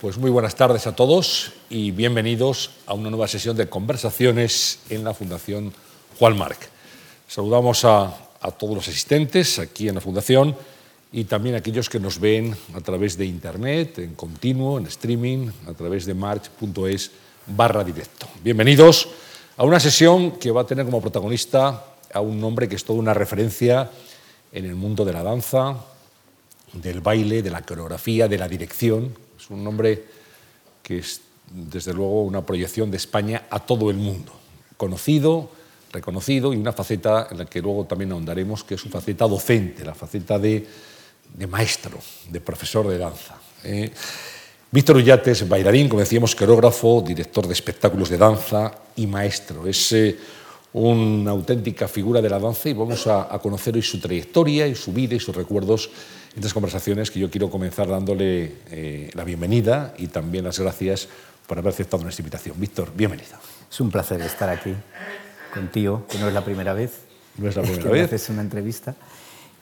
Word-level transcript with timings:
Pues 0.00 0.16
muy 0.16 0.30
buenas 0.30 0.54
tardes 0.54 0.86
a 0.86 0.96
todos 0.96 1.52
y 1.68 1.90
bienvenidos 1.90 2.70
a 2.86 2.94
una 2.94 3.10
nueva 3.10 3.28
sesión 3.28 3.54
de 3.54 3.68
conversaciones 3.68 4.78
en 4.88 5.04
la 5.04 5.12
Fundación 5.12 5.74
Juan 6.18 6.38
Marc. 6.38 6.70
Saludamos 7.28 7.84
a, 7.84 8.10
todos 8.58 8.76
los 8.76 8.88
asistentes 8.88 9.58
aquí 9.58 9.90
en 9.90 9.96
la 9.96 10.00
Fundación 10.00 10.56
y 11.12 11.24
también 11.24 11.54
a 11.54 11.58
aquellos 11.58 11.90
que 11.90 12.00
nos 12.00 12.18
ven 12.18 12.56
a 12.72 12.80
través 12.80 13.18
de 13.18 13.26
Internet, 13.26 13.98
en 13.98 14.14
continuo, 14.14 14.78
en 14.78 14.86
streaming, 14.86 15.50
a 15.68 15.74
través 15.74 16.06
de 16.06 16.14
march.es 16.14 17.10
barra 17.48 17.84
directo. 17.84 18.26
Bienvenidos 18.42 19.06
a 19.58 19.64
una 19.64 19.80
sesión 19.80 20.38
que 20.38 20.50
va 20.50 20.62
a 20.62 20.66
tener 20.66 20.86
como 20.86 21.02
protagonista 21.02 21.84
a 22.10 22.20
un 22.20 22.42
hombre 22.42 22.70
que 22.70 22.76
es 22.76 22.84
toda 22.84 22.98
una 22.98 23.12
referencia 23.12 23.90
en 24.50 24.64
el 24.64 24.76
mundo 24.76 25.04
de 25.04 25.12
la 25.12 25.22
danza, 25.22 25.76
del 26.72 27.02
baile, 27.02 27.42
de 27.42 27.50
la 27.50 27.60
coreografía, 27.60 28.28
de 28.28 28.38
la 28.38 28.48
dirección, 28.48 29.14
es 29.40 29.50
un 29.50 29.64
nombre 29.64 30.04
que 30.82 30.98
es, 30.98 31.20
desde 31.50 31.94
luego, 31.94 32.22
una 32.22 32.44
proyección 32.44 32.90
de 32.90 32.98
España 32.98 33.46
a 33.50 33.60
todo 33.60 33.90
el 33.90 33.96
mundo, 33.96 34.32
conocido, 34.76 35.50
reconocido 35.92 36.52
y 36.52 36.56
una 36.56 36.72
faceta 36.72 37.28
en 37.30 37.38
la 37.38 37.46
que 37.46 37.62
luego 37.62 37.84
también 37.84 38.12
ahondaremos, 38.12 38.64
que 38.64 38.74
es 38.74 38.80
su 38.80 38.90
faceta 38.90 39.26
docente, 39.26 39.84
la 39.84 39.94
faceta 39.94 40.38
de, 40.38 40.66
maestro, 41.48 41.98
de 42.30 42.40
profesor 42.40 42.86
de 42.88 42.98
danza. 42.98 43.36
¿eh? 43.64 43.90
Víctor 44.70 44.96
Ullate 44.96 45.32
es 45.32 45.48
bailarín, 45.48 45.88
como 45.88 46.00
decíamos, 46.00 46.34
coreógrafo, 46.34 47.02
director 47.04 47.46
de 47.46 47.54
espectáculos 47.54 48.08
de 48.08 48.18
danza 48.18 48.72
y 48.96 49.06
maestro. 49.06 49.66
Es 49.66 49.92
eh, 49.92 50.16
una 50.72 51.32
auténtica 51.32 51.88
figura 51.88 52.20
de 52.22 52.30
la 52.30 52.38
danza 52.38 52.68
y 52.68 52.74
vamos 52.74 53.06
a, 53.06 53.32
a 53.34 53.38
conocer 53.40 53.74
hoy 53.74 53.82
su 53.82 54.00
trayectoria 54.00 54.66
y 54.66 54.74
su 54.74 54.92
vida 54.92 55.14
y 55.14 55.20
sus 55.20 55.34
recuerdos 55.34 55.90
estas 56.36 56.54
conversaciones 56.54 57.10
que 57.10 57.18
yo 57.18 57.30
quiero 57.30 57.50
comenzar 57.50 57.88
dándole 57.88 58.54
eh, 58.70 59.10
la 59.14 59.24
bienvenida 59.24 59.94
y 59.98 60.06
también 60.08 60.44
las 60.44 60.58
gracias 60.58 61.08
por 61.46 61.58
haber 61.58 61.72
aceptado 61.72 62.02
nuestra 62.02 62.22
invitación. 62.22 62.54
Víctor, 62.58 62.92
bienvenido. 62.94 63.36
Es 63.70 63.80
un 63.80 63.90
placer 63.90 64.20
estar 64.20 64.48
aquí 64.48 64.74
contigo, 65.52 66.06
que 66.08 66.18
no 66.18 66.28
es 66.28 66.34
la 66.34 66.44
primera 66.44 66.72
vez. 66.72 66.92
No 67.36 67.48
es 67.48 67.56
la 67.56 67.62
primera 67.64 67.82
que 67.82 67.88
vez. 67.88 68.04
haces 68.04 68.28
una 68.30 68.42
entrevista. 68.42 68.94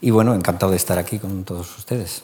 Y 0.01 0.11
bueno, 0.11 0.35
encantado 0.35 0.71
de 0.71 0.77
estar 0.77 0.99
aquí 0.99 1.19
con 1.19 1.45
todos 1.45 1.79
ustedes. 1.79 2.23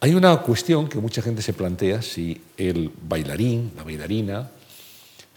Hay 0.00 0.14
una 0.14 0.36
cuestión 0.38 0.88
que 0.88 0.98
mucha 0.98 1.22
gente 1.22 1.42
se 1.42 1.52
plantea 1.52 2.02
si 2.02 2.40
el 2.56 2.90
bailarín, 3.02 3.72
la 3.76 3.84
bailarina, 3.84 4.50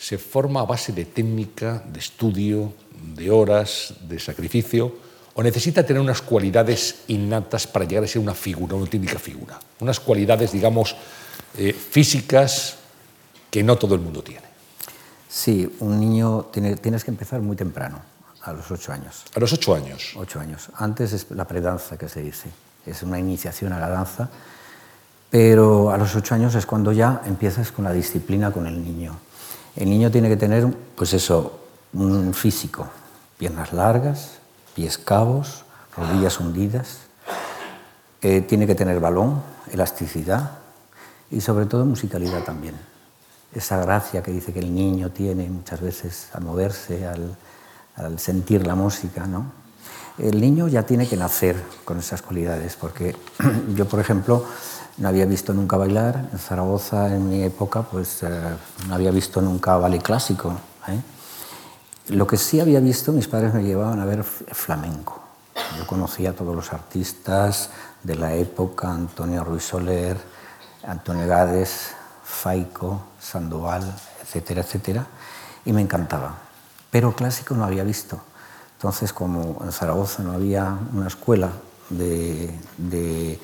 se 0.02 0.18
forma 0.18 0.62
a 0.62 0.66
base 0.66 0.92
de 0.94 1.06
técnica, 1.06 1.84
de 1.86 2.00
estudio, 2.00 2.74
de 3.14 3.30
horas, 3.30 3.94
de 4.10 4.18
sacrificio, 4.18 4.96
o 5.36 5.44
necesita 5.44 5.86
tener 5.86 6.02
unas 6.02 6.24
cualidades 6.24 7.06
innatas 7.08 7.68
para 7.68 7.86
llegar 7.86 8.06
a 8.06 8.08
ser 8.08 8.20
una 8.20 8.34
figura, 8.34 8.74
una 8.74 8.86
auténtica 8.86 9.20
figura. 9.20 9.60
Unas 9.80 10.00
cualidades, 10.00 10.54
digamos, 10.54 10.96
eh, 11.56 11.72
físicas 11.72 12.78
que 13.52 13.62
no 13.62 13.78
todo 13.78 13.94
el 13.94 14.02
mundo 14.02 14.24
tiene. 14.24 14.50
Sí, 15.30 15.70
un 15.80 16.00
niño 16.00 16.50
tiene, 16.52 16.78
tienes 16.78 17.04
que 17.04 17.12
empezar 17.12 17.40
muy 17.42 17.56
temprano, 17.56 18.02
a 18.42 18.54
los 18.54 18.72
ocho 18.72 18.92
años. 18.92 19.24
A 19.36 19.40
los 19.40 19.54
ocho 19.54 19.76
años. 19.76 20.14
Ocho 20.16 20.40
años. 20.40 20.70
Antes 20.78 21.14
es 21.14 21.30
la 21.30 21.46
predanza 21.46 21.96
que 22.00 22.10
se 22.10 22.24
dice, 22.24 22.50
es 22.88 23.04
una 23.04 23.20
iniciación 23.20 23.72
a 23.72 23.80
la 23.80 23.88
danza, 23.88 24.32
pero 25.30 25.92
a 25.92 25.98
los 25.98 26.16
ocho 26.16 26.34
años 26.34 26.56
es 26.56 26.66
cuando 26.66 26.92
ya 26.92 27.22
empiezas 27.28 27.72
con 27.72 27.86
la 27.86 27.94
disciplina 27.94 28.52
con 28.52 28.66
el 28.66 28.84
niño. 28.84 29.16
El 29.75 29.89
niño 29.89 30.11
tiene 30.11 30.30
que 30.30 30.38
tener, 30.38 30.67
pues 30.95 31.14
eso, 31.14 31.59
un 31.94 32.33
físico, 32.33 32.88
piernas 33.38 33.73
largas, 33.73 34.39
pies 34.75 34.97
cabos, 34.97 35.64
rodillas 35.95 36.39
hundidas. 36.39 37.00
Eh, 38.22 38.42
tiene 38.42 38.67
que 38.67 38.75
tener 38.75 38.99
balón, 38.99 39.42
elasticidad 39.72 40.52
y 41.31 41.42
sobre 41.42 41.66
todo 41.66 41.86
musicalidad 41.86 42.44
también. 42.44 42.75
Esa 43.53 43.77
gracia 43.77 44.22
que 44.22 44.31
dice 44.31 44.53
que 44.53 44.59
el 44.59 44.73
niño 44.73 45.09
tiene 45.09 45.49
muchas 45.49 45.81
veces 45.81 46.30
al 46.33 46.44
moverse, 46.44 47.08
al, 47.08 47.36
al 47.95 48.19
sentir 48.19 48.66
la 48.67 48.75
música. 48.75 49.26
¿no? 49.26 49.52
El 50.17 50.39
niño 50.39 50.67
ya 50.67 50.83
tiene 50.83 51.08
que 51.08 51.17
nacer 51.17 51.55
con 51.83 51.98
esas 51.98 52.21
cualidades, 52.21 52.76
porque 52.76 53.15
yo, 53.76 53.87
por 53.87 53.99
ejemplo, 53.99 54.45
no 55.02 55.08
había 55.08 55.26
visto 55.26 55.52
nunca 55.52 55.78
bailar. 55.78 56.30
En 56.32 56.38
Zaragoza, 56.38 57.14
en 57.14 57.28
mi 57.28 57.42
época, 57.42 57.82
pues 57.82 58.22
eh, 58.22 58.30
no 58.88 58.94
había 58.94 59.10
visto 59.10 59.42
nunca 59.42 59.76
ballet 59.78 60.02
clásico. 60.02 60.54
¿eh? 60.88 61.02
Lo 62.10 62.28
que 62.28 62.38
sí 62.38 62.60
había 62.60 62.80
visto, 62.80 63.11
mis 63.11 63.28
padres 63.28 63.52
me 63.52 63.64
llevaban 63.64 64.00
a 64.00 64.06
ver 64.06 64.23
flamenco. 64.23 65.20
Yo 65.76 65.88
conocía 65.88 66.30
a 66.30 66.34
todos 66.34 66.56
los 66.56 66.72
artistas 66.72 67.72
de 68.04 68.16
la 68.16 68.36
época, 68.36 68.92
Antonio 68.92 69.44
Ruiz 69.44 69.64
Soler, 69.64 70.17
Antonio 70.86 71.28
Gades, 71.28 71.94
Faico, 72.23 73.02
Sandoval, 73.20 73.84
etcétera, 74.22 74.61
etcétera, 74.61 75.08
y 75.66 75.73
me 75.73 75.82
encantaba. 75.82 76.36
Pero 76.92 77.16
clásico 77.16 77.56
no 77.56 77.66
había 77.66 77.84
visto. 77.84 78.20
Entonces, 78.78 79.14
como 79.14 79.61
en 79.64 79.72
Zaragoza 79.72 80.22
no 80.22 80.34
había 80.34 80.78
una 80.94 81.08
escuela 81.08 81.50
de, 81.90 82.54
de 82.78 83.40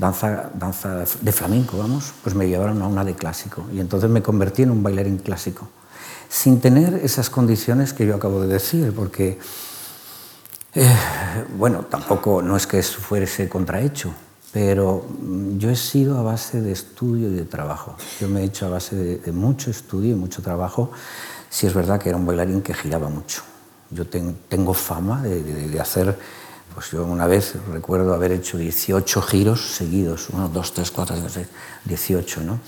danza, 0.00 0.50
danza 0.54 1.04
de 1.20 1.32
flamenco, 1.32 1.78
vamos, 1.78 2.12
pues 2.24 2.34
me 2.34 2.48
llevaron 2.48 2.80
a 2.82 2.88
una 2.88 3.04
de 3.04 3.14
clásico. 3.14 3.66
Y 3.72 3.80
entonces 3.80 4.08
me 4.10 4.22
convertí 4.22 4.62
en 4.62 4.70
un 4.70 4.82
bailarín 4.82 5.18
clásico 5.18 5.68
sin 6.30 6.60
tener 6.60 6.94
esas 6.94 7.28
condiciones 7.28 7.92
que 7.92 8.06
yo 8.06 8.14
acabo 8.14 8.40
de 8.40 8.46
decir, 8.46 8.92
porque, 8.94 9.38
eh, 10.74 10.94
bueno, 11.58 11.80
tampoco 11.90 12.40
no 12.40 12.56
es 12.56 12.68
que 12.68 12.80
fuese 12.82 13.48
contrahecho, 13.48 14.12
pero 14.52 15.04
yo 15.58 15.70
he 15.70 15.76
sido 15.76 16.18
a 16.18 16.22
base 16.22 16.62
de 16.62 16.70
estudio 16.70 17.28
y 17.30 17.34
de 17.34 17.44
trabajo. 17.44 17.96
Yo 18.20 18.28
me 18.28 18.42
he 18.42 18.44
hecho 18.44 18.66
a 18.66 18.70
base 18.70 18.96
de, 18.96 19.32
mucho 19.32 19.70
estudio 19.70 20.12
y 20.12 20.14
mucho 20.14 20.40
trabajo. 20.40 20.92
Si 21.50 21.66
es 21.66 21.74
verdad 21.74 22.00
que 22.00 22.08
era 22.08 22.16
un 22.16 22.26
bailarín 22.26 22.62
que 22.62 22.74
giraba 22.74 23.08
mucho. 23.08 23.42
Yo 23.90 24.06
ten, 24.06 24.38
tengo 24.48 24.72
fama 24.72 25.22
de, 25.22 25.80
hacer, 25.80 26.16
pues 26.74 26.90
yo 26.90 27.04
una 27.04 27.26
vez 27.26 27.54
recuerdo 27.72 28.14
haber 28.14 28.32
hecho 28.32 28.58
18 28.58 29.22
giros 29.22 29.74
seguidos, 29.74 30.28
1, 30.30 30.48
2, 30.48 30.74
3, 30.74 30.90
4, 30.90 31.16
18, 31.84 32.40
¿no? 32.42 32.58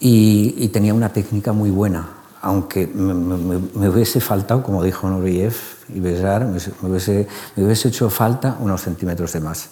Y, 0.00 0.54
y 0.58 0.68
tenía 0.68 0.94
una 0.94 1.12
técnica 1.12 1.52
muy 1.52 1.70
buena, 1.70 2.08
aunque 2.40 2.86
me, 2.86 3.14
me, 3.14 3.58
me, 3.74 3.88
hubiese 3.88 4.20
faltado, 4.20 4.62
como 4.62 4.82
dijo 4.82 5.08
Nureyev 5.08 5.54
y 5.94 6.00
Besar, 6.00 6.44
me 6.44 6.50
hubiese, 6.88 7.28
me 7.56 7.64
hubiese 7.64 7.88
hecho 7.88 8.10
falta 8.10 8.56
unos 8.60 8.82
centímetros 8.82 9.32
de 9.32 9.40
más 9.40 9.70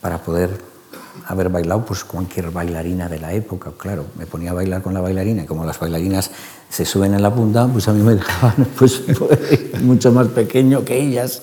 para 0.00 0.18
poder 0.18 0.77
haber 1.26 1.48
bailado 1.48 1.84
pues 1.84 2.04
cualquier 2.04 2.50
bailarina 2.50 3.08
de 3.08 3.18
la 3.18 3.32
época. 3.32 3.72
Claro, 3.76 4.06
me 4.16 4.26
ponía 4.26 4.50
a 4.50 4.54
bailar 4.54 4.82
con 4.82 4.94
la 4.94 5.00
bailarina 5.00 5.42
y 5.42 5.46
como 5.46 5.64
las 5.64 5.78
bailarinas 5.78 6.30
se 6.68 6.84
suben 6.84 7.14
en 7.14 7.22
la 7.22 7.34
punta, 7.34 7.66
pues 7.66 7.88
a 7.88 7.92
mí 7.92 8.02
me 8.02 8.14
dejaban 8.16 8.66
pues, 8.78 9.02
mucho 9.82 10.12
más 10.12 10.28
pequeño 10.28 10.84
que 10.84 11.00
ellas. 11.00 11.42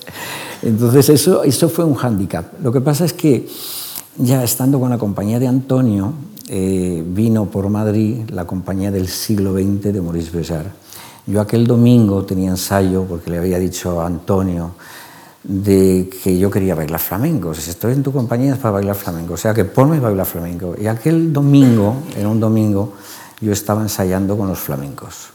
Entonces 0.62 1.08
eso, 1.08 1.42
eso 1.42 1.68
fue 1.68 1.84
un 1.84 1.94
hándicap. 1.94 2.60
Lo 2.62 2.72
que 2.72 2.80
pasa 2.80 3.04
es 3.04 3.12
que 3.12 3.48
ya 4.18 4.42
estando 4.42 4.80
con 4.80 4.90
la 4.90 4.98
compañía 4.98 5.38
de 5.38 5.46
Antonio, 5.46 6.12
eh, 6.48 7.02
vino 7.06 7.46
por 7.46 7.68
Madrid 7.68 8.30
la 8.30 8.46
compañía 8.46 8.90
del 8.90 9.08
siglo 9.08 9.52
XX 9.52 9.92
de 9.92 10.00
Maurice 10.00 10.30
Béjart. 10.30 10.68
Yo 11.26 11.40
aquel 11.40 11.66
domingo 11.66 12.24
tenía 12.24 12.50
ensayo 12.50 13.04
porque 13.04 13.30
le 13.30 13.38
había 13.38 13.58
dicho 13.58 14.00
a 14.00 14.06
Antonio 14.06 14.72
de 15.46 16.10
que 16.22 16.38
yo 16.38 16.50
quería 16.50 16.74
bailar 16.74 16.98
flamenco. 16.98 17.54
Si 17.54 17.70
estoy 17.70 17.92
en 17.92 18.02
tu 18.02 18.12
compañía 18.12 18.54
es 18.54 18.58
para 18.58 18.72
bailar 18.72 18.96
flamenco, 18.96 19.34
o 19.34 19.36
sea 19.36 19.54
que 19.54 19.64
ponme 19.64 19.98
a 19.98 20.00
bailar 20.00 20.26
flamenco. 20.26 20.74
Y 20.80 20.88
aquel 20.88 21.32
domingo, 21.32 22.02
en 22.16 22.26
un 22.26 22.40
domingo, 22.40 22.94
yo 23.40 23.52
estaba 23.52 23.82
ensayando 23.82 24.36
con 24.36 24.48
los 24.48 24.58
flamencos. 24.58 25.28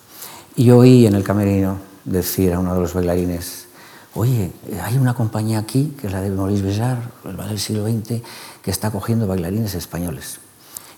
Y 0.56 0.70
oí 0.72 1.06
en 1.06 1.16
el 1.16 1.24
camerino 1.24 1.78
decir 2.04 2.54
a 2.54 2.60
uno 2.60 2.74
de 2.74 2.82
los 2.82 2.94
bailarines, 2.94 3.68
oye, 4.16 4.52
hay 4.84 4.98
una 4.98 5.14
compañía 5.14 5.60
aquí, 5.60 5.96
que 6.00 6.08
es 6.08 6.14
la 6.14 6.20
de 6.20 6.30
Maurice 6.30 6.64
Béjart, 6.64 7.26
el 7.26 7.38
del 7.38 7.60
siglo 7.60 7.88
XX, 7.88 8.22
que 8.62 8.72
está 8.72 8.92
cogiendo 8.92 9.28
bailarines 9.28 9.76
españoles. 9.76 10.40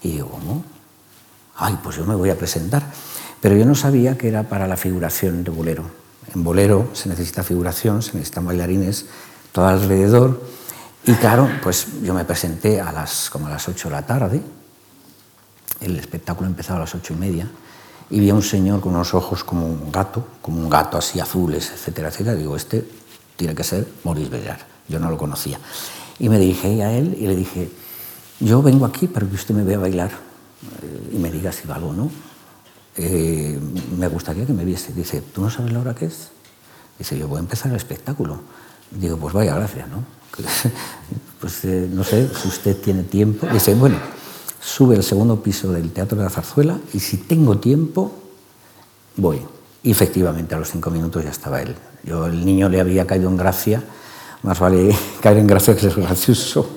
Y 0.02 0.14
digo, 0.14 0.30
¿cómo? 0.30 0.66
Ay, 1.56 1.78
pues 1.84 1.98
yo 1.98 2.06
me 2.06 2.16
voy 2.16 2.32
a 2.32 2.38
presentar. 2.38 2.84
Pero 3.40 3.56
yo 3.56 3.66
no 3.66 3.76
sabía 3.76 4.18
que 4.18 4.28
era 4.28 4.50
para 4.50 4.68
la 4.68 4.76
figuración 4.76 5.44
de 5.44 5.52
bolero. 5.52 6.03
En 6.34 6.44
bolero 6.44 6.90
se 6.94 7.10
necesita 7.10 7.44
figuración, 7.44 8.02
se 8.02 8.14
necesitan 8.14 8.46
bailarines 8.46 9.06
todo 9.52 9.68
alrededor. 9.68 10.42
Y 11.06 11.14
claro, 11.14 11.50
pues 11.62 11.88
yo 12.02 12.14
me 12.14 12.26
presenté 12.26 12.80
a 12.80 12.92
las, 12.92 13.30
como 13.30 13.48
a 13.48 13.50
las 13.50 13.68
8 13.68 13.90
de 13.90 13.96
la 13.96 14.06
tarde. 14.06 14.42
El 15.82 15.98
espectáculo 15.98 16.48
empezaba 16.48 16.78
a 16.78 16.82
las 16.82 16.96
ocho 16.96 17.14
y 17.14 17.18
media. 17.18 17.50
Y 18.10 18.20
vi 18.20 18.30
a 18.30 18.36
un 18.36 18.42
señor 18.42 18.80
con 18.80 18.94
unos 18.94 19.14
ojos 19.14 19.44
como 19.44 19.66
un 19.66 19.92
gato, 19.92 20.26
como 20.42 20.60
un 20.60 20.70
gato 20.70 20.98
así 20.98 21.20
azules, 21.20 21.72
etcétera, 21.72 22.10
etcétera. 22.10 22.36
Digo, 22.36 22.56
este 22.56 22.88
tiene 23.36 23.54
que 23.56 23.64
ser 23.64 23.88
Maurice 24.04 24.30
Bellar. 24.30 24.60
Yo 24.88 25.00
no 25.00 25.10
lo 25.10 25.18
conocía. 25.18 25.60
Y 26.20 26.30
me 26.30 26.40
dirigí 26.40 26.82
a 26.82 26.92
él 26.92 27.18
y 27.20 27.28
le 27.28 27.36
dije, 27.36 27.70
yo 28.40 28.62
vengo 28.62 28.86
aquí 28.86 29.08
para 29.08 29.26
que 29.26 29.36
usted 29.36 29.54
me 29.56 29.64
vea 29.64 29.78
bailar 29.78 30.12
y 31.12 31.18
me 31.18 31.32
diga 31.32 31.52
si 31.52 31.68
valgo 31.68 31.90
o 31.90 31.94
no. 31.94 32.12
Eh, 32.98 33.60
me 33.98 34.08
gustaría 34.08 34.46
que 34.46 34.54
me 34.54 34.66
viese. 34.66 34.94
Dice, 34.94 35.22
¿tú 35.22 35.42
no 35.42 35.50
sabes 35.50 35.72
la 35.72 35.80
hora 35.80 35.96
que 35.96 36.06
es? 36.06 36.30
Dice, 36.98 37.18
yo 37.18 37.28
voy 37.28 37.38
a 37.38 37.40
empezar 37.42 37.72
el 37.72 37.78
espectáculo. 37.78 38.40
Digo, 38.92 39.18
pues 39.18 39.34
vaya 39.34 39.56
gracias, 39.56 39.88
¿no? 39.90 40.04
pues 41.40 41.66
eh, 41.66 41.90
no 41.92 42.04
sé 42.04 42.30
si 42.36 42.48
usted 42.48 42.78
tiene 42.78 43.04
tiempo. 43.04 43.48
Dice, 43.48 43.74
bueno, 43.76 43.98
sube 44.60 44.96
al 44.96 45.04
segundo 45.04 45.42
piso 45.42 45.72
del 45.72 45.92
Teatro 45.92 46.18
de 46.18 46.24
la 46.24 46.30
Zarzuela 46.30 46.78
y 46.94 47.00
si 47.00 47.18
tengo 47.18 47.58
tiempo, 47.58 48.14
voy. 49.18 49.42
Y 49.84 49.92
efectivamente, 49.92 50.56
a 50.56 50.60
los 50.60 50.70
cinco 50.70 50.90
minutos 50.90 51.24
ya 51.24 51.32
estaba 51.32 51.62
él. 51.62 51.76
Yo, 52.04 52.28
el 52.28 52.46
niño 52.46 52.70
le 52.70 52.80
había 52.80 53.06
caído 53.06 53.30
en 53.30 53.38
gracia, 53.38 53.84
más 54.44 54.60
vale 54.60 54.96
caer 55.22 55.38
en 55.38 55.48
gracia 55.48 55.76
que 55.76 55.82
ser 55.82 55.96
gracioso. 55.96 56.68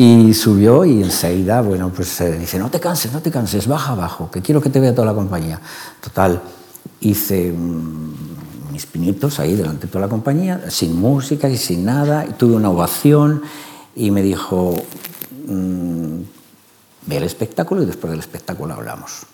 Y 0.00 0.32
subió 0.32 0.84
y 0.84 1.02
enseguida, 1.02 1.60
bueno, 1.60 1.90
pues 1.92 2.20
eh, 2.20 2.38
dice, 2.38 2.56
no 2.56 2.70
te 2.70 2.78
canses, 2.78 3.12
no 3.12 3.20
te 3.20 3.32
canses, 3.32 3.66
baja 3.66 3.94
abajo, 3.94 4.30
que 4.30 4.40
quiero 4.40 4.60
que 4.60 4.70
te 4.70 4.78
vea 4.78 4.94
toda 4.94 5.08
la 5.08 5.12
compañía. 5.12 5.60
Total, 6.00 6.40
hice 7.00 7.52
mis 8.70 8.86
pinitos 8.86 9.40
ahí 9.40 9.56
delante 9.56 9.88
de 9.88 9.92
toda 9.92 10.06
la 10.06 10.08
compañía, 10.08 10.70
sin 10.70 10.94
música 11.00 11.48
y 11.48 11.56
sin 11.56 11.84
nada, 11.84 12.24
y 12.24 12.34
tuve 12.34 12.54
una 12.54 12.70
ovación 12.70 13.42
y 13.96 14.12
me 14.12 14.22
dijo, 14.22 14.76
mm, 15.48 16.20
ve 17.06 17.16
el 17.16 17.24
espectáculo 17.24 17.82
y 17.82 17.86
después 17.86 18.12
del 18.12 18.20
espectáculo 18.20 18.74
hablamos. 18.74 19.26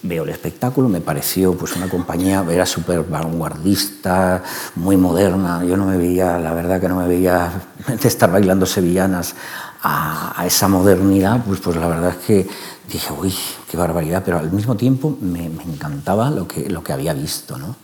Veo 0.00 0.22
el 0.22 0.30
espectáculo, 0.30 0.88
me 0.88 1.00
pareció 1.00 1.54
pues 1.54 1.74
una 1.74 1.88
compañía, 1.88 2.44
era 2.48 2.64
súper 2.64 3.02
vanguardista, 3.02 4.44
muy 4.76 4.96
moderna. 4.96 5.64
Yo 5.64 5.76
no 5.76 5.86
me 5.86 5.96
veía, 5.96 6.38
la 6.38 6.52
verdad 6.54 6.80
que 6.80 6.88
no 6.88 6.96
me 6.96 7.08
veía 7.08 7.50
de 7.88 8.08
estar 8.08 8.30
bailando 8.30 8.64
sevillanas 8.64 9.34
a, 9.82 10.44
esa 10.46 10.68
modernidad, 10.68 11.44
pues, 11.44 11.60
pues 11.60 11.76
la 11.76 11.88
verdad 11.88 12.10
es 12.10 12.24
que 12.24 12.48
dije, 12.90 13.12
uy, 13.12 13.34
qué 13.68 13.76
barbaridad, 13.76 14.22
pero 14.24 14.38
al 14.38 14.52
mismo 14.52 14.76
tiempo 14.76 15.16
me, 15.20 15.46
encantaba 15.46 16.30
lo 16.30 16.46
que, 16.46 16.70
lo 16.70 16.82
que 16.84 16.92
había 16.92 17.12
visto. 17.12 17.58
¿no? 17.58 17.74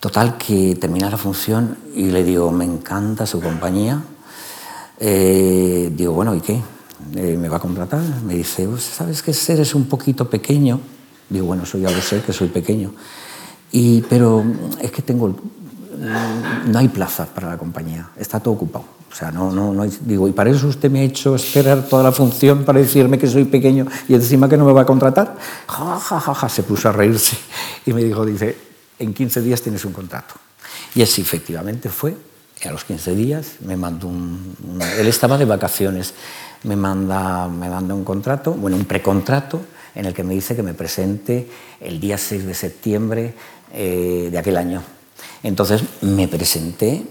Total, 0.00 0.36
que 0.36 0.76
termina 0.76 1.08
la 1.08 1.16
función 1.16 1.78
y 1.94 2.10
le 2.10 2.22
digo, 2.22 2.50
me 2.50 2.66
encanta 2.66 3.24
su 3.24 3.40
compañía. 3.40 4.02
Eh, 5.00 5.90
digo, 5.96 6.12
bueno, 6.12 6.34
¿y 6.34 6.42
qué? 6.42 6.60
Eh, 7.14 7.36
¿Me 7.38 7.48
va 7.48 7.56
a 7.56 7.60
contratar? 7.60 8.02
Me 8.26 8.34
dice, 8.34 8.68
pues, 8.68 8.82
¿sabes 8.82 9.22
que 9.22 9.34
eres 9.52 9.74
un 9.74 9.86
poquito 9.86 10.28
pequeño? 10.28 10.80
Digo, 11.28 11.46
bueno, 11.46 11.62
eso 11.64 11.78
ya 11.78 11.90
lo 11.90 12.00
sé, 12.00 12.20
que 12.22 12.32
soy 12.32 12.48
pequeño. 12.48 12.92
Y, 13.72 14.02
pero 14.02 14.44
es 14.80 14.90
que 14.90 15.02
tengo, 15.02 15.34
no 16.66 16.78
hay 16.78 16.88
plaza 16.88 17.26
para 17.26 17.48
la 17.48 17.58
compañía, 17.58 18.10
está 18.16 18.40
todo 18.40 18.54
ocupado. 18.54 18.84
O 19.10 19.16
sea, 19.16 19.30
no, 19.30 19.52
no, 19.52 19.72
no 19.72 19.84
digo, 20.00 20.26
y 20.26 20.32
para 20.32 20.50
eso 20.50 20.66
usted 20.66 20.90
me 20.90 21.00
ha 21.00 21.02
hecho 21.04 21.36
esperar 21.36 21.84
toda 21.84 22.02
la 22.02 22.10
función 22.10 22.64
para 22.64 22.80
decirme 22.80 23.16
que 23.16 23.28
soy 23.28 23.44
pequeño 23.44 23.86
y 24.08 24.14
encima 24.14 24.48
que 24.48 24.56
no 24.56 24.64
me 24.64 24.72
va 24.72 24.80
a 24.80 24.86
contratar. 24.86 25.36
Ja, 25.68 26.00
ja, 26.00 26.18
ja, 26.18 26.34
ja, 26.34 26.48
se 26.48 26.64
puso 26.64 26.88
a 26.88 26.92
reírse 26.92 27.36
y 27.86 27.92
me 27.92 28.02
dijo, 28.02 28.26
dice, 28.26 28.56
en 28.98 29.14
15 29.14 29.40
días 29.40 29.62
tienes 29.62 29.84
un 29.84 29.92
contrato. 29.92 30.34
Y 30.96 31.02
así 31.02 31.22
efectivamente 31.22 31.88
fue. 31.88 32.16
A 32.64 32.72
los 32.72 32.84
15 32.84 33.14
días 33.14 33.52
me 33.64 33.76
mandó 33.76 34.08
un, 34.08 34.56
Él 34.98 35.06
estaba 35.06 35.38
de 35.38 35.44
vacaciones. 35.44 36.14
Me 36.64 36.74
manda, 36.74 37.46
me 37.46 37.68
manda 37.68 37.94
un 37.94 38.04
contrato, 38.04 38.52
bueno, 38.52 38.76
un 38.76 38.84
precontrato 38.84 39.60
en 39.94 40.06
el 40.06 40.14
que 40.14 40.24
me 40.24 40.34
dice 40.34 40.56
que 40.56 40.62
me 40.62 40.74
presente 40.74 41.48
el 41.80 42.00
día 42.00 42.18
6 42.18 42.46
de 42.46 42.54
septiembre 42.54 43.34
eh, 43.72 44.28
de 44.30 44.38
aquel 44.38 44.56
año. 44.56 44.82
Entonces 45.42 45.82
me 46.00 46.28
presenté 46.28 47.02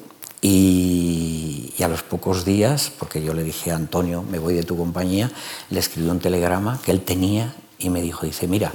y, 0.42 1.74
a 1.84 1.88
los 1.88 2.04
pocos 2.04 2.46
días, 2.46 2.92
porque 2.98 3.24
yo 3.24 3.34
le 3.34 3.44
dije 3.44 3.72
a 3.72 3.76
Antonio, 3.76 4.24
me 4.24 4.40
voy 4.40 4.54
de 4.54 4.64
tu 4.64 4.78
compañía, 4.78 5.32
le 5.70 5.80
escribí 5.80 6.10
un 6.10 6.20
telegrama 6.20 6.80
que 6.84 6.92
él 6.92 7.02
tenía 7.02 7.56
y 7.78 7.90
me 7.90 8.02
dijo, 8.02 8.26
dice, 8.26 8.48
mira, 8.48 8.72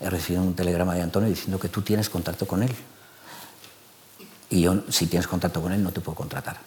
he 0.00 0.10
recibido 0.10 0.42
un 0.42 0.54
telegrama 0.54 0.94
de 0.94 1.02
Antonio 1.02 1.28
diciendo 1.28 1.58
que 1.58 1.68
tú 1.68 1.82
tienes 1.82 2.08
contacto 2.08 2.46
con 2.46 2.62
él. 2.62 2.70
Y 4.50 4.62
yo, 4.62 4.82
si 4.88 5.06
tienes 5.06 5.28
contacto 5.28 5.60
con 5.60 5.72
él, 5.72 5.82
no 5.82 5.92
te 5.92 6.00
puedo 6.00 6.16
contratar. 6.16 6.58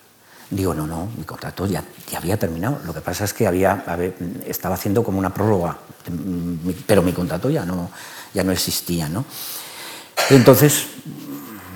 Digo, 0.54 0.74
no, 0.74 0.86
no, 0.86 1.10
mi 1.18 1.24
contrato 1.24 1.66
ya, 1.66 1.84
ya 2.12 2.20
había 2.20 2.38
terminado. 2.38 2.80
Lo 2.86 2.94
que 2.94 3.02
pasa 3.02 3.24
es 3.26 3.34
que 3.34 3.48
había, 3.48 3.84
estaba 4.46 4.76
haciendo 4.76 5.04
como 5.04 5.18
una 5.18 5.34
prórroga, 5.34 5.78
pero 6.86 7.02
mi 7.02 7.12
contrato 7.12 7.50
ya 7.50 7.66
no, 7.66 7.90
ya 8.34 8.44
no 8.44 8.52
existía. 8.52 9.10
¿no? 9.10 9.26
Entonces 10.30 10.86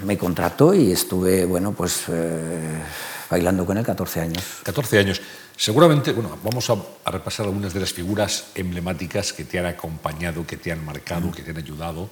me 0.06 0.16
contrató 0.16 0.76
y 0.76 0.92
estuve, 0.92 1.46
bueno, 1.46 1.72
pues 1.72 2.04
eh, 2.10 2.84
bailando 3.32 3.66
con 3.66 3.80
él 3.80 3.86
14 3.86 4.22
años. 4.22 4.44
14 4.64 5.00
años. 5.00 5.22
Seguramente, 5.56 6.12
bueno, 6.12 6.38
vamos 6.44 6.70
a, 6.70 7.12
repasar 7.12 7.48
algunas 7.48 7.74
de 7.74 7.80
las 7.80 7.92
figuras 7.92 8.50
emblemáticas 8.54 9.34
que 9.34 9.44
te 9.44 9.58
han 9.58 9.66
acompañado, 9.66 10.46
que 10.46 10.58
te 10.58 10.72
han 10.72 10.86
marcado, 10.86 11.32
que 11.32 11.42
te 11.42 11.50
han 11.50 11.58
ayudado. 11.58 12.10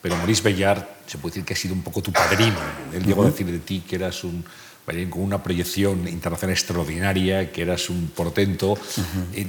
Pero 0.00 0.16
Maurice 0.16 0.42
Bellard, 0.42 0.82
se 1.06 1.18
puede 1.18 1.34
decir 1.34 1.44
que 1.44 1.52
ha 1.52 1.56
sido 1.56 1.74
un 1.74 1.82
poco 1.82 2.00
tu 2.00 2.10
padrino. 2.10 2.56
Él 2.94 3.04
llegó 3.04 3.22
a 3.22 3.26
decir 3.26 3.46
de 3.46 3.58
ti 3.58 3.84
que 3.86 3.96
eras 3.96 4.24
un 4.24 4.42
con 5.10 5.22
una 5.22 5.42
proyección 5.42 6.06
internacional 6.06 6.54
extraordinaria, 6.54 7.50
que 7.50 7.62
eras 7.62 7.90
un 7.90 8.08
portento. 8.14 8.78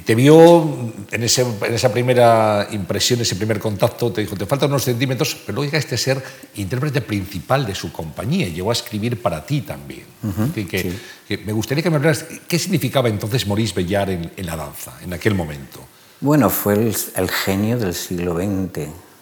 Te 0.04 0.14
vio 0.16 0.92
en, 1.12 1.22
esa 1.22 1.92
primera 1.92 2.66
impresión, 2.72 3.20
ese 3.20 3.36
primer 3.36 3.60
contacto, 3.60 4.10
te 4.10 4.22
dijo, 4.22 4.34
te 4.34 4.46
faltan 4.46 4.68
unos 4.68 4.82
centímetros, 4.82 5.36
pero 5.46 5.56
luego 5.56 5.70
llegaste 5.70 5.94
a 5.94 5.98
ser 5.98 6.22
intérprete 6.56 7.02
principal 7.02 7.64
de 7.64 7.76
su 7.76 7.92
compañía, 7.92 8.48
llegó 8.48 8.70
a 8.70 8.72
escribir 8.72 9.22
para 9.22 9.46
ti 9.46 9.60
también. 9.60 10.06
que, 10.52 11.38
me 11.44 11.52
gustaría 11.52 11.84
que 11.84 11.90
me 11.90 11.96
hablaras, 11.96 12.24
¿qué 12.48 12.58
significaba 12.58 13.08
entonces 13.08 13.46
Maurice 13.46 13.74
Bellar 13.74 14.10
en, 14.10 14.32
la 14.38 14.56
danza, 14.56 14.98
en 15.04 15.12
aquel 15.12 15.36
momento? 15.36 15.78
Bueno, 16.20 16.50
fue 16.50 16.74
el, 16.74 17.30
genio 17.30 17.78
del 17.78 17.94
siglo 17.94 18.34
XX, 18.34 18.78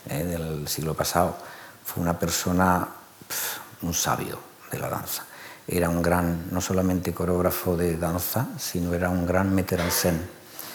eh, 0.08 0.24
del 0.24 0.66
siglo 0.66 0.94
pasado. 0.94 1.36
Fue 1.84 2.02
una 2.02 2.18
persona, 2.18 2.88
un 3.82 3.92
sabio 3.92 4.38
de 4.72 4.78
la 4.78 4.88
danza 4.88 5.25
era 5.68 5.88
un 5.88 6.02
gran, 6.02 6.46
no 6.50 6.60
solamente 6.60 7.12
coreógrafo 7.12 7.76
de 7.76 7.96
danza, 7.96 8.48
sino 8.58 8.94
era 8.94 9.10
un 9.10 9.26
gran 9.26 9.54
meter 9.54 9.80
en 9.80 9.90
scène. 9.90 10.20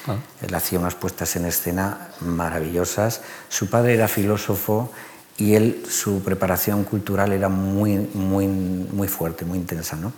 Ah. 0.07 0.17
Él 0.41 0.53
hacía 0.53 0.79
unas 0.79 0.95
puestas 0.95 1.35
en 1.35 1.45
escena 1.45 2.09
maravillosas. 2.21 3.21
Su 3.49 3.69
padre 3.69 3.93
era 3.93 4.07
filósofo 4.07 4.91
y 5.37 5.55
él, 5.55 5.83
su 5.89 6.21
preparación 6.21 6.83
cultural 6.83 7.31
era 7.31 7.49
muy, 7.49 7.97
muy, 8.13 8.47
muy 8.47 9.07
fuerte, 9.07 9.45
muy 9.45 9.59
intensa. 9.59 9.95
¿no? 9.95 10.11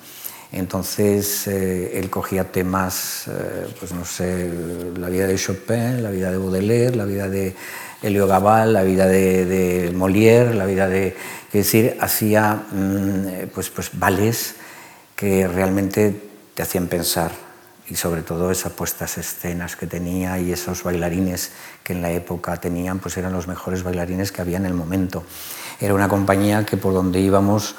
Entonces, 0.51 1.47
eh, 1.47 1.99
él 1.99 2.09
cogía 2.09 2.51
temas, 2.51 3.25
eh, 3.27 3.67
pues 3.79 3.91
no 3.91 4.05
sé, 4.05 4.51
la 4.97 5.09
vida 5.09 5.27
de 5.27 5.35
Chopin, 5.35 6.01
la 6.01 6.09
vida 6.09 6.31
de 6.31 6.37
Baudelaire, 6.37 6.95
la 6.95 7.05
vida 7.05 7.29
de 7.29 7.55
Helio 8.01 8.25
Gabal, 8.25 8.73
la 8.73 8.83
vida 8.83 9.07
de, 9.07 9.45
de 9.45 9.91
Molière, 9.91 10.55
la 10.55 10.65
vida 10.65 10.87
de... 10.87 11.15
Es 11.47 11.65
decir, 11.65 11.97
hacía 12.01 12.63
mm, 12.71 13.49
pues, 13.53 13.69
pues, 13.69 13.91
ballets 13.93 14.55
que 15.15 15.47
realmente 15.47 16.29
te 16.53 16.61
hacían 16.63 16.87
pensar 16.87 17.31
y 17.89 17.95
sobre 17.95 18.21
todo 18.21 18.49
esas 18.49 18.71
puestas 18.71 19.17
escenas 19.17 19.75
que 19.75 19.87
tenía 19.87 20.39
y 20.39 20.51
esos 20.51 20.83
bailarines 20.83 21.51
que 21.83 21.93
en 21.93 22.01
la 22.01 22.11
época 22.11 22.57
tenían, 22.57 22.99
pues 22.99 23.17
eran 23.17 23.33
los 23.33 23.47
mejores 23.47 23.83
bailarines 23.83 24.31
que 24.31 24.41
había 24.41 24.57
en 24.57 24.65
el 24.65 24.73
momento. 24.73 25.23
Era 25.79 25.93
una 25.93 26.07
compañía 26.07 26.65
que 26.65 26.77
por 26.77 26.93
donde 26.93 27.19
íbamos, 27.19 27.75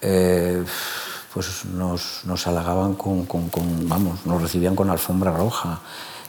eh, 0.00 0.64
pues 1.34 1.64
nos, 1.66 2.22
nos 2.24 2.46
halagaban 2.46 2.94
con, 2.94 3.26
con, 3.26 3.50
vamos, 3.88 4.24
nos 4.26 4.40
recibían 4.40 4.74
con 4.74 4.90
alfombra 4.90 5.32
roja. 5.32 5.80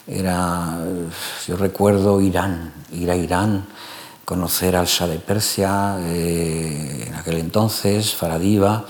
Era, 0.06 0.80
yo 1.48 1.56
recuerdo 1.56 2.20
Irán, 2.20 2.74
ir 2.92 3.10
a 3.10 3.16
Irán, 3.16 3.66
conocer 4.26 4.76
al 4.76 4.86
Shah 4.86 5.08
de 5.08 5.20
Persia, 5.20 5.98
eh, 6.02 7.06
en 7.08 7.16
aquel 7.16 7.38
entonces, 7.38 8.14
Faradiva, 8.14 8.86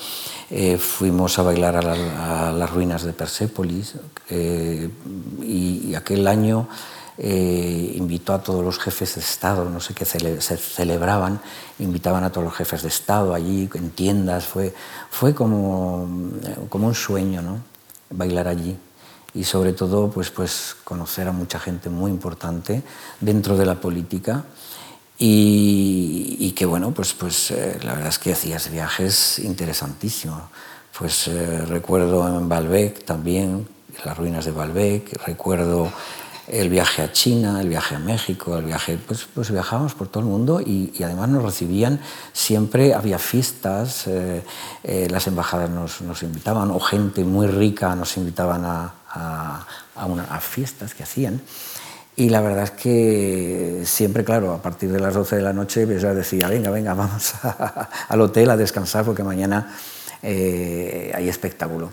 eh, 0.55 0.77
fuimos 0.77 1.39
a 1.39 1.41
bailar 1.41 1.77
a, 1.77 2.51
las 2.51 2.69
ruinas 2.69 3.01
de 3.01 3.12
Persépolis 3.12 3.95
eh, 4.29 4.88
y, 5.41 5.95
aquel 5.95 6.27
año 6.27 6.67
eh, 7.17 7.93
invitó 7.95 8.36
a 8.36 8.43
todos 8.43 8.63
los 8.63 8.77
jefes 8.77 9.15
de 9.15 9.22
Estado, 9.22 9.67
no 9.67 9.79
sé 9.79 9.95
qué 9.95 10.05
se 10.05 10.57
celebraban, 10.57 11.41
invitaban 11.79 12.24
a 12.24 12.31
todos 12.31 12.45
los 12.45 12.53
jefes 12.53 12.83
de 12.83 12.89
Estado 12.89 13.33
allí 13.33 13.67
en 13.74 13.89
tiendas, 13.89 14.45
fue, 14.45 14.75
fue 15.10 15.33
como, 15.33 16.07
como 16.69 16.86
un 16.86 16.93
sueño 16.93 17.41
¿no? 17.41 17.57
bailar 18.12 18.48
allí 18.48 18.77
y 19.33 19.45
sobre 19.45 19.74
todo 19.74 20.12
pues, 20.12 20.29
pues 20.29 20.75
conocer 20.83 21.27
a 21.27 21.31
mucha 21.31 21.57
gente 21.57 21.89
muy 21.89 22.12
importante 22.12 22.83
dentro 23.19 23.57
de 23.57 23.65
la 23.65 23.81
política 23.81 24.45
y, 25.17 26.51
que 26.55 26.65
bueno, 26.65 26.91
pues, 26.91 27.13
pues 27.13 27.51
eh, 27.51 27.79
la 27.84 27.93
verdad 27.93 28.10
es 28.10 28.20
que 28.20 28.34
hacías 28.34 28.70
viajes 28.70 29.39
interesantísimos. 29.39 30.41
Pues 30.98 31.27
eh, 31.27 31.65
recuerdo 31.65 32.27
en 32.27 32.48
Balbec 32.50 33.03
también, 33.03 33.67
las 34.05 34.17
ruinas 34.17 34.46
de 34.46 34.51
Balbec, 34.51 35.13
recuerdo 35.25 35.91
el 36.48 36.70
viaje 36.70 37.01
a 37.01 37.12
China, 37.12 37.62
el 37.62 37.70
viaje 37.70 37.96
a 37.96 38.00
México, 38.00 38.58
el 38.58 38.65
viaje, 38.65 38.98
pues, 38.98 39.27
pues 39.34 39.50
viajábamos 39.50 39.93
por 39.93 40.10
todo 40.10 40.24
el 40.24 40.29
mundo 40.29 40.60
y, 40.60 40.91
además 41.03 41.29
nos 41.29 41.43
recibían 41.43 42.00
siempre, 42.34 42.93
había 42.93 43.17
fiestas, 43.17 44.08
eh, 44.08 44.43
las 45.10 45.25
embajadas 45.27 45.70
nos, 45.70 46.01
nos, 46.01 46.22
invitaban 46.22 46.70
o 46.72 46.79
gente 46.79 47.24
muy 47.24 47.48
rica 47.48 47.96
nos 47.96 48.17
invitaban 48.17 48.65
a, 48.65 48.93
a, 49.10 49.65
a 49.96 50.39
fiestas 50.41 50.93
que 50.93 51.03
hacían. 51.03 51.41
Y 52.15 52.29
la 52.29 52.41
verdad 52.41 52.65
es 52.65 52.72
que 52.72 53.82
siempre, 53.86 54.24
claro, 54.24 54.53
a 54.53 54.62
partir 54.62 54.91
de 54.91 55.00
las 55.00 55.15
12 55.15 55.38
de 55.38 55.41
la 55.41 55.53
noche, 55.53 55.88
pues 55.88 56.01
ya 56.01 56.13
decía, 56.13 56.48
venga, 56.48 56.70
venga, 56.70 56.93
vamos 56.96 57.34
al 58.08 58.22
hotel 58.22 58.51
a 58.51 58.58
descansar 58.58 59.03
porque 59.03 59.24
mañana 59.24 59.75
eh, 60.22 61.12
hay 61.15 61.27
espectáculo. 61.27 61.91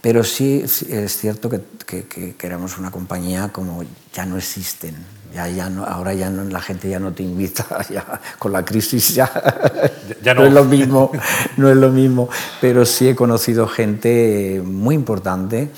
Pero 0.00 0.24
sí 0.24 0.62
es 0.64 1.16
cierto 1.18 1.50
que, 1.50 1.60
que, 1.86 2.34
éramos 2.42 2.78
una 2.78 2.90
compañía 2.90 3.50
como 3.52 3.84
ya 4.14 4.24
no 4.24 4.38
existen. 4.38 4.96
Ya, 5.34 5.46
ya 5.46 5.70
no, 5.70 5.84
ahora 5.84 6.12
ya 6.14 6.28
no, 6.30 6.42
la 6.42 6.60
gente 6.60 6.88
ya 6.88 6.98
no 6.98 7.12
te 7.12 7.22
invita, 7.22 7.64
ya, 7.90 8.20
con 8.38 8.50
la 8.52 8.64
crisis 8.64 9.14
ya, 9.14 9.30
ya 10.22 10.34
no. 10.34 10.40
no. 10.40 10.46
es 10.48 10.52
lo 10.52 10.64
mismo, 10.64 11.12
no 11.56 11.70
es 11.70 11.76
lo 11.76 11.90
mismo. 11.90 12.28
Pero 12.60 12.84
sí 12.84 13.08
he 13.08 13.14
conocido 13.14 13.68
gente 13.68 14.60
muy 14.64 14.96
importante 14.96 15.70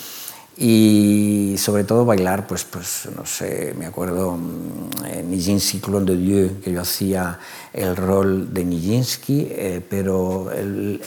y 0.56 1.54
sobre 1.56 1.84
todo 1.84 2.04
bailar, 2.04 2.46
pues, 2.46 2.64
pues 2.64 3.08
no 3.16 3.24
sé, 3.24 3.74
me 3.78 3.86
acuerdo 3.86 4.36
mm, 4.36 5.04
en 5.06 5.30
Nijinsky 5.30 5.80
Clone 5.80 6.04
de 6.04 6.16
Dieu, 6.16 6.60
que 6.62 6.72
yo 6.72 6.82
hacía 6.82 7.38
el 7.72 7.96
rol 7.96 8.52
de 8.52 8.64
Nijinsky, 8.64 9.48
eh, 9.50 9.80
pero 9.88 10.50
el, 10.52 11.00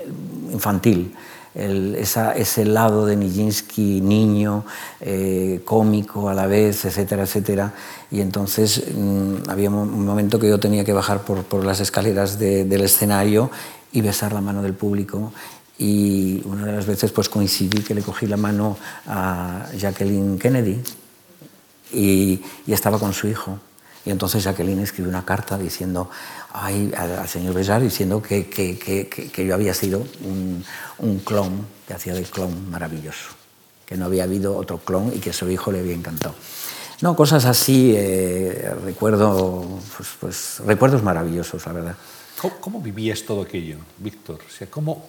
infantil. 0.52 1.14
El, 1.54 1.96
ese 1.96 2.66
lado 2.66 3.06
de 3.06 3.16
Nijinsky 3.16 4.02
niño, 4.02 4.66
eh, 5.00 5.62
cómico 5.64 6.28
a 6.28 6.34
la 6.34 6.48
vez, 6.48 6.84
etcétera, 6.84 7.24
etcétera. 7.24 7.72
Y 8.12 8.22
entonces 8.22 8.84
mm, 8.94 9.50
había 9.50 9.70
un 9.70 10.06
momento 10.06 10.40
que 10.40 10.50
yo 10.50 10.60
tenía 10.60 10.84
que 10.84 10.92
bajar 10.92 11.22
por, 11.22 11.44
por 11.44 11.64
las 11.64 11.80
escaleras 11.80 12.40
del 12.40 12.82
escenario 12.82 13.52
y 13.94 14.02
besar 14.02 14.34
la 14.34 14.42
mano 14.42 14.62
del 14.62 14.74
público 14.74 15.32
y 15.77 16.41
una 16.46 16.65
de 16.65 16.72
las 16.72 16.86
veces 16.86 17.12
pues 17.12 17.29
coincidí 17.29 17.84
que 17.84 17.94
le 17.94 18.01
cogí 18.01 18.27
la 18.27 18.38
mano 18.38 18.77
a 19.08 19.67
Jacqueline 19.77 20.39
Kennedy 20.39 20.82
y, 21.91 22.41
estaba 22.67 23.00
con 23.00 23.13
su 23.13 23.27
hijo. 23.27 23.60
Y 24.05 24.12
entonces 24.12 24.44
Jacqueline 24.44 24.82
escribió 24.82 25.10
una 25.10 25.25
carta 25.25 25.58
diciendo 25.58 26.10
ay, 26.53 26.91
al, 26.96 27.27
señor 27.27 27.55
Besar 27.55 27.82
diciendo 27.82 28.22
que, 28.22 28.48
que, 28.48 28.77
que, 28.77 29.08
que, 29.08 29.46
yo 29.46 29.53
había 29.53 29.74
sido 29.74 30.05
un, 30.24 30.63
un 31.00 31.20
clon, 31.20 31.65
que 31.88 31.94
hacía 31.94 32.13
de 32.13 32.24
clon 32.24 32.70
maravilloso, 32.70 33.32
que 33.86 33.98
no 33.98 34.05
había 34.05 34.24
habido 34.24 34.55
otro 34.55 34.77
clon 34.77 35.12
y 35.13 35.20
que 35.20 35.34
su 35.34 35.50
hijo 35.50 35.72
le 35.72 35.79
había 35.79 35.96
encantado. 35.96 36.36
No, 37.01 37.15
cosas 37.15 37.46
así, 37.46 37.94
eh, 37.96 38.74
recuerdo, 38.84 39.79
pues, 39.98 40.10
pues, 40.20 40.60
recuerdos 40.65 41.03
maravillosos, 41.03 41.65
la 41.65 41.74
verdad. 41.74 41.96
¿Cómo, 42.60 42.82
vivías 42.82 43.24
todo 43.24 43.42
aquello, 43.42 43.77
Víctor? 43.98 44.39
O 44.46 44.51
sea, 44.51 44.68
¿cómo, 44.68 45.06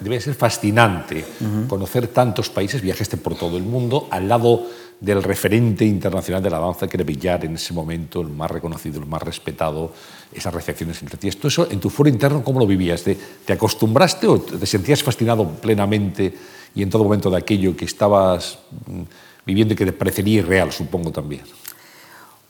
debe 0.00 0.20
ser 0.20 0.34
fascinante 0.34 1.24
conocer 1.68 2.08
tantos 2.08 2.48
países, 2.48 2.80
viajaste 2.80 3.16
por 3.16 3.34
todo 3.34 3.56
el 3.56 3.62
mundo, 3.62 4.08
al 4.10 4.28
lado 4.28 4.66
del 5.00 5.22
referente 5.22 5.84
internacional 5.84 6.42
de 6.42 6.50
la 6.50 6.58
danza 6.58 6.86
que 6.86 6.96
era 6.96 7.04
Villar 7.04 7.44
en 7.44 7.54
ese 7.54 7.72
momento, 7.72 8.20
el 8.20 8.28
más 8.28 8.50
reconocido, 8.50 9.00
el 9.00 9.06
más 9.06 9.22
respetado, 9.22 9.92
esas 10.32 10.52
recepciones 10.52 11.00
entre 11.02 11.18
ti. 11.18 11.28
¿Esto 11.28 11.48
eso 11.48 11.70
en 11.70 11.80
tu 11.80 11.88
foro 11.88 12.08
interno 12.08 12.44
cómo 12.44 12.60
lo 12.60 12.66
vivías? 12.66 13.02
¿Te, 13.02 13.16
¿Te, 13.44 13.54
acostumbraste 13.54 14.26
o 14.26 14.40
te 14.40 14.66
sentías 14.66 15.02
fascinado 15.02 15.48
plenamente 15.48 16.34
y 16.74 16.82
en 16.82 16.90
todo 16.90 17.04
momento 17.04 17.30
de 17.30 17.38
aquello 17.38 17.76
que 17.76 17.86
estabas 17.86 18.58
mm, 18.86 19.02
viviendo 19.46 19.74
y 19.74 19.76
que 19.76 19.86
te 19.86 19.92
parecería 19.92 20.40
irreal, 20.40 20.70
supongo 20.70 21.10
también? 21.10 21.42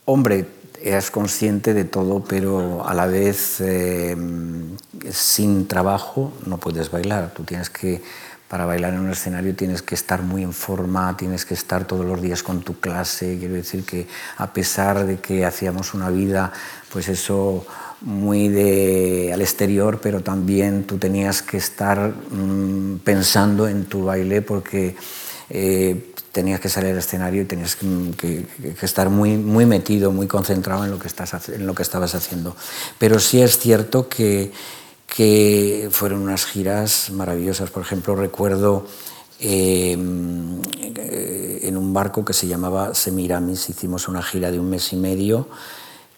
Hombre, 0.07 0.45
eres 0.83 1.11
consciente 1.11 1.75
de 1.75 1.85
todo, 1.85 2.25
pero 2.25 2.87
a 2.87 2.95
la 2.95 3.07
vez 3.07 3.61
eh, 3.61 4.17
sin 5.11 5.69
trabajo 5.69 6.33
no 6.47 6.59
puedes 6.59 6.91
bailar. 6.91 7.33
Tú 7.35 7.45
tienes 7.45 7.71
que, 7.71 8.03
para 8.49 8.65
bailar 8.65 8.95
en 8.95 9.01
un 9.01 9.11
escenario 9.11 9.55
tienes 9.55 9.83
que 9.83 9.95
estar 9.95 10.23
muy 10.23 10.43
en 10.43 10.53
forma, 10.53 11.17
tienes 11.17 11.45
que 11.45 11.55
estar 11.55 11.87
todos 11.87 12.05
los 12.05 12.21
días 12.21 12.43
con 12.43 12.63
tu 12.63 12.81
clase. 12.81 13.37
Quiero 13.39 13.55
decir 13.55 13.85
que 13.85 14.07
a 14.39 14.53
pesar 14.53 15.07
de 15.07 15.19
que 15.19 15.45
hacíamos 15.45 15.95
una 15.95 16.11
vida, 16.11 16.53
pues 16.93 17.09
eso 17.09 17.67
muy 18.03 18.49
de, 18.49 19.31
al 19.33 19.43
exterior, 19.43 20.01
pero 20.03 20.23
también 20.23 20.85
tú 20.85 20.99
tenías 20.99 21.43
que 21.43 21.59
estar 21.59 22.15
mm, 22.31 23.01
pensando 23.05 23.69
en 23.69 23.85
tu 23.85 24.05
baile 24.05 24.41
porque 24.41 24.97
eh, 25.51 26.10
tenías 26.33 26.61
que 26.61 26.69
salir 26.69 26.93
al 26.93 26.99
escenario 26.99 27.43
y 27.43 27.45
tenías 27.45 27.77
que, 27.77 28.47
estar 28.83 29.11
muy, 29.11 29.37
muy 29.37 29.67
metido, 29.67 30.13
muy 30.13 30.27
concentrado 30.27 30.85
en 30.85 30.91
lo, 30.91 30.99
que 30.99 31.09
estás, 31.09 31.49
en 31.49 31.67
lo 31.67 31.75
que 31.75 31.83
estabas 31.83 32.15
haciendo. 32.15 32.57
Pero 32.99 33.19
sí 33.19 33.41
es 33.41 33.59
cierto 33.59 34.09
que, 34.09 34.53
que 35.07 35.89
fueron 35.91 36.23
unas 36.23 36.45
giras 36.45 37.11
maravillosas. 37.11 37.71
Por 37.71 37.83
ejemplo, 37.83 38.15
recuerdo 38.15 38.87
em, 39.41 40.61
en 40.73 41.77
un 41.77 41.93
barco 41.93 42.25
que 42.25 42.33
se 42.33 42.47
llamaba 42.47 42.95
Semiramis, 42.95 43.69
hicimos 43.69 44.07
una 44.09 44.23
gira 44.23 44.51
de 44.51 44.61
un 44.61 44.71
mes 44.71 44.93
y 44.93 44.97
medio 44.97 45.49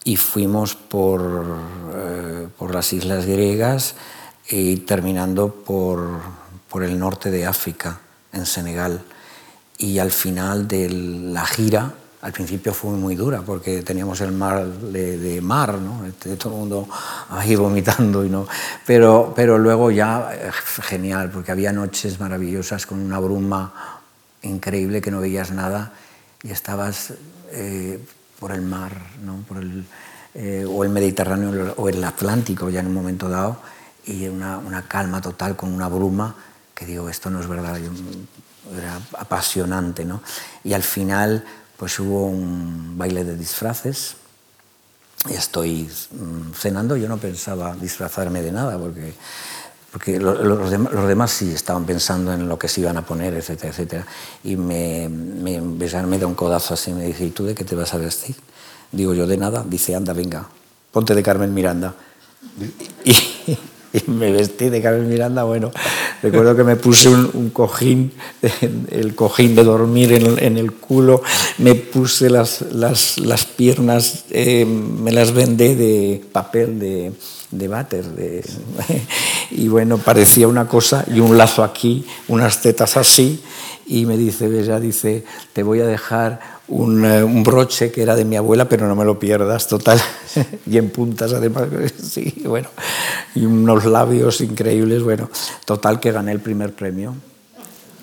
y 0.04 0.16
fuimos 0.16 0.74
por, 0.74 1.58
eh, 1.94 2.48
por 2.58 2.74
las 2.74 2.92
islas 2.92 3.24
griegas 3.24 3.94
y 4.50 4.78
terminando 4.78 5.54
por, 5.54 6.20
por 6.68 6.82
el 6.82 6.98
norte 6.98 7.30
de 7.30 7.46
África, 7.46 8.00
en 8.32 8.44
Senegal 8.44 9.02
y 9.82 9.98
al 9.98 10.12
final 10.12 10.68
de 10.68 10.88
la 10.88 11.44
gira, 11.44 11.92
al 12.20 12.32
principio 12.32 12.72
fue 12.72 12.92
muy 12.92 13.16
dura 13.16 13.42
porque 13.42 13.82
teníamos 13.82 14.20
el 14.20 14.30
mar 14.30 14.64
de, 14.64 15.40
mar, 15.42 15.74
¿no? 15.74 16.06
Este, 16.06 16.36
todo 16.36 16.52
el 16.52 16.58
mundo 16.60 16.88
ahí 17.28 17.56
vomitando 17.56 18.24
y 18.24 18.30
no, 18.30 18.46
pero, 18.86 19.32
pero 19.34 19.58
luego 19.58 19.90
ya 19.90 20.30
eh, 20.32 20.50
genial 20.82 21.30
porque 21.30 21.50
había 21.50 21.72
noches 21.72 22.20
maravillosas 22.20 22.86
con 22.86 23.00
una 23.00 23.18
bruma 23.18 24.00
increíble 24.42 25.00
que 25.00 25.10
no 25.10 25.20
veías 25.20 25.50
nada 25.50 25.92
y 26.44 26.50
estabas 26.52 27.14
eh, 27.50 27.98
por 28.38 28.52
el 28.52 28.62
mar, 28.62 28.92
¿no? 29.24 29.38
por 29.48 29.58
el, 29.58 29.84
eh, 30.34 30.64
o 30.68 30.84
el 30.84 30.90
Mediterráneo 30.90 31.74
o 31.76 31.88
el 31.88 32.04
Atlántico 32.04 32.70
ya 32.70 32.80
en 32.80 32.86
un 32.86 32.94
momento 32.94 33.28
dado 33.28 33.58
y 34.06 34.28
una, 34.28 34.58
una 34.58 34.86
calma 34.86 35.20
total 35.20 35.56
con 35.56 35.72
una 35.72 35.88
bruma 35.88 36.36
que 36.72 36.86
digo, 36.86 37.08
esto 37.08 37.30
no 37.30 37.40
es 37.40 37.46
verdad, 37.46 37.78
era 38.76 39.00
apasionante, 39.18 40.04
¿no? 40.04 40.22
Y 40.64 40.72
al 40.72 40.82
final, 40.82 41.44
pues 41.76 41.98
hubo 41.98 42.26
un 42.26 42.96
baile 42.96 43.24
de 43.24 43.36
disfraces. 43.36 44.16
Estoy 45.30 45.88
mm, 46.10 46.52
cenando, 46.54 46.96
yo 46.96 47.08
no 47.08 47.18
pensaba 47.18 47.74
disfrazarme 47.74 48.42
de 48.42 48.52
nada, 48.52 48.78
porque, 48.78 49.14
porque 49.92 50.18
los, 50.18 50.70
demás, 51.06 51.30
sí 51.30 51.52
estaban 51.52 51.84
pensando 51.84 52.32
en 52.32 52.48
lo 52.48 52.58
que 52.58 52.68
se 52.68 52.80
iban 52.80 52.96
a 52.96 53.06
poner, 53.06 53.34
etcétera, 53.34 53.70
etcétera. 53.70 54.06
Y 54.44 54.56
me, 54.56 55.08
me, 55.08 55.60
me 55.60 56.18
da 56.18 56.26
un 56.26 56.34
codazo 56.34 56.74
así, 56.74 56.92
me 56.92 57.06
dice, 57.06 57.24
¿y 57.24 57.30
tú 57.30 57.44
de 57.44 57.54
qué 57.54 57.64
te 57.64 57.74
vas 57.74 57.94
a 57.94 57.98
vestir? 57.98 58.36
Digo 58.90 59.14
yo, 59.14 59.26
de 59.26 59.36
nada. 59.36 59.64
Dice, 59.66 59.94
anda, 59.94 60.12
venga, 60.12 60.48
ponte 60.90 61.14
de 61.14 61.22
Carmen 61.22 61.52
Miranda. 61.54 61.94
Y, 63.04 63.58
y 64.06 64.10
me 64.10 64.32
vestí 64.32 64.68
de 64.68 64.80
Carmen 64.80 65.08
Miranda, 65.08 65.44
bueno, 65.44 65.70
recuerdo 66.22 66.56
que 66.56 66.64
me 66.64 66.76
puse 66.76 67.08
un, 67.08 67.50
cojín, 67.50 68.12
el 68.90 69.14
cojín 69.14 69.54
de 69.54 69.64
dormir 69.64 70.12
en, 70.12 70.56
el 70.56 70.72
culo, 70.72 71.22
me 71.58 71.74
puse 71.74 72.30
las, 72.30 72.62
las, 72.72 73.18
las 73.18 73.44
piernas, 73.44 74.24
eh, 74.30 74.64
me 74.64 75.12
las 75.12 75.32
vendé 75.32 75.76
de 75.76 76.24
papel 76.32 76.78
de, 76.78 77.12
de 77.50 77.68
váter, 77.68 78.04
y 79.50 79.68
bueno, 79.68 79.98
parecía 79.98 80.48
una 80.48 80.66
cosa, 80.66 81.04
y 81.12 81.20
un 81.20 81.36
lazo 81.36 81.62
aquí, 81.62 82.06
unas 82.28 82.62
tetas 82.62 82.96
así, 82.96 83.42
y 83.86 84.06
me 84.06 84.16
dice, 84.16 84.48
Bella, 84.48 84.80
dice, 84.80 85.24
te 85.52 85.62
voy 85.62 85.80
a 85.80 85.86
dejar 85.86 86.61
eh, 86.72 87.22
un, 87.22 87.42
broche 87.42 87.92
que 87.92 88.02
era 88.02 88.16
de 88.16 88.24
mi 88.24 88.36
abuela, 88.36 88.66
pero 88.66 88.88
no 88.88 88.94
me 88.94 89.04
lo 89.04 89.18
pierdas, 89.18 89.68
total, 89.68 90.00
y 90.66 90.78
en 90.78 90.88
puntas 90.88 91.32
además, 91.34 91.68
sí, 92.02 92.42
bueno, 92.46 92.68
y 93.34 93.44
unos 93.44 93.84
labios 93.84 94.40
increíbles, 94.40 95.02
bueno, 95.02 95.28
total 95.66 96.00
que 96.00 96.12
gané 96.12 96.32
el 96.32 96.40
primer 96.40 96.72
premio. 96.72 97.14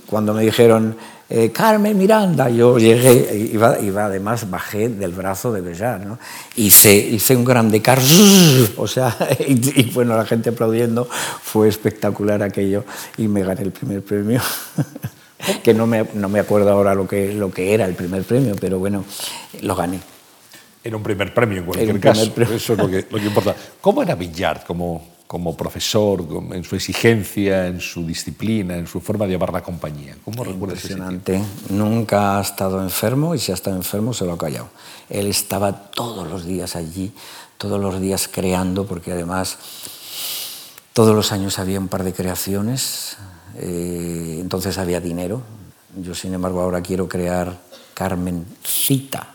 Cuando 0.06 0.34
me 0.36 0.44
dijeron, 0.44 0.96
eh, 1.30 1.52
Carmen 1.52 1.98
Miranda, 1.98 2.50
yo 2.50 2.78
llegué, 2.78 3.50
iba, 3.54 3.80
iba, 3.80 4.06
además, 4.06 4.50
bajé 4.50 4.90
del 4.90 5.14
brazo 5.14 5.52
de 5.52 5.62
Bellar, 5.62 6.06
¿no? 6.06 6.20
hice, 6.56 6.96
hice 6.96 7.36
un 7.36 7.46
grande 7.46 7.82
car, 7.82 8.00
o 8.78 8.88
sea, 8.88 9.16
y, 9.48 9.82
y 9.82 9.92
bueno, 9.92 10.16
la 10.16 10.26
gente 10.26 10.52
aplaudiendo, 10.52 11.08
fue 11.42 11.68
espectacular 11.68 12.44
aquello, 12.44 12.84
y 13.18 13.28
me 13.28 13.44
gané 13.44 13.64
el 13.64 13.72
primer 13.72 14.04
premio. 14.04 14.42
que 15.64 15.74
no 15.74 15.88
me, 15.88 16.06
no 16.14 16.30
me 16.30 16.40
acuerdo 16.40 16.72
ahora 16.72 16.94
lo 16.96 17.08
que, 17.08 17.34
lo 17.34 17.52
que 17.52 17.74
era 17.74 17.86
el 17.86 17.96
primer 17.96 18.24
premio, 18.24 18.56
pero 18.60 18.80
bueno, 18.80 19.04
lo 19.62 19.76
gané. 19.76 20.00
Era 20.84 20.96
un 20.96 21.04
primer 21.04 21.34
premio 21.34 21.60
en 21.60 21.66
cualquier 21.66 22.00
caso, 22.00 22.32
eso 22.42 22.74
es 22.74 22.80
lo 22.80 22.90
que, 22.90 23.06
lo 23.10 23.18
que, 23.18 23.26
importa. 23.26 23.56
¿Cómo 23.82 24.02
era 24.02 24.16
Villard 24.16 24.64
como, 24.64 25.06
como 25.28 25.56
profesor, 25.56 26.26
en 26.54 26.64
su 26.64 26.76
exigencia, 26.76 27.68
en 27.68 27.82
su 27.82 28.06
disciplina, 28.06 28.78
en 28.78 28.88
su 28.88 29.02
forma 29.02 29.26
de 29.26 29.32
llevar 29.32 29.52
la 29.52 29.62
compañía? 29.62 30.16
¿Cómo 30.24 30.44
recuerdas 30.44 30.78
Impresionante. 30.84 31.42
Nunca 31.70 32.38
ha 32.38 32.42
estado 32.42 32.82
enfermo 32.82 33.36
y 33.36 33.40
si 33.40 33.52
ha 33.52 33.56
estado 33.56 33.76
enfermo 33.76 34.14
se 34.14 34.26
lo 34.26 34.34
ha 34.34 34.38
callado. 34.38 34.70
Él 35.10 35.28
estaba 35.28 35.74
todos 35.92 36.30
los 36.30 36.46
días 36.46 36.78
allí, 36.78 37.12
todos 37.58 37.80
los 37.80 38.00
días 38.00 38.30
creando, 38.30 38.86
porque 38.86 39.12
además 39.12 39.58
todos 40.94 41.14
los 41.14 41.34
años 41.34 41.60
había 41.60 41.80
un 41.80 41.90
par 41.90 42.04
de 42.04 42.14
creaciones 42.14 43.18
eh, 43.60 44.38
entonces 44.40 44.78
había 44.78 45.00
dinero. 45.00 45.42
Yo, 46.02 46.16
sin 46.16 46.34
embargo, 46.34 46.62
ahora 46.62 46.82
quiero 46.82 47.08
crear 47.08 47.58
Carmen 47.94 48.46
Cita, 48.64 49.28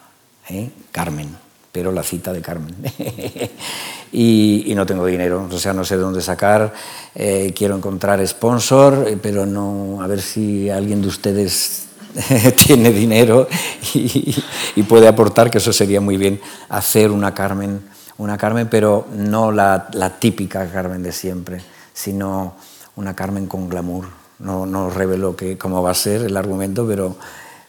¿eh? 0.49 0.71
Carmen, 0.91 1.37
pero 1.71 1.93
la 1.93 2.03
cita 2.03 2.33
de 2.33 2.41
Carmen. 2.41 2.75
y, 4.13 4.73
no 4.77 4.87
tengo 4.87 5.07
dinero, 5.07 5.49
o 5.51 5.59
sea, 5.59 5.73
no 5.73 5.85
sé 5.85 5.97
de 5.97 6.03
dónde 6.03 6.23
sacar. 6.23 6.73
Eh, 7.15 7.53
quiero 7.55 7.77
encontrar 7.77 8.25
sponsor, 8.27 9.07
eh, 9.09 9.19
pero 9.21 9.45
no, 9.45 10.01
a 10.01 10.07
ver 10.07 10.23
si 10.23 10.71
alguien 10.71 11.03
de 11.03 11.09
ustedes 11.09 11.87
tiene 12.67 12.93
dinero 12.93 13.49
y, 13.95 14.83
puede 14.89 15.09
aportar, 15.09 15.51
que 15.51 15.59
eso 15.59 15.73
sería 15.73 16.01
muy 16.01 16.17
bien, 16.17 16.41
hacer 16.69 17.11
una 17.11 17.35
Carmen, 17.35 17.81
una 18.19 18.39
Carmen 18.39 18.69
pero 18.71 19.09
no 19.13 19.51
la, 19.51 19.89
típica 20.19 20.71
Carmen 20.71 21.03
de 21.03 21.13
siempre, 21.13 21.61
sino 21.93 22.55
una 22.97 23.15
Carmen 23.15 23.47
con 23.47 23.69
glamour. 23.69 24.07
No, 24.39 24.67
no 24.67 24.91
revelo 24.91 25.37
que, 25.37 25.57
cómo 25.57 25.83
va 25.83 25.91
a 25.91 25.95
ser 25.95 26.23
el 26.23 26.37
argumento, 26.37 26.87
pero 26.87 27.17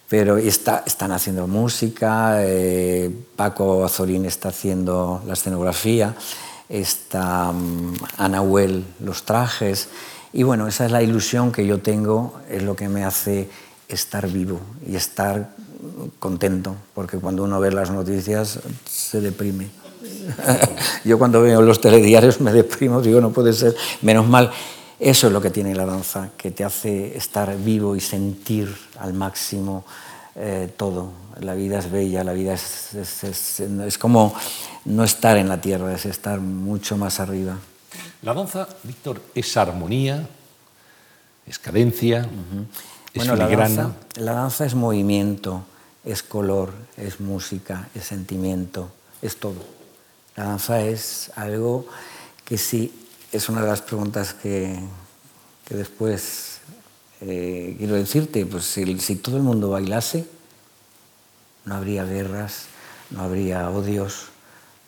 pero 0.09 0.37
está, 0.37 0.83
están 0.85 1.11
haciendo 1.11 1.47
música, 1.47 2.37
eh, 2.43 3.11
Paco 3.35 3.83
Azorín 3.83 4.25
está 4.25 4.49
haciendo 4.49 5.21
la 5.25 5.33
escenografía, 5.33 6.15
está 6.69 7.49
um, 7.49 7.93
Ana 8.17 8.41
Huel 8.41 8.85
los 8.99 9.23
trajes, 9.23 9.89
y 10.31 10.43
bueno, 10.43 10.67
esa 10.67 10.85
es 10.85 10.91
la 10.91 11.01
ilusión 11.01 11.51
que 11.51 11.65
yo 11.65 11.79
tengo, 11.79 12.33
es 12.49 12.61
lo 12.61 12.75
que 12.75 12.87
me 12.87 13.03
hace 13.03 13.49
estar 13.87 14.27
vivo 14.27 14.59
y 14.87 14.95
estar 14.95 15.49
contento, 16.19 16.75
porque 16.93 17.17
cuando 17.17 17.43
uno 17.43 17.59
ve 17.59 17.71
las 17.71 17.89
noticias 17.89 18.59
se 18.85 19.21
deprime. 19.21 19.69
yo 21.03 21.17
cuando 21.17 21.41
veo 21.41 21.61
los 21.61 21.81
telediarios 21.81 22.41
me 22.41 22.51
deprimo, 22.51 23.01
digo, 23.01 23.21
no 23.21 23.31
puede 23.31 23.53
ser, 23.53 23.75
menos 24.01 24.27
mal. 24.27 24.51
Eso 24.99 25.27
es 25.27 25.33
lo 25.33 25.41
que 25.41 25.49
tiene 25.49 25.75
la 25.75 25.85
danza, 25.85 26.29
que 26.37 26.51
te 26.51 26.63
hace 26.63 27.17
estar 27.17 27.57
vivo 27.57 27.95
y 27.95 27.99
sentir 27.99 28.73
al 28.99 29.13
máximo 29.13 29.83
eh, 30.35 30.71
todo. 30.77 31.11
La 31.41 31.53
vida 31.53 31.79
es 31.79 31.91
bella, 31.91 32.23
la 32.23 32.31
vida 32.31 32.53
es, 32.53 32.93
es, 32.93 33.97
como 33.97 34.33
no 34.85 35.03
estar 35.03 35.35
en 35.37 35.49
la 35.49 35.59
tierra, 35.59 35.93
es 35.93 36.05
estar 36.05 36.39
mucho 36.39 36.95
más 36.95 37.19
arriba. 37.19 37.57
La 38.21 38.33
danza, 38.33 38.67
Víctor, 38.83 39.21
es 39.33 39.57
armonía, 39.57 40.27
es 41.45 41.59
cadencia, 41.59 42.29
es 43.13 43.27
bueno, 43.27 43.35
la 43.35 43.47
danza, 43.49 43.91
la 44.15 44.33
danza 44.33 44.65
es 44.65 44.75
movimiento, 44.75 45.65
es 46.05 46.23
color, 46.23 46.73
es 46.95 47.19
música, 47.19 47.89
es 47.93 48.05
sentimiento, 48.05 48.89
es 49.21 49.37
todo. 49.37 49.61
La 50.37 50.45
danza 50.45 50.81
es 50.81 51.31
algo 51.35 51.85
que 52.45 52.57
sí 52.57 53.04
es 53.35 53.49
una 53.49 53.61
de 53.61 53.67
las 53.67 53.81
preguntas 53.81 54.33
que, 54.33 54.79
después 55.69 56.59
eh, 57.19 57.75
quiero 57.77 57.95
decirte, 57.95 58.45
pues 58.45 58.63
si, 58.63 59.15
todo 59.17 59.35
el 59.35 59.43
mundo 59.43 59.69
bailase, 59.71 60.25
no 61.65 61.75
habría 61.75 62.05
guerras, 62.05 62.67
no 63.09 63.23
habría 63.23 63.69
odios, 63.69 64.27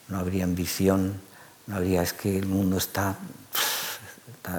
no 0.07 0.19
habría 0.19 0.45
ambición, 0.45 1.19
no 1.65 1.75
habría, 1.75 2.01
es 2.01 2.13
que 2.13 2.37
el 2.37 2.45
mundo 2.45 2.77
está, 2.77 3.17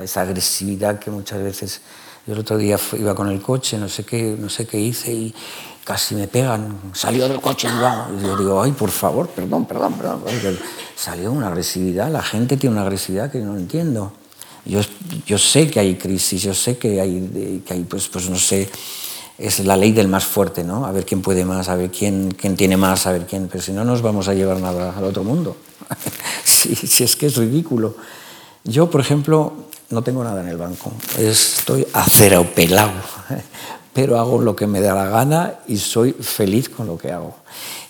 esa 0.02 0.20
agresividad 0.20 0.98
que 0.98 1.10
muchas 1.10 1.42
veces, 1.42 1.80
yo 2.26 2.34
el 2.34 2.40
otro 2.40 2.58
día 2.58 2.78
iba 2.92 3.14
con 3.14 3.28
el 3.28 3.40
coche, 3.40 3.78
no 3.78 3.88
sé 3.88 4.04
qué, 4.04 4.36
no 4.38 4.50
sé 4.50 4.66
qué 4.66 4.78
hice 4.78 5.12
y 5.12 5.34
casi 5.88 6.14
me 6.14 6.28
pegan, 6.28 6.78
salió 6.92 7.26
del 7.26 7.40
coche 7.40 7.66
y 7.66 8.22
yo 8.22 8.36
digo, 8.36 8.62
ay, 8.62 8.72
por 8.72 8.90
favor, 8.90 9.26
perdón, 9.26 9.64
perdón, 9.64 9.94
perdón. 9.94 10.20
Salió 10.94 11.32
una 11.32 11.48
agresividad, 11.48 12.10
la 12.10 12.20
gente 12.20 12.58
tiene 12.58 12.74
una 12.74 12.82
agresividad 12.82 13.32
que 13.32 13.38
no 13.38 13.56
entiendo. 13.56 14.12
Yo, 14.66 14.80
yo 15.24 15.38
sé 15.38 15.70
que 15.70 15.80
hay 15.80 15.94
crisis, 15.94 16.42
yo 16.42 16.52
sé 16.52 16.76
que 16.76 17.00
hay, 17.00 17.62
que 17.66 17.72
hay 17.72 17.84
pues, 17.84 18.06
pues 18.08 18.28
no 18.28 18.36
sé, 18.36 18.68
es 19.38 19.60
la 19.60 19.78
ley 19.78 19.92
del 19.92 20.08
más 20.08 20.26
fuerte, 20.26 20.62
¿no? 20.62 20.84
A 20.84 20.92
ver 20.92 21.06
quién 21.06 21.22
puede 21.22 21.46
más, 21.46 21.70
a 21.70 21.74
ver 21.74 21.90
quién, 21.90 22.34
quién 22.38 22.54
tiene 22.54 22.76
más, 22.76 23.06
a 23.06 23.12
ver 23.12 23.24
quién, 23.24 23.48
pero 23.48 23.64
si 23.64 23.72
no 23.72 23.82
nos 23.82 24.02
vamos 24.02 24.28
a 24.28 24.34
llevar 24.34 24.60
nada 24.60 24.92
al 24.94 25.04
otro 25.04 25.24
mundo. 25.24 25.56
si, 26.44 26.76
si 26.76 27.02
es 27.02 27.16
que 27.16 27.28
es 27.28 27.36
ridículo. 27.36 27.96
Yo, 28.62 28.90
por 28.90 29.00
ejemplo, 29.00 29.54
no 29.88 30.02
tengo 30.02 30.22
nada 30.22 30.42
en 30.42 30.48
el 30.48 30.58
banco, 30.58 30.92
estoy 31.16 31.86
pelado 32.54 32.92
pero 33.98 34.16
hago 34.16 34.40
lo 34.40 34.54
que 34.54 34.68
me 34.68 34.80
da 34.80 34.94
la 34.94 35.06
gana 35.06 35.54
y 35.66 35.76
soy 35.76 36.12
feliz 36.12 36.68
con 36.68 36.86
lo 36.86 36.96
que 36.96 37.10
hago. 37.10 37.34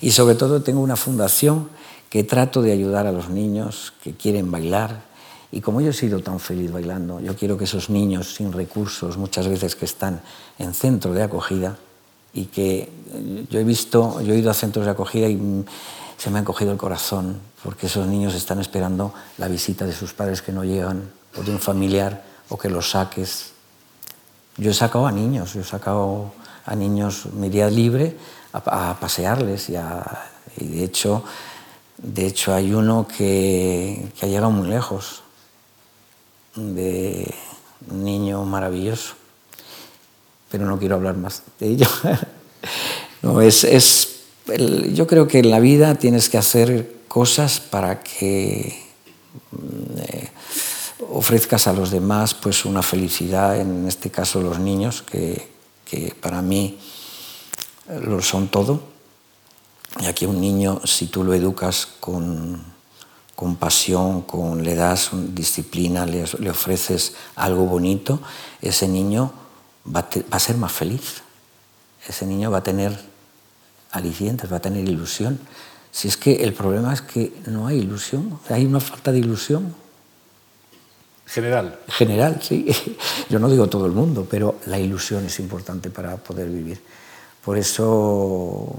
Y 0.01 0.09
sobre 0.09 0.33
todo 0.33 0.63
tengo 0.63 0.81
una 0.81 0.95
fundación 0.95 1.69
que 2.09 2.23
trato 2.23 2.63
de 2.63 2.71
ayudar 2.71 3.05
a 3.05 3.11
los 3.11 3.29
niños 3.29 3.93
que 4.03 4.15
quieren 4.15 4.49
bailar. 4.49 5.03
Y 5.51 5.61
como 5.61 5.81
yo 5.81 5.91
he 5.91 5.93
sido 5.93 6.21
tan 6.21 6.39
feliz 6.39 6.71
bailando, 6.71 7.19
yo 7.19 7.35
quiero 7.35 7.59
que 7.59 7.65
esos 7.65 7.91
niños 7.91 8.33
sin 8.33 8.51
recursos, 8.51 9.17
muchas 9.17 9.47
veces 9.47 9.75
que 9.75 9.85
están 9.85 10.21
en 10.57 10.73
centro 10.73 11.13
de 11.13 11.21
acogida, 11.21 11.77
y 12.33 12.45
que 12.45 12.89
yo 13.47 13.59
he 13.59 13.63
visto, 13.63 14.19
yo 14.21 14.33
he 14.33 14.39
ido 14.39 14.49
a 14.49 14.55
centros 14.55 14.85
de 14.85 14.91
acogida 14.91 15.27
y 15.27 15.39
se 16.17 16.31
me 16.31 16.39
ha 16.39 16.41
encogido 16.41 16.71
el 16.71 16.79
corazón, 16.79 17.37
porque 17.63 17.85
esos 17.85 18.07
niños 18.07 18.33
están 18.33 18.59
esperando 18.59 19.13
la 19.37 19.47
visita 19.47 19.85
de 19.85 19.93
sus 19.93 20.13
padres 20.13 20.41
que 20.41 20.53
no 20.53 20.63
llegan, 20.63 21.11
o 21.37 21.43
de 21.43 21.51
un 21.51 21.59
familiar, 21.59 22.23
o 22.49 22.57
que 22.57 22.71
los 22.71 22.89
saques 22.89 23.58
yo 24.59 24.71
he 24.71 24.73
sacado 24.73 25.07
a 25.07 25.11
niños, 25.11 25.53
yo 25.53 25.61
he 25.61 25.63
sacado 25.63 26.31
a 26.65 26.75
niños 26.75 27.27
media 27.33 27.69
libre 27.69 28.15
a, 28.53 28.97
pasearles 28.99 29.69
y, 29.69 29.73
de, 29.73 30.83
hecho, 30.83 31.23
de 31.97 32.27
hecho 32.27 32.53
hay 32.53 32.73
uno 32.73 33.07
que, 33.07 34.11
ha 34.21 34.25
llegado 34.25 34.51
muy 34.51 34.67
lejos, 34.67 35.23
de 36.55 37.33
un 37.89 38.03
niño 38.03 38.43
maravilloso, 38.43 39.13
pero 40.51 40.65
no 40.65 40.77
quiero 40.77 40.95
hablar 40.95 41.15
más 41.15 41.43
de 41.59 41.67
ello. 41.67 41.87
no, 43.21 43.41
es, 43.41 43.63
es 43.63 44.19
yo 44.93 45.07
creo 45.07 45.27
que 45.27 45.39
en 45.39 45.51
la 45.51 45.59
vida 45.59 45.95
tienes 45.95 46.27
que 46.27 46.37
hacer 46.37 46.99
cosas 47.07 47.59
para 47.59 48.01
que... 48.01 48.83
Eh, 49.97 50.29
ofrezcas 50.99 51.67
a 51.67 51.73
los 51.73 51.91
demás 51.91 52.33
pues 52.33 52.65
una 52.65 52.81
felicidad, 52.81 53.59
en 53.59 53.87
este 53.87 54.09
caso 54.09 54.41
los 54.41 54.59
niños, 54.59 55.01
que, 55.01 55.49
que 55.85 56.13
para 56.19 56.41
mí 56.41 56.77
lo 58.03 58.21
son 58.21 58.47
todo. 58.49 58.81
Y 59.99 60.05
aquí 60.05 60.25
un 60.25 60.39
niño, 60.39 60.81
si 60.85 61.07
tú 61.07 61.23
lo 61.23 61.33
educas 61.33 61.87
con, 61.99 62.61
con 63.35 63.55
pasión, 63.55 64.21
con, 64.21 64.63
le 64.63 64.75
das 64.75 65.09
disciplina, 65.13 66.05
le, 66.05 66.25
le, 66.39 66.49
ofreces 66.49 67.15
algo 67.35 67.65
bonito, 67.65 68.19
ese 68.61 68.87
niño 68.87 69.31
va 69.87 70.01
a, 70.01 70.09
va 70.31 70.37
a 70.37 70.39
ser 70.39 70.57
más 70.57 70.71
feliz. 70.71 71.23
Ese 72.07 72.25
niño 72.25 72.51
va 72.51 72.59
a 72.59 72.63
tener 72.63 72.99
alicientes, 73.91 74.51
va 74.51 74.57
a 74.57 74.61
tener 74.61 74.87
ilusión. 74.87 75.39
Si 75.91 76.07
es 76.07 76.17
que 76.17 76.43
el 76.43 76.53
problema 76.53 76.93
es 76.93 77.01
que 77.01 77.33
no 77.47 77.67
hay 77.67 77.79
ilusión, 77.79 78.39
hay 78.49 78.65
una 78.65 78.79
falta 78.79 79.11
de 79.11 79.19
ilusión. 79.19 79.73
General. 81.29 81.79
General, 81.87 82.39
sí. 82.41 82.65
Yo 83.29 83.37
no 83.37 83.49
digo 83.49 83.67
todo 83.67 83.85
el 83.85 83.91
mundo, 83.91 84.27
pero 84.29 84.55
la 84.65 84.79
ilusión 84.79 85.25
es 85.25 85.39
importante 85.39 85.91
para 85.91 86.17
poder 86.17 86.49
vivir. 86.49 86.81
Por 87.45 87.57
eso 87.57 88.75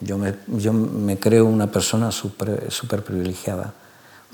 yo 0.00 0.18
me, 0.18 0.34
yo 0.46 0.72
me 0.72 1.18
creo 1.18 1.44
una 1.44 1.70
persona 1.70 2.10
súper 2.10 3.04
privilegiada, 3.04 3.74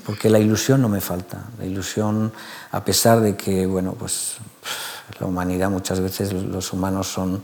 porque 0.05 0.29
la 0.29 0.39
ilusión 0.39 0.81
no 0.81 0.89
me 0.89 1.01
falta. 1.01 1.49
La 1.59 1.65
ilusión, 1.65 2.31
a 2.71 2.83
pesar 2.85 3.19
de 3.19 3.35
que, 3.35 3.65
bueno, 3.65 3.93
pues 3.93 4.37
la 5.19 5.27
humanidad 5.27 5.69
muchas 5.69 5.99
veces 5.99 6.33
los 6.33 6.71
humanos 6.71 7.07
son, 7.07 7.43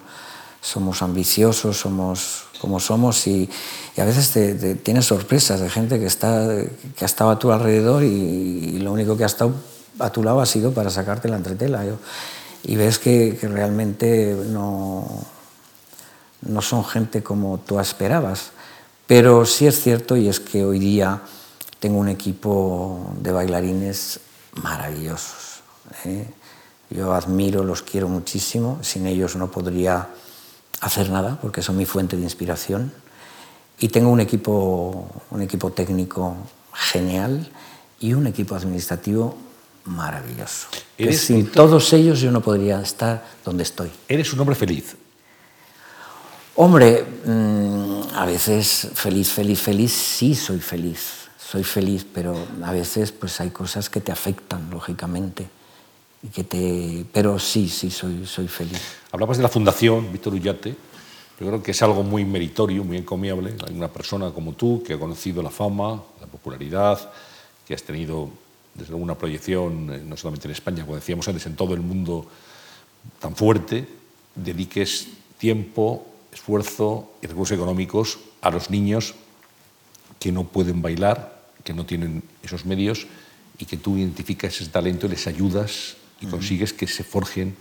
somos 0.61 1.01
ambiciosos, 1.01 1.77
somos 1.77 2.44
como 2.65 2.79
somos 2.79 3.27
y, 3.27 3.47
a 3.95 4.03
veces 4.03 4.31
te, 4.31 4.73
tienes 4.73 5.05
sorpresas 5.05 5.59
de 5.59 5.69
gente 5.69 5.99
que, 5.99 6.07
está, 6.07 6.47
que 6.97 7.05
ha 7.05 7.05
estado 7.05 7.29
a 7.29 7.37
tu 7.37 7.51
alrededor 7.51 8.03
y, 8.03 8.79
lo 8.79 8.91
único 8.91 9.15
que 9.15 9.23
ha 9.23 9.27
estado 9.27 9.53
a 9.99 10.09
tu 10.09 10.23
lado 10.23 10.41
ha 10.41 10.47
sido 10.47 10.73
para 10.73 10.89
sacarte 10.89 11.29
la 11.29 11.37
entretela. 11.37 11.85
y 12.63 12.75
ves 12.75 12.97
que, 12.97 13.37
realmente 13.43 14.35
no, 14.49 15.05
no 16.41 16.61
son 16.63 16.83
gente 16.83 17.21
como 17.21 17.59
tú 17.59 17.79
esperabas. 17.79 18.51
Pero 19.05 19.45
sí 19.45 19.67
es 19.67 19.79
cierto 19.79 20.17
y 20.17 20.27
es 20.27 20.39
que 20.39 20.65
hoy 20.65 20.79
día 20.79 21.21
tengo 21.79 21.99
un 21.99 22.09
equipo 22.09 23.13
de 23.21 23.31
bailarines 23.31 24.19
maravillosos. 24.55 25.61
¿eh? 26.05 26.25
Yo 26.89 27.13
admiro, 27.13 27.63
los 27.63 27.83
quiero 27.83 28.09
muchísimo, 28.09 28.79
sin 28.81 29.05
ellos 29.05 29.35
no 29.35 29.51
podría 29.51 30.09
hacer 30.85 31.09
nada 31.09 31.37
porque 31.41 31.61
son 31.61 31.77
mi 31.77 31.85
fuente 31.85 32.15
de 32.15 32.23
inspiración. 32.23 32.91
Y 33.79 33.89
tengo 33.89 34.09
un 34.09 34.19
equipo, 34.19 35.09
un 35.31 35.41
equipo 35.41 35.71
técnico 35.71 36.35
genial 36.73 37.49
y 37.99 38.13
un 38.13 38.27
equipo 38.27 38.55
administrativo 38.55 39.37
maravilloso. 39.85 40.67
sin 41.11 41.51
todos 41.51 41.91
ellos 41.93 42.19
yo 42.21 42.31
no 42.31 42.41
podría 42.41 42.81
estar 42.81 43.25
donde 43.43 43.63
estoy. 43.63 43.91
¿Eres 44.07 44.31
un 44.33 44.39
hombre 44.39 44.55
feliz? 44.55 44.95
Hombre, 46.55 47.05
mm, 47.25 48.15
a 48.15 48.25
veces 48.25 48.87
feliz, 48.93 49.29
feliz, 49.29 49.61
feliz, 49.61 49.91
sí 49.91 50.35
soy 50.35 50.59
feliz. 50.59 51.25
Soy 51.37 51.63
feliz, 51.63 52.05
pero 52.11 52.35
a 52.63 52.71
veces 52.71 53.11
pues 53.11 53.39
hay 53.39 53.49
cosas 53.49 53.89
que 53.89 54.01
te 54.01 54.11
afectan, 54.11 54.69
lógicamente 54.71 55.47
que 56.33 56.43
te... 56.43 57.05
Pero 57.11 57.39
sí, 57.39 57.67
sí, 57.69 57.89
soy, 57.91 58.25
soy 58.25 58.47
feliz. 58.47 58.81
Hablabas 59.11 59.37
de 59.37 59.43
la 59.43 59.49
Fundación 59.49 60.11
Víctor 60.11 60.33
Ullate, 60.33 60.75
Yo 61.39 61.47
creo 61.47 61.63
que 61.63 61.71
es 61.71 61.81
algo 61.81 62.03
muy 62.03 62.25
meritorio, 62.25 62.83
muy 62.83 62.97
encomiable. 62.97 63.55
Hay 63.67 63.75
una 63.75 63.89
persona 63.89 64.31
como 64.31 64.53
tú 64.53 64.83
que 64.83 64.93
ha 64.93 64.99
conocido 64.99 65.41
la 65.41 65.49
fama, 65.49 66.01
la 66.19 66.27
popularidad, 66.27 67.11
que 67.65 67.73
has 67.73 67.83
tenido 67.83 68.29
desde 68.73 68.93
alguna 68.93 69.15
proyección, 69.15 69.93
eh, 69.93 70.03
no 70.05 70.17
solamente 70.17 70.47
en 70.47 70.51
España, 70.51 70.83
como 70.83 70.95
decíamos 70.95 71.27
antes, 71.27 71.45
en 71.45 71.55
todo 71.55 71.73
el 71.73 71.81
mundo 71.81 72.25
tan 73.19 73.35
fuerte, 73.35 73.87
dediques 74.35 75.07
tiempo, 75.37 76.05
esfuerzo 76.33 77.13
y 77.21 77.27
recursos 77.27 77.55
económicos 77.55 78.19
a 78.41 78.51
los 78.51 78.69
niños 78.69 79.15
que 80.19 80.31
no 80.31 80.43
pueden 80.43 80.81
bailar, 80.81 81.35
que 81.63 81.73
no 81.73 81.85
tienen 81.85 82.23
esos 82.43 82.65
medios 82.65 83.07
y 83.57 83.65
que 83.65 83.77
tú 83.77 83.97
identificas 83.97 84.59
ese 84.59 84.69
talento 84.69 85.07
y 85.07 85.09
les 85.09 85.27
ayudas 85.27 85.95
y 86.21 86.27
consigues 86.27 86.73
que 86.73 86.87
se 86.87 87.03
forjen 87.03 87.55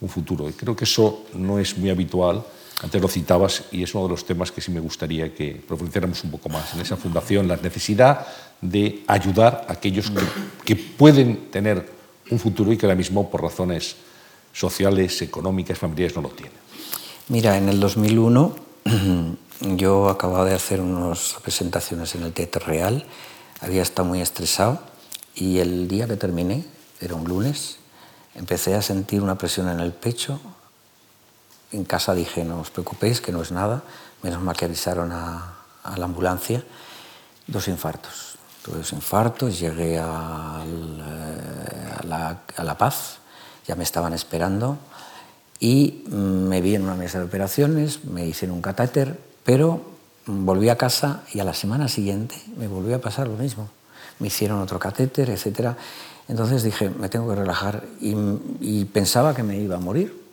un 0.00 0.08
futuro. 0.08 0.48
Y 0.48 0.52
creo 0.52 0.76
que 0.76 0.84
eso 0.84 1.24
no 1.34 1.58
es 1.58 1.76
muy 1.76 1.90
habitual. 1.90 2.44
Antes 2.82 3.00
lo 3.00 3.08
citabas 3.08 3.64
y 3.72 3.82
es 3.82 3.94
uno 3.94 4.04
de 4.04 4.10
los 4.10 4.26
temas 4.26 4.52
que 4.52 4.60
sí 4.60 4.70
me 4.70 4.80
gustaría 4.80 5.34
que 5.34 5.62
profundizáramos 5.66 6.22
un 6.24 6.30
poco 6.30 6.50
más 6.50 6.74
en 6.74 6.80
esa 6.80 6.96
fundación, 6.96 7.48
la 7.48 7.56
necesidad 7.56 8.26
de 8.60 9.02
ayudar 9.06 9.64
a 9.68 9.72
aquellos 9.72 10.12
que, 10.64 10.76
pueden 10.76 11.50
tener 11.50 11.90
un 12.30 12.38
futuro 12.38 12.72
y 12.72 12.76
que 12.76 12.86
ahora 12.86 12.96
mismo 12.96 13.30
por 13.30 13.42
razones 13.42 13.96
sociales, 14.52 15.22
económicas, 15.22 15.78
familiares 15.78 16.16
no 16.16 16.22
lo 16.22 16.30
tienen. 16.30 16.56
Mira, 17.28 17.56
en 17.56 17.68
el 17.68 17.80
2001 17.80 18.56
yo 19.76 20.08
acababa 20.08 20.44
de 20.44 20.54
hacer 20.54 20.80
unas 20.80 21.36
presentaciones 21.42 22.14
en 22.14 22.22
el 22.22 22.32
Teatro 22.32 22.64
Real, 22.66 23.06
había 23.60 23.82
estado 23.82 24.08
muy 24.08 24.20
estresado 24.20 24.80
y 25.34 25.58
el 25.58 25.88
día 25.88 26.06
que 26.06 26.16
terminé, 26.16 26.64
era 27.00 27.14
un 27.14 27.24
lunes, 27.24 27.78
empecé 28.36 28.74
a 28.74 28.82
sentir 28.82 29.22
una 29.22 29.36
presión 29.36 29.68
en 29.68 29.80
el 29.80 29.92
pecho. 29.92 30.40
En 31.72 31.84
casa 31.84 32.14
dije, 32.14 32.44
no 32.44 32.60
os 32.60 32.70
preocupéis, 32.70 33.20
que 33.20 33.32
no 33.32 33.42
es 33.42 33.50
nada. 33.50 33.82
Menos 34.22 34.40
mal 34.42 34.56
que 34.56 34.64
avisaron 34.64 35.12
a, 35.12 35.54
la 35.96 36.04
ambulancia. 36.04 36.62
Dos 37.46 37.68
infartos. 37.68 38.36
Tuve 38.62 38.78
dos 38.78 38.92
infartos, 38.92 39.58
llegué 39.58 39.98
a 39.98 40.64
la, 42.04 42.40
a 42.56 42.64
la 42.64 42.78
Paz, 42.78 43.18
ya 43.66 43.76
me 43.76 43.84
estaban 43.84 44.12
esperando 44.12 44.78
y 45.60 46.04
me 46.10 46.60
vi 46.60 46.74
en 46.74 46.82
una 46.82 46.94
mesa 46.94 47.18
de 47.18 47.24
operaciones, 47.24 48.04
me 48.04 48.26
hicieron 48.26 48.56
un 48.56 48.62
catéter, 48.62 49.18
pero 49.44 49.82
volví 50.26 50.68
a 50.68 50.76
casa 50.76 51.22
y 51.32 51.40
a 51.40 51.44
la 51.44 51.54
semana 51.54 51.88
siguiente 51.88 52.36
me 52.56 52.66
volvió 52.68 52.96
a 52.96 53.00
pasar 53.00 53.28
lo 53.28 53.36
mismo. 53.36 53.68
Me 54.18 54.28
hicieron 54.28 54.60
otro 54.60 54.78
catéter, 54.78 55.30
etc. 55.30 55.76
Entonces 56.28 56.62
dije, 56.62 56.90
me 56.90 57.08
tengo 57.08 57.28
que 57.28 57.36
relajar 57.36 57.84
y, 58.00 58.84
pensaba 58.86 59.34
que 59.34 59.42
me 59.42 59.58
iba 59.58 59.76
a 59.76 59.80
morir. 59.80 60.24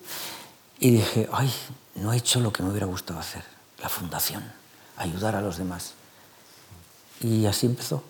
Y 0.79 0.91
dije, 0.91 1.29
ay, 1.31 1.51
no 1.95 2.11
he 2.13 2.17
hecho 2.17 2.39
lo 2.39 2.51
que 2.51 2.63
me 2.63 2.69
hubiera 2.69 2.87
gustado 2.87 3.19
hacer, 3.19 3.43
la 3.81 3.89
fundación, 3.89 4.43
ayudar 4.97 5.35
a 5.35 5.41
los 5.41 5.57
demás. 5.57 5.93
Y 7.21 7.45
así 7.45 7.67
empezó. 7.67 8.03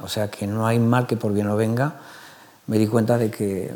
O 0.00 0.08
sea 0.08 0.30
que 0.30 0.46
no 0.46 0.66
hay 0.66 0.78
mal 0.78 1.06
que 1.06 1.16
por 1.16 1.32
bien 1.32 1.46
no 1.46 1.56
venga. 1.56 2.00
Me 2.66 2.78
di 2.78 2.86
cuenta 2.86 3.16
de 3.16 3.30
que 3.30 3.72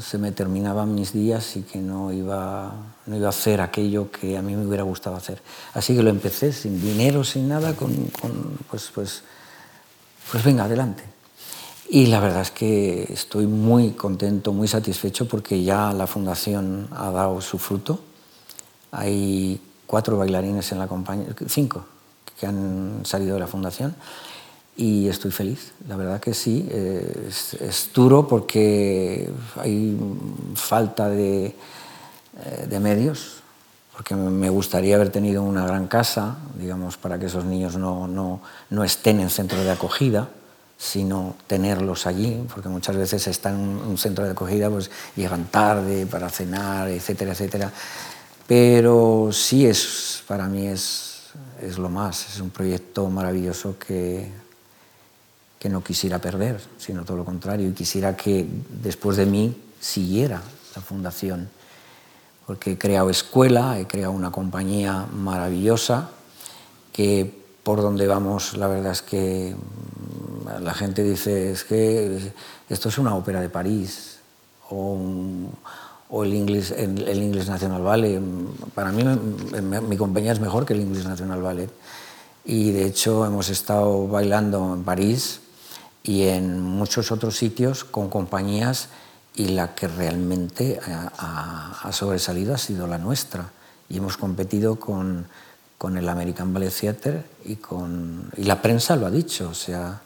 se 0.00 0.18
me 0.18 0.32
terminaban 0.32 0.94
mis 0.94 1.12
días 1.12 1.56
y 1.56 1.62
que 1.62 1.78
no 1.78 2.12
iba, 2.12 2.72
no 3.06 3.16
iba 3.16 3.26
a 3.26 3.30
hacer 3.30 3.60
aquello 3.60 4.10
que 4.10 4.36
a 4.36 4.42
mí 4.42 4.54
me 4.54 4.66
hubiera 4.66 4.84
gustado 4.84 5.16
hacer. 5.16 5.42
Así 5.74 5.96
que 5.96 6.02
lo 6.02 6.10
empecé 6.10 6.52
sin 6.52 6.80
dinero, 6.80 7.24
sin 7.24 7.48
nada, 7.48 7.74
con, 7.74 7.92
con 8.20 8.58
pues, 8.70 8.90
pues, 8.94 9.22
pues 10.30 10.44
venga, 10.44 10.64
adelante. 10.64 11.17
Y 11.90 12.06
la 12.06 12.20
verdad 12.20 12.42
es 12.42 12.50
que 12.50 13.10
estoy 13.10 13.46
muy 13.46 13.92
contento, 13.92 14.52
muy 14.52 14.68
satisfecho 14.68 15.26
porque 15.26 15.62
ya 15.62 15.92
la 15.94 16.06
fundación 16.06 16.86
ha 16.94 17.10
dado 17.10 17.40
su 17.40 17.58
fruto. 17.58 17.98
Hay 18.92 19.58
cuatro 19.86 20.18
bailarines 20.18 20.70
en 20.72 20.80
la 20.80 20.86
compañía, 20.86 21.28
cinco, 21.46 21.86
que 22.38 22.46
han 22.46 23.00
salido 23.04 23.34
de 23.34 23.40
la 23.40 23.46
fundación 23.46 23.94
y 24.76 25.08
estoy 25.08 25.30
feliz. 25.30 25.72
La 25.88 25.96
verdad 25.96 26.20
que 26.20 26.34
sí, 26.34 26.68
es, 26.70 27.90
duro 27.94 28.28
porque 28.28 29.30
hay 29.56 29.98
falta 30.56 31.08
de, 31.08 31.46
eh, 31.46 32.66
de, 32.68 32.80
medios, 32.80 33.40
porque 33.96 34.14
me 34.14 34.50
gustaría 34.50 34.96
haber 34.96 35.08
tenido 35.08 35.42
una 35.42 35.66
gran 35.66 35.86
casa, 35.88 36.36
digamos, 36.58 36.98
para 36.98 37.18
que 37.18 37.26
esos 37.26 37.46
niños 37.46 37.78
no, 37.78 38.06
no, 38.06 38.42
no 38.68 38.84
estén 38.84 39.20
en 39.20 39.30
centro 39.30 39.64
de 39.64 39.70
acogida 39.70 40.28
sino 40.78 41.34
tenerlos 41.48 42.06
allí, 42.06 42.46
porque 42.54 42.68
muchas 42.68 42.96
veces 42.96 43.26
están 43.26 43.54
en 43.56 43.90
un 43.90 43.98
centro 43.98 44.24
de 44.24 44.30
acogida, 44.30 44.70
pues 44.70 44.90
llegan 45.16 45.46
tarde 45.46 46.06
para 46.06 46.30
cenar, 46.30 46.88
etcétera, 46.88 47.32
etcétera. 47.32 47.72
Pero 48.46 49.30
sí 49.32 49.66
es, 49.66 50.22
para 50.28 50.46
mí 50.46 50.68
es, 50.68 51.24
es 51.60 51.78
lo 51.78 51.88
más, 51.88 52.32
es 52.32 52.40
un 52.40 52.50
proyecto 52.50 53.10
maravilloso 53.10 53.76
que, 53.76 54.30
que 55.58 55.68
no 55.68 55.82
quisiera 55.82 56.20
perder, 56.20 56.60
sino 56.78 57.04
todo 57.04 57.16
lo 57.16 57.24
contrario, 57.24 57.68
y 57.68 57.72
quisiera 57.72 58.16
que 58.16 58.46
después 58.80 59.16
de 59.16 59.26
mí 59.26 59.60
siguiera 59.80 60.40
la 60.76 60.80
fundación, 60.80 61.48
porque 62.46 62.72
he 62.72 62.78
creado 62.78 63.10
escuela, 63.10 63.78
he 63.80 63.88
creado 63.88 64.12
una 64.12 64.30
compañía 64.30 65.06
maravillosa 65.12 66.10
que 66.92 67.36
por 67.64 67.82
donde 67.82 68.06
vamos 68.06 68.56
la 68.56 68.68
verdad 68.68 68.92
es 68.92 69.02
que 69.02 69.54
la 70.60 70.74
gente 70.74 71.02
dice, 71.02 71.50
es 71.52 71.64
que 71.64 72.32
esto 72.68 72.88
es 72.88 72.98
una 72.98 73.14
ópera 73.14 73.40
de 73.40 73.48
París 73.48 74.18
o, 74.70 76.24
el, 76.24 76.32
English, 76.32 76.72
el, 76.72 77.46
National 77.46 77.82
Ballet. 77.82 78.20
Para 78.74 78.92
mí 78.92 79.04
mi 79.82 79.96
compañía 79.96 80.32
es 80.32 80.40
mejor 80.40 80.64
que 80.64 80.74
el 80.74 80.80
English 80.80 81.04
National 81.04 81.42
Ballet. 81.42 81.70
Y 82.44 82.72
de 82.72 82.86
hecho 82.86 83.26
hemos 83.26 83.50
estado 83.50 84.08
bailando 84.08 84.74
en 84.74 84.82
París 84.84 85.40
y 86.02 86.24
en 86.24 86.60
muchos 86.62 87.12
otros 87.12 87.36
sitios 87.36 87.84
con 87.84 88.08
compañías 88.08 88.88
y 89.34 89.48
la 89.48 89.74
que 89.74 89.86
realmente 89.86 90.80
ha, 90.86 91.80
ha 91.82 91.92
sobresalido 91.92 92.54
ha 92.54 92.58
sido 92.58 92.86
la 92.86 92.98
nuestra. 92.98 93.50
Y 93.88 93.98
hemos 93.98 94.16
competido 94.16 94.76
con, 94.76 95.26
con 95.78 95.96
el 95.96 96.08
American 96.08 96.52
Ballet 96.52 96.72
Theatre 96.72 97.24
y, 97.44 97.56
con, 97.56 98.30
y 98.36 98.42
la 98.42 98.60
prensa 98.60 98.96
lo 98.96 99.06
ha 99.06 99.10
dicho. 99.10 99.48
O 99.48 99.54
sea, 99.54 100.02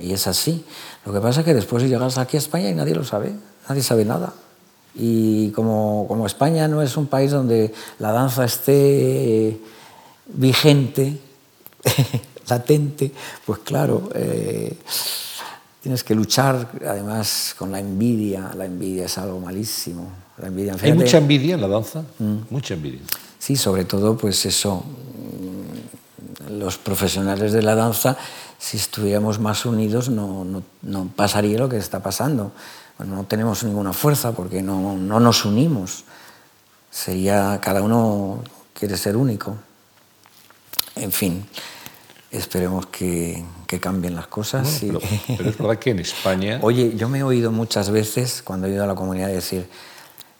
y 0.00 0.12
es 0.12 0.26
así. 0.26 0.64
Lo 1.04 1.12
que 1.12 1.20
pasa 1.20 1.40
es 1.40 1.46
que 1.46 1.54
después 1.54 1.82
llegas 1.82 2.18
aquí 2.18 2.36
a 2.36 2.40
España 2.40 2.70
y 2.70 2.74
nadie 2.74 2.94
lo 2.94 3.04
sabe, 3.04 3.32
nadie 3.68 3.82
sabe 3.82 4.04
nada. 4.04 4.32
Y 4.94 5.50
como, 5.50 6.06
como 6.08 6.26
España 6.26 6.66
no 6.68 6.82
es 6.82 6.96
un 6.96 7.06
país 7.06 7.30
donde 7.30 7.72
la 7.98 8.12
danza 8.12 8.44
esté 8.44 9.58
vigente, 10.26 11.18
latente, 12.48 13.12
pues 13.44 13.60
claro, 13.60 14.10
eh, 14.14 14.76
tienes 15.80 16.02
que 16.02 16.14
luchar 16.14 16.70
además 16.86 17.54
con 17.58 17.70
la 17.70 17.78
envidia. 17.78 18.50
La 18.56 18.64
envidia 18.64 19.04
es 19.06 19.18
algo 19.18 19.40
malísimo. 19.40 20.10
La 20.38 20.48
envidia, 20.48 20.76
¿Hay 20.80 20.92
mucha 20.92 21.18
envidia 21.18 21.54
en 21.54 21.60
la 21.60 21.68
danza? 21.68 22.02
Mm. 22.18 22.36
Mucha 22.50 22.74
envidia. 22.74 23.00
Sí, 23.38 23.56
sobre 23.56 23.84
todo 23.84 24.16
pues 24.16 24.44
eso, 24.46 24.84
mm, 24.84 26.58
los 26.58 26.78
profesionales 26.78 27.52
de 27.52 27.62
la 27.62 27.74
danza 27.74 28.16
si 28.58 28.76
estuviéramos 28.76 29.38
más 29.38 29.64
unidos 29.64 30.08
no, 30.08 30.44
no, 30.82 31.08
pasaría 31.14 31.58
lo 31.58 31.68
que 31.68 31.76
está 31.76 32.02
pasando. 32.02 32.52
Bueno, 32.98 33.14
no 33.14 33.24
tenemos 33.24 33.62
ninguna 33.62 33.92
fuerza 33.92 34.32
porque 34.32 34.62
no, 34.62 34.96
no, 34.96 35.20
nos 35.20 35.44
unimos. 35.44 36.04
Sería, 36.90 37.60
cada 37.62 37.82
uno 37.82 38.42
quiere 38.74 38.96
ser 38.96 39.16
único. 39.16 39.56
En 40.96 41.12
fin, 41.12 41.46
esperemos 42.32 42.86
que, 42.86 43.44
que 43.68 43.78
cambien 43.78 44.16
las 44.16 44.26
cosas. 44.26 44.78
pero, 44.80 45.00
pero, 45.28 45.50
es 45.50 45.58
verdad 45.58 45.78
que 45.78 45.90
en 45.90 46.00
España... 46.00 46.58
Oye, 46.62 46.96
yo 46.96 47.08
me 47.08 47.20
he 47.20 47.22
oído 47.22 47.52
muchas 47.52 47.90
veces 47.90 48.42
cuando 48.42 48.66
he 48.66 48.72
ido 48.72 48.82
a 48.82 48.88
la 48.88 48.96
comunidad 48.96 49.28
decir, 49.28 49.68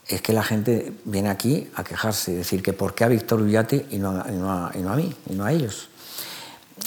es 0.09 0.21
que 0.21 0.33
la 0.33 0.43
gente 0.43 0.93
viene 1.05 1.29
aquí 1.29 1.69
a 1.77 1.85
quejarse, 1.85 2.35
decir 2.35 2.63
que 2.63 2.73
por 2.73 2.97
qué 2.97 3.05
a 3.05 3.09
Víctor 3.09 3.45
Villate 3.45 3.87
y 3.91 3.99
no, 3.99 4.25
y 4.29 4.33
no, 4.33 4.51
a, 4.51 4.73
y 4.75 4.79
no 4.81 4.93
a 4.93 4.97
mí, 4.97 5.15
y 5.31 5.35
no 5.35 5.45
a 5.45 5.53
ellos. 5.53 5.91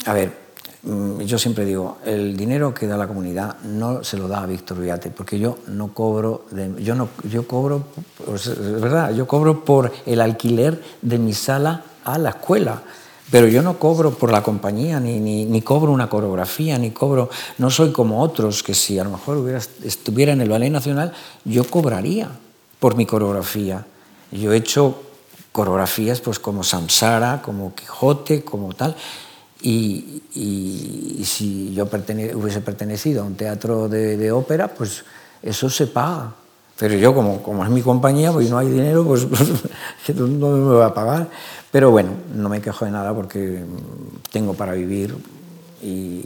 A 0.04 0.12
ver, 0.12 0.41
yo 0.84 1.38
siempre 1.38 1.64
digo, 1.64 1.98
el 2.04 2.36
dinero 2.36 2.74
que 2.74 2.88
da 2.88 2.96
la 2.96 3.06
comunidad 3.06 3.60
no 3.62 4.02
se 4.02 4.16
lo 4.16 4.26
da 4.26 4.42
a 4.42 4.46
Víctor 4.46 4.80
Villate, 4.80 5.10
porque 5.10 5.38
yo 5.38 5.58
no 5.68 5.94
cobro, 5.94 6.46
yo 6.78 6.96
no, 6.96 7.08
yo 7.30 7.46
cobro, 7.46 7.84
pues, 8.24 8.48
es 8.48 8.80
verdad, 8.80 9.14
yo 9.14 9.26
cobro 9.28 9.64
por 9.64 9.92
el 10.06 10.20
alquiler 10.20 10.82
de 11.00 11.18
mi 11.18 11.34
sala 11.34 11.84
a 12.04 12.18
la 12.18 12.30
escuela, 12.30 12.82
pero 13.30 13.46
yo 13.46 13.62
no 13.62 13.78
cobro 13.78 14.10
por 14.10 14.32
la 14.32 14.42
compañía, 14.42 14.98
ni, 14.98 15.20
ni, 15.20 15.62
cobro 15.62 15.92
una 15.92 16.08
coreografía, 16.08 16.76
ni 16.78 16.90
cobro, 16.90 17.30
no 17.58 17.70
soy 17.70 17.92
como 17.92 18.20
otros 18.20 18.64
que 18.64 18.74
si 18.74 18.98
a 18.98 19.04
lo 19.04 19.10
mejor 19.10 19.36
hubiera, 19.36 19.60
estuviera 19.84 20.32
en 20.32 20.40
el 20.40 20.50
Ballet 20.50 20.70
Nacional, 20.70 21.12
yo 21.44 21.64
cobraría 21.64 22.28
por 22.80 22.96
mi 22.96 23.06
coreografía. 23.06 23.86
Yo 24.32 24.52
he 24.52 24.56
hecho 24.56 25.00
coreografías 25.52 26.20
pues 26.20 26.40
como 26.40 26.64
Samsara, 26.64 27.40
como 27.40 27.74
Quijote, 27.74 28.42
como 28.42 28.72
tal, 28.74 28.96
y, 29.62 31.22
si 31.24 31.72
yo 31.74 31.84
hubiese 31.84 32.60
pertenecido 32.60 33.22
a 33.22 33.26
un 33.26 33.36
teatro 33.36 33.88
de, 33.88 34.32
ópera, 34.32 34.68
pues 34.68 35.04
eso 35.42 35.70
se 35.70 35.86
paga. 35.86 36.34
Pero 36.78 36.96
yo, 36.96 37.14
como, 37.14 37.42
como 37.42 37.64
es 37.64 37.70
mi 37.70 37.80
compañía, 37.80 38.32
pues 38.32 38.50
no 38.50 38.58
hay 38.58 38.68
dinero, 38.68 39.04
pues, 39.04 39.24
pues 39.26 40.16
no 40.16 40.48
me 40.48 40.74
va 40.74 40.86
a 40.86 40.94
pagar. 40.94 41.28
Pero 41.70 41.90
bueno, 41.90 42.10
no 42.34 42.48
me 42.48 42.60
quejo 42.60 42.84
de 42.84 42.90
nada 42.90 43.14
porque 43.14 43.62
tengo 44.30 44.54
para 44.54 44.72
vivir 44.72 45.14
y, 45.82 46.24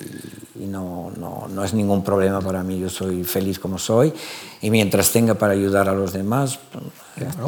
no, 0.57 1.12
no, 1.16 1.46
no, 1.49 1.64
es 1.64 1.75
ningún 1.75 2.03
problema 2.03 2.40
para 2.40 2.62
mí. 2.62 2.79
Yo 2.81 2.88
soy 2.88 3.22
feliz 3.25 3.59
como 3.59 3.79
soy 3.79 4.12
y 4.62 4.70
mientras 4.70 5.12
tenga 5.12 5.35
para 5.35 5.53
ayudar 5.53 5.88
a 5.88 5.94
los 5.94 6.12
demás. 6.12 6.59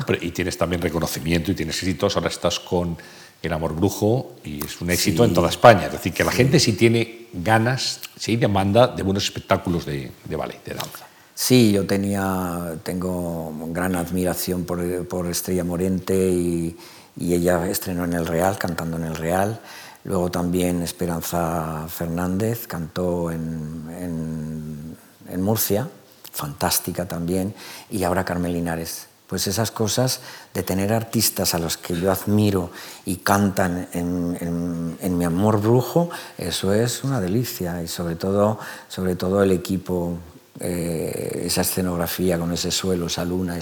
Pues, 0.07 0.23
y 0.23 0.31
tienes 0.31 0.59
también 0.59 0.83
reconocimiento 0.83 1.51
y 1.51 1.55
tienes 1.55 1.83
éxitos. 1.83 2.17
Ahora 2.17 2.29
estás 2.29 2.61
con 2.61 2.97
El 3.43 3.53
Amor 3.53 3.75
Brujo 3.75 4.35
y 4.45 4.65
es 4.65 4.81
un 4.81 4.91
éxito 4.91 5.25
en 5.25 5.33
toda 5.33 5.49
España. 5.49 5.87
Es 5.87 5.93
decir, 5.93 6.13
que 6.13 6.25
la 6.25 6.33
gente 6.33 6.59
sí 6.59 6.73
tiene 6.73 7.29
ganas, 7.33 8.01
sí 8.17 8.37
demanda 8.37 8.89
de 8.89 9.03
buenos 9.03 9.25
espectáculos 9.25 9.87
de, 9.87 10.11
de 10.25 10.37
ballet, 10.37 10.65
de 10.65 10.75
danza. 10.75 11.07
Sí, 11.35 11.71
yo 11.71 11.87
tenía, 11.87 12.75
tengo 12.83 13.53
gran 13.69 13.95
admiración 13.95 14.65
por, 14.65 15.07
por 15.07 15.27
Estrella 15.27 15.63
Morente 15.63 16.31
y, 16.31 16.77
y 17.17 17.35
ella 17.35 17.67
estrenó 17.69 18.05
en 18.05 18.13
el 18.13 18.27
Real, 18.27 18.59
cantando 18.59 18.97
en 18.97 19.05
el 19.05 19.17
Real. 19.17 19.61
Luego 20.05 20.31
también 20.31 20.83
Esperanza 20.83 21.87
Fernández 21.89 22.67
cantó 22.67 23.31
en, 23.31 24.97
en, 25.29 25.43
Murcia, 25.43 25.89
fantástica 26.33 27.07
también, 27.07 27.55
y 27.91 28.03
ahora 28.05 28.25
Carmen 28.25 28.53
Linares. 28.53 29.08
Pues 29.29 29.47
esas 29.47 29.71
cosas 29.71 30.21
de 30.55 30.63
tener 30.63 30.91
artistas 30.91 31.55
a 31.55 31.59
los 31.59 31.77
que 31.77 31.95
yo 32.01 32.11
admiro 32.11 32.71
y 33.05 33.17
cantan 33.17 33.87
en, 33.93 35.19
mi 35.19 35.25
amor 35.25 35.61
brujo, 35.61 36.09
eso 36.39 36.73
es 36.73 37.05
una 37.05 37.21
delicia 37.21 37.83
y 37.83 37.89
sobre 37.89 38.17
todo, 38.17 38.59
sobre 38.89 39.17
todo 39.17 39.43
el 39.43 39.53
equipo 39.53 40.17
eh, 40.61 41.43
esa 41.45 41.61
escenografía 41.61 42.39
con 42.39 42.53
ese 42.53 42.71
suelo, 42.71 43.09
esa 43.09 43.23
luna, 43.27 43.59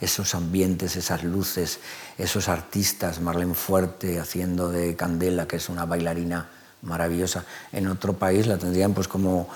esos 0.00 0.34
ambientes, 0.34 0.96
esas 0.96 1.22
luces, 1.24 1.80
esos 2.16 2.48
artistas, 2.48 3.20
Marlene 3.20 3.54
Fuerte 3.54 4.18
haciendo 4.18 4.70
de 4.70 4.96
Candela, 4.96 5.46
que 5.46 5.56
es 5.56 5.68
una 5.68 5.84
bailarina 5.84 6.48
maravillosa. 6.80 7.44
En 7.70 7.86
otro 7.86 8.14
país 8.14 8.46
la 8.46 8.56
tendrían 8.56 8.94
pues 8.94 9.08
como, 9.08 9.48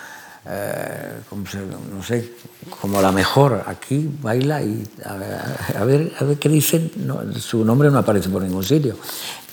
eh, 0.49 1.21
no 1.93 2.03
sé, 2.03 2.33
como 2.81 3.01
la 3.01 3.13
mejor. 3.13 3.65
Aquí 3.67 4.09
baila 4.21 4.63
y 4.63 4.87
a 5.05 5.17
ver, 5.85 6.13
a 6.19 6.25
ver, 6.25 6.39
qué 6.39 6.49
dicen. 6.49 6.91
su 7.39 7.65
nombre 7.65 7.91
no 7.91 7.99
aparece 7.99 8.29
por 8.29 8.43
ningún 8.43 8.65
sitio. 8.65 8.97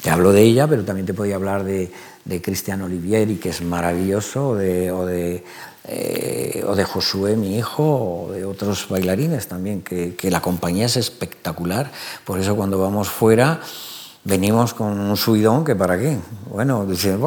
Te 0.02 0.10
hablo 0.10 0.32
de 0.32 0.42
ella, 0.42 0.68
pero 0.68 0.84
también 0.84 1.06
te 1.06 1.14
podía 1.14 1.36
hablar 1.36 1.64
de, 1.64 1.92
de 2.26 2.42
Cristian 2.42 2.82
Olivieri, 2.82 3.38
que 3.38 3.50
es 3.50 3.62
maravilloso, 3.62 4.50
o 4.50 4.56
de 4.56 5.44
eh, 5.86 6.64
o 6.66 6.76
de 6.76 6.86
Josué, 6.86 7.36
mi 7.36 7.58
hijo, 7.58 8.28
o 8.28 8.32
de 8.32 8.46
otros 8.46 8.88
bailarines 8.88 9.48
también, 9.48 9.82
que, 9.82 10.16
la 10.32 10.42
compañía 10.42 10.86
es 10.86 10.96
espectacular. 10.96 11.92
Por 12.24 12.40
eso 12.40 12.56
cuando 12.56 12.80
vamos 12.80 13.10
fuera 13.10 13.60
venimos 14.24 14.74
con 14.74 15.00
un 15.00 15.18
subidón 15.18 15.64
que 15.64 15.76
para 15.76 15.98
qué. 15.98 16.18
Bueno, 16.50 16.86
dicen, 16.86 17.20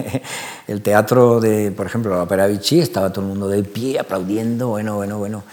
el 0.66 0.82
teatro 0.82 1.40
de, 1.40 1.70
por 1.70 1.86
ejemplo, 1.86 2.14
la 2.14 2.22
Ópera 2.22 2.46
Vichy, 2.46 2.80
estaba 2.80 3.12
todo 3.12 3.24
el 3.24 3.30
mundo 3.30 3.48
de 3.48 3.62
pie 3.62 3.98
aplaudiendo, 3.98 4.68
bueno, 4.68 4.96
bueno, 4.96 5.18
bueno. 5.18 5.44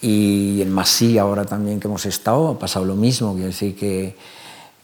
Y 0.00 0.60
en 0.62 0.72
Masí 0.72 1.18
ahora 1.18 1.44
también 1.44 1.78
que 1.78 1.86
hemos 1.86 2.06
estado 2.06 2.48
ha 2.48 2.58
pasado 2.58 2.84
lo 2.84 2.96
mismo, 2.96 3.34
quiero 3.34 3.48
decir 3.48 3.76
que, 3.76 4.16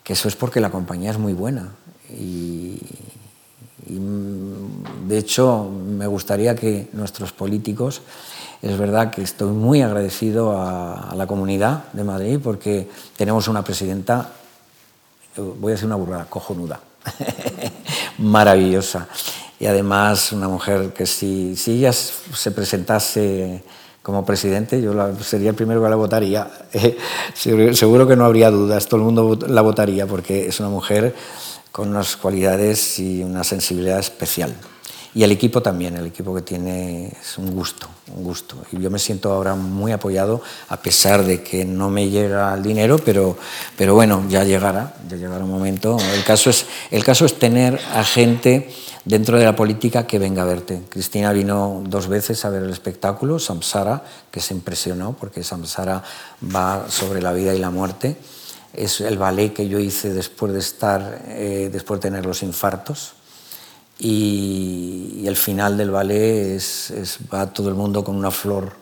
que 0.05 0.13
eso 0.13 0.29
es 0.29 0.37
porque 0.37 0.61
la 0.61 0.71
compañía 0.71 1.11
es 1.11 1.19
muy 1.19 1.33
buena. 1.33 1.71
Y, 2.11 2.81
y, 3.89 3.99
de 5.07 5.19
hecho, 5.19 5.69
me 5.69 6.07
gustaría 6.07 6.55
que 6.55 6.89
nuestros 6.93 7.33
políticos, 7.33 8.03
es 8.61 8.77
verdad 8.77 9.11
que 9.11 9.23
estoy 9.23 9.53
muy 9.53 9.83
agradecido 9.83 10.61
a, 10.61 11.15
la 11.17 11.27
comunidad 11.27 11.85
de 11.93 12.05
Madrid 12.05 12.39
porque 12.43 12.89
tenemos 13.17 13.49
una 13.49 13.63
presidenta, 13.63 14.33
voy 15.38 15.72
a 15.72 15.74
decir 15.74 15.87
una 15.87 15.96
burrada, 15.96 16.27
cojonuda, 16.29 16.81
maravillosa. 18.18 19.09
Y 19.61 19.66
además 19.66 20.33
una 20.33 20.48
mujer 20.48 20.92
que 20.92 21.07
si, 21.07 21.57
si 21.57 21.72
ella 21.72 21.92
se 21.92 22.51
presentase 22.51 23.62
como 24.03 24.24
presidente, 24.24 24.81
yo 24.81 24.94
sería 25.20 25.51
el 25.51 25.57
primero 25.57 25.83
que 25.83 25.88
la 25.88 25.96
votaría. 25.96 26.51
seguro 27.35 28.07
que 28.07 28.16
no 28.16 28.24
habría 28.24 28.51
dudas, 28.51 28.87
todo 28.87 29.01
el 29.01 29.05
mundo 29.05 29.38
la 29.46 29.61
votaría 29.62 30.07
porque 30.07 30.46
es 30.46 30.61
una 30.61 30.68
mujer 30.68 31.14
con 31.72 31.90
unas 31.90 32.16
cualidades 32.16 32.98
y 32.98 33.22
una 33.22 33.44
sensibilidad 33.44 33.98
especial. 33.98 34.55
Y 35.14 35.23
el 35.23 35.33
equipo 35.33 35.62
también, 35.62 35.97
el 35.97 36.07
equipo 36.07 36.35
que 36.35 36.42
tiene 36.42 37.09
es 37.09 37.38
un 37.38 37.51
gusto, 37.55 37.88
un 38.14 38.23
gusto. 38.23 38.57
Y 38.73 38.81
yo 38.81 38.90
me 38.90 38.99
siento 38.99 39.33
ahora 39.33 39.55
muy 39.55 39.92
apoyado, 39.92 40.42
a 40.68 40.81
pesar 40.81 41.25
de 41.25 41.42
que 41.42 41.64
no 41.64 41.90
me 41.90 42.11
llega 42.11 42.55
el 42.55 42.62
dinero, 42.62 42.99
pero, 42.99 43.37
pero 43.77 43.94
bueno, 43.94 44.25
ya 44.29 44.44
llegará, 44.44 44.94
ya 45.09 45.16
llegará 45.16 45.44
un 45.44 45.51
momento. 45.51 45.97
El 46.14 46.25
caso, 46.25 46.51
es, 46.51 46.66
el 46.90 47.05
caso 47.05 47.25
es 47.25 47.38
tener 47.38 47.81
a 47.94 48.05
gente 48.05 48.71
dentro 49.05 49.38
de 49.38 49.44
la 49.44 49.57
política 49.57 50.07
que 50.07 50.18
venga 50.18 50.42
a 50.42 50.47
verte. 50.47 50.83
Cristina 50.88 51.33
vino 51.33 51.83
dos 51.87 52.09
veces 52.09 52.44
a 52.44 52.51
ver 52.51 52.62
el 52.62 52.71
espectáculo, 52.71 53.38
Samsara, 53.38 54.05
que 54.31 54.40
se 54.40 54.53
impresionó, 54.55 55.16
porque 55.18 55.42
Samsara 55.42 56.03
va 56.55 56.87
sobre 56.90 57.23
la 57.23 57.33
vida 57.33 57.55
y 57.55 57.59
la 57.59 57.71
muerte 57.71 58.16
es 58.73 59.01
el 59.01 59.18
ballet 59.18 59.53
que 59.53 59.68
yo 59.68 59.79
hice 59.79 60.12
después 60.12 60.53
de 60.53 60.59
estar, 60.59 61.23
eh, 61.29 61.68
después 61.73 62.01
de 62.01 62.11
tener 62.11 62.27
los 62.27 62.42
infartos. 62.42 63.14
Y, 63.99 65.25
el 65.27 65.37
final 65.37 65.77
del 65.77 65.91
ballet 65.91 66.57
es, 66.57 67.19
va 67.33 67.53
todo 67.53 67.69
el 67.69 67.75
mundo 67.75 68.03
con 68.03 68.17
una 68.17 68.31
flor 68.31 68.73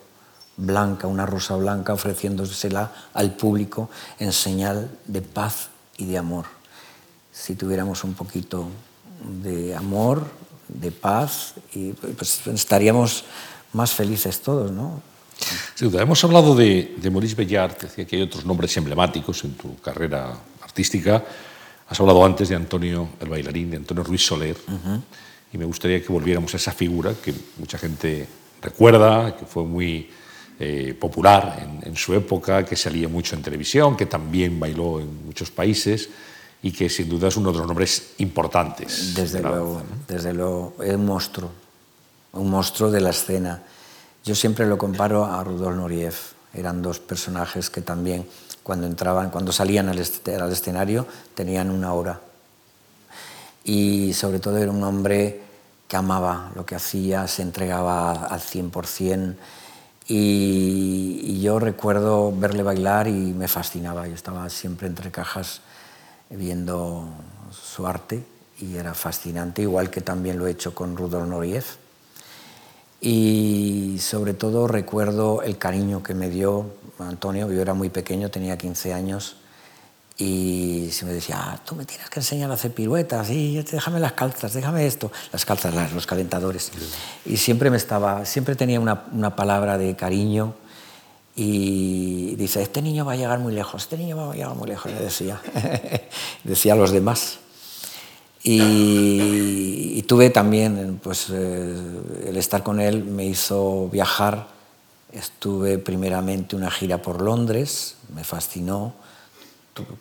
blanca, 0.57 1.09
una 1.09 1.26
rosa 1.26 1.57
blanca, 1.57 1.92
ofreciéndosela 1.92 2.92
al 3.14 3.35
público 3.35 3.90
en 4.18 4.33
señal 4.33 4.90
de 5.07 5.22
paz 5.22 5.70
y 5.96 6.07
de 6.07 6.18
amor. 6.18 6.44
Si 7.33 7.57
tuviéramos 7.57 8.05
un 8.05 8.14
poquito 8.14 8.68
de 9.42 9.74
amor, 9.74 10.24
de 10.68 10.92
paz, 10.92 11.55
y 11.74 11.92
pues 11.92 12.46
estaríamos 12.46 13.24
más 13.72 13.92
felices 13.92 14.40
todos, 14.40 14.70
¿no? 14.70 15.02
Sin 15.74 15.90
duda, 15.90 16.02
hemos 16.02 16.22
hablado 16.24 16.55
de, 16.55 16.96
Maurice 17.11 17.35
Bellart, 17.35 17.83
decía 17.83 18.07
que 18.07 18.16
hay 18.16 18.22
otros 18.22 18.44
nombres 18.44 18.74
emblemáticos 18.76 19.44
en 19.44 19.55
tu 19.55 19.76
carrera 19.81 20.35
artística. 20.62 21.22
Has 21.88 22.01
hablado 22.01 22.25
antes 22.25 22.49
de 22.49 22.57
Antonio, 22.57 23.09
el 23.20 23.29
bailarín, 23.29 23.70
de 23.70 23.77
Antonio 23.77 24.03
Ruiz 24.03 24.27
Soler, 24.27 24.57
y 25.53 25.59
me 25.59 25.64
gustaría 25.64 26.03
que 26.03 26.12
volviéramos 26.12 26.53
a 26.55 26.57
esa 26.57 26.72
figura 26.72 27.14
que 27.14 27.33
mucha 27.59 27.79
gente 27.79 28.27
recuerda, 28.61 29.37
que 29.37 29.46
fue 29.46 29.64
muy 29.64 30.11
eh, 30.59 30.96
popular 30.99 31.62
en, 31.62 31.88
en, 31.90 31.96
su 31.96 32.14
época, 32.14 32.64
que 32.64 32.77
salía 32.77 33.09
mucho 33.09 33.37
en 33.37 33.42
televisión, 33.42 33.96
que 33.96 34.07
también 34.07 34.59
bailó 34.59 34.99
en 34.99 35.27
muchos 35.27 35.51
países 35.51 36.09
y 36.62 36.72
que 36.72 36.88
sin 36.88 37.09
duda 37.09 37.29
es 37.29 37.37
uno 37.37 37.53
de 37.53 37.59
los 37.59 37.66
nombres 37.66 38.14
importantes. 38.18 39.14
Desde 39.14 39.40
luego, 39.40 39.83
desde 40.09 40.33
luego, 40.33 40.75
es 40.83 40.94
un 40.94 41.07
monstruo, 41.07 41.51
un 42.33 42.51
monstruo 42.51 42.90
de 42.90 43.01
la 43.01 43.11
escena 43.11 43.62
yo 44.27 44.35
siempre 44.35 44.66
lo 44.66 44.77
comparo 44.77 45.25
a 45.25 45.44
Rudolf 45.44 45.77
Nureyev. 45.77 46.14
Eran 46.53 46.83
dos 46.83 46.99
personajes 46.99 47.70
que 47.70 47.81
también 47.81 48.27
cuando 48.66 48.88
entraban, 48.88 49.31
cuando 49.31 49.52
salían 49.52 49.88
al, 49.88 50.00
escenario, 50.00 51.07
tenían 51.37 51.70
una 51.70 51.92
hora. 51.92 52.18
Y 53.62 54.12
sobre 54.12 54.40
todo 54.40 54.57
era 54.57 54.72
un 54.72 54.83
hombre 54.83 55.40
que 55.87 55.96
amaba 55.96 56.50
lo 56.57 56.66
que 56.66 56.74
hacía, 56.74 57.29
se 57.29 57.42
entregaba 57.42 58.26
al 58.26 58.40
100%. 58.40 59.37
Y, 60.09 61.20
y 61.22 61.40
yo 61.40 61.61
recuerdo 61.61 62.33
verle 62.37 62.64
bailar 62.64 63.07
y 63.07 63.12
me 63.12 63.46
fascinaba. 63.46 64.09
Yo 64.09 64.14
estaba 64.14 64.50
siempre 64.50 64.88
entre 64.88 65.12
cajas 65.12 65.61
viendo 66.29 67.07
su 67.52 67.87
arte 67.87 68.24
y 68.59 68.74
era 68.74 68.94
fascinante, 68.94 69.62
igual 69.62 69.90
que 69.90 70.00
también 70.00 70.40
lo 70.40 70.48
he 70.48 70.50
hecho 70.50 70.74
con 70.74 70.96
Rudolf 70.96 71.29
Nureyev 71.29 71.66
y 73.00 73.98
sobre 74.00 74.35
todo 74.35 74.66
recuerdo 74.66 75.42
el 75.42 75.59
cariño 75.59 76.02
que 76.02 76.14
me 76.14 76.31
dio 76.31 76.66
Antonio, 76.98 77.50
yo 77.50 77.61
era 77.61 77.74
muy 77.74 77.90
pequeño, 77.90 78.30
tenía 78.30 78.56
15 78.56 78.92
años, 78.92 79.37
y 80.18 80.88
se 80.92 81.04
me 81.04 81.12
decía, 81.12 81.37
ah, 81.38 81.61
tú 81.64 81.74
me 81.74 81.85
tienes 81.85 82.09
que 82.09 82.20
enseñar 82.20 82.50
a 82.50 82.54
hacer 82.54 82.72
piruetas, 82.72 83.30
y 83.30 83.62
déjame 83.62 84.00
las 84.00 84.12
calzas, 84.12 84.54
déjame 84.54 84.87
esto, 84.87 85.12
las 85.32 85.44
calzas, 85.44 85.92
los 85.92 86.06
calentadores. 86.06 86.72
Y 87.24 87.37
siempre, 87.37 87.70
me 87.70 87.76
estaba, 87.76 88.24
siempre 88.24 88.54
tenía 88.54 88.80
una, 88.80 89.04
una 89.12 89.37
palabra 89.37 89.76
de 89.76 89.94
cariño 89.94 90.54
y 91.38 92.35
dice, 92.37 92.62
este 92.62 92.80
niño 92.80 93.04
va 93.04 93.12
a 93.12 93.16
llegar 93.16 93.38
muy 93.38 93.52
lejos, 93.52 93.82
este 93.82 93.98
niño 93.98 94.16
va 94.16 94.32
a 94.32 94.35
llegar 94.35 94.54
muy 94.54 94.68
lejos, 94.68 94.90
le 94.90 95.00
decía, 95.00 95.38
decía 96.44 96.72
a 96.72 96.76
los 96.76 96.92
demás. 96.92 97.40
Y, 98.42 100.02
tuve 100.04 100.30
también, 100.30 101.00
pues 101.02 101.26
eh, 101.30 101.74
el 102.26 102.37
estar 102.37 102.62
con 102.62 102.80
él 102.80 103.04
me 103.04 103.26
hizo 103.26 103.88
viajar. 103.88 104.46
Estuve 105.16 105.79
primeramente 105.79 106.57
una 106.57 106.70
gira 106.70 107.00
por 107.00 107.22
Londres, 107.22 107.96
me 108.14 108.22
fascinó. 108.22 108.92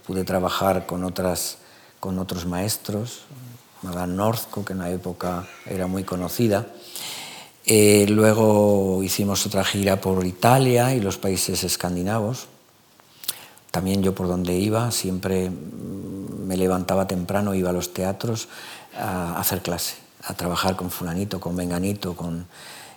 Pude 0.06 0.26
trabajar 0.26 0.86
con, 0.86 1.06
otras, 1.06 1.60
con 2.02 2.20
otros 2.20 2.46
maestros, 2.46 3.22
Madame 3.82 4.14
Northcote, 4.14 4.68
que 4.68 4.74
en 4.74 4.80
la 4.80 4.90
época 4.90 5.48
era 5.66 5.88
muy 5.88 6.04
conocida. 6.04 6.68
Eh, 7.66 8.08
luego 8.10 9.02
hicimos 9.04 9.46
otra 9.46 9.64
gira 9.64 10.02
por 10.02 10.26
Italia 10.26 10.94
y 10.94 11.00
los 11.00 11.18
países 11.18 11.64
escandinavos. 11.64 12.48
También 13.72 14.04
yo 14.04 14.14
por 14.14 14.28
donde 14.28 14.54
iba, 14.58 14.92
siempre 14.92 15.50
me 15.50 16.58
levantaba 16.58 17.08
temprano, 17.08 17.56
iba 17.56 17.70
a 17.70 17.74
los 17.74 17.94
teatros 17.94 18.50
a 19.00 19.40
hacer 19.40 19.62
clase, 19.62 19.96
a 20.24 20.34
trabajar 20.34 20.76
con 20.76 20.92
fulanito, 20.92 21.40
con 21.40 21.56
menganito, 21.56 22.18
con... 22.18 22.48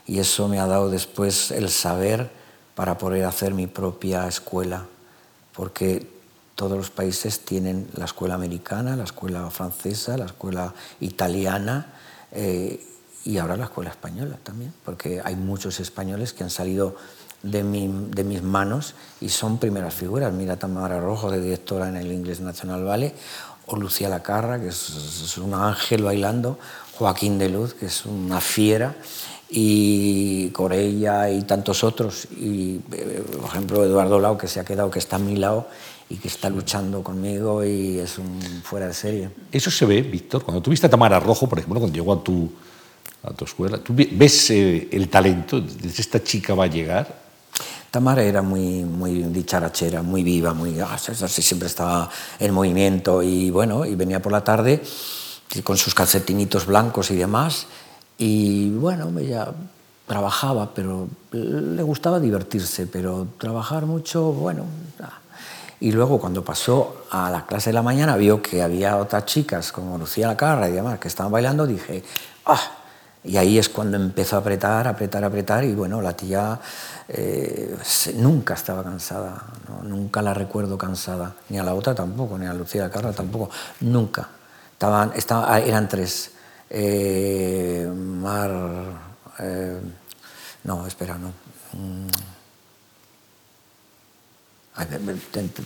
y 0.08 0.18
eso 0.18 0.48
me 0.48 0.58
ha 0.58 0.66
dado 0.66 0.90
después 0.90 1.50
el 1.50 1.68
saber 1.68 2.30
para 2.74 2.96
poder 2.96 3.26
hacer 3.26 3.52
mi 3.52 3.66
propia 3.66 4.26
escuela, 4.26 4.86
porque 5.54 6.08
todos 6.54 6.76
los 6.76 6.90
países 6.90 7.40
tienen 7.44 7.88
la 7.94 8.06
escuela 8.06 8.34
americana, 8.34 8.96
la 8.96 9.04
escuela 9.04 9.48
francesa, 9.50 10.16
la 10.16 10.24
escuela 10.24 10.74
italiana 11.00 11.94
eh, 12.32 12.84
y 13.24 13.36
ahora 13.36 13.56
la 13.56 13.64
escuela 13.64 13.90
española 13.90 14.38
también, 14.42 14.72
porque 14.84 15.20
hay 15.22 15.36
muchos 15.36 15.78
españoles 15.78 16.32
que 16.32 16.42
han 16.42 16.50
salido 16.50 16.96
de, 17.42 17.62
mis 17.62 18.42
manos 18.42 18.94
y 19.20 19.28
son 19.28 19.58
primeras 19.58 19.94
figuras. 19.94 20.32
Mira 20.32 20.56
Tamara 20.56 21.00
Rojo, 21.00 21.30
de 21.30 21.40
directora 21.40 21.88
en 21.88 21.96
el 21.96 22.10
Inglés 22.10 22.40
National 22.40 22.84
Ballet, 22.84 23.14
o 23.66 23.76
Lucía 23.76 24.08
Lacarra, 24.08 24.58
que 24.58 24.68
es, 24.68 25.36
un 25.36 25.52
ángel 25.52 26.02
bailando, 26.02 26.58
Joaquín 26.96 27.38
de 27.38 27.50
Luz, 27.50 27.74
que 27.74 27.86
es 27.86 28.06
una 28.06 28.40
fiera, 28.40 28.96
y 29.50 30.50
Corella 30.50 31.30
y 31.30 31.42
tantos 31.42 31.82
otros, 31.82 32.28
y 32.36 32.80
eh, 32.92 33.24
por 33.40 33.50
ejemplo 33.50 33.84
Eduardo 33.84 34.20
Lau, 34.20 34.36
que 34.36 34.46
se 34.46 34.60
ha 34.60 34.64
quedado, 34.64 34.90
que 34.90 34.98
está 34.98 35.16
a 35.16 35.18
mi 35.18 35.36
lado 35.36 35.68
y 36.10 36.16
que 36.16 36.28
está 36.28 36.50
luchando 36.50 37.02
conmigo 37.02 37.64
y 37.64 37.98
es 37.98 38.18
un 38.18 38.40
fuera 38.62 38.86
de 38.86 38.94
serie. 38.94 39.30
Eso 39.50 39.70
se 39.70 39.86
ve, 39.86 40.02
Víctor, 40.02 40.44
cuando 40.44 40.62
tuviste 40.62 40.86
a 40.86 40.90
Tamara 40.90 41.18
Rojo, 41.20 41.48
por 41.48 41.58
ejemplo, 41.58 41.80
cuando 41.80 41.94
llegó 41.94 42.12
a 42.12 42.22
tu, 42.22 42.50
a 43.22 43.32
tu 43.32 43.44
escuela, 43.44 43.78
¿tú 43.78 43.94
ves 43.94 44.50
eh, 44.50 44.88
el 44.92 45.08
talento 45.08 45.60
de 45.60 45.88
esta 45.88 46.22
chica 46.22 46.54
va 46.54 46.64
a 46.64 46.68
llegar? 46.68 47.28
Tamara 47.90 48.22
era 48.22 48.42
muy, 48.42 48.84
muy 48.84 49.22
dicharachera, 49.22 50.02
muy 50.02 50.22
viva, 50.22 50.52
muy, 50.52 50.78
ah, 50.78 50.98
siempre 50.98 51.68
estaba 51.68 52.10
en 52.38 52.52
movimiento 52.52 53.22
y 53.22 53.50
bueno, 53.50 53.86
y 53.86 53.94
venía 53.94 54.20
por 54.20 54.32
la 54.32 54.44
tarde 54.44 54.82
con 55.64 55.78
sus 55.78 55.94
calcetinitos 55.94 56.66
blancos 56.66 57.10
y 57.10 57.16
demás 57.16 57.66
y 58.18 58.70
bueno, 58.70 59.16
ella 59.18 59.52
trabajaba, 60.06 60.74
pero 60.74 61.08
le 61.30 61.82
gustaba 61.82 62.18
divertirse, 62.18 62.86
pero 62.86 63.28
trabajar 63.38 63.86
mucho, 63.86 64.32
bueno. 64.32 64.64
Y 65.80 65.92
luego 65.92 66.18
cuando 66.18 66.44
pasó 66.44 67.04
a 67.10 67.30
la 67.30 67.46
clase 67.46 67.70
de 67.70 67.74
la 67.74 67.82
mañana 67.82 68.16
vio 68.16 68.42
que 68.42 68.62
había 68.62 68.96
otras 68.96 69.26
chicas 69.26 69.70
como 69.70 69.96
Lucía 69.96 70.26
Lacarra 70.26 70.68
y 70.68 70.72
demás 70.72 70.98
que 70.98 71.06
estaban 71.06 71.30
bailando, 71.30 71.66
dije, 71.66 72.02
ah, 72.46 72.60
y 73.22 73.36
ahí 73.36 73.58
es 73.58 73.68
cuando 73.68 73.96
empezó 73.96 74.36
a 74.36 74.38
apretar, 74.40 74.88
apretar, 74.88 75.22
apretar 75.22 75.62
y 75.62 75.74
bueno, 75.74 76.02
la 76.02 76.14
tía 76.14 76.58
eh, 77.06 77.76
nunca 78.16 78.54
estaba 78.54 78.82
cansada, 78.82 79.44
nunca 79.84 80.22
la 80.22 80.34
recuerdo 80.34 80.76
cansada, 80.76 81.34
ni 81.48 81.58
a 81.58 81.62
la 81.62 81.74
otra 81.74 81.94
tampoco, 81.94 82.36
ni 82.38 82.46
a 82.46 82.54
Lucía 82.54 82.90
Carra 82.90 83.12
tampoco, 83.12 83.50
nunca. 83.80 84.28
Estaban, 84.72 85.12
estaban, 85.14 85.62
eran 85.62 85.88
tres. 85.88 86.32
Eh, 86.70 87.90
Mar... 87.94 88.50
Eh, 89.38 89.80
no, 90.64 90.86
espera, 90.86 91.18
no. 91.18 91.32
Mm. 91.72 92.08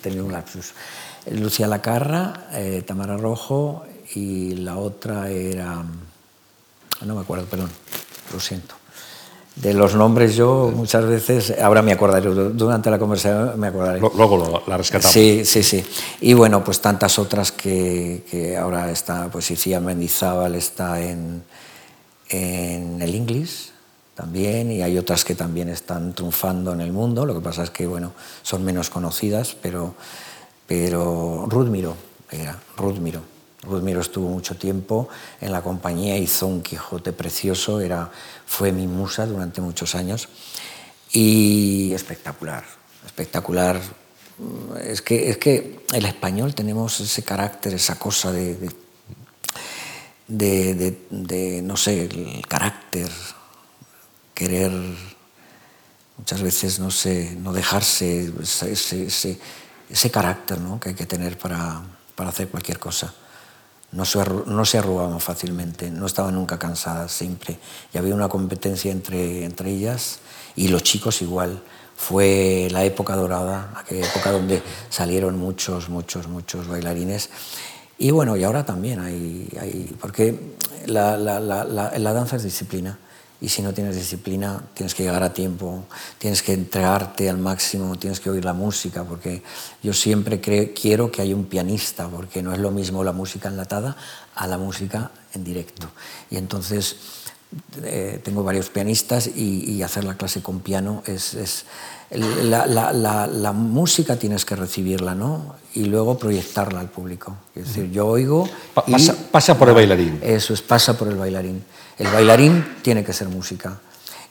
Tenía 0.01 0.23
un 0.23 0.33
lapsus. 0.33 0.73
Lucía 1.33 1.67
Lacarra, 1.67 2.49
Tamara 2.87 3.19
Rojo 3.19 3.85
y 4.15 4.55
la 4.55 4.79
otra 4.79 5.29
era 5.29 5.85
no 7.05 7.15
me 7.15 7.21
acuerdo, 7.23 7.47
perdón, 7.47 7.71
lo 8.33 8.41
siento. 8.41 8.75
De 9.57 9.75
los 9.75 9.95
nombres 9.95 10.35
yo 10.35 10.73
muchas 10.75 11.05
veces, 11.05 11.55
ahora 11.61 11.83
me 11.83 11.93
acordaré, 11.93 12.31
durante 12.31 12.91
la 12.91 12.99
conversación 12.99 13.61
me 13.61 13.67
acordaré. 13.67 14.01
Luego 14.01 14.62
la 14.67 14.79
rescatamos. 14.79 15.12
Sí, 15.12 15.45
sí, 15.45 15.62
sí. 15.62 15.85
Y 16.23 16.33
bueno, 16.33 16.65
pues 16.65 16.81
tantas 16.81 17.19
otras 17.19 17.53
que, 17.53 18.25
que 18.31 18.57
ahora 18.57 18.91
está, 18.91 19.29
pues 19.31 19.51
Icía 19.51 19.79
Mendizábal 19.79 20.55
está 20.55 21.03
en, 21.03 21.45
en 22.31 23.03
el 23.03 23.15
English 23.15 23.73
también 24.15 24.71
y 24.71 24.83
hay 24.83 24.97
otras 24.97 25.25
que 25.25 25.35
también 25.35 25.69
están 25.69 26.15
triunfando 26.15 26.73
en 26.73 26.81
el 26.81 26.93
mundo, 26.93 27.27
lo 27.27 27.35
que 27.35 27.41
pasa 27.41 27.62
es 27.62 27.71
que 27.71 27.87
bueno, 27.87 28.12
son 28.43 28.65
menos 28.65 28.88
conocidas, 28.88 29.57
pero, 29.61 29.95
pero 30.67 31.47
Ruth 31.49 31.69
era 32.31 32.59
Ruth 32.77 32.99
Miro. 32.99 33.32
Rudmiro 33.62 34.01
estuvo 34.01 34.29
mucho 34.29 34.57
tiempo 34.57 35.09
en 35.40 35.53
la 35.53 35.62
compañía, 35.62 36.16
hizo 36.16 36.48
un 36.48 36.62
Quijote 36.62 37.12
precioso, 37.12 37.81
era, 37.81 38.11
fue 38.44 38.72
mi 38.72 38.88
musa 38.88 39.25
durante 39.25 39.61
muchos 39.61 39.94
años 39.94 40.29
y 41.12 41.92
espectacular, 41.92 42.64
espectacular. 43.07 43.81
Es 44.83 45.01
que, 45.01 45.31
es 45.31 45.37
que 45.38 45.85
el 45.92 46.05
español 46.07 46.57
tenemos 46.57 46.98
ese 46.98 47.22
carácter, 47.22 47.75
esa 47.75 47.96
cosa 48.01 48.33
de, 48.33 48.59
de, 50.27 51.61
no 51.62 51.77
sé, 51.77 52.07
el 52.07 52.44
carácter, 52.48 53.11
querer 54.35 54.72
muchas 56.18 56.42
veces, 56.42 56.81
no 56.81 56.90
sé, 56.90 57.37
no 57.38 57.53
dejarse 57.53 58.33
ese, 58.42 58.72
ese, 58.72 59.38
ese 59.88 60.11
carácter 60.11 60.59
¿no? 60.59 60.81
que 60.81 60.88
hay 60.88 60.94
que 60.96 61.07
tener 61.07 61.38
para, 61.38 61.83
para 62.16 62.31
hacer 62.31 62.48
cualquier 62.48 62.81
cosa 62.81 63.14
no 63.92 64.05
se, 64.05 64.18
no 64.46 64.64
se 64.64 64.78
arrugaban 64.78 65.20
fácilmente, 65.20 65.90
no 65.90 66.07
estaban 66.07 66.35
nunca 66.35 66.59
cansadas 66.59 67.12
siempre. 67.12 67.59
Y 67.92 67.98
había 67.98 68.14
una 68.14 68.28
competencia 68.28 68.90
entre, 68.90 69.44
entre 69.44 69.70
ellas 69.70 70.18
y 70.57 70.68
los 70.68 70.83
chicos 70.83 71.22
igual. 71.22 71.62
Fue 71.96 72.68
la 72.70 72.85
época 72.85 73.14
dorada, 73.14 73.72
aquella 73.76 74.07
época 74.07 74.33
donde 74.33 74.62
salieron 74.88 75.38
muchos, 75.38 75.88
muchos, 75.88 76.26
muchos 76.26 76.66
bailarines. 76.66 77.31
Y 77.98 78.11
bueno, 78.11 78.37
y 78.37 78.42
ahora 78.42 78.64
también 78.64 78.98
hay, 78.98 79.48
hay 79.61 79.94
porque 80.00 80.57
la, 80.87 81.16
la, 81.16 81.38
la, 81.38 81.64
la 81.64 82.12
danza 82.12 82.37
es 82.37 82.42
disciplina 82.42 82.98
y 83.42 83.48
si 83.48 83.61
no 83.61 83.74
tienes 83.74 83.96
disciplina 83.96 84.62
tienes 84.72 84.94
que 84.94 85.02
llegar 85.02 85.22
a 85.24 85.33
tiempo, 85.33 85.85
tienes 86.18 86.42
que 86.42 86.52
entregarte 86.52 87.28
al 87.28 87.38
máximo, 87.38 87.98
tienes 87.98 88.20
que 88.20 88.31
oír 88.31 88.44
la 88.44 88.55
música, 88.55 89.02
porque 89.02 89.42
yo 89.83 89.92
siempre 89.92 90.40
quiero 90.40 91.11
que 91.11 91.22
haya 91.22 91.35
un 91.35 91.46
pianista, 91.46 92.09
porque 92.09 92.40
no 92.40 92.52
es 92.52 92.61
lo 92.61 92.70
mismo 92.70 93.02
la 93.02 93.12
música 93.12 93.48
enlatada 93.48 93.96
a 94.37 94.46
la 94.46 94.59
música 94.59 95.11
en 95.35 95.42
directo. 95.42 95.88
Y 96.31 96.37
entonces 96.37 96.96
eh, 97.83 98.20
tengo 98.22 98.44
varios 98.44 98.70
pianistas 98.70 99.26
y, 99.26 99.83
hacer 99.83 100.05
la 100.05 100.14
clase 100.14 100.40
con 100.40 100.61
piano 100.61 101.02
es... 101.07 101.35
es 101.35 101.66
la, 102.11 102.66
la, 102.66 103.26
la, 103.26 103.52
música 103.52 104.16
tienes 104.16 104.44
que 104.44 104.55
recibirla, 104.55 105.14
¿no? 105.14 105.57
Y 105.74 105.87
luego 105.87 106.18
proyectarla 106.18 106.78
al 106.78 106.90
público. 106.90 107.35
Es 107.55 107.68
decir, 107.68 107.90
yo 107.90 108.07
oigo... 108.07 108.46
pasa, 108.74 109.16
pasa 109.31 109.59
por 109.59 109.70
el 109.70 109.74
bailarín. 109.74 110.20
Eso 110.22 110.52
es, 110.52 110.61
pasa 110.61 110.96
por 110.96 111.09
el 111.09 111.16
bailarín. 111.16 111.64
El 112.03 112.11
bailarín 112.11 112.67
tiene 112.83 113.05
que 113.05 113.12
ser 113.12 113.29
música. 113.29 113.79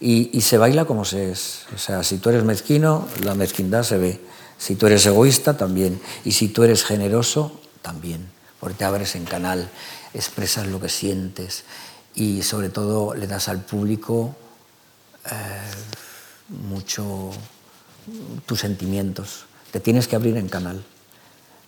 Y, 0.02 0.42
se 0.42 0.58
baila 0.58 0.84
como 0.84 1.06
se 1.06 1.32
es. 1.32 1.68
O 1.74 1.78
sea, 1.78 2.04
si 2.04 2.18
tú 2.18 2.28
eres 2.28 2.44
mezquino, 2.44 3.08
la 3.24 3.34
mezquindad 3.34 3.84
se 3.84 3.98
ve. 3.98 4.20
Si 4.58 4.76
tú 4.76 4.88
eres 4.88 5.06
egoísta, 5.06 5.56
también. 5.56 6.02
Y 6.26 6.34
si 6.34 6.50
tú 6.50 6.64
eres 6.64 6.84
generoso, 6.84 7.62
también. 7.82 8.28
Porque 8.60 8.80
te 8.80 8.84
abres 8.84 9.16
en 9.16 9.24
canal, 9.24 9.70
expresas 10.14 10.68
lo 10.68 10.82
que 10.82 10.90
sientes 10.90 11.64
y 12.14 12.42
sobre 12.42 12.68
todo 12.68 13.14
le 13.14 13.26
das 13.26 13.48
al 13.48 13.62
público 13.62 14.36
eh, 15.32 15.32
mucho 16.50 17.32
tus 18.46 18.60
sentimientos. 18.60 19.46
Te 19.72 19.80
tienes 19.80 20.10
que 20.10 20.18
abrir 20.18 20.36
en 20.36 20.50
canal. 20.50 20.84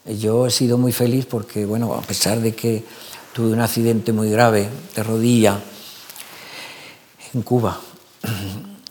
Yo 0.06 0.48
he 0.48 0.52
sido 0.52 0.78
muy 0.78 0.92
feliz 0.92 1.26
porque, 1.26 1.66
bueno, 1.66 1.94
a 1.94 2.02
pesar 2.02 2.42
de 2.42 2.54
que 2.54 2.84
tuve 3.32 3.54
un 3.54 3.62
accidente 3.62 4.12
muy 4.12 4.30
grave 4.30 4.68
de 4.98 5.04
rodilla, 5.04 5.62
en 7.34 7.42
Cuba 7.42 7.80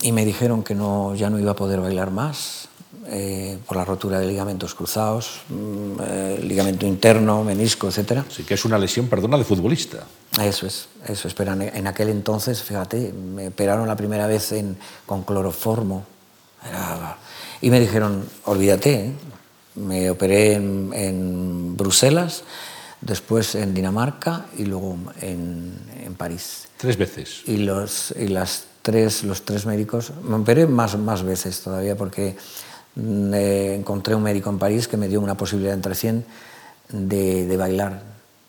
y 0.02 0.12
me 0.12 0.24
dijeron 0.24 0.62
que 0.62 0.74
no, 0.74 1.14
ya 1.14 1.30
no 1.30 1.38
iba 1.38 1.52
a 1.52 1.56
poder 1.56 1.80
bailar 1.80 2.10
más 2.10 2.68
eh, 3.06 3.58
por 3.66 3.76
la 3.76 3.84
rotura 3.84 4.18
de 4.18 4.26
ligamentos 4.26 4.74
cruzados, 4.74 5.40
mm, 5.48 5.92
eh, 6.00 6.40
ligamento 6.42 6.86
interno, 6.86 7.42
menisco, 7.44 7.88
etc. 7.88 8.22
Sí, 8.28 8.44
que 8.44 8.54
es 8.54 8.64
una 8.64 8.78
lesión, 8.78 9.08
perdona, 9.08 9.38
de 9.38 9.44
futbolista. 9.44 9.98
Eso 10.40 10.66
es, 10.66 10.88
eso 11.06 11.28
es. 11.28 11.34
Pero 11.34 11.52
en 11.52 11.86
aquel 11.86 12.08
entonces, 12.08 12.62
fíjate, 12.62 13.12
me 13.12 13.48
operaron 13.48 13.86
la 13.86 13.96
primera 13.96 14.26
vez 14.26 14.52
en, 14.52 14.76
con 15.06 15.22
cloroformo. 15.24 16.04
y 17.60 17.70
me 17.70 17.80
dijeron, 17.80 18.24
olvídate, 18.44 18.94
¿eh? 18.94 19.12
me 19.76 20.10
operé 20.10 20.54
en, 20.54 20.90
en 20.94 21.76
Bruselas, 21.76 22.44
después 23.00 23.54
en 23.54 23.74
Dinamarca 23.74 24.46
y 24.56 24.64
luego 24.64 24.96
en, 25.20 25.76
en 26.04 26.14
París. 26.14 26.68
Tres 26.82 26.98
veces. 26.98 27.42
Y, 27.46 27.58
los, 27.58 28.12
y 28.18 28.26
las 28.26 28.64
tres, 28.82 29.22
los 29.22 29.42
tres 29.42 29.66
médicos, 29.66 30.10
me 30.24 30.34
operé 30.34 30.66
más, 30.66 30.98
más 30.98 31.22
veces 31.22 31.60
todavía 31.60 31.96
porque 31.96 32.34
mm, 32.96 33.34
encontré 33.34 34.16
un 34.16 34.24
médico 34.24 34.50
en 34.50 34.58
París 34.58 34.88
que 34.88 34.96
me 34.96 35.06
dio 35.06 35.20
una 35.20 35.36
posibilidad 35.36 35.74
entre 35.74 35.94
100 35.94 36.24
de, 36.88 37.46
de 37.46 37.56
bailar, 37.56 38.02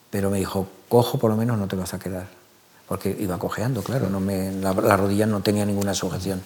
pero 0.10 0.32
me 0.32 0.40
dijo, 0.40 0.68
cojo 0.90 1.20
por 1.20 1.30
lo 1.30 1.38
menos 1.38 1.60
no 1.60 1.68
te 1.68 1.76
vas 1.76 1.94
a 1.94 2.00
quedar 2.00 2.26
porque 2.88 3.16
iba 3.20 3.38
cojeando, 3.38 3.84
claro, 3.84 4.10
no 4.10 4.20
me, 4.20 4.52
la, 4.52 4.74
la 4.74 4.98
rodilla 4.98 5.28
no 5.28 5.42
tenía 5.42 5.64
ninguna 5.64 5.94
sujeción. 5.94 6.42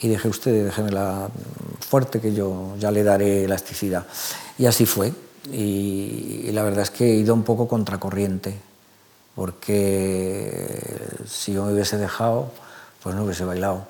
Y 0.00 0.08
dije, 0.08 0.28
usted 0.28 0.66
déjemela 0.66 1.30
fuerte 1.80 2.20
que 2.20 2.34
yo 2.34 2.74
ya 2.78 2.90
le 2.90 3.02
daré 3.02 3.44
elasticidad. 3.44 4.04
Y 4.58 4.66
así 4.66 4.84
fue. 4.84 5.14
Y, 5.50 6.42
y 6.44 6.52
la 6.52 6.64
verdad 6.64 6.82
es 6.82 6.90
que 6.90 7.06
he 7.06 7.14
ido 7.14 7.32
un 7.32 7.44
poco 7.44 7.66
contracorriente, 7.66 8.54
porque 9.34 10.68
si 11.26 11.52
yo 11.52 11.64
me 11.64 11.72
hubiese 11.72 11.96
dejado, 11.98 12.50
pues 13.02 13.14
no 13.14 13.24
hubiese 13.24 13.44
bailado. 13.44 13.86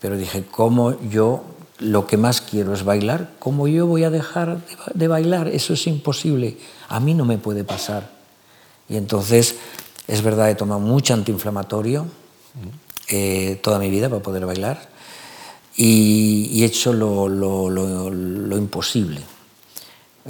Pero 0.00 0.16
dije, 0.16 0.44
¿cómo 0.50 1.00
yo 1.08 1.44
lo 1.78 2.06
que 2.06 2.16
más 2.16 2.40
quiero 2.40 2.74
es 2.74 2.84
bailar? 2.84 3.30
¿Cómo 3.38 3.68
yo 3.68 3.86
voy 3.86 4.04
a 4.04 4.10
dejar 4.10 4.58
de 4.94 5.08
bailar? 5.08 5.48
Eso 5.48 5.72
es 5.72 5.86
imposible. 5.86 6.56
A 6.88 7.00
mí 7.00 7.14
no 7.14 7.24
me 7.24 7.38
puede 7.38 7.64
pasar. 7.64 8.10
Y 8.88 8.96
entonces, 8.96 9.56
es 10.06 10.22
verdad, 10.22 10.50
he 10.50 10.54
tomado 10.54 10.80
mucho 10.80 11.14
antiinflamatorio 11.14 12.06
eh, 13.08 13.58
toda 13.62 13.78
mi 13.78 13.90
vida 13.90 14.08
para 14.08 14.22
poder 14.22 14.46
bailar 14.46 14.88
y, 15.76 16.62
he 16.62 16.66
hecho 16.66 16.92
lo, 16.92 17.28
lo, 17.28 17.70
lo, 17.70 18.10
lo 18.10 18.56
imposible. 18.56 19.22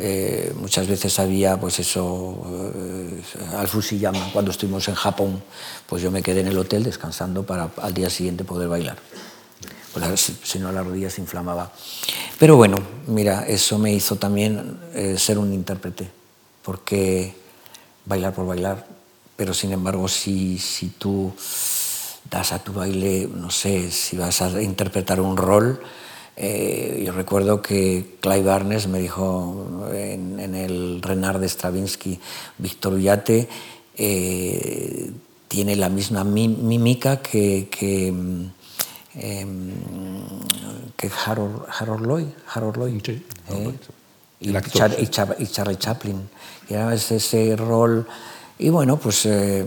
Eh, 0.00 0.52
muchas 0.56 0.86
veces 0.86 1.18
había, 1.18 1.58
pues 1.58 1.80
eso, 1.80 2.72
eh, 2.74 3.22
al 3.56 3.66
Fusiyama, 3.66 4.30
cuando 4.32 4.50
estuvimos 4.52 4.86
en 4.88 4.94
Japón, 4.94 5.42
pues 5.86 6.02
yo 6.02 6.10
me 6.10 6.22
quedé 6.22 6.40
en 6.40 6.48
el 6.48 6.58
hotel 6.58 6.84
descansando 6.84 7.44
para 7.44 7.70
al 7.78 7.94
día 7.94 8.08
siguiente 8.08 8.44
poder 8.44 8.68
bailar. 8.68 8.98
Pues 9.92 10.32
si, 10.42 10.58
no, 10.58 10.70
la 10.70 10.82
rodilla 10.82 11.10
se 11.10 11.20
inflamaba. 11.20 11.72
Pero 12.38 12.56
bueno, 12.56 12.76
mira, 13.08 13.44
eso 13.46 13.78
me 13.78 13.92
hizo 13.92 14.16
también 14.16 14.78
eh, 14.94 15.16
ser 15.18 15.38
un 15.38 15.52
intérprete, 15.52 16.08
porque 16.62 17.34
bailar 18.04 18.34
por 18.34 18.46
bailar, 18.46 18.86
pero 19.36 19.52
sin 19.52 19.72
embargo, 19.72 20.06
si, 20.06 20.58
si 20.58 20.90
tú 20.90 21.32
das 22.30 22.52
a 22.52 22.58
tu 22.58 22.72
baile, 22.72 23.28
no 23.32 23.50
sé, 23.50 23.90
si 23.90 24.16
vas 24.16 24.42
a 24.42 24.62
interpretar 24.62 25.20
un 25.20 25.36
rol, 25.36 25.80
eh, 26.40 27.02
yo 27.04 27.12
recuerdo 27.12 27.60
que 27.60 28.16
Clive 28.20 28.42
Barnes 28.44 28.86
me 28.86 29.00
dijo 29.00 29.66
en, 29.92 30.38
en 30.38 30.54
el 30.54 31.02
Renard 31.02 31.40
de 31.40 31.48
Stravinsky, 31.48 32.18
Víctor 32.58 32.94
Ullate 32.94 33.48
eh, 33.96 35.10
tiene 35.48 35.74
la 35.74 35.88
misma 35.88 36.22
mímica 36.22 37.20
que, 37.20 37.68
que, 37.70 38.14
eh, 39.16 39.46
que 40.96 41.10
Harold, 41.26 41.62
Harold 41.78 42.06
Lloyd, 42.06 42.26
Harold 42.54 42.76
Lloyd 42.76 43.02
Sí, 43.04 43.22
Lloyd. 43.50 43.74
y, 44.40 44.54
actor, 44.56 44.72
Char- 44.72 44.94
sí. 44.96 45.02
y 45.02 45.06
Char- 45.08 45.36
y 45.38 45.46
Charlie 45.46 45.76
Chaplin. 45.76 46.28
Y 46.68 46.74
era 46.74 46.94
ese, 46.94 47.16
ese 47.16 47.56
rol. 47.56 48.06
Y 48.58 48.68
bueno, 48.70 48.96
pues 48.98 49.24
eh, 49.26 49.64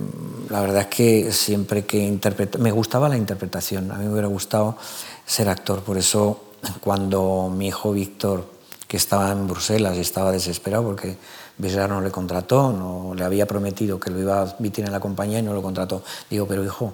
la 0.50 0.62
verdad 0.62 0.82
es 0.82 0.88
que 0.88 1.32
siempre 1.32 1.86
que 1.86 1.98
interpreta, 1.98 2.58
me 2.58 2.72
gustaba 2.72 3.10
la 3.10 3.18
interpretación. 3.18 3.92
A 3.92 3.96
mí 3.96 4.06
me 4.06 4.12
hubiera 4.12 4.28
gustado 4.28 4.78
ser 5.26 5.50
actor. 5.50 5.82
Por 5.84 5.98
eso, 5.98 6.44
cuando 6.82 7.52
mi 7.56 7.68
hijo 7.68 7.92
Víctor, 7.92 8.46
que 8.88 8.98
estaba 8.98 9.32
en 9.32 9.48
Bruselas 9.48 9.98
y 9.98 10.02
estaba 10.02 10.32
desesperado 10.32 10.84
porque 10.84 11.18
Besar 11.58 11.90
no 11.90 12.02
le 12.02 12.12
contrató, 12.12 12.74
no 12.74 13.14
le 13.16 13.24
había 13.24 13.46
prometido 13.46 14.00
que 14.00 14.10
lo 14.10 14.20
iba 14.20 14.40
a 14.40 14.42
admitir 14.42 14.86
en 14.86 14.92
la 14.92 15.00
compañía 15.00 15.40
y 15.40 15.44
no 15.44 15.54
lo 15.54 15.62
contrató. 15.62 16.04
Digo, 16.30 16.48
pero 16.48 16.64
hijo, 16.64 16.94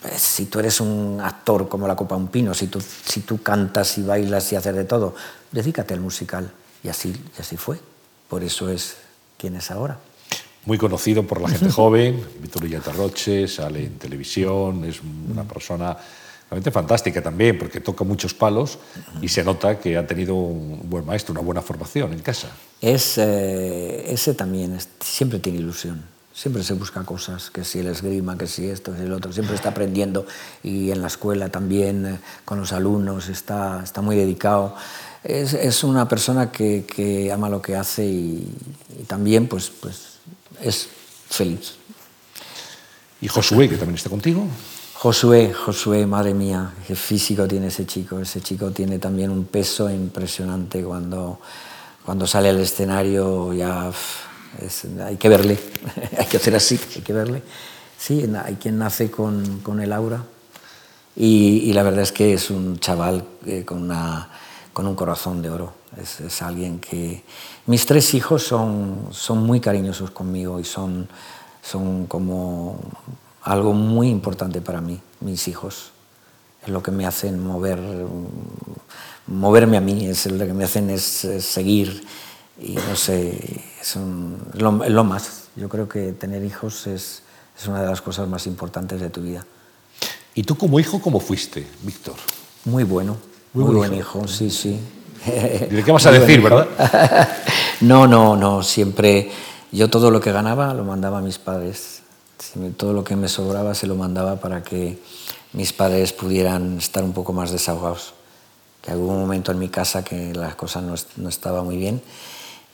pues, 0.00 0.20
si 0.20 0.46
tú 0.46 0.60
eres 0.60 0.80
un 0.80 1.20
actor 1.20 1.68
como 1.68 1.88
la 1.88 1.96
Copa 1.96 2.16
Un 2.16 2.28
Pino, 2.28 2.54
si 2.54 2.68
tú, 2.68 2.80
si 2.80 3.20
tú 3.20 3.42
cantas 3.42 3.98
y 3.98 4.02
bailas 4.02 4.52
y 4.52 4.56
haces 4.56 4.74
de 4.74 4.84
todo, 4.84 5.14
dedícate 5.50 5.94
al 5.94 6.00
musical. 6.00 6.50
Y 6.82 6.88
así, 6.88 7.08
y 7.36 7.40
así 7.40 7.56
fue. 7.56 7.80
Por 8.28 8.44
eso 8.44 8.70
es 8.70 8.96
quien 9.36 9.56
es 9.56 9.70
ahora. 9.70 9.98
Muy 10.64 10.78
conocido 10.78 11.26
por 11.26 11.40
la 11.40 11.48
gente 11.48 11.70
joven, 11.72 12.24
Víctor 12.40 12.94
Roche, 12.94 13.48
sale 13.48 13.86
en 13.86 13.98
televisión, 13.98 14.84
es 14.84 15.00
una 15.02 15.44
persona 15.44 15.96
realmente 16.50 16.70
fantástica 16.70 17.22
también, 17.22 17.58
porque 17.58 17.80
toca 17.80 18.04
muchos 18.04 18.32
palos 18.34 18.78
y 19.20 19.28
se 19.28 19.44
nota 19.44 19.78
que 19.78 19.96
ha 19.96 20.06
tenido 20.06 20.34
un 20.34 20.80
buen 20.88 21.04
maestro, 21.04 21.32
una 21.32 21.42
buena 21.42 21.60
formación 21.62 22.12
en 22.12 22.20
casa. 22.20 22.48
Es, 22.80 23.18
eh, 23.18 24.04
ese 24.12 24.34
también 24.34 24.74
es- 24.74 24.88
siempre 25.00 25.38
tiene 25.38 25.58
ilusión. 25.58 26.02
Siempre 26.32 26.62
se 26.62 26.72
busca 26.74 27.02
cosas, 27.02 27.50
que 27.50 27.64
si 27.64 27.80
el 27.80 27.88
esgrima, 27.88 28.38
que 28.38 28.46
si 28.46 28.68
esto, 28.70 28.92
que 28.92 28.98
si 28.98 29.04
el 29.04 29.12
otro. 29.12 29.32
Siempre 29.32 29.56
está 29.56 29.70
aprendiendo 29.70 30.24
y 30.62 30.92
en 30.92 31.02
la 31.02 31.08
escuela 31.08 31.48
también, 31.48 32.06
eh, 32.06 32.20
con 32.44 32.60
los 32.60 32.72
alumnos, 32.72 33.28
está, 33.28 33.82
está 33.82 34.02
muy 34.02 34.14
dedicado. 34.14 34.76
Es, 35.24 35.52
es 35.52 35.82
una 35.82 36.06
persona 36.08 36.52
que, 36.52 36.84
que 36.86 37.32
ama 37.32 37.48
lo 37.48 37.60
que 37.60 37.74
hace 37.74 38.06
y, 38.06 38.48
y 39.00 39.02
también 39.02 39.48
pues, 39.48 39.68
pues 39.80 40.18
es 40.62 40.88
feliz. 41.28 41.74
Y 43.20 43.26
Josué, 43.26 43.68
que 43.68 43.76
también 43.76 43.96
está 43.96 44.08
contigo. 44.08 44.46
Josué, 45.00 45.52
Josué, 45.54 46.06
madre 46.06 46.34
mía, 46.34 46.72
qué 46.86 46.96
físico 46.96 47.46
tiene 47.46 47.68
ese 47.68 47.86
chico. 47.86 48.18
Ese 48.18 48.40
chico 48.40 48.72
tiene 48.72 48.98
también 48.98 49.30
un 49.30 49.44
peso 49.44 49.88
impresionante 49.88 50.82
cuando, 50.82 51.38
cuando 52.04 52.26
sale 52.26 52.48
al 52.48 52.58
escenario. 52.58 53.52
Ya 53.52 53.92
es- 54.60 54.84
hay 55.04 55.16
que 55.16 55.28
verle, 55.28 55.56
hay 56.18 56.26
que 56.26 56.36
hacer 56.38 56.56
así, 56.56 56.80
hay 56.96 57.02
que 57.02 57.12
verle. 57.12 57.42
Sí, 57.96 58.24
hay 58.44 58.56
quien 58.56 58.78
nace 58.78 59.08
con, 59.10 59.60
con 59.60 59.80
el 59.80 59.92
aura 59.92 60.24
y, 61.16 61.58
y 61.64 61.72
la 61.72 61.82
verdad 61.82 62.02
es 62.02 62.12
que 62.12 62.32
es 62.32 62.50
un 62.50 62.78
chaval 62.78 63.24
eh, 63.44 63.64
con, 63.64 63.82
una, 63.82 64.30
con 64.72 64.86
un 64.88 64.94
corazón 64.96 65.42
de 65.42 65.50
oro. 65.50 65.72
Es, 66.00 66.20
es 66.20 66.42
alguien 66.42 66.80
que... 66.80 67.22
Mis 67.66 67.86
tres 67.86 68.14
hijos 68.14 68.42
son, 68.44 69.08
son 69.10 69.44
muy 69.44 69.60
cariñosos 69.60 70.10
conmigo 70.10 70.58
y 70.60 70.64
son, 70.64 71.08
son 71.62 72.06
como 72.06 72.80
algo 73.48 73.72
muy 73.72 74.08
importante 74.08 74.60
para 74.60 74.80
mí, 74.80 75.00
mis 75.20 75.48
hijos. 75.48 75.90
Es 76.62 76.68
lo 76.68 76.82
que 76.82 76.90
me 76.90 77.06
hacen 77.06 77.42
mover, 77.44 77.78
moverme 79.26 79.76
a 79.76 79.80
mí, 79.80 80.06
es 80.06 80.26
lo 80.26 80.46
que 80.46 80.52
me 80.52 80.64
hacen 80.64 80.90
es, 80.90 81.24
es 81.24 81.44
seguir 81.44 82.04
y 82.60 82.72
no 82.74 82.96
sé, 82.96 83.62
es 83.80 83.96
un- 83.96 84.38
lo, 84.54 84.84
es 84.84 84.90
lo 84.90 85.04
más. 85.04 85.44
Yo 85.56 85.68
creo 85.68 85.88
que 85.88 86.12
tener 86.12 86.44
hijos 86.44 86.86
es, 86.86 87.22
es 87.58 87.66
una 87.68 87.80
de 87.82 87.88
las 87.88 88.00
cosas 88.02 88.28
más 88.28 88.46
importantes 88.46 89.00
de 89.00 89.10
tu 89.10 89.22
vida. 89.22 89.44
¿Y 90.34 90.42
tú 90.44 90.56
como 90.56 90.78
hijo 90.80 91.00
cómo 91.00 91.20
fuiste, 91.20 91.66
Víctor? 91.82 92.14
Muy 92.64 92.84
bueno, 92.84 93.16
Muy 93.54 93.64
muy, 93.64 93.74
buen 93.76 93.90
buen 93.90 94.00
hijo, 94.00 94.26
sí, 94.28 94.50
sí. 94.50 94.78
¿De 95.26 95.82
qué 95.84 95.90
vas 95.92 96.06
a 96.06 96.12
decir, 96.18 96.40
hijo. 96.40 96.48
verdad? 96.54 97.28
no, 97.80 98.06
no, 98.06 98.36
no, 98.36 98.62
siempre 98.62 99.30
yo 99.72 99.88
todo 99.90 100.10
lo 100.10 100.20
que 100.20 100.32
ganaba 100.32 100.74
lo 100.74 100.84
mandaba 100.84 101.18
a 101.18 101.22
mis 101.22 101.38
padres. 101.38 102.02
Todo 102.76 102.92
lo 102.92 103.04
que 103.04 103.16
me 103.16 103.28
sobraba 103.28 103.74
se 103.74 103.86
lo 103.86 103.94
mandaba 103.94 104.36
para 104.36 104.62
que 104.62 104.98
mis 105.52 105.72
padres 105.72 106.12
pudieran 106.12 106.78
estar 106.78 107.02
un 107.02 107.12
poco 107.12 107.32
más 107.32 107.50
desahogados. 107.50 108.14
Que 108.82 108.94
hubo 108.94 109.12
un 109.12 109.20
momento 109.20 109.52
en 109.52 109.58
mi 109.58 109.68
casa 109.68 110.04
que 110.04 110.34
las 110.34 110.54
cosas 110.54 110.82
no, 110.82 110.94
no 111.16 111.28
estaban 111.28 111.64
muy 111.64 111.76
bien 111.76 112.00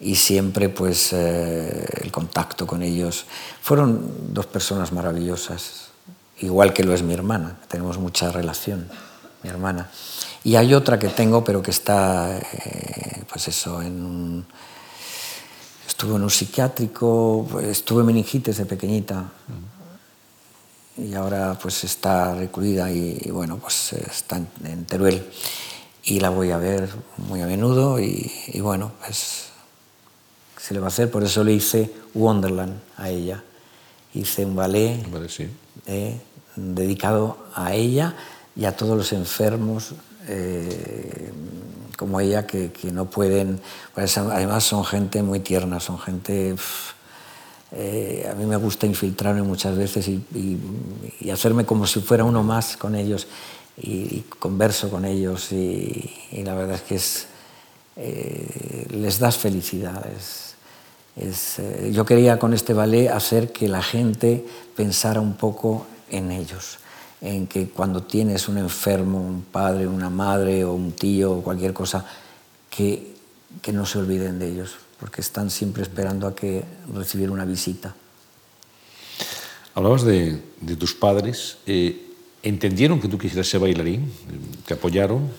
y 0.01 0.17
siempre 0.17 0.69
pues 0.69 1.13
eh, 1.13 1.87
el 2.03 2.13
contacto 2.13 2.67
con 2.67 2.83
ellos. 2.83 3.25
Fueron 3.63 4.35
dos 4.35 4.47
personas 4.47 4.93
maravillosas, 4.93 5.89
igual 6.41 6.73
que 6.73 6.85
lo 6.85 6.95
es 6.95 7.03
mi 7.03 7.15
hermana, 7.15 7.57
tenemos 7.69 7.99
mucha 7.99 8.31
relación, 8.31 8.89
mi 9.43 9.51
hermana. 9.51 9.91
Y 10.43 10.57
hay 10.57 10.75
otra 10.75 10.99
que 10.99 11.09
tengo, 11.09 11.43
pero 11.43 11.63
que 11.63 11.71
está, 11.71 12.37
eh, 12.37 13.23
pues 13.31 13.49
eso, 13.49 13.81
en 13.81 14.05
un, 14.05 14.47
estuvo 15.95 16.17
en 16.17 16.25
un 16.25 16.31
psiquiátrico, 16.31 17.47
estuve 17.63 18.01
en 18.01 18.07
meningitis 18.07 18.57
de 18.59 18.67
pequeñita 18.67 19.31
y 20.99 21.15
ahora 21.15 21.57
pues 21.63 21.85
está 21.85 22.35
recluida 22.35 22.91
y, 22.91 23.17
y, 23.27 23.31
bueno, 23.31 23.59
pues 23.59 23.93
está 23.93 24.39
en, 24.39 24.49
en 24.65 24.87
Teruel 24.87 25.25
y 26.03 26.19
la 26.19 26.31
voy 26.31 26.51
a 26.51 26.59
ver 26.59 26.91
muy 27.19 27.43
a 27.43 27.47
menudo 27.47 28.01
y, 28.01 28.29
y 28.49 28.59
bueno, 28.59 28.91
pues 29.05 29.51
se 30.59 30.75
le 30.75 30.81
va 30.81 30.87
a 30.87 30.89
hacer, 30.89 31.13
por 31.13 31.23
eso 31.23 31.45
le 31.45 31.53
hice 31.53 31.93
Wonderland 32.13 32.77
a 32.97 33.09
ella. 33.11 33.45
Hice 34.15 34.45
un 34.45 34.57
ballet 34.57 35.01
Vale, 35.13 35.29
sí. 35.29 35.47
eh, 35.87 36.19
dedicado 36.57 37.39
a 37.55 37.73
ella 37.73 38.17
y 38.57 38.65
a 38.65 38.77
todos 38.77 38.97
los 38.97 39.13
enfermos 39.13 39.95
eh, 40.27 41.31
como 41.97 42.21
ella 42.21 42.47
que, 42.47 42.71
que 42.73 42.91
no 42.93 43.07
pueden, 43.11 43.61
pues, 43.95 44.17
además 44.19 44.65
son 44.65 44.85
gente 44.85 45.23
muy 45.23 45.41
tierna, 45.41 45.81
son 45.81 45.99
gente... 45.99 46.51
pf, 46.53 46.95
eh, 47.77 48.29
a 48.31 48.35
mí 48.35 48.47
me 48.47 48.57
gusta 48.57 48.87
infiltrarme 48.87 49.43
muchas 49.43 49.77
veces 49.77 50.07
y, 50.07 50.23
y- 50.35 50.59
y 51.21 51.31
hacerme 51.31 51.65
como 51.65 51.87
si 51.89 52.01
fuera 52.01 52.23
uno 52.23 52.43
más 52.45 52.77
con 52.77 52.95
ellos 52.95 53.27
y, 53.77 53.91
y 54.19 54.25
converso 54.39 54.91
con 54.91 55.05
ellos 55.05 55.51
y 55.51 56.09
la 56.45 56.55
verdad 56.55 56.77
es 56.77 56.83
que 56.83 56.95
es, 56.95 57.27
eh, 57.97 58.87
les 58.91 59.19
das 59.19 59.39
felicidad. 59.39 60.05
es- 60.17 60.55
es, 61.17 61.59
eh, 61.61 61.91
yo 61.93 62.05
quería 62.05 62.39
con 62.41 62.55
este 62.55 62.75
ballet 62.75 63.09
hacer 63.09 63.53
que 63.53 63.69
la 63.69 63.83
gente 63.83 64.45
pensara 64.77 65.21
un 65.21 65.35
poco 65.35 65.87
en 66.11 66.31
ellos, 66.33 66.79
en 67.21 67.47
que 67.47 67.69
cuando 67.69 68.03
tienes 68.03 68.49
un 68.49 68.59
enfermo, 68.59 69.21
un 69.21 69.43
padre, 69.43 69.87
una 69.87 70.11
madre 70.11 70.65
o 70.65 70.73
un 70.75 70.93
tío 70.93 71.33
o 71.33 71.43
cualquier 71.43 71.73
cosa, 71.73 72.05
que, 72.71 73.15
que 73.63 73.73
no 73.73 73.87
se 73.87 73.99
olviden 73.99 74.39
de 74.39 74.51
ellos, 74.51 74.77
porque 74.99 75.21
están 75.21 75.51
siempre 75.51 75.83
esperando 75.83 76.27
a 76.27 76.35
que 76.35 76.65
recibir 76.93 77.31
una 77.31 77.45
visita. 77.45 77.95
Hablabas 79.75 80.05
de, 80.05 80.41
de 80.61 80.77
tus 80.77 80.95
padres. 80.95 81.59
Eh, 81.67 82.01
¿Entendieron 82.45 83.01
que 83.01 83.09
tú 83.09 83.17
quisieras 83.17 83.49
ser 83.49 83.59
bailarín? 83.59 84.13
¿Te 84.67 84.75
apoyaron 84.75 85.31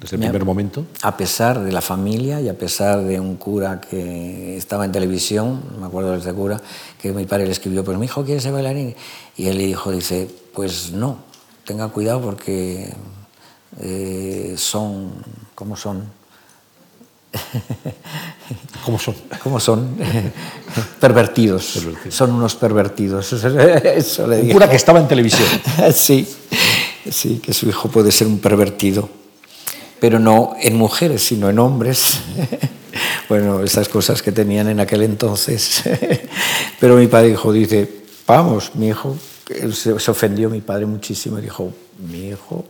desde 0.00 0.14
el 0.14 0.22
primer 0.22 0.44
momento? 0.44 0.86
A 1.02 1.16
pesar 1.16 1.60
de 1.60 1.72
la 1.72 1.80
familia 1.80 2.40
y 2.40 2.48
a 2.48 2.56
pesar 2.56 3.02
de 3.02 3.18
un 3.18 3.34
cura 3.34 3.80
que 3.80 4.56
estaba 4.56 4.84
en 4.84 4.92
televisión, 4.92 5.60
me 5.80 5.86
acuerdo 5.86 6.12
de 6.12 6.18
ese 6.18 6.32
cura, 6.32 6.60
que 7.00 7.12
mi 7.12 7.24
padre 7.24 7.46
le 7.46 7.52
escribió, 7.52 7.82
pues 7.82 7.98
mi 7.98 8.04
hijo 8.04 8.24
quiere 8.24 8.40
ser 8.40 8.52
bailarín. 8.52 8.94
Y 9.36 9.48
él 9.48 9.58
le 9.58 9.66
dijo, 9.66 9.90
dice, 9.90 10.30
pues 10.52 10.92
no, 10.92 11.18
tenga 11.64 11.88
cuidado 11.88 12.20
porque 12.20 12.92
eh, 13.80 14.54
son, 14.56 15.12
¿cómo 15.54 15.76
son? 15.76 16.04
¿Cómo 18.84 18.98
son? 18.98 19.14
¿Cómo 19.42 19.60
son? 19.60 19.96
pervertidos. 21.00 21.80
Son 22.08 22.32
unos 22.32 22.54
pervertidos. 22.56 23.32
Eso 23.84 24.26
le 24.26 24.42
Un 24.42 24.50
cura 24.50 24.68
que 24.68 24.76
estaba 24.76 25.00
en 25.00 25.08
televisión. 25.08 25.48
sí, 25.94 26.28
sí, 27.10 27.38
que 27.38 27.54
su 27.54 27.68
hijo 27.68 27.88
puede 27.88 28.12
ser 28.12 28.26
un 28.26 28.38
pervertido. 28.38 29.08
Pero 30.00 30.18
no 30.18 30.54
en 30.60 30.76
mujeres, 30.76 31.22
sino 31.22 31.48
en 31.48 31.58
hombres. 31.58 32.18
bueno, 33.28 33.62
esas 33.62 33.88
cosas 33.88 34.20
que 34.20 34.32
tenían 34.32 34.68
en 34.68 34.80
aquel 34.80 35.02
entonces. 35.02 35.82
Pero 36.80 36.96
mi 36.96 37.06
padre 37.06 37.28
dijo, 37.28 37.52
dice, 37.52 37.88
vamos, 38.26 38.72
mi 38.74 38.88
hijo, 38.88 39.16
se, 39.72 39.92
ofendió 39.92 40.50
mi 40.50 40.60
padre 40.60 40.86
muchísimo 40.86 41.38
y 41.38 41.42
dijo, 41.42 41.72
mi 41.98 42.28
hijo 42.28 42.64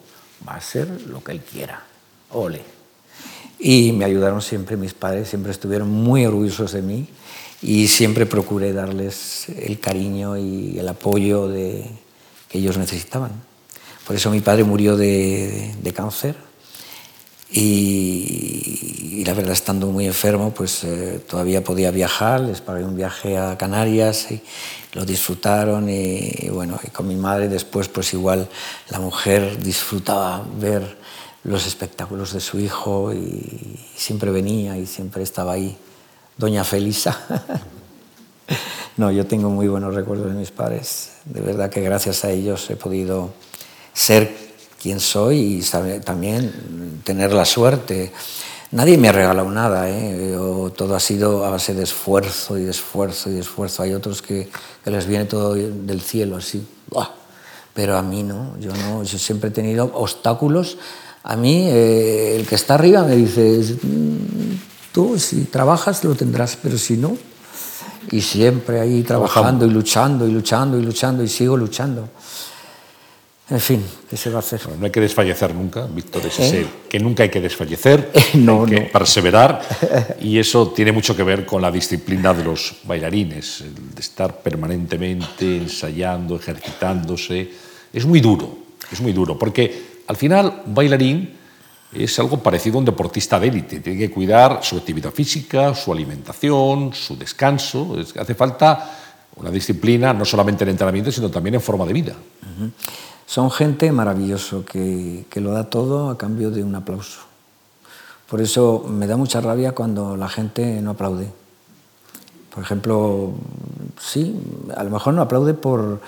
va 0.46 0.54
a 0.54 0.60
ser 0.60 0.88
lo 1.08 1.22
que 1.22 1.32
él 1.32 1.40
quiera. 1.40 1.84
Ole. 2.30 2.62
Y 3.58 3.92
me 3.92 4.04
ayudaron 4.04 4.42
siempre, 4.42 4.76
mis 4.76 4.94
padres 4.94 5.28
siempre 5.28 5.52
estuvieron 5.52 5.88
muy 5.88 6.26
orgullosos 6.26 6.72
de 6.72 6.82
mí 6.82 7.08
y 7.60 7.86
siempre 7.88 8.26
procuré 8.26 8.72
darles 8.72 9.48
el 9.48 9.78
cariño 9.78 10.36
y 10.36 10.78
el 10.78 10.88
apoyo 10.88 11.46
de, 11.48 11.88
que 12.48 12.58
ellos 12.58 12.76
necesitaban. 12.76 13.30
Por 14.06 14.16
eso 14.16 14.30
mi 14.30 14.40
padre 14.40 14.64
murió 14.64 14.96
de, 14.96 15.74
cáncer 15.94 16.36
y, 17.52 19.22
la 19.24 19.34
verdad 19.34 19.52
estando 19.52 19.86
muy 19.86 20.06
enfermo 20.06 20.52
pues 20.52 20.82
eh, 20.82 21.20
todavía 21.28 21.62
podía 21.62 21.92
viajar, 21.92 22.40
les 22.40 22.60
pagué 22.60 22.84
un 22.84 22.96
viaje 22.96 23.38
a 23.38 23.56
Canarias 23.56 24.32
y 24.32 24.42
lo 24.94 25.04
disfrutaron 25.04 25.88
y, 25.88 26.48
bueno, 26.50 26.80
y 26.82 26.88
con 26.88 27.06
mi 27.06 27.14
madre 27.14 27.48
después 27.48 27.88
pues 27.88 28.12
igual 28.14 28.48
la 28.90 28.98
mujer 28.98 29.62
disfrutaba 29.62 30.44
ver 30.58 30.96
los 31.44 31.66
espectáculos 31.66 32.32
de 32.32 32.40
su 32.40 32.58
hijo 32.58 33.12
y 33.12 33.78
siempre 33.94 34.30
venía 34.30 34.76
y 34.76 34.86
siempre 34.86 35.22
estaba 35.22 35.52
ahí. 35.52 35.76
Doña 36.36 36.64
Felisa. 36.64 37.20
no, 38.96 39.10
yo 39.10 39.26
tengo 39.26 39.50
muy 39.50 39.68
buenos 39.68 39.94
recuerdos 39.94 40.28
de 40.28 40.34
mis 40.34 40.50
padres. 40.50 41.12
De 41.24 41.40
verdad 41.40 41.70
que 41.70 41.80
gracias 41.80 42.24
a 42.24 42.30
ellos 42.30 42.68
he 42.70 42.76
podido 42.76 43.30
ser 43.92 44.41
quien 44.82 45.00
soy 45.00 45.60
y 45.60 46.00
también 46.00 47.00
tener 47.04 47.32
la 47.32 47.44
suerte. 47.44 48.12
Nadie 48.72 48.96
me 48.98 49.08
ha 49.08 49.12
regalado 49.12 49.50
nada, 49.50 49.88
¿eh? 49.88 50.36
todo 50.76 50.96
ha 50.96 51.00
sido 51.00 51.44
a 51.44 51.50
base 51.50 51.74
de 51.74 51.82
esfuerzo 51.82 52.58
y 52.58 52.64
de 52.64 52.70
esfuerzo 52.70 53.30
y 53.30 53.34
de 53.34 53.40
esfuerzo. 53.40 53.82
Hay 53.82 53.92
otros 53.92 54.22
que, 54.22 54.48
que 54.82 54.90
les 54.90 55.06
viene 55.06 55.26
todo 55.26 55.54
del 55.54 56.00
cielo 56.00 56.36
así, 56.36 56.66
pero 57.74 57.96
a 57.96 58.02
mí 58.02 58.22
no, 58.22 58.58
yo 58.58 58.74
no, 58.74 59.02
yo 59.02 59.18
siempre 59.18 59.50
he 59.50 59.52
tenido 59.52 59.90
obstáculos 59.94 60.78
a 61.24 61.36
mí, 61.36 61.68
eh, 61.68 62.36
el 62.36 62.46
que 62.46 62.56
está 62.56 62.74
arriba 62.74 63.04
me 63.04 63.14
dice, 63.14 63.76
mm, 63.82 64.92
tú 64.92 65.18
si 65.18 65.44
trabajas 65.44 66.02
lo 66.02 66.14
tendrás, 66.16 66.58
pero 66.60 66.76
si 66.76 66.96
no, 66.96 67.16
y 68.10 68.20
siempre 68.20 68.80
ahí 68.80 69.02
trabajando 69.04 69.64
y 69.64 69.70
luchando 69.70 70.26
y 70.26 70.32
luchando 70.32 70.78
y 70.78 70.82
luchando 70.82 71.22
y 71.22 71.28
sigo 71.28 71.56
luchando. 71.56 72.08
En 73.52 73.60
fin, 73.60 73.84
¿qué 74.08 74.16
se 74.16 74.30
va 74.30 74.36
a 74.36 74.38
hacer? 74.38 74.62
no 74.78 74.86
hay 74.86 74.90
que 74.90 75.00
desfallecer 75.02 75.54
nunca, 75.54 75.86
Víctor, 75.86 76.24
es 76.24 76.38
¿Eh? 76.40 76.66
que 76.88 76.98
nunca 76.98 77.22
hay 77.22 77.28
que 77.28 77.38
desfallecer, 77.38 78.10
no, 78.34 78.64
hay 78.64 78.70
que 78.70 78.80
perseverar, 78.82 79.60
y 80.22 80.38
eso 80.38 80.68
tiene 80.68 80.90
mucho 80.90 81.14
que 81.14 81.22
ver 81.22 81.44
con 81.44 81.60
la 81.60 81.70
disciplina 81.70 82.32
de 82.32 82.44
los 82.44 82.76
bailarines, 82.84 83.62
de 83.94 84.00
estar 84.00 84.40
permanentemente 84.40 85.58
ensayando, 85.58 86.36
ejercitándose. 86.36 87.50
Es 87.92 88.06
muy 88.06 88.22
duro, 88.22 88.56
es 88.90 89.02
muy 89.02 89.12
duro, 89.12 89.38
porque 89.38 90.00
al 90.06 90.16
final, 90.16 90.62
un 90.64 90.74
bailarín 90.74 91.36
es 91.92 92.18
algo 92.18 92.42
parecido 92.42 92.76
a 92.76 92.78
un 92.78 92.86
deportista 92.86 93.38
de 93.38 93.48
élite. 93.48 93.80
Tiene 93.80 93.98
que 93.98 94.10
cuidar 94.10 94.60
su 94.62 94.78
actividad 94.78 95.10
física, 95.10 95.74
su 95.74 95.92
alimentación, 95.92 96.94
su 96.94 97.18
descanso. 97.18 97.98
hace 98.18 98.34
falta 98.34 98.98
una 99.36 99.50
disciplina, 99.50 100.14
no 100.14 100.24
solamente 100.24 100.64
en 100.64 100.70
entrenamiento, 100.70 101.12
sino 101.12 101.30
también 101.30 101.56
en 101.56 101.60
forma 101.60 101.84
de 101.84 101.92
vida. 101.92 102.16
Son 103.32 103.50
gente 103.50 103.90
maravilloso 103.92 104.62
que, 104.66 105.24
que 105.30 105.40
lo 105.40 105.52
da 105.52 105.64
todo 105.64 106.10
a 106.10 106.18
cambio 106.18 106.50
de 106.50 106.62
un 106.62 106.74
aplauso. 106.74 107.20
Por 108.28 108.42
eso 108.42 108.84
me 108.86 109.06
da 109.06 109.16
mucha 109.16 109.40
rabia 109.40 109.72
cuando 109.72 110.18
la 110.18 110.28
gente 110.28 110.82
no 110.82 110.90
aplaude. 110.90 111.32
Por 112.54 112.62
ejemplo, 112.62 113.32
sí, 113.98 114.38
a 114.76 114.84
lo 114.84 114.90
mejor 114.90 115.14
no 115.14 115.22
aplaude 115.22 115.54
por 115.54 116.02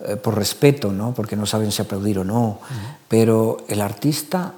eh, 0.00 0.16
por 0.16 0.36
respeto, 0.36 0.92
¿no? 0.92 1.14
porque 1.14 1.36
no 1.36 1.46
saben 1.46 1.72
si 1.72 1.80
aplaudir 1.80 2.18
o 2.18 2.24
no, 2.24 2.60
pero 3.08 3.64
el 3.66 3.80
artista 3.80 4.52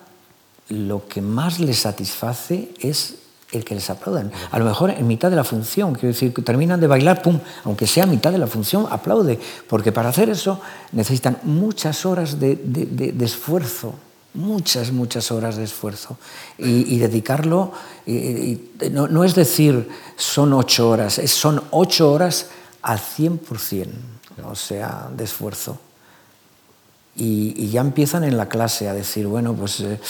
lo 0.68 1.06
que 1.06 1.22
más 1.22 1.60
le 1.60 1.74
satisface 1.74 2.72
es 2.80 3.19
el 3.52 3.64
que 3.64 3.74
les 3.74 3.90
aplaudan. 3.90 4.30
A 4.50 4.58
lo 4.58 4.64
mejor 4.64 4.90
en 4.90 5.06
mitad 5.06 5.30
de 5.30 5.36
la 5.36 5.44
función, 5.44 5.94
quiero 5.94 6.08
decir, 6.08 6.32
que 6.32 6.42
terminan 6.42 6.80
de 6.80 6.86
bailar, 6.86 7.22
pum, 7.22 7.38
aunque 7.64 7.86
sea 7.86 8.04
a 8.04 8.06
mitad 8.06 8.32
de 8.32 8.38
la 8.38 8.46
función, 8.46 8.86
aplaude, 8.90 9.38
porque 9.68 9.92
para 9.92 10.10
hacer 10.10 10.30
eso 10.30 10.60
necesitan 10.92 11.38
muchas 11.42 12.06
horas 12.06 12.38
de, 12.38 13.14
esfuerzo, 13.20 13.94
muchas, 14.34 14.92
muchas 14.92 15.32
horas 15.32 15.56
de 15.56 15.64
esfuerzo. 15.64 16.16
Y, 16.58 16.98
dedicarlo, 16.98 17.72
no, 18.90 19.24
es 19.24 19.34
decir, 19.34 19.88
son 20.16 20.52
ocho 20.52 20.88
horas, 20.88 21.20
son 21.26 21.62
ocho 21.70 22.12
horas 22.12 22.46
al 22.82 22.98
100% 22.98 23.88
o 24.44 24.54
sea, 24.54 25.08
de 25.14 25.24
esfuerzo. 25.24 25.78
Y, 27.16 27.68
ya 27.68 27.80
empiezan 27.80 28.24
en 28.24 28.36
la 28.36 28.48
clase 28.48 28.88
a 28.88 28.94
decir, 28.94 29.26
bueno, 29.26 29.54
pues 29.54 29.80
eh, 29.80 30.00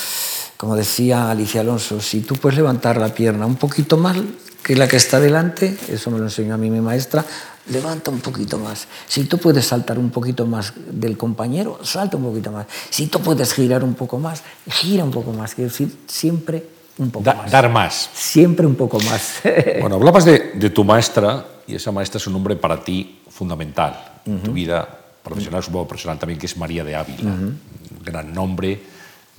como 0.61 0.77
decía 0.77 1.31
Alicia 1.31 1.63
Alonso, 1.63 2.03
si 2.03 2.21
tú 2.21 2.35
puedes 2.35 2.59
levantar 2.59 2.99
la 2.99 3.15
pierna 3.15 3.47
un 3.47 3.57
poquito 3.57 3.97
más 3.97 4.19
que 4.63 4.77
la 4.77 4.87
que 4.87 4.99
está 4.99 5.19
delante, 5.19 5.75
eso 5.89 6.11
me 6.11 6.19
lo 6.19 6.25
enseñó 6.25 6.53
a 6.53 6.59
mí 6.59 6.69
mi 6.69 6.83
maestra, 6.83 7.25
levanta 7.71 8.11
un 8.11 8.21
poquito 8.21 8.59
más. 8.59 8.87
Si 9.09 9.25
tú 9.25 9.39
puedes 9.39 9.65
saltar 9.65 9.99
un 9.99 10.11
poquito 10.11 10.45
más 10.45 10.75
del 10.91 11.17
compañero, 11.17 11.79
salta 11.83 12.19
un 12.19 12.25
poquito 12.25 12.53
más. 12.53 12.67
Si 12.91 13.07
tú 13.07 13.21
puedes 13.21 13.55
girar 13.55 13.83
un 13.83 13.95
poco 13.95 14.19
más, 14.19 14.43
gira 14.69 15.03
un 15.03 15.11
poco 15.11 15.33
más. 15.33 15.55
Quiero 15.55 15.71
decir, 15.71 15.97
siempre 16.07 16.63
un 16.99 17.11
poco 17.11 17.35
más. 17.35 17.51
Dar 17.51 17.71
más. 17.71 18.11
Siempre 18.13 18.67
un 18.67 18.75
poco 18.75 19.01
más. 19.01 19.41
bueno, 19.81 19.97
hablabas 19.97 20.27
de, 20.27 20.53
de 20.57 20.69
tu 20.69 20.85
maestra 20.85 21.43
y 21.67 21.77
esa 21.77 21.91
maestra 21.91 22.19
es 22.19 22.27
un 22.27 22.35
nombre 22.35 22.55
para 22.57 22.85
ti 22.85 23.23
fundamental 23.31 24.21
tu 24.45 24.53
vida 24.53 24.87
profesional, 25.23 25.63
supongo 25.63 25.89
profesional 25.89 26.19
también, 26.19 26.39
que 26.39 26.45
es 26.45 26.57
María 26.59 26.85
de 26.85 26.97
Ávila, 26.97 27.31
un 27.31 27.59
gran 28.05 28.35
nombre 28.35 28.90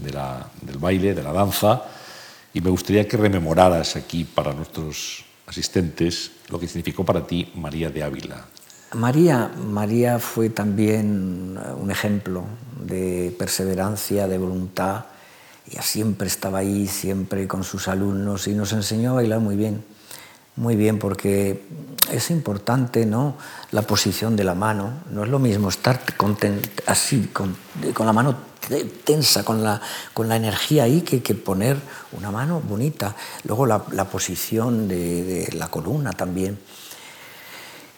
del 0.02 0.78
baile, 0.78 1.14
de 1.14 1.24
la 1.24 1.32
danza, 1.32 1.84
y 2.54 2.62
me 2.62 2.70
gustaría 2.70 3.08
que 3.08 3.18
rememoraras 3.18 3.95
aquí 3.95 4.24
para 4.24 4.54
nuestros 4.54 5.24
asistentes 5.47 6.32
lo 6.49 6.60
que 6.60 6.68
significó 6.68 7.06
para 7.06 7.26
ti 7.26 7.52
María 7.56 7.89
de 7.89 8.04
Ávila. 8.04 8.45
María, 8.93 9.49
María 9.56 10.20
fue 10.20 10.49
también 10.49 11.58
un 11.80 11.91
ejemplo 11.91 12.43
de 12.86 13.34
perseverancia, 13.38 14.28
de 14.28 14.38
voluntad. 14.38 15.06
Ella 15.70 15.82
siempre 15.82 16.28
estaba 16.28 16.60
ahí, 16.60 16.88
siempre 16.88 17.47
con 17.47 17.64
sus 17.64 17.88
alumnos 17.88 18.47
y 18.47 18.54
nos 18.54 18.74
enseñó 18.74 19.12
a 19.12 19.16
bailar 19.16 19.39
muy 19.39 19.56
bien 19.56 19.84
muy 20.56 20.76
bien 20.76 20.99
porque 20.99 21.64
es 22.12 22.30
importante 22.30 23.06
¿no? 23.06 23.36
la 23.72 23.82
posición 23.84 24.36
de 24.36 24.43
la 24.43 24.54
mano. 24.54 24.93
No 25.10 25.24
es 25.24 25.30
lo 25.30 25.39
mismo 25.39 25.70
estar 25.70 26.02
así, 26.88 27.30
con, 27.34 27.56
la 27.99 28.14
mano 28.14 28.36
tensa, 29.03 29.43
con 29.43 29.64
la, 29.64 29.82
con 30.14 30.30
la 30.30 30.36
energía 30.36 30.84
ahí, 30.84 31.01
que, 31.01 31.22
que 31.22 31.36
poner 31.36 31.78
una 32.14 32.32
mano 32.32 32.62
bonita. 32.62 33.16
Luego 33.43 33.66
la, 33.66 33.80
posición 34.05 34.88
de, 34.88 35.49
la 35.53 35.70
columna 35.70 36.12
también. 36.14 36.59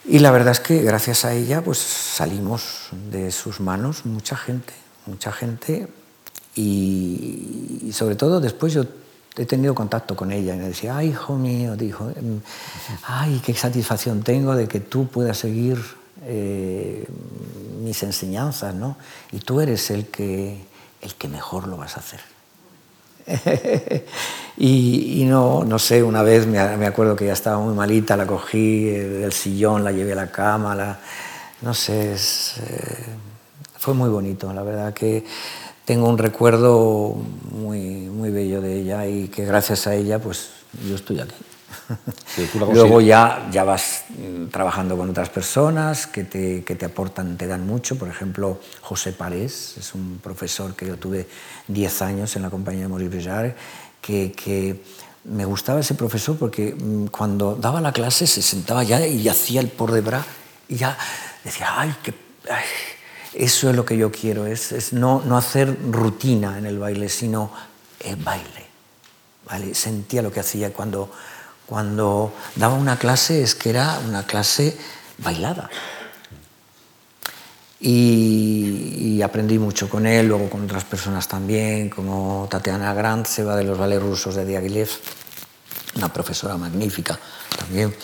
Y 0.06 0.18
la 0.18 0.30
verdad 0.30 0.52
es 0.52 0.60
que 0.60 0.82
gracias 0.82 1.24
a 1.24 1.32
ella 1.32 1.62
pues 1.62 1.78
salimos 1.78 2.88
de 3.10 3.30
sus 3.30 3.60
manos 3.60 4.04
mucha 4.04 4.36
gente, 4.36 4.74
mucha 5.06 5.32
gente. 5.32 5.88
Y, 6.56 7.80
y 7.86 7.92
sobre 7.92 8.14
todo 8.14 8.40
después 8.40 8.72
yo 8.72 8.84
he 9.36 9.46
tenido 9.46 9.74
contacto 9.74 10.14
con 10.14 10.30
ella 10.30 10.54
y 10.54 10.58
me 10.58 10.68
decía, 10.68 10.96
ay, 10.96 11.08
hijo 11.08 11.36
mío, 11.36 11.76
dijo, 11.76 12.10
em, 12.10 12.40
ay, 13.04 13.40
qué 13.44 13.54
satisfacción 13.54 14.22
tengo 14.22 14.54
de 14.54 14.68
que 14.68 14.80
tú 14.80 15.08
puedas 15.08 15.38
seguir 15.38 15.78
eh, 16.26 17.06
mis 17.82 18.02
enseñanzas, 18.02 18.74
¿no? 18.74 18.96
Y 19.32 19.38
tú 19.38 19.60
eres 19.60 19.90
el 19.90 20.06
que, 20.06 20.58
el 21.00 21.14
que 21.14 21.28
mejor 21.28 21.68
lo 21.68 21.76
vas 21.76 21.96
a 21.96 22.00
hacer. 22.00 22.20
y, 24.58 25.24
no, 25.26 25.64
no 25.64 25.78
sé, 25.78 26.02
una 26.02 26.22
vez 26.22 26.46
me, 26.46 26.76
me, 26.76 26.86
acuerdo 26.86 27.16
que 27.16 27.26
ya 27.26 27.32
estaba 27.32 27.58
muy 27.58 27.74
malita, 27.74 28.16
la 28.16 28.26
cogí 28.26 28.84
del 28.84 29.32
sillón, 29.32 29.82
la 29.82 29.92
llevé 29.92 30.12
a 30.12 30.16
la 30.16 30.30
cama, 30.30 30.74
la, 30.74 30.98
no 31.62 31.72
sé, 31.72 32.12
eh, 32.12 32.16
fue 33.78 33.94
muy 33.94 34.10
bonito, 34.10 34.52
la 34.52 34.62
verdad 34.62 34.92
que 34.92 35.24
tengo 35.84 36.08
un 36.08 36.18
recuerdo 36.18 37.16
muy, 37.50 37.80
muy 38.08 38.30
bello 38.30 38.60
de 38.60 38.80
ella 38.80 39.06
y 39.06 39.28
que 39.28 39.44
gracias 39.44 39.86
a 39.86 39.94
ella 39.94 40.18
pues 40.18 40.50
yo 40.86 40.94
estoy 40.94 41.20
aquí. 41.20 41.34
Luego 42.54 43.00
ya, 43.00 43.48
ya 43.50 43.64
vas 43.64 44.04
mm, 44.08 44.46
trabajando 44.46 44.96
con 44.96 45.10
otras 45.10 45.28
personas 45.28 46.06
que 46.06 46.24
te, 46.24 46.64
que 46.64 46.74
te, 46.74 46.86
aportan, 46.86 47.36
te 47.36 47.46
dan 47.46 47.66
mucho. 47.66 47.96
Por 47.96 48.08
ejemplo, 48.08 48.60
José 48.80 49.12
Parés 49.12 49.76
es 49.78 49.94
un 49.94 50.18
profesor 50.22 50.74
que 50.74 50.86
yo 50.86 50.96
tuve 50.96 51.26
10 51.68 52.02
años 52.02 52.36
en 52.36 52.42
la 52.42 52.50
compañía 52.50 52.82
de 52.82 52.88
Maurice 52.88 53.16
Béjart, 53.16 53.56
que, 54.00 54.32
que 54.32 54.82
me 55.24 55.44
gustaba 55.44 55.80
ese 55.80 55.94
profesor 55.94 56.36
porque 56.36 56.74
mm, 56.74 57.06
cuando 57.06 57.54
daba 57.54 57.80
la 57.80 57.92
clase 57.92 58.26
se 58.26 58.42
sentaba 58.42 58.82
ya 58.82 59.06
y 59.06 59.28
hacía 59.28 59.60
el 59.60 59.68
por 59.68 59.92
de 59.92 60.00
bra 60.00 60.24
y 60.68 60.76
ya 60.76 60.96
decía, 61.42 61.68
ay, 61.78 61.94
que, 62.02 62.14
eso 63.34 63.70
es 63.70 63.76
lo 63.76 63.84
que 63.84 63.96
yo 63.96 64.12
quiero, 64.12 64.46
es, 64.46 64.72
es 64.72 64.92
no, 64.92 65.22
no, 65.24 65.36
hacer 65.36 65.76
rutina 65.90 66.58
en 66.58 66.66
el 66.66 66.78
baile, 66.78 67.08
sino 67.08 67.50
el 68.00 68.16
baile. 68.16 68.64
¿vale? 69.46 69.74
Sentía 69.74 70.22
lo 70.22 70.32
que 70.32 70.40
hacía 70.40 70.72
cuando 70.72 71.10
cuando 71.66 72.32
daba 72.56 72.74
una 72.74 72.98
clase 72.98 73.42
es 73.42 73.54
que 73.54 73.70
era 73.70 73.98
una 74.06 74.26
clase 74.26 74.76
bailada. 75.18 75.70
Y, 77.80 79.20
aprendí 79.22 79.58
mucho 79.58 79.88
con 79.88 80.06
él, 80.06 80.28
luego 80.28 80.48
con 80.50 80.64
otras 80.64 80.84
personas 80.84 81.28
también, 81.28 81.88
como 81.88 82.46
Tatiana 82.50 82.92
Grantseva 82.94 83.56
de 83.56 83.64
los 83.64 83.78
ballets 83.78 84.02
rusos 84.02 84.34
de 84.34 84.44
Diaghilev, 84.44 84.88
una 85.96 86.12
profesora 86.12 86.56
magnífica 86.56 87.18
también. 87.56 87.94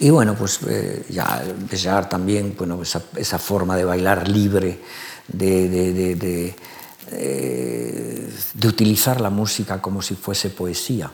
Y 0.00 0.10
bueno, 0.10 0.34
pues 0.34 0.60
eh, 0.68 1.04
ya 1.08 1.42
Béjar 1.70 2.08
también, 2.08 2.54
bueno, 2.56 2.80
esa, 2.82 3.02
esa, 3.16 3.38
forma 3.38 3.76
de 3.76 3.84
bailar 3.84 4.28
libre, 4.28 4.78
de, 5.26 5.68
de, 5.68 6.14
de, 6.14 6.56
eh, 7.10 8.30
de, 8.54 8.68
utilizar 8.68 9.20
la 9.20 9.30
música 9.30 9.82
como 9.82 10.00
si 10.00 10.14
fuese 10.14 10.50
poesía, 10.50 11.10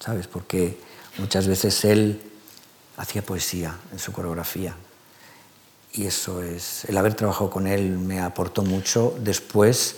¿sabes? 0.00 0.26
Porque 0.26 0.78
Muchas 1.18 1.46
veces 1.46 1.84
él 1.84 2.20
hacía 2.96 3.22
poesía 3.22 3.76
en 3.92 3.98
su 3.98 4.12
coreografía. 4.12 4.74
Y 5.92 6.06
eso 6.06 6.42
es, 6.42 6.86
el 6.86 6.96
haber 6.96 7.14
trabajado 7.14 7.50
con 7.50 7.66
él 7.66 7.98
me 7.98 8.20
aportó 8.20 8.62
mucho 8.62 9.14
después 9.20 9.96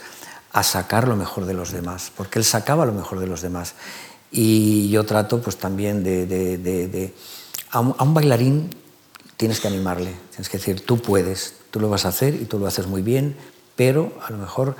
a 0.52 0.62
sacar 0.62 1.06
lo 1.06 1.16
mejor 1.16 1.46
de 1.46 1.54
los 1.54 1.70
demás, 1.70 2.10
porque 2.16 2.38
él 2.38 2.44
sacaba 2.44 2.86
lo 2.86 2.92
mejor 2.92 3.20
de 3.20 3.26
los 3.26 3.42
demás. 3.42 3.74
Y 4.30 4.88
yo 4.90 5.04
trato 5.04 5.40
pues 5.40 5.56
también 5.56 6.02
de... 6.02 7.12
a, 7.70 7.80
un, 7.80 8.14
bailarín 8.14 8.70
tienes 9.36 9.60
que 9.60 9.68
animarle, 9.68 10.12
tienes 10.30 10.48
que 10.48 10.58
decir, 10.58 10.84
tú 10.84 11.00
puedes, 11.00 11.54
tú 11.70 11.78
lo 11.78 11.88
vas 11.88 12.04
a 12.04 12.08
hacer 12.08 12.34
y 12.34 12.44
tú 12.46 12.58
lo 12.58 12.66
haces 12.66 12.86
muy 12.86 13.02
bien, 13.02 13.36
pero 13.76 14.12
a 14.26 14.30
lo 14.30 14.38
mejor 14.38 14.76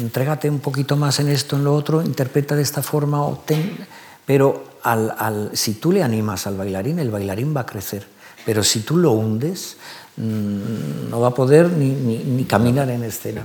entrégate 0.00 0.48
un 0.48 0.60
poquito 0.60 0.96
más 0.96 1.20
en 1.20 1.28
esto, 1.28 1.56
en 1.56 1.64
lo 1.64 1.74
otro, 1.74 2.02
interpreta 2.02 2.54
de 2.54 2.62
esta 2.62 2.82
forma, 2.82 3.22
o 3.22 3.36
pero 4.28 4.62
al, 4.82 5.52
si 5.54 5.80
tú 5.80 5.90
le 5.90 6.02
animas 6.02 6.46
al 6.46 6.58
bailarín, 6.58 6.98
el 6.98 7.10
bailarín 7.10 7.56
va 7.56 7.62
a 7.62 7.66
crecer. 7.66 8.06
Pero 8.44 8.62
si 8.62 8.80
tú 8.80 8.98
lo 8.98 9.12
hundes, 9.12 9.78
mm, 10.18 11.08
no 11.08 11.20
va 11.20 11.28
a 11.28 11.34
poder 11.34 11.70
ni, 11.70 12.44
caminar 12.44 12.90
en 12.90 13.04
escena. 13.04 13.42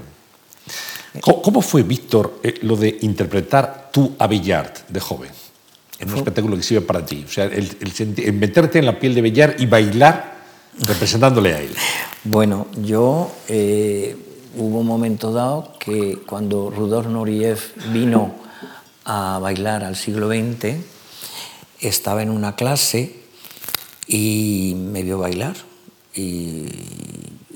¿Cómo, 1.21 1.61
fue, 1.61 1.83
Víctor, 1.83 2.39
eh, 2.43 2.55
lo 2.63 2.75
de 2.75 2.97
interpretar 2.99 3.91
tú 3.93 4.13
a 4.19 4.27
Bellard 4.27 4.73
de 4.89 4.99
joven? 4.99 5.31
En 5.99 6.11
un 6.11 6.17
espectáculo 6.17 6.57
que 6.57 6.63
sirve 6.63 6.81
para 6.81 7.05
ti. 7.05 7.23
O 7.25 7.31
sea, 7.31 7.45
el, 7.45 8.33
meterte 8.33 8.79
en 8.79 8.85
la 8.85 8.99
piel 8.99 9.15
de 9.15 9.21
Bellard 9.21 9.55
y 9.59 9.65
bailar 9.67 10.35
representándole 10.79 11.53
a 11.53 11.61
él. 11.61 11.73
Bueno, 12.25 12.67
yo 12.81 13.31
eh, 13.47 14.17
hubo 14.57 14.79
un 14.79 14.87
momento 14.87 15.31
dado 15.31 15.75
que 15.79 16.19
cuando 16.25 16.69
Rudolf 16.69 17.07
Nureyev 17.07 17.59
vino 17.93 18.42
a 19.05 19.39
bailar 19.39 19.83
al 19.83 19.95
siglo 19.95 20.27
XX, 20.27 20.77
estaba 21.79 22.21
en 22.23 22.29
una 22.29 22.55
clase 22.55 23.15
y 24.07 24.75
me 24.77 25.03
vio 25.03 25.17
bailar 25.17 25.55
y, 26.15 26.65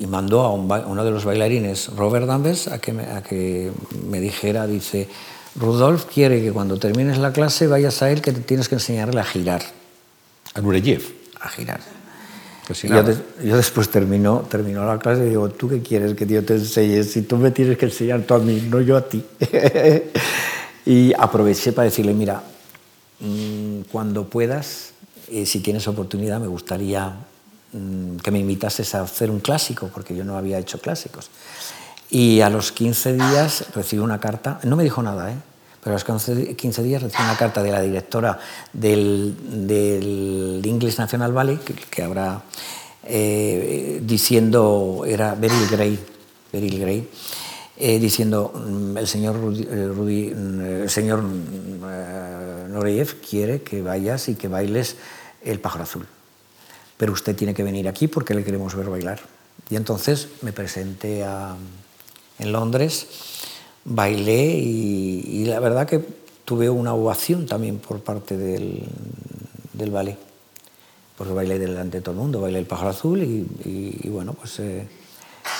mandó 0.07 0.41
a, 0.41 0.53
uno 0.53 1.03
de 1.03 1.11
los 1.11 1.25
bailarines, 1.25 1.89
Robert 1.95 2.27
Danvers, 2.27 2.67
a 2.69 2.79
que, 2.79 2.93
me, 2.93 3.03
a 3.03 3.21
que 3.21 3.71
me 4.09 4.21
dijera, 4.21 4.65
dice, 4.65 5.07
Rudolf 5.55 6.05
quiere 6.05 6.41
que 6.41 6.51
cuando 6.51 6.77
termines 6.77 7.17
la 7.17 7.33
clase 7.33 7.67
vayas 7.67 8.01
a 8.01 8.11
él 8.11 8.21
que 8.21 8.31
te 8.31 8.41
tienes 8.41 8.69
que 8.69 8.75
enseñarle 8.75 9.19
a 9.19 9.23
girar. 9.23 9.61
A 10.53 10.61
Nureyev. 10.61 11.03
A 11.41 11.49
girar. 11.49 11.81
Pues 12.67 12.81
yo, 12.83 13.03
yo, 13.43 13.55
después 13.57 13.89
terminó, 13.89 14.45
terminó 14.49 14.85
la 14.85 14.99
clase 14.99 15.25
y 15.25 15.29
digo, 15.29 15.49
¿tú 15.49 15.69
qué 15.69 15.81
quieres 15.81 16.15
que 16.15 16.25
yo 16.25 16.43
te 16.43 16.55
enseñe? 16.55 17.03
Si 17.03 17.21
tú 17.21 17.37
me 17.37 17.51
tienes 17.51 17.77
que 17.77 17.85
enseñar 17.85 18.21
tú 18.21 18.33
a 18.33 18.39
mí, 18.39 18.67
no 18.69 18.81
yo 18.81 18.97
a 18.97 19.07
ti. 19.07 19.23
y 20.87 21.13
aproveché 21.13 21.73
para 21.73 21.85
decirle, 21.85 22.13
mira, 22.13 22.41
Mm, 23.19 23.81
cuando 23.91 24.25
puedas, 24.25 24.91
eh, 25.29 25.45
si 25.45 25.59
tienes 25.61 25.87
oportunidad, 25.87 26.39
me 26.39 26.47
gustaría 26.47 27.15
mm, 27.73 28.17
que 28.17 28.31
me 28.31 28.39
invitases 28.39 28.93
a 28.93 29.01
hacer 29.01 29.31
un 29.31 29.39
clásico, 29.39 29.89
porque 29.93 30.15
yo 30.15 30.23
no 30.23 30.37
había 30.37 30.59
hecho 30.59 30.79
clásicos. 30.79 31.29
Y 32.09 32.41
a 32.41 32.49
los 32.49 32.71
15 32.71 33.13
días 33.13 33.65
recibí 33.73 34.01
una 34.01 34.19
carta, 34.19 34.59
no 34.63 34.75
me 34.75 34.83
dijo 34.83 35.01
nada, 35.01 35.31
¿eh? 35.31 35.35
pero 35.83 35.95
a 35.95 35.99
los 35.99 36.03
15 36.03 36.83
días 36.83 37.01
recibí 37.01 37.23
una 37.23 37.37
carta 37.37 37.63
de 37.63 37.71
la 37.71 37.81
directora 37.81 38.39
del, 38.71 39.35
del 39.67 40.61
English 40.63 40.97
National 40.97 41.33
Ballet, 41.33 41.59
que, 41.63 41.73
que 41.73 42.03
habrá 42.03 42.43
eh, 43.03 43.99
diciendo, 44.03 45.03
era 45.07 45.33
Beryl 45.33 45.67
Gray, 45.69 45.99
Beryl 46.51 46.79
Gray 46.79 47.09
eh, 47.77 47.99
diciendo 47.99 48.51
mm, 48.53 48.97
el 48.97 49.07
señor, 49.07 49.35
Rudy, 49.35 50.33
mm, 50.33 50.61
el 50.83 50.89
señor 50.89 51.23
Nureyev 52.69 53.21
quiere 53.21 53.61
que 53.61 53.81
vayas 53.81 54.29
y 54.29 54.35
que 54.35 54.47
bailes 54.47 54.95
el 55.43 55.59
pájaro 55.59 55.83
azul. 55.83 56.07
Pero 56.97 57.13
usted 57.13 57.35
tiene 57.35 57.53
que 57.53 57.63
venir 57.63 57.87
aquí 57.87 58.07
porque 58.07 58.33
le 58.33 58.43
queremos 58.43 58.75
ver 58.75 58.89
bailar. 58.89 59.19
Y 59.69 59.75
entonces 59.75 60.29
me 60.41 60.53
presenté 60.53 61.23
en 62.39 62.51
Londres, 62.51 63.07
bailé 63.85 64.57
y, 64.57 65.45
la 65.45 65.59
verdad 65.59 65.87
que 65.87 66.03
tuve 66.45 66.69
una 66.69 66.93
ovación 66.93 67.45
también 67.45 67.79
por 67.79 67.99
parte 68.01 68.37
del, 68.37 68.83
del 69.73 69.91
ballet. 69.91 70.17
Porque 71.17 71.33
bailé 71.33 71.59
delante 71.59 71.97
de 71.97 72.01
todo 72.01 72.13
el 72.13 72.21
mundo, 72.21 72.41
bailé 72.41 72.59
el 72.59 72.65
pájaro 72.65 72.91
azul 72.91 73.21
y, 73.21 74.07
bueno, 74.09 74.33
pues 74.33 74.59
eh, 74.59 74.87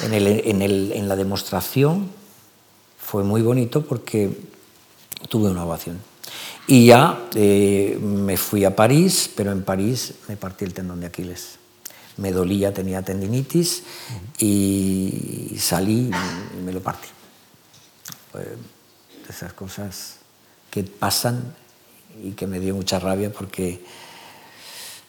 en, 0.02 0.14
el, 0.14 0.28
en, 0.28 0.62
el, 0.62 0.92
en 0.92 1.08
la 1.08 1.16
demostración 1.16 2.10
fue 2.98 3.24
muy 3.24 3.42
bonito 3.42 3.86
porque 3.86 4.30
tuve 5.30 5.50
una 5.50 5.66
ovación. 5.66 6.00
Y 6.68 6.88
ya 6.88 7.28
eh, 7.36 7.98
me 8.02 8.36
fui 8.36 8.66
a 8.66 8.76
París, 8.76 9.30
pero 9.34 9.52
en 9.52 9.64
París 9.64 10.16
me 10.28 10.36
partí 10.36 10.66
el 10.66 10.74
tendón 10.74 11.00
de 11.00 11.08
Aquiles. 11.08 11.58
Me 12.18 12.32
dolía, 12.32 12.74
tenía 12.74 13.02
tendinitis 13.02 13.84
y 14.40 15.56
salí 15.60 16.12
y 16.12 16.64
me 16.64 16.74
lo 16.74 16.82
partí. 16.82 17.08
de 18.34 18.58
esas 19.30 19.54
cosas 19.54 20.18
que 20.70 20.84
pasan 20.84 21.56
y 22.24 22.32
que 22.32 22.48
me 22.48 22.60
dio 22.60 22.76
mucha 22.76 23.00
rabia 23.00 23.32
porque 23.32 23.82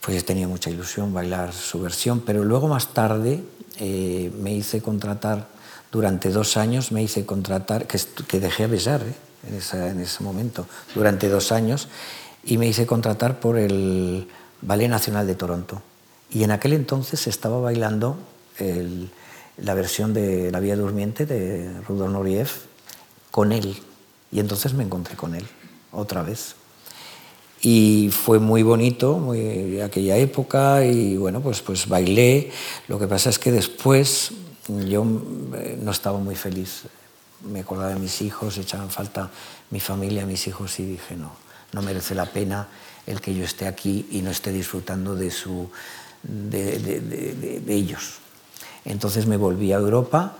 pues 0.00 0.24
tenía 0.24 0.46
mucha 0.46 0.70
ilusión 0.70 1.12
bailar 1.12 1.52
su 1.52 1.80
versión, 1.80 2.20
pero 2.20 2.44
luego 2.44 2.68
más 2.68 2.94
tarde 2.94 3.42
eh, 3.78 4.32
me 4.40 4.52
hice 4.52 4.80
contratar, 4.80 5.48
durante 5.90 6.30
dos 6.30 6.56
años 6.56 6.92
me 6.92 7.02
hice 7.02 7.24
contratar, 7.24 7.86
que, 7.86 8.40
dejé 8.40 8.64
a 8.64 8.66
besar, 8.66 9.02
¿eh? 9.02 9.14
en, 9.72 10.00
ese 10.00 10.22
momento, 10.22 10.66
durante 10.94 11.28
dos 11.28 11.52
años, 11.52 11.88
y 12.44 12.58
me 12.58 12.66
hice 12.66 12.86
contratar 12.86 13.40
por 13.40 13.58
el 13.58 14.28
Ballet 14.62 14.88
Nacional 14.88 15.26
de 15.26 15.34
Toronto. 15.34 15.82
Y 16.30 16.42
en 16.42 16.50
aquel 16.50 16.74
entonces 16.74 17.26
estaba 17.26 17.58
bailando 17.60 18.18
la 19.56 19.74
versión 19.74 20.12
de 20.12 20.50
La 20.50 20.60
Vía 20.60 20.76
Durmiente 20.76 21.26
de 21.26 21.80
Rudolf 21.86 22.12
Nureyev 22.12 22.50
con 23.30 23.52
él. 23.52 23.76
Y 24.30 24.40
entonces 24.40 24.74
me 24.74 24.84
encontré 24.84 25.16
con 25.16 25.34
él 25.34 25.46
otra 25.92 26.22
vez. 26.22 26.54
Y 27.60 28.10
fue 28.12 28.38
muy 28.38 28.62
bonito 28.62 29.18
muy, 29.18 29.80
aquella 29.80 30.16
época 30.16 30.84
y 30.84 31.16
bueno, 31.16 31.40
pues, 31.40 31.60
pues 31.60 31.88
bailé. 31.88 32.50
Lo 32.86 32.98
que 32.98 33.08
pasa 33.08 33.30
es 33.30 33.38
que 33.38 33.50
después 33.50 34.32
yo 34.68 35.04
eh, 35.54 35.78
no 35.82 35.90
estaba 35.90 36.18
muy 36.18 36.36
feliz 36.36 36.84
me 37.44 37.60
acordaba 37.60 37.90
de 37.90 38.00
mis 38.00 38.20
hijos, 38.22 38.58
echaban 38.58 38.90
falta 38.90 39.30
mi 39.70 39.80
familia, 39.80 40.26
mis 40.26 40.46
hijos 40.46 40.78
y 40.80 40.86
dije, 40.86 41.16
no, 41.16 41.32
no 41.72 41.82
merece 41.82 42.14
la 42.14 42.26
pena 42.26 42.68
el 43.06 43.20
que 43.20 43.34
yo 43.34 43.44
esté 43.44 43.66
aquí 43.66 44.06
y 44.10 44.22
no 44.22 44.30
esté 44.30 44.52
disfrutando 44.52 45.14
de, 45.14 45.30
su, 45.30 45.70
de, 46.22 46.78
de, 46.78 47.60
de, 47.60 47.74
ellos. 47.74 48.18
Entonces 48.84 49.26
me 49.26 49.36
volví 49.36 49.72
a 49.72 49.76
Europa 49.76 50.36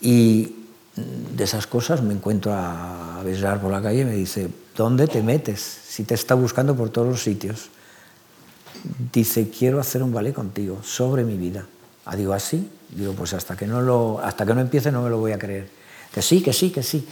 y 0.00 0.54
de 0.96 1.44
esas 1.44 1.66
cosas 1.66 2.02
me 2.02 2.14
encuentro 2.14 2.52
a 2.54 3.20
besar 3.24 3.60
por 3.60 3.70
la 3.70 3.82
calle 3.82 4.02
y 4.02 4.04
me 4.04 4.14
dice, 4.14 4.48
¿dónde 4.78 5.08
te 5.08 5.22
metes? 5.22 5.60
Si 5.60 6.04
te 6.04 6.14
está 6.14 6.36
buscando 6.36 6.76
por 6.76 6.90
todos 6.90 7.08
los 7.08 7.22
sitios. 7.22 7.68
Dice, 9.12 9.50
quiero 9.50 9.80
hacer 9.80 10.04
un 10.04 10.12
ballet 10.12 10.32
contigo 10.32 10.84
sobre 10.84 11.24
mi 11.24 11.36
vida. 11.36 11.66
Ah, 12.04 12.14
digo, 12.14 12.32
así. 12.32 12.70
Digo, 12.88 13.12
pues 13.12 13.34
hasta 13.34 13.56
que, 13.56 13.66
no 13.66 13.82
lo, 13.82 14.20
hasta 14.22 14.46
que 14.46 14.54
no 14.54 14.60
empiece 14.60 14.92
no 14.92 15.02
me 15.02 15.10
lo 15.10 15.18
voy 15.18 15.32
a 15.32 15.38
creer. 15.38 15.68
Que 16.14 16.22
sí, 16.22 16.40
que 16.40 16.52
sí, 16.52 16.70
que 16.70 16.84
sí. 16.84 17.04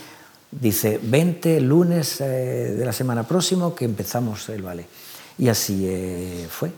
Dice, 0.49 1.01
20 1.03 1.61
lunes 1.61 2.21
eh, 2.21 2.77
de 2.79 2.85
la 2.85 2.93
semana 2.93 3.25
próxima 3.25 3.75
que 3.75 3.85
empezamos 3.85 4.49
el 4.49 4.63
ballet. 4.63 4.87
Y 5.37 5.49
así 5.49 5.85
eh, 5.87 6.47
fue. 6.49 6.71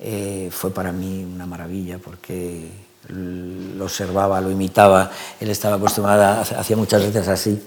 Eh, 0.00 0.48
fue 0.50 0.72
para 0.72 0.90
mí 0.90 1.22
una 1.22 1.46
maravilla 1.46 1.98
porque 1.98 2.68
lo 3.08 3.84
observaba, 3.84 4.40
lo 4.40 4.50
imitaba, 4.50 5.10
él 5.40 5.50
estaba 5.50 5.76
acostumbrado, 5.76 6.42
hacía 6.42 6.76
muchas 6.76 7.02
veces 7.02 7.26
así, 7.28 7.60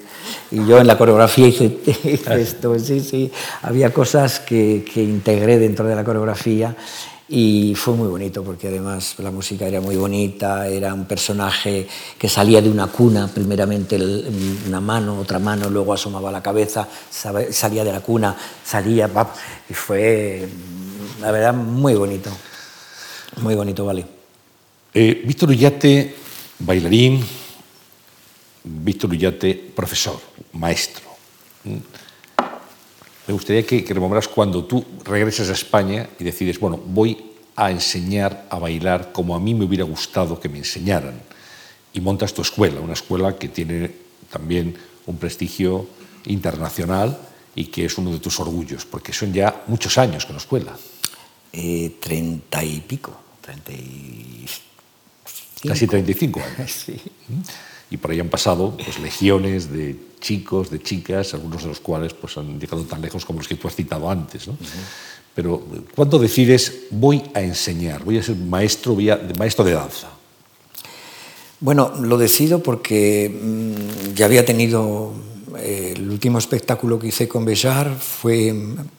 y 0.51 0.65
yo 0.65 0.79
en 0.79 0.87
la 0.87 0.97
coreografía 0.97 1.47
hice, 1.49 1.79
esto, 2.29 2.77
sí, 2.79 2.99
sí, 2.99 3.31
había 3.61 3.91
cosas 3.91 4.39
que, 4.39 4.85
que 4.93 5.03
integré 5.03 5.59
dentro 5.59 5.85
de 5.85 5.95
la 5.95 6.03
coreografía 6.03 6.75
y 7.35 7.73
fue 7.75 7.95
muy 7.95 8.07
bonito 8.07 8.43
porque 8.43 8.67
además 8.67 9.15
la 9.17 9.31
música 9.31 9.65
era 9.65 9.81
muy 9.81 9.95
bonita, 9.95 10.67
era 10.67 10.93
un 10.93 11.05
personaje 11.05 11.87
que 12.17 12.29
salía 12.29 12.61
de 12.61 12.69
una 12.69 12.87
cuna, 12.87 13.27
primeramente 13.27 13.97
una 14.67 14.79
mano, 14.79 15.19
otra 15.19 15.39
mano, 15.39 15.69
luego 15.69 15.93
asomaba 15.93 16.31
la 16.31 16.43
cabeza, 16.43 16.87
salía 17.09 17.83
de 17.83 17.91
la 17.91 18.01
cuna, 18.01 18.35
salía, 18.63 19.09
y 19.67 19.73
fue, 19.73 20.47
la 21.21 21.31
verdad, 21.31 21.53
muy 21.53 21.95
bonito, 21.95 22.29
muy 23.41 23.55
bonito, 23.55 23.83
vale. 23.83 24.12
Eh, 24.93 25.23
Víctor 25.25 25.49
Ullate, 25.49 26.15
bailarín, 26.59 27.25
Víctor 28.63 29.09
Ullate, 29.09 29.55
profesor, 29.75 30.21
maestro. 30.53 31.03
Me 33.25 33.33
gustaría 33.33 33.65
que, 33.65 33.83
que 33.83 33.93
rememoras 33.93 34.27
cuando 34.27 34.65
tú 34.65 34.85
regresas 35.03 35.49
a 35.49 35.53
España 35.53 36.07
y 36.19 36.23
decides, 36.23 36.59
bueno, 36.59 36.77
voy 36.77 37.17
a 37.55 37.71
enseñar 37.71 38.45
a 38.49 38.59
bailar 38.59 39.11
como 39.11 39.35
a 39.35 39.39
mí 39.39 39.55
me 39.55 39.65
hubiera 39.65 39.83
gustado 39.83 40.39
que 40.39 40.49
me 40.49 40.59
enseñaran. 40.59 41.19
Y 41.93 41.99
montas 41.99 42.33
tu 42.33 42.43
escuela, 42.43 42.79
una 42.79 42.93
escuela 42.93 43.37
que 43.37 43.47
tiene 43.47 43.91
también 44.29 44.77
un 45.07 45.17
prestigio 45.17 45.87
internacional 46.25 47.17
y 47.55 47.65
que 47.65 47.85
es 47.85 47.97
uno 47.97 48.11
de 48.11 48.19
tus 48.19 48.39
orgullos, 48.39 48.85
porque 48.85 49.11
son 49.11 49.33
ya 49.33 49.63
muchos 49.67 49.97
años 49.97 50.25
con 50.25 50.35
la 50.35 50.41
escuela. 50.41 50.77
Eh, 51.51 51.97
treinta 51.99 52.63
y 52.63 52.79
pico, 52.81 53.15
treinta 53.41 53.71
y... 53.71 54.45
Casi 55.67 55.87
35 55.87 56.39
años. 56.39 56.71
Sí. 56.85 56.99
¿Mm? 57.29 57.41
y 57.93 57.97
por 57.97 58.09
ahí 58.09 58.19
han 58.19 58.29
pasado 58.29 58.75
pues, 58.75 58.99
legiones 58.99 59.71
de 59.71 59.95
chicos, 60.19 60.71
de 60.71 60.81
chicas, 60.81 61.35
algunos 61.35 61.61
de 61.61 61.69
los 61.69 61.79
cuales 61.79 62.13
pues, 62.15 62.35
han 62.39 62.59
llegado 62.59 62.81
tan 62.85 63.03
lejos 63.03 63.23
como 63.23 63.37
los 63.37 63.47
que 63.47 63.53
tú 63.53 63.67
has 63.67 63.75
citado 63.75 64.09
antes. 64.09 64.47
¿no? 64.47 64.57
Pero 65.35 65.63
¿cuándo 65.93 66.17
decides 66.17 66.73
voy 66.89 67.21
a 67.35 67.41
enseñar, 67.41 68.03
voy 68.03 68.17
a 68.17 68.23
ser 68.23 68.35
maestro, 68.35 68.95
voy 68.95 69.11
a, 69.11 69.21
maestro 69.37 69.63
de 69.63 69.73
danza? 69.73 70.09
Bueno, 71.59 71.93
lo 72.01 72.17
decido 72.17 72.63
porque 72.63 73.29
mmm, 73.29 74.15
ya 74.15 74.25
había 74.25 74.43
tenido 74.43 75.13
eh, 75.59 75.93
el 75.95 76.09
último 76.09 76.39
espectáculo 76.39 76.97
que 76.97 77.07
hice 77.09 77.27
con 77.27 77.45
Bellar 77.45 77.95
fue 77.95 78.47
en 78.47 78.89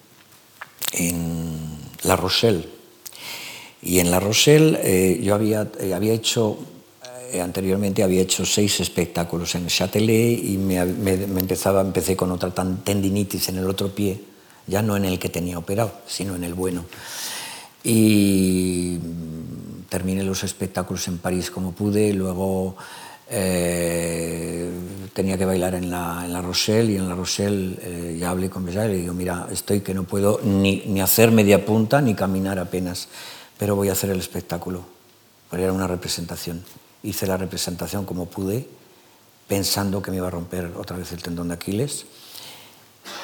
La 2.04 2.14
Rochelle. 2.14 2.73
Y 3.84 4.00
en 4.00 4.10
La 4.10 4.18
Rochelle 4.18 4.78
eh, 4.82 5.20
yo 5.22 5.34
había, 5.34 5.68
eh, 5.78 5.94
había 5.94 6.14
hecho 6.14 6.58
eh, 7.32 7.40
anteriormente 7.40 8.02
había 8.02 8.22
hecho 8.22 8.46
seis 8.46 8.80
espectáculos 8.80 9.54
en 9.56 9.66
Châtelet 9.66 10.38
y 10.42 10.56
me, 10.56 10.84
me, 10.84 11.16
me, 11.16 11.40
empezaba, 11.40 11.80
empecé 11.80 12.16
con 12.16 12.30
otra 12.30 12.52
tendinitis 12.52 13.48
en 13.48 13.58
el 13.58 13.68
otro 13.68 13.94
pie, 13.94 14.20
ya 14.66 14.82
no 14.82 14.96
en 14.96 15.04
el 15.04 15.18
que 15.18 15.28
tenía 15.28 15.58
operado, 15.58 15.92
sino 16.06 16.36
en 16.36 16.44
el 16.44 16.54
bueno. 16.54 16.84
Y 17.82 18.98
terminé 19.88 20.22
los 20.22 20.44
espectáculos 20.44 21.06
en 21.08 21.18
París 21.18 21.50
como 21.50 21.72
pude, 21.72 22.12
luego 22.12 22.76
eh, 23.28 24.70
tenía 25.12 25.36
que 25.36 25.44
bailar 25.44 25.74
en 25.74 25.90
la, 25.90 26.22
en 26.24 26.32
la, 26.32 26.40
Rochelle 26.42 26.92
y 26.92 26.96
en 26.96 27.08
la 27.08 27.14
Rochelle 27.14 27.76
eh, 27.82 28.16
ya 28.18 28.30
hablé 28.30 28.48
con 28.48 28.64
Béjar 28.64 28.90
y 28.90 28.92
le 28.92 28.98
digo, 29.00 29.14
mira, 29.14 29.48
estoy 29.50 29.80
que 29.80 29.94
no 29.94 30.04
puedo 30.04 30.40
ni, 30.44 30.82
ni 30.86 31.00
hacer 31.00 31.30
media 31.30 31.64
punta 31.64 32.00
ni 32.00 32.14
caminar 32.14 32.58
apenas, 32.58 33.08
pero 33.58 33.76
voy 33.76 33.88
a 33.88 33.92
hacer 33.92 34.10
el 34.10 34.18
espectáculo, 34.18 34.84
porque 35.48 35.64
era 35.64 35.72
una 35.72 35.86
representación 35.86 36.64
hice 37.04 37.26
la 37.26 37.36
representación 37.36 38.04
como 38.04 38.26
pude, 38.26 38.66
pensando 39.46 40.02
que 40.02 40.10
me 40.10 40.16
iba 40.16 40.26
a 40.26 40.30
romper 40.30 40.72
otra 40.76 40.96
vez 40.96 41.12
el 41.12 41.22
tendón 41.22 41.48
de 41.48 41.54
Aquiles. 41.54 42.06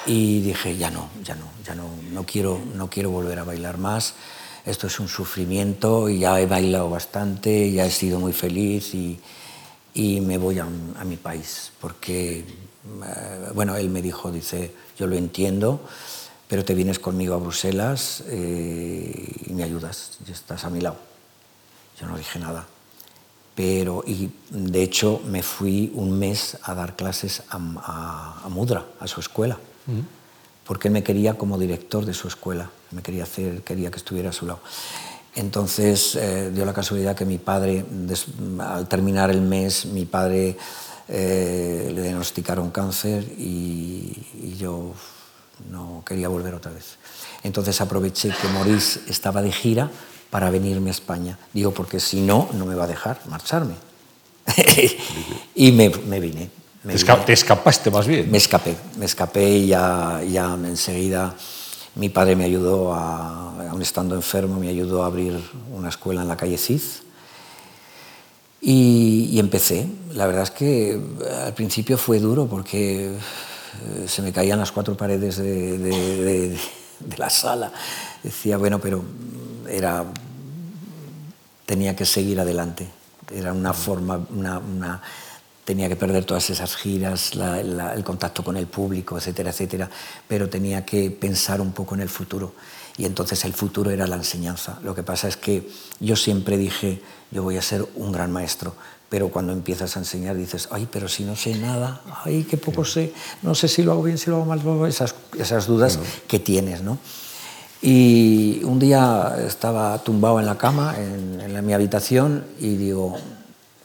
Y 0.06 0.40
dije, 0.42 0.76
ya 0.76 0.90
no, 0.90 1.08
ya 1.24 1.34
no, 1.34 1.46
ya 1.64 1.74
no, 1.74 1.88
no 2.12 2.24
quiero, 2.24 2.60
no 2.74 2.88
quiero 2.88 3.10
volver 3.10 3.38
a 3.38 3.44
bailar 3.44 3.78
más. 3.78 4.14
Esto 4.66 4.86
es 4.86 5.00
un 5.00 5.08
sufrimiento 5.08 6.08
y 6.10 6.20
ya 6.20 6.38
he 6.38 6.46
bailado 6.46 6.90
bastante, 6.90 7.72
ya 7.72 7.86
he 7.86 7.90
sido 7.90 8.20
muy 8.20 8.34
feliz 8.34 8.94
y, 8.94 9.18
y 9.94 10.20
me 10.20 10.36
voy 10.36 10.58
a, 10.58 10.64
a, 10.64 11.04
mi 11.04 11.16
país. 11.16 11.72
Porque, 11.80 12.40
eh, 12.40 12.44
bueno, 13.54 13.76
él 13.76 13.88
me 13.88 14.02
dijo, 14.02 14.30
dice, 14.30 14.74
yo 14.98 15.06
lo 15.06 15.16
entiendo, 15.16 15.80
pero 16.50 16.64
te 16.64 16.74
vienes 16.74 16.98
conmigo 16.98 17.34
a 17.34 17.38
Bruselas 17.38 18.24
eh, 18.26 19.46
y 19.46 19.52
me 19.54 19.62
ayudas, 19.62 20.18
y 20.26 20.32
estás 20.32 20.64
a 20.64 20.70
mi 20.70 20.80
lado. 20.80 20.98
Yo 21.98 22.06
no 22.06 22.18
dije 22.18 22.38
nada 22.38 22.66
pero 23.60 24.02
y 24.06 24.30
de 24.48 24.82
hecho 24.82 25.20
me 25.26 25.42
fui 25.42 25.92
un 25.94 26.18
mes 26.18 26.56
a 26.62 26.74
dar 26.74 26.96
clases 26.96 27.42
a, 27.50 27.58
a, 27.58 28.46
a 28.46 28.48
Mudra, 28.48 28.86
a 28.98 29.06
su 29.06 29.20
escuela, 29.20 29.58
uh 29.86 29.92
-huh. 29.92 30.04
porque 30.66 30.88
él 30.88 30.94
me 30.94 31.02
quería 31.02 31.34
como 31.34 31.58
director 31.58 32.06
de 32.06 32.14
su 32.14 32.26
escuela, 32.26 32.70
me 32.90 33.02
quería 33.02 33.24
hacer, 33.24 33.60
quería 33.62 33.90
que 33.90 33.98
estuviera 33.98 34.30
a 34.30 34.32
su 34.32 34.46
lado. 34.46 34.60
Entonces 35.34 36.16
eh, 36.16 36.50
dio 36.54 36.64
la 36.64 36.72
casualidad 36.72 37.14
que 37.14 37.26
mi 37.26 37.36
padre, 37.36 37.84
des, 37.90 38.24
al 38.58 38.88
terminar 38.88 39.30
el 39.30 39.42
mes, 39.42 39.84
mi 39.84 40.06
padre 40.06 40.56
eh, 41.08 41.92
le 41.94 42.02
diagnosticaron 42.02 42.70
cáncer 42.70 43.24
y, 43.36 44.26
y 44.42 44.56
yo 44.58 44.94
no 45.68 46.02
quería 46.06 46.28
volver 46.28 46.54
otra 46.54 46.72
vez. 46.72 46.96
Entonces 47.42 47.80
aproveché 47.80 48.30
que 48.30 48.48
Maurice 48.48 49.00
estaba 49.08 49.42
de 49.42 49.52
gira 49.52 49.90
para 50.30 50.50
venirme 50.50 50.90
a 50.90 50.92
España. 50.92 51.38
Digo, 51.52 51.72
porque 51.72 52.00
si 52.00 52.20
no, 52.20 52.48
no 52.54 52.66
me 52.66 52.74
va 52.74 52.84
a 52.84 52.88
dejar 52.88 53.20
marcharme. 53.28 53.74
y 55.54 55.72
me, 55.72 55.90
me 55.90 56.20
vine. 56.20 56.50
Me 56.84 56.94
te, 56.94 57.02
vine. 57.04 57.24
te, 57.26 57.32
escapaste 57.32 57.90
más 57.90 58.06
bien. 58.06 58.30
Me 58.30 58.38
escapé, 58.38 58.76
me 58.98 59.04
escapé 59.04 59.48
y 59.48 59.66
ya, 59.68 60.22
ya 60.26 60.54
enseguida 60.54 61.34
mi 61.94 62.08
padre 62.08 62.36
me 62.36 62.44
ayudó, 62.44 62.94
a, 62.94 63.68
aún 63.68 63.82
estando 63.82 64.14
enfermo, 64.14 64.58
me 64.60 64.68
ayudó 64.68 65.02
a 65.02 65.06
abrir 65.06 65.38
una 65.72 65.88
escuela 65.88 66.22
en 66.22 66.28
la 66.28 66.36
calle 66.36 66.56
Cid. 66.56 66.80
Y, 68.62 69.30
y 69.32 69.38
empecé. 69.38 69.86
La 70.12 70.26
verdad 70.26 70.44
es 70.44 70.50
que 70.50 71.00
al 71.44 71.54
principio 71.54 71.98
fue 71.98 72.18
duro 72.18 72.46
porque 72.46 73.06
eh, 73.06 73.18
se 74.06 74.22
me 74.22 74.32
caían 74.32 74.58
las 74.58 74.72
cuatro 74.72 74.96
paredes 74.96 75.36
de, 75.36 76.58
la 77.16 77.30
sala. 77.30 77.72
Decía, 78.22 78.58
bueno, 78.58 78.78
pero 78.78 79.02
era, 79.68 80.04
tenía 81.66 81.96
que 81.96 82.04
seguir 82.04 82.40
adelante. 82.40 82.88
Era 83.32 83.52
una 83.52 83.72
forma, 83.72 84.26
una, 84.30 85.00
tenía 85.64 85.88
que 85.88 85.96
perder 85.96 86.24
todas 86.24 86.50
esas 86.50 86.76
giras, 86.76 87.32
el 87.34 88.04
contacto 88.04 88.42
con 88.42 88.56
el 88.56 88.66
público, 88.66 89.16
etcétera, 89.16 89.50
etcétera, 89.50 89.88
pero 90.26 90.48
tenía 90.48 90.84
que 90.84 91.10
pensar 91.10 91.60
un 91.60 91.72
poco 91.72 91.94
en 91.94 92.00
el 92.00 92.08
futuro. 92.08 92.54
Y 92.96 93.06
entonces 93.06 93.44
el 93.44 93.54
futuro 93.54 93.90
era 93.90 94.06
la 94.06 94.16
enseñanza. 94.16 94.78
Lo 94.82 94.94
que 94.94 95.02
pasa 95.02 95.28
es 95.28 95.36
que 95.36 95.70
yo 96.00 96.16
siempre 96.16 96.58
dije, 96.58 97.00
yo 97.30 97.42
voy 97.42 97.56
a 97.56 97.62
ser 97.62 97.86
un 97.94 98.12
gran 98.12 98.32
maestro, 98.32 98.74
pero 99.10 99.28
cuando 99.28 99.52
empiezas 99.52 99.96
a 99.96 99.98
enseñar 99.98 100.36
dices, 100.36 100.68
ay, 100.70 100.88
pero 100.90 101.08
si 101.08 101.24
no 101.24 101.34
sé 101.34 101.56
nada, 101.56 102.00
ay, 102.24 102.46
qué 102.48 102.56
poco 102.56 102.84
sé, 102.84 103.12
no 103.42 103.56
sé 103.56 103.66
si 103.66 103.82
lo 103.82 103.90
hago 103.92 104.04
bien, 104.04 104.16
si 104.16 104.30
lo 104.30 104.36
hago 104.36 104.44
mal, 104.46 104.88
esas, 104.88 105.16
esas 105.36 105.66
dudas 105.66 105.98
que 106.28 106.38
tienes, 106.38 106.82
¿no? 106.82 106.96
Y 107.82 108.62
un 108.62 108.78
día 108.78 109.36
estaba 109.44 109.98
tumbado 110.04 110.38
en 110.38 110.46
la 110.46 110.56
cama, 110.56 110.94
en, 110.96 111.40
en, 111.40 111.66
mi 111.66 111.72
habitación, 111.72 112.44
y 112.60 112.76
digo, 112.76 113.18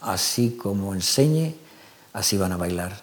así 0.02 0.52
como 0.62 0.94
enseñe, 0.94 1.56
así 2.14 2.38
van 2.38 2.52
a 2.52 2.58
bailar. 2.58 3.02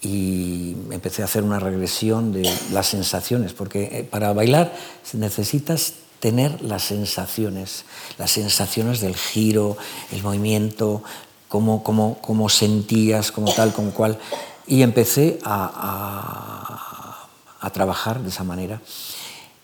Y 0.00 0.74
empecé 0.90 1.22
a 1.22 1.26
hacer 1.26 1.44
una 1.44 1.60
regresión 1.60 2.32
de 2.32 2.52
las 2.72 2.88
sensaciones, 2.88 3.52
porque 3.52 3.84
eh, 3.92 4.08
para 4.10 4.32
bailar 4.32 4.74
necesitas 5.12 5.94
tener 6.22 6.62
las 6.62 6.84
sensaciones, 6.84 7.84
las 8.16 8.30
sensaciones 8.30 9.00
del 9.00 9.16
giro, 9.16 9.76
el 10.12 10.22
movimiento, 10.22 11.02
cómo, 11.48 11.82
cómo, 11.82 12.18
cómo 12.22 12.48
sentías, 12.48 13.32
como 13.32 13.52
tal, 13.52 13.72
como 13.72 13.90
cual. 13.90 14.20
Y 14.68 14.82
empecé 14.82 15.40
a, 15.42 17.26
a, 17.60 17.70
trabajar 17.70 18.22
de 18.22 18.28
esa 18.28 18.44
manera. 18.44 18.80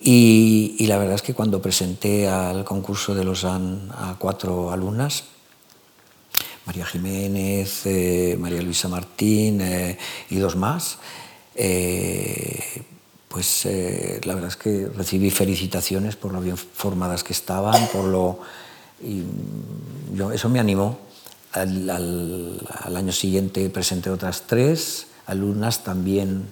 Y, 0.00 0.84
la 0.88 0.98
verdad 0.98 1.14
es 1.14 1.22
que 1.22 1.32
cuando 1.32 1.62
presenté 1.62 2.28
al 2.28 2.64
concurso 2.64 3.14
de 3.14 3.24
Lausanne 3.24 3.92
a 3.92 4.16
cuatro 4.18 4.72
alumnas, 4.72 5.26
María 6.66 6.86
Jiménez, 6.86 7.86
eh, 7.86 8.36
María 8.36 8.62
Luisa 8.62 8.88
Martín 8.88 9.60
eh, 9.60 9.96
y 10.28 10.36
dos 10.38 10.56
más, 10.56 10.98
eh, 11.54 12.82
pues 13.28 13.66
eh, 13.66 14.20
la 14.24 14.34
verdad 14.34 14.50
es 14.50 14.56
que 14.56 14.88
recibí 14.88 15.30
felicitaciones 15.30 16.16
por 16.16 16.32
lo 16.32 16.40
bien 16.40 16.56
formadas 16.56 17.22
que 17.22 17.32
estaban, 17.32 17.86
por 17.88 18.04
lo 18.04 18.40
y 19.02 19.22
eso 20.32 20.48
me 20.48 20.60
animó. 20.60 20.98
Al, 21.52 21.88
al, 21.88 22.96
año 22.96 23.12
siguiente 23.12 23.70
presenté 23.70 24.10
otras 24.10 24.42
tres 24.46 25.06
alumnas, 25.26 25.82
también 25.82 26.44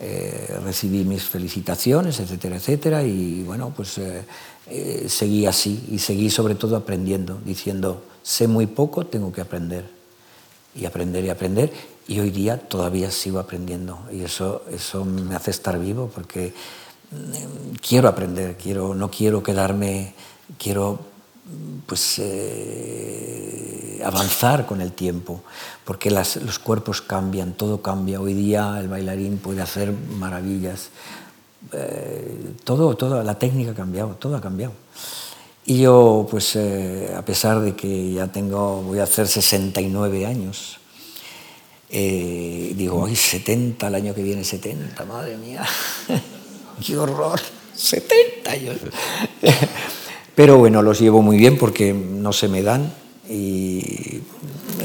eh, 0.00 0.58
recibí 0.64 1.04
mis 1.04 1.24
felicitaciones, 1.24 2.20
etcétera, 2.20 2.56
etcétera, 2.56 3.02
y 3.02 3.42
bueno, 3.42 3.72
pues 3.76 3.98
eh, 3.98 4.22
eh, 4.66 5.04
seguí 5.08 5.44
así, 5.44 5.88
y 5.90 5.98
seguí 5.98 6.30
sobre 6.30 6.54
todo 6.54 6.76
aprendiendo, 6.76 7.38
diciendo, 7.44 8.02
sé 8.22 8.48
muy 8.48 8.66
poco, 8.66 9.04
tengo 9.04 9.30
que 9.30 9.42
aprender, 9.42 9.84
y 10.74 10.86
aprender 10.86 11.24
y 11.24 11.28
aprender, 11.28 11.72
y 12.10 12.18
hoy 12.18 12.30
día 12.30 12.58
todavía 12.58 13.08
sigo 13.12 13.38
aprendiendo, 13.38 14.00
y 14.10 14.22
eso, 14.22 14.64
eso 14.68 15.04
me 15.04 15.36
hace 15.36 15.52
estar 15.52 15.78
vivo, 15.78 16.10
porque 16.12 16.52
mm, 17.12 17.76
quiero 17.80 18.08
aprender, 18.08 18.56
quiero, 18.56 18.96
no 18.96 19.08
quiero 19.12 19.44
quedarme, 19.44 20.14
quiero 20.58 20.98
pues 21.86 22.18
eh, 22.18 24.02
avanzar 24.04 24.66
con 24.66 24.80
el 24.80 24.90
tiempo, 24.90 25.44
porque 25.84 26.10
las, 26.10 26.34
los 26.34 26.58
cuerpos 26.58 27.00
cambian, 27.00 27.52
todo 27.52 27.80
cambia. 27.80 28.20
Hoy 28.20 28.34
día 28.34 28.80
el 28.80 28.88
bailarín 28.88 29.38
puede 29.38 29.62
hacer 29.62 29.92
maravillas. 29.92 30.88
Eh, 31.72 32.54
todo, 32.64 32.96
toda 32.96 33.22
la 33.22 33.38
técnica 33.38 33.70
ha 33.70 33.74
cambiado, 33.74 34.16
todo 34.16 34.34
ha 34.34 34.40
cambiado. 34.40 34.72
Y 35.64 35.82
yo, 35.82 36.26
pues 36.28 36.56
eh, 36.56 37.14
a 37.16 37.24
pesar 37.24 37.60
de 37.60 37.76
que 37.76 38.14
ya 38.14 38.26
tengo, 38.26 38.82
voy 38.82 38.98
a 38.98 39.04
hacer 39.04 39.28
69 39.28 40.26
años, 40.26 40.79
digo, 41.90 43.04
ay, 43.06 43.16
70, 43.16 43.88
el 43.88 43.94
año 43.94 44.14
que 44.14 44.22
viene 44.22 44.44
70, 44.44 45.04
madre 45.04 45.36
mía, 45.36 45.64
qué 46.86 46.96
horror, 46.96 47.40
70 47.74 48.50
años. 48.50 48.76
Pero 50.34 50.58
bueno, 50.58 50.82
los 50.82 51.00
llevo 51.00 51.20
muy 51.20 51.36
bien 51.36 51.58
porque 51.58 51.92
no 51.92 52.32
se 52.32 52.48
me 52.48 52.62
dan 52.62 52.92
y, 53.28 54.22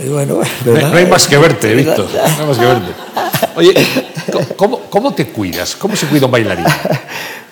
bueno... 0.09 0.41
No 0.65 0.97
hay 0.97 1.05
más 1.05 1.27
que 1.27 1.37
verte, 1.39 1.73
Víctor, 1.73 2.07
no 2.13 2.41
hay 2.41 2.47
más 2.47 2.57
que 2.57 2.65
verte. 2.65 2.91
Oye, 3.55 3.73
¿cómo, 4.55 4.81
¿cómo, 4.89 5.13
te 5.13 5.27
cuidas? 5.27 5.75
¿Cómo 5.75 5.95
se 5.95 6.07
cuida 6.07 6.25
un 6.25 6.31
bailarín? 6.31 6.65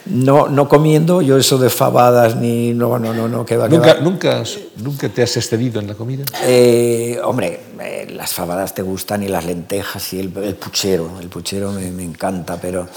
No, 0.05 0.49
no 0.49 0.67
comiendo, 0.67 1.21
yo 1.21 1.37
eso 1.37 1.57
de 1.57 1.69
fabadas 1.69 2.35
ni... 2.35 2.73
No, 2.73 2.99
no, 2.99 3.13
no, 3.13 3.27
no, 3.27 3.45
que 3.45 3.55
va, 3.55 3.69
¿Nunca, 3.69 3.95
¿Nunca, 4.01 4.43
¿Nunca 4.77 5.09
te 5.09 5.23
has 5.23 5.37
excedido 5.37 5.79
en 5.79 5.87
la 5.87 5.95
comida? 5.95 6.25
Eh, 6.43 7.19
hombre, 7.23 7.59
eh, 7.81 8.07
las 8.11 8.33
fabadas 8.33 8.73
te 8.73 8.81
gustan 8.81 9.23
y 9.23 9.29
las 9.29 9.45
lentejas 9.45 10.13
y 10.13 10.19
el, 10.19 10.29
puchero, 10.29 11.09
el 11.21 11.29
puchero 11.29 11.71
me, 11.71 11.89
me 11.91 12.03
encanta, 12.03 12.57
pero 12.61 12.87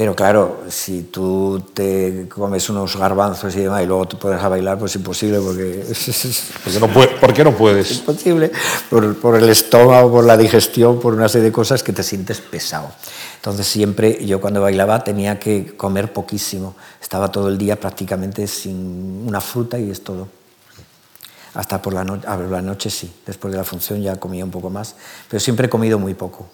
pero 0.00 0.16
claro, 0.16 0.62
si 0.70 1.02
tú 1.02 1.62
te 1.74 2.26
comes 2.26 2.70
unos 2.70 2.96
garbanzos 2.96 3.54
y 3.54 3.60
demás 3.60 3.82
y 3.82 3.86
luego 3.86 4.08
te 4.08 4.16
puedes 4.16 4.42
a 4.42 4.48
bailar, 4.48 4.78
pues 4.78 4.92
es 4.92 4.96
imposible 4.96 5.38
porque... 5.40 5.84
no 6.80 6.88
¿Por 6.88 7.34
qué 7.34 7.44
no 7.44 7.54
puedes? 7.54 7.90
Es 7.90 7.98
imposible 7.98 8.50
por, 8.88 9.14
por, 9.20 9.36
el 9.36 9.50
estómago, 9.50 10.10
por 10.10 10.24
la 10.24 10.38
digestión, 10.38 10.98
por 11.00 11.12
una 11.12 11.28
serie 11.28 11.48
de 11.48 11.52
cosas 11.52 11.82
que 11.82 11.92
te 11.92 12.02
sientes 12.02 12.40
pesado. 12.40 12.90
Entonces 13.36 13.66
siempre 13.66 14.24
yo 14.24 14.40
cuando 14.40 14.62
bailaba 14.62 15.04
tenía 15.04 15.38
que 15.38 15.76
comer 15.76 16.14
poquísimo. 16.14 16.76
Estaba 17.02 17.30
todo 17.30 17.48
el 17.48 17.58
día 17.58 17.78
prácticamente 17.78 18.46
sin 18.46 19.26
una 19.28 19.42
fruta 19.42 19.78
y 19.78 19.90
es 19.90 20.02
todo. 20.02 20.28
Hasta 21.52 21.82
por 21.82 21.92
la, 21.92 22.04
noche, 22.04 22.26
la 22.48 22.62
noche 22.62 22.88
sí. 22.88 23.12
Después 23.26 23.52
de 23.52 23.58
la 23.58 23.64
función 23.64 24.00
ya 24.00 24.16
comía 24.16 24.46
un 24.46 24.50
poco 24.50 24.70
más. 24.70 24.94
Pero 25.28 25.40
siempre 25.40 25.66
he 25.66 25.68
comido 25.68 25.98
muy 25.98 26.14
poco. 26.14 26.48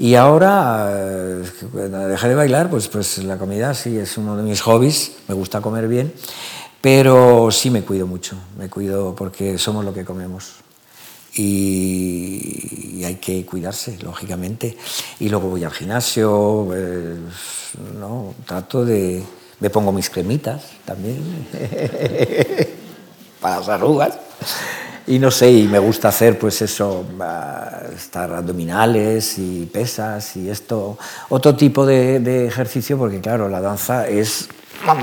Y 0.00 0.14
ahora, 0.14 0.92
eh, 0.92 1.42
dejar 1.72 2.28
de 2.28 2.36
bailar, 2.36 2.70
pues, 2.70 2.86
pues 2.86 3.18
la 3.24 3.36
comida 3.36 3.74
sí 3.74 3.98
es 3.98 4.16
uno 4.16 4.36
de 4.36 4.44
mis 4.44 4.60
hobbies, 4.60 5.16
me 5.26 5.34
gusta 5.34 5.60
comer 5.60 5.88
bien, 5.88 6.14
pero 6.80 7.50
sí 7.50 7.68
me 7.68 7.82
cuido 7.82 8.06
mucho, 8.06 8.36
me 8.56 8.70
cuido 8.70 9.16
porque 9.16 9.58
somos 9.58 9.84
lo 9.84 9.92
que 9.92 10.04
comemos. 10.04 10.52
Y, 11.34 13.02
hay 13.04 13.16
que 13.16 13.44
cuidarse, 13.44 13.98
lógicamente. 13.98 14.76
Y 15.18 15.28
luego 15.30 15.48
voy 15.48 15.64
al 15.64 15.72
gimnasio, 15.72 16.64
pues, 16.68 17.18
¿no? 17.98 18.34
trato 18.46 18.84
de... 18.84 19.24
Me 19.58 19.68
pongo 19.68 19.90
mis 19.90 20.10
cremitas 20.10 20.62
también 20.84 21.18
para 23.40 23.58
las 23.58 23.68
arrugas. 23.68 24.16
Y 25.08 25.18
no 25.18 25.30
sé, 25.30 25.50
y 25.50 25.66
me 25.66 25.78
gusta 25.78 26.08
hacer 26.08 26.38
pues 26.38 26.60
eso, 26.60 27.06
estar 27.96 28.30
abdominales 28.34 29.38
y 29.38 29.64
pesas 29.72 30.36
y 30.36 30.50
esto, 30.50 30.98
otro 31.30 31.56
tipo 31.56 31.86
de, 31.86 32.46
ejercicio, 32.46 32.98
porque 32.98 33.18
claro, 33.20 33.48
la 33.48 33.62
danza 33.62 34.06
es 34.06 34.48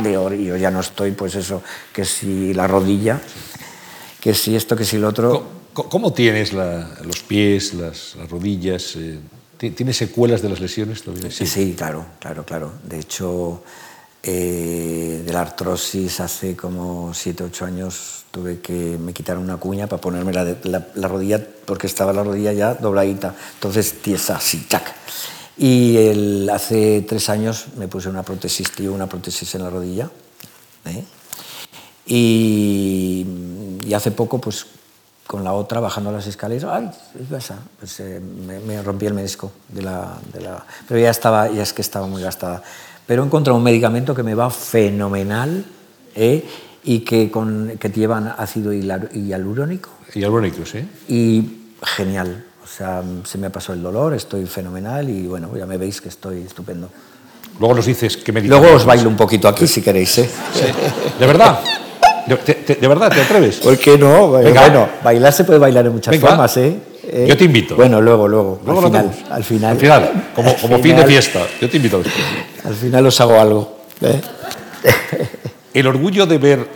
de 0.03 0.37
y 0.37 0.45
yo 0.45 0.57
ya 0.57 0.69
no 0.69 0.79
estoy 0.79 1.11
pues 1.11 1.33
eso, 1.35 1.63
que 1.91 2.05
si 2.05 2.53
la 2.53 2.67
rodilla, 2.67 3.19
que 4.21 4.35
si 4.35 4.55
esto, 4.55 4.75
que 4.75 4.85
si 4.85 4.99
lo 4.99 5.07
otro. 5.07 5.43
¿Cómo, 5.73 6.13
tienes 6.13 6.53
los 6.53 7.23
pies, 7.27 7.73
las, 7.73 8.15
rodillas? 8.29 8.95
Eh, 8.97 9.19
¿Tienes 9.57 9.97
secuelas 9.97 10.41
de 10.41 10.49
las 10.49 10.59
lesiones 10.59 11.01
todavía? 11.01 11.31
Sí. 11.31 11.47
sí, 11.47 11.73
claro, 11.75 12.05
claro, 12.19 12.45
claro. 12.45 12.73
De 12.83 12.99
hecho, 12.99 13.63
eh, 14.21 15.23
de 15.25 15.33
la 15.33 15.41
artrosis 15.41 16.19
hace 16.19 16.55
como 16.55 17.13
7, 17.13 17.43
8 17.43 17.65
años 17.65 18.24
tuve 18.35 18.59
que 18.59 18.97
me 18.99 19.13
quitar 19.13 19.37
una 19.37 19.55
cuña 19.55 19.87
para 19.87 20.01
ponerme 20.01 20.33
la, 20.33 21.07
rodilla, 21.07 21.39
porque 21.65 21.87
estaba 21.87 22.11
la 22.11 22.21
rodilla 22.21 22.51
ya 22.51 22.73
dobladita, 22.73 23.33
entonces 23.53 24.01
tiesa, 24.01 24.35
así, 24.35 24.67
chac. 24.67 24.93
Y 25.57 25.95
el, 25.95 26.49
hace 26.49 27.05
tres 27.07 27.29
años 27.29 27.67
me 27.77 27.87
puse 27.87 28.09
una 28.09 28.23
prótesis, 28.23 28.69
tío, 28.73 28.91
una 28.91 29.07
prótesis 29.07 29.55
en 29.55 29.63
la 29.63 29.69
rodilla. 29.69 30.09
¿eh? 30.83 31.05
Y, 32.07 33.25
y, 33.85 33.93
hace 33.93 34.11
poco, 34.11 34.41
pues 34.41 34.65
con 35.25 35.45
la 35.45 35.53
otra, 35.53 35.79
bajando 35.79 36.11
las 36.11 36.27
escaleras, 36.27 36.69
¡ay! 36.69 36.91
pasa? 37.31 37.59
Pues 37.79 37.97
eh, 38.01 38.19
me, 38.19 38.83
rompí 38.83 39.05
el 39.05 39.13
menisco 39.13 39.53
de 39.69 39.81
la, 39.81 40.19
de 40.33 40.41
la, 40.41 40.65
Pero 40.89 40.99
ya, 40.99 41.09
estaba, 41.09 41.49
ya 41.49 41.63
es 41.63 41.71
que 41.71 41.81
estaba 41.81 42.05
muy 42.05 42.21
gastada. 42.21 42.61
Pero 43.07 43.23
he 43.23 43.25
encontrado 43.25 43.57
un 43.57 43.63
medicamento 43.63 44.13
que 44.13 44.23
me 44.23 44.35
va 44.35 44.49
fenomenal. 44.49 45.63
¿eh? 46.15 46.45
Y 46.85 46.99
que, 46.99 47.31
con, 47.31 47.73
que 47.79 47.89
llevan 47.89 48.33
ácido 48.37 48.71
hialurónico. 48.71 49.89
Hialurónico, 50.13 50.65
sí. 50.65 50.87
Y 51.09 51.43
genial. 51.83 52.45
O 52.63 52.67
sea, 52.67 53.03
se 53.23 53.37
me 53.37 53.49
pasado 53.49 53.73
el 53.73 53.83
dolor, 53.83 54.13
estoy 54.13 54.45
fenomenal 54.45 55.09
y 55.09 55.27
bueno, 55.27 55.49
ya 55.57 55.65
me 55.65 55.77
veis 55.77 56.01
que 56.01 56.09
estoy 56.09 56.41
estupendo. 56.41 56.89
Luego 57.59 57.75
nos 57.75 57.85
dices 57.85 58.17
que 58.17 58.31
me 58.31 58.41
Luego 58.41 58.73
os 58.73 58.85
bailo 58.85 59.09
un 59.09 59.15
poquito 59.15 59.47
aquí 59.47 59.65
si 59.65 59.81
queréis, 59.81 60.17
¿eh? 60.17 60.29
¿De 61.19 61.25
verdad? 61.25 61.59
¿De, 62.27 62.87
verdad 62.87 63.11
te 63.11 63.21
atreves? 63.21 63.57
¿Por 63.57 63.77
qué 63.77 63.97
no? 63.97 64.29
Bueno, 64.29 64.89
bailar 65.03 65.31
se 65.31 65.43
puede 65.43 65.59
bailar 65.59 65.85
en 65.85 65.93
muchas 65.93 66.17
formas, 66.17 66.57
¿eh? 66.57 66.75
¿eh? 67.03 67.25
Yo 67.29 67.37
te 67.37 67.45
invito. 67.45 67.75
Bueno, 67.75 68.01
luego, 68.01 68.27
luego. 68.27 68.59
al, 68.67 68.83
final, 68.83 69.11
al 69.29 69.43
final. 69.43 69.71
Al 69.71 69.77
final, 69.77 70.31
como, 70.35 70.55
como 70.55 70.79
fin 70.79 70.95
de 70.95 71.05
fiesta. 71.05 71.41
Yo 71.61 71.69
te 71.69 71.77
invito 71.77 71.99
después. 71.99 72.25
Al 72.65 72.73
final 72.73 73.05
os 73.05 73.21
hago 73.21 73.39
algo. 73.39 73.77
¿eh? 74.01 74.21
El 75.75 75.87
orgullo 75.87 76.25
de 76.25 76.37
ver 76.37 76.69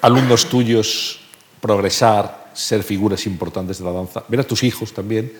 alumnos 0.00 0.46
tuyos 0.46 1.20
progresar, 1.60 2.48
ser 2.54 2.82
figuras 2.82 3.26
importantes 3.26 3.78
de 3.78 3.84
la 3.84 3.92
danza, 3.92 4.24
ver 4.26 4.40
a 4.40 4.44
tus 4.44 4.62
hijos 4.62 4.94
también, 4.94 5.30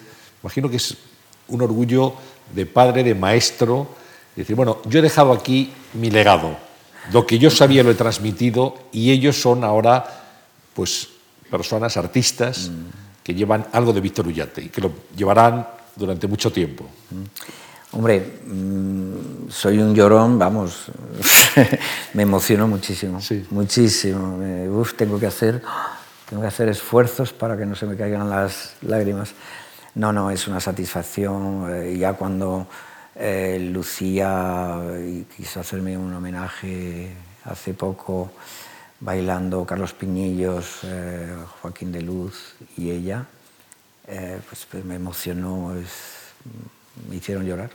imagino 0.43 0.68
que 0.68 0.77
es 0.77 0.95
un 1.49 1.62
orgullo 1.62 2.12
de 2.55 2.66
padre, 2.66 3.03
de 3.03 3.14
maestro, 3.14 3.89
decir, 4.37 4.55
bueno, 4.55 4.83
yo 4.85 4.99
he 4.99 5.03
dejado 5.03 5.33
aquí 5.33 5.72
mi 5.95 6.11
legado, 6.11 6.55
lo 7.14 7.27
que 7.27 7.39
yo 7.39 7.49
sabía 7.49 7.83
lo 7.83 7.93
he 7.93 7.95
transmitido 7.95 8.74
y 8.93 9.11
ellos 9.11 9.41
son 9.41 9.64
ahora 9.64 10.05
pues 10.74 11.09
personas, 11.51 11.97
artistas, 11.97 12.68
mm. 12.68 13.22
que 13.24 13.35
llevan 13.35 13.66
algo 13.72 13.95
de 13.95 14.03
Víctor 14.03 14.27
Ullate 14.27 14.64
y 14.64 14.68
que 14.68 14.83
lo 14.83 14.93
llevarán 15.16 15.66
durante 15.97 16.27
mucho 16.27 16.53
tiempo. 16.53 16.87
Hombre, 17.93 18.41
mm, 18.47 19.49
soy 19.49 19.78
un 19.78 19.95
llorón, 19.95 20.39
vamos, 20.39 20.87
me 22.14 22.24
emociono 22.24 22.66
muchísimo, 22.66 23.20
muchísimo. 23.51 24.39
Uf, 24.70 24.95
tengo 24.95 25.20
que 25.20 25.26
hacer, 25.26 25.62
tengo 26.28 26.43
que 26.43 26.49
hacer 26.49 26.68
esfuerzos 26.68 27.32
para 27.32 27.57
que 27.57 27.64
no 27.64 27.76
se 27.76 27.87
me 27.87 27.97
caigan 27.97 28.28
las 28.28 28.74
lágrimas. 28.82 29.34
No, 29.95 30.12
no, 30.12 30.30
es 30.30 30.49
una 30.49 30.61
satisfacción. 30.61 31.68
Eh, 31.70 31.97
ya 31.97 32.14
cuando 32.14 32.66
eh, 33.14 33.59
Lucía 33.72 34.78
quiso 35.34 35.61
hacerme 35.61 35.97
un 35.97 36.12
homenaje 36.12 37.12
hace 37.45 37.72
poco, 37.72 38.32
bailando 38.99 39.64
Carlos 39.64 39.95
Piñillos, 39.95 40.80
eh, 40.82 41.34
Joaquín 41.62 41.93
de 41.93 42.03
Luz 42.03 42.57
y 42.76 42.91
ella, 42.91 43.26
pues, 44.05 44.66
pues, 44.70 44.84
me 44.84 44.97
emocionó. 44.97 45.74
Es, 45.76 45.89
me 47.09 47.16
hicieron 47.16 47.44
llorar. 47.44 47.70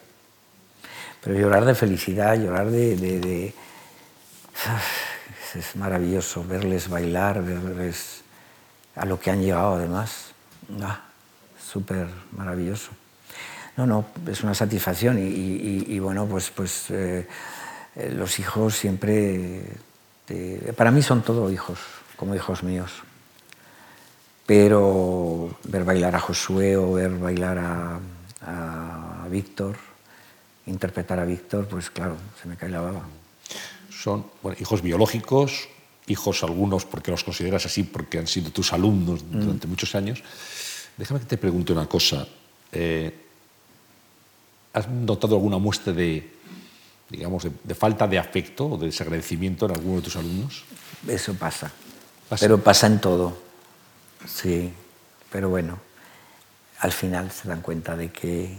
Pero 1.22 1.38
llorar 1.38 1.66
de 1.66 1.76
felicidad, 1.76 2.36
llorar 2.36 2.70
de... 2.70 3.54
Es 5.54 5.76
maravilloso 5.76 6.46
verles 6.46 6.88
bailar, 6.88 7.44
verles 7.44 8.22
a 8.96 9.06
lo 9.06 9.20
que 9.20 9.32
han 9.32 9.42
llegado 9.42 9.76
además. 9.76 10.32
Ah, 10.82 11.02
Súper 11.62 12.08
maravilloso. 12.32 12.92
No, 13.78 13.86
no, 13.86 14.06
es 14.28 14.44
una 14.44 14.54
satisfacción 14.54 15.18
y, 15.20 16.00
bueno, 16.00 16.26
pues, 16.26 16.50
pues 16.52 16.86
eh, 16.90 17.28
los 18.14 18.40
hijos 18.40 18.76
siempre... 18.76 19.64
para 20.76 20.92
mí 20.92 21.02
son 21.02 21.22
todos 21.22 21.52
hijos. 21.52 21.80
como 22.18 22.36
hijos 22.36 22.64
míos. 22.64 22.92
Pero 24.46 25.58
ver 25.64 25.84
bailar 25.84 26.16
a 26.16 26.20
Josué 26.20 26.76
o 26.76 26.94
ver 26.94 27.12
bailar 27.12 27.58
a, 27.58 28.00
a 28.42 29.01
Víctor, 29.32 29.78
interpretar 30.68 31.20
a 31.20 31.26
Víctor, 31.26 31.68
pues 31.68 31.90
claro, 31.90 32.18
se 32.40 32.48
me 32.48 32.56
cae 32.56 32.70
la 32.70 32.82
baba. 32.82 33.02
Son 33.90 34.26
bueno, 34.44 34.58
hijos 34.62 34.82
biológicos, 34.84 35.68
hijos 36.08 36.44
algunos 36.44 36.86
porque 36.86 37.10
los 37.12 37.24
consideras 37.24 37.66
así, 37.66 37.84
porque 37.84 38.20
han 38.20 38.28
sido 38.28 38.52
tus 38.52 38.74
alumnos 38.74 39.24
Mm. 39.24 39.40
durante 39.40 39.68
muchos 39.68 39.96
años. 39.96 40.22
Déjame 40.98 41.20
que 41.22 41.26
te 41.26 41.38
pregunte 41.38 41.74
una 41.74 41.88
cosa. 41.88 42.28
Eh, 42.72 43.16
¿Has 44.74 44.88
notado 44.88 45.36
alguna 45.36 45.58
muestra 45.58 45.92
de, 45.94 46.32
digamos, 47.10 47.44
de, 47.44 47.52
de 47.64 47.76
falta 47.76 48.08
de 48.08 48.18
afecto 48.20 48.68
o 48.68 48.78
de 48.78 48.86
desagradecimiento 48.88 49.66
en 49.66 49.72
alguno 49.72 49.98
de 49.98 50.02
tus 50.04 50.16
alumnos? 50.16 50.64
Eso 51.08 51.34
pasa. 51.34 51.72
Pasa. 52.30 52.46
Pero 52.46 52.58
pasa 52.64 52.88
en 52.88 53.02
todo. 53.02 53.38
Sí, 54.26 54.72
pero 55.32 55.50
bueno, 55.50 55.78
al 56.80 56.92
final 56.94 57.32
se 57.32 57.48
dan 57.50 57.62
cuenta 57.62 57.98
de 57.98 58.12
que 58.12 58.56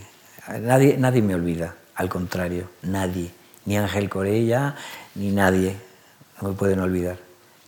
nadie, 0.61 0.97
nadie 0.99 1.23
me 1.23 1.35
olvida, 1.35 1.75
al 1.95 2.09
contrario, 2.09 2.69
nadie, 2.83 3.31
ni 3.65 3.77
Ángel 3.77 4.09
Corella, 4.09 4.75
ni 5.15 5.31
nadie, 5.31 5.77
no 6.41 6.49
me 6.49 6.55
pueden 6.55 6.81
olvidar. 6.81 7.17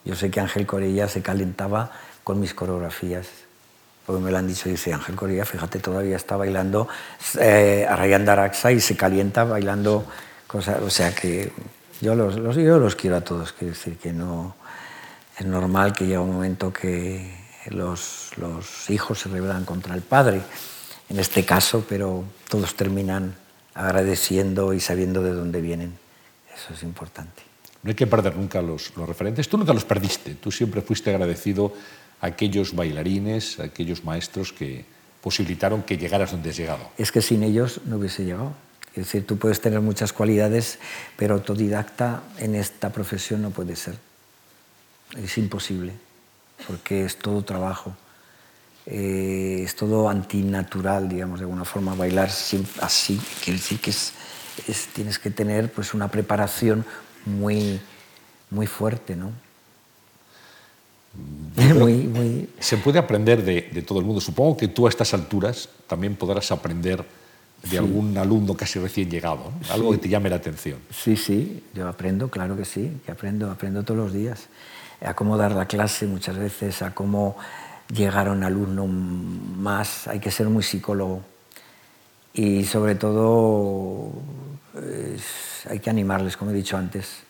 Yo 0.05 0.15
sé 0.17 0.31
que 0.31 0.41
Ángel 0.41 0.67
Corella 0.67 1.09
se 1.09 1.23
calentaba 1.23 1.91
con 2.25 2.41
mis 2.41 2.53
coreografías, 2.55 3.27
porque 4.07 4.23
me 4.23 4.31
lo 4.31 4.39
han 4.39 4.47
dicho, 4.47 4.69
dice 4.69 4.93
Ángel 4.93 5.15
Corella, 5.15 5.45
fíjate, 5.45 5.79
todavía 5.79 6.17
está 6.17 6.37
bailando 6.37 6.89
eh, 7.41 7.87
a 7.89 7.97
Ryan 7.97 8.25
Daraxa 8.25 8.71
y 8.73 8.81
se 8.81 8.97
calienta 8.97 9.45
bailando 9.45 10.05
cosas, 10.47 10.83
o 10.83 10.91
sea 10.91 11.15
que 11.15 11.53
yo 12.01 12.15
los, 12.15 12.37
los- 12.37 12.57
yo 12.57 12.79
los 12.79 12.97
quiero 12.97 13.17
a 13.17 13.21
todos, 13.23 13.53
quiero 13.53 13.73
decir 13.73 13.97
que 13.97 14.13
no, 14.13 14.55
es 15.39 15.47
normal 15.47 15.93
que 15.95 16.07
llega 16.07 16.21
un 16.21 16.33
momento 16.35 16.73
que 16.73 17.35
los, 17.71 18.31
los 18.37 18.91
hijos 18.91 19.21
se 19.21 19.29
rebelan 19.31 19.65
contra 19.65 19.95
el 19.95 20.03
padre, 20.03 20.43
en 21.15 21.21
este 21.21 21.45
caso, 21.45 21.85
pero 21.89 22.25
todos 22.49 22.75
terminan 22.75 23.37
agradeciendo 23.73 24.75
y 24.75 24.81
sabiendo 24.81 25.23
de 25.23 25.31
dónde 25.31 25.61
vienen. 25.61 25.97
Eso 26.53 26.75
es 26.75 26.83
importante. 26.83 27.41
No 27.85 27.91
hay 27.91 27.95
que 27.95 28.09
perder 28.09 28.35
nunca 28.35 28.61
los, 28.61 28.91
los 28.97 29.09
referentes. 29.09 29.49
Tú 29.49 29.57
nunca 29.57 29.73
los 29.73 29.85
perdiste. 29.85 30.35
Tú 30.35 30.51
siempre 30.51 30.83
fuiste 30.83 31.11
agradecido 31.11 31.73
a 32.21 32.27
aquellos 32.27 32.75
bailarines, 32.75 33.61
a 33.61 33.65
aquellos 33.65 34.03
maestros 34.03 34.53
que 34.53 34.85
posibilitaron 35.21 35.85
que 35.85 35.97
llegaras 35.97 36.33
donde 36.33 36.51
has 36.51 36.57
llegado. 36.57 36.91
Es 36.99 37.13
que 37.13 37.23
sin 37.23 37.45
ellos 37.45 37.83
no 37.85 37.99
hubiese 37.99 38.25
llegado. 38.25 38.53
Es 38.97 39.05
decir, 39.05 39.25
tú 39.25 39.39
puedes 39.39 39.61
tener 39.61 39.81
muchas 39.81 40.13
cualidades, 40.13 40.81
pero 41.17 41.35
autodidacta 41.35 42.25
en 42.39 42.57
esta 42.57 42.91
profesión 42.91 43.41
no 43.41 43.51
puede 43.51 43.77
ser. 43.77 43.99
Es 45.17 45.39
imposible, 45.39 45.93
porque 46.67 47.05
es 47.05 47.17
todo 47.19 47.45
trabajo. 47.45 47.95
Eh, 48.87 49.63
es 49.65 49.75
todo 49.77 50.09
antinatural, 50.11 51.09
digamos, 51.09 51.39
de 51.41 51.45
alguna 51.45 51.65
forma. 51.65 51.95
Bailar 51.95 52.31
sim- 52.31 52.67
así 52.81 53.19
quiere 53.43 53.59
decir 53.59 53.81
que 53.81 53.91
es, 53.91 54.13
es- 54.69 54.89
tienes 54.89 55.19
que 55.19 55.31
tener 55.31 55.73
pues, 55.73 55.95
una 55.95 56.09
preparación 56.09 56.85
muy, 57.25 57.81
muy 58.51 58.67
fuerte, 58.67 59.17
¿no? 59.17 59.33
Muy, 61.57 61.95
muy, 62.09 62.51
Se 62.59 62.77
puede 62.77 62.99
aprender 62.99 63.43
de, 63.45 63.71
de 63.73 63.83
todo 63.83 64.01
el 64.01 64.05
mundo. 64.05 64.21
Supongo 64.21 64.57
que 64.57 64.67
tú 64.69 64.87
a 64.87 64.91
estas 64.91 65.15
alturas 65.15 65.69
también 65.87 66.17
podrás 66.17 66.51
aprender 66.51 67.05
de 67.71 67.79
algún 67.79 68.19
alumno 68.19 68.55
casi 68.55 68.79
recién 68.79 69.09
llegado, 69.09 69.37
¿no? 69.51 69.73
algo 69.73 69.93
que 69.93 69.99
te 69.99 70.09
llame 70.09 70.29
la 70.29 70.37
atención. 70.37 70.79
Sí, 70.91 71.17
sí, 71.17 71.63
yo 71.73 71.89
aprendo, 71.89 72.29
claro 72.29 72.57
que 72.57 72.65
sí, 72.67 72.93
que 73.07 73.13
aprendo, 73.13 73.51
aprendo 73.51 73.83
todos 73.85 73.99
los 73.99 74.13
días. 74.13 74.49
A 75.03 75.15
cómo 75.15 75.37
dar 75.39 75.53
la 75.53 75.67
clase 75.67 76.07
muchas 76.07 76.37
veces, 76.37 76.83
a 76.83 76.93
cómo 76.95 77.37
llegar 77.93 78.29
a 78.29 78.33
un 78.33 78.43
alumno 78.45 78.87
más, 78.87 80.09
hay 80.09 80.21
que 80.21 80.31
ser 80.31 80.49
muy 80.49 80.63
psicólogo. 80.63 81.23
Y 82.33 82.65
sobre 82.65 82.95
todo 82.97 84.11
es- 84.75 85.67
hay 85.71 85.79
que 85.81 85.91
animarles, 85.91 86.37
como 86.37 86.51
he 86.51 86.55
dicho 86.55 86.77
antes. 86.77 87.23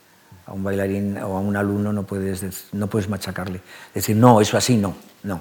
A 0.46 0.52
un 0.52 0.62
bailarín 0.62 1.16
o 1.18 1.36
a 1.36 1.40
un 1.40 1.56
alumno 1.56 1.92
no 1.92 2.02
puedes, 2.04 2.66
no 2.72 2.86
puedes 2.86 3.08
machacarle. 3.08 3.60
Decir, 3.94 4.16
no, 4.16 4.40
eso 4.40 4.56
así 4.56 4.76
no, 4.76 4.94
no. 5.22 5.40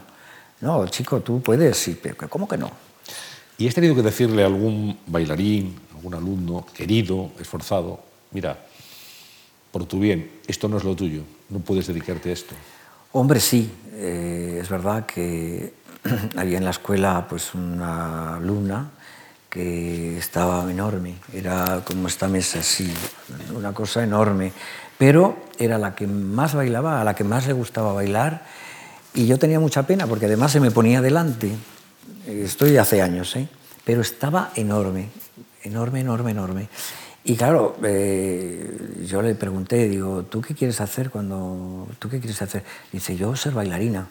No, 0.62 0.88
chico, 0.88 1.20
tú 1.20 1.42
puedes, 1.42 1.78
sí, 1.78 2.00
pero 2.02 2.16
¿cómo 2.30 2.48
que 2.48 2.58
no? 2.58 2.72
¿Y 3.58 3.68
has 3.68 3.76
tenido 3.76 3.96
que 3.96 4.02
decirle 4.02 4.44
a 4.44 4.48
algún 4.48 4.98
bailarín, 5.08 5.78
algún 5.94 6.16
alumno 6.16 6.66
querido, 6.74 7.32
esforzado, 7.40 8.00
mira, 8.32 8.58
por 9.72 9.86
tu 9.86 10.00
bien, 10.00 10.32
esto 10.48 10.68
no 10.70 10.78
es 10.78 10.84
lo 10.86 10.96
tuyo, 10.96 11.24
no 11.50 11.60
puedes 11.60 11.88
dedicarte 11.88 12.30
a 12.30 12.34
esto? 12.34 12.56
Hombre, 13.12 13.40
sí, 13.42 13.70
eh, 13.94 14.60
es 14.62 14.70
verdad 14.70 15.06
que 15.06 15.74
había 16.36 16.58
en 16.58 16.66
la 16.66 16.72
escuela 16.72 17.26
pues 17.30 17.54
una 17.54 18.38
alumna 18.38 18.90
que 19.50 20.18
estaba 20.18 20.70
enorme, 20.72 21.16
era 21.32 21.82
como 21.86 22.08
esta 22.08 22.28
mesa 22.28 22.60
así, 22.60 22.92
una 23.56 23.72
cosa 23.72 24.04
enorme, 24.04 24.52
pero 24.98 25.38
era 25.60 25.78
la 25.78 25.94
que 25.94 26.08
más 26.08 26.56
bailaba, 26.56 27.00
a 27.00 27.04
la 27.04 27.14
que 27.14 27.24
más 27.24 27.46
le 27.46 27.54
gustaba 27.54 27.94
bailar, 27.94 28.46
y 29.14 29.28
yo 29.28 29.38
tenía 29.38 29.60
mucha 29.60 29.84
pena 29.84 30.08
porque 30.08 30.26
además 30.26 30.52
se 30.52 30.60
me 30.60 30.72
ponía 30.72 31.02
delante, 31.02 31.52
estoy 32.28 32.78
hace 32.78 33.04
años, 33.04 33.36
¿eh? 33.36 33.48
pero 33.86 34.02
estaba 34.02 34.52
enorme, 34.56 35.10
enorme, 35.62 36.00
enorme, 36.00 36.32
enorme. 36.32 36.68
Y 37.26 37.38
claro, 37.38 37.78
eh, 37.84 39.06
yo 39.08 39.22
le 39.22 39.34
pregunté, 39.36 39.88
digo, 39.88 40.24
¿tú 40.24 40.42
qué 40.42 40.54
quieres 40.54 40.82
hacer 40.82 41.10
cuando... 41.10 41.88
¿Tú 42.00 42.10
qué 42.10 42.20
quieres 42.20 42.42
hacer? 42.42 42.64
Dice, 42.92 43.16
yo 43.16 43.36
ser 43.38 43.54
bailarina. 43.54 44.08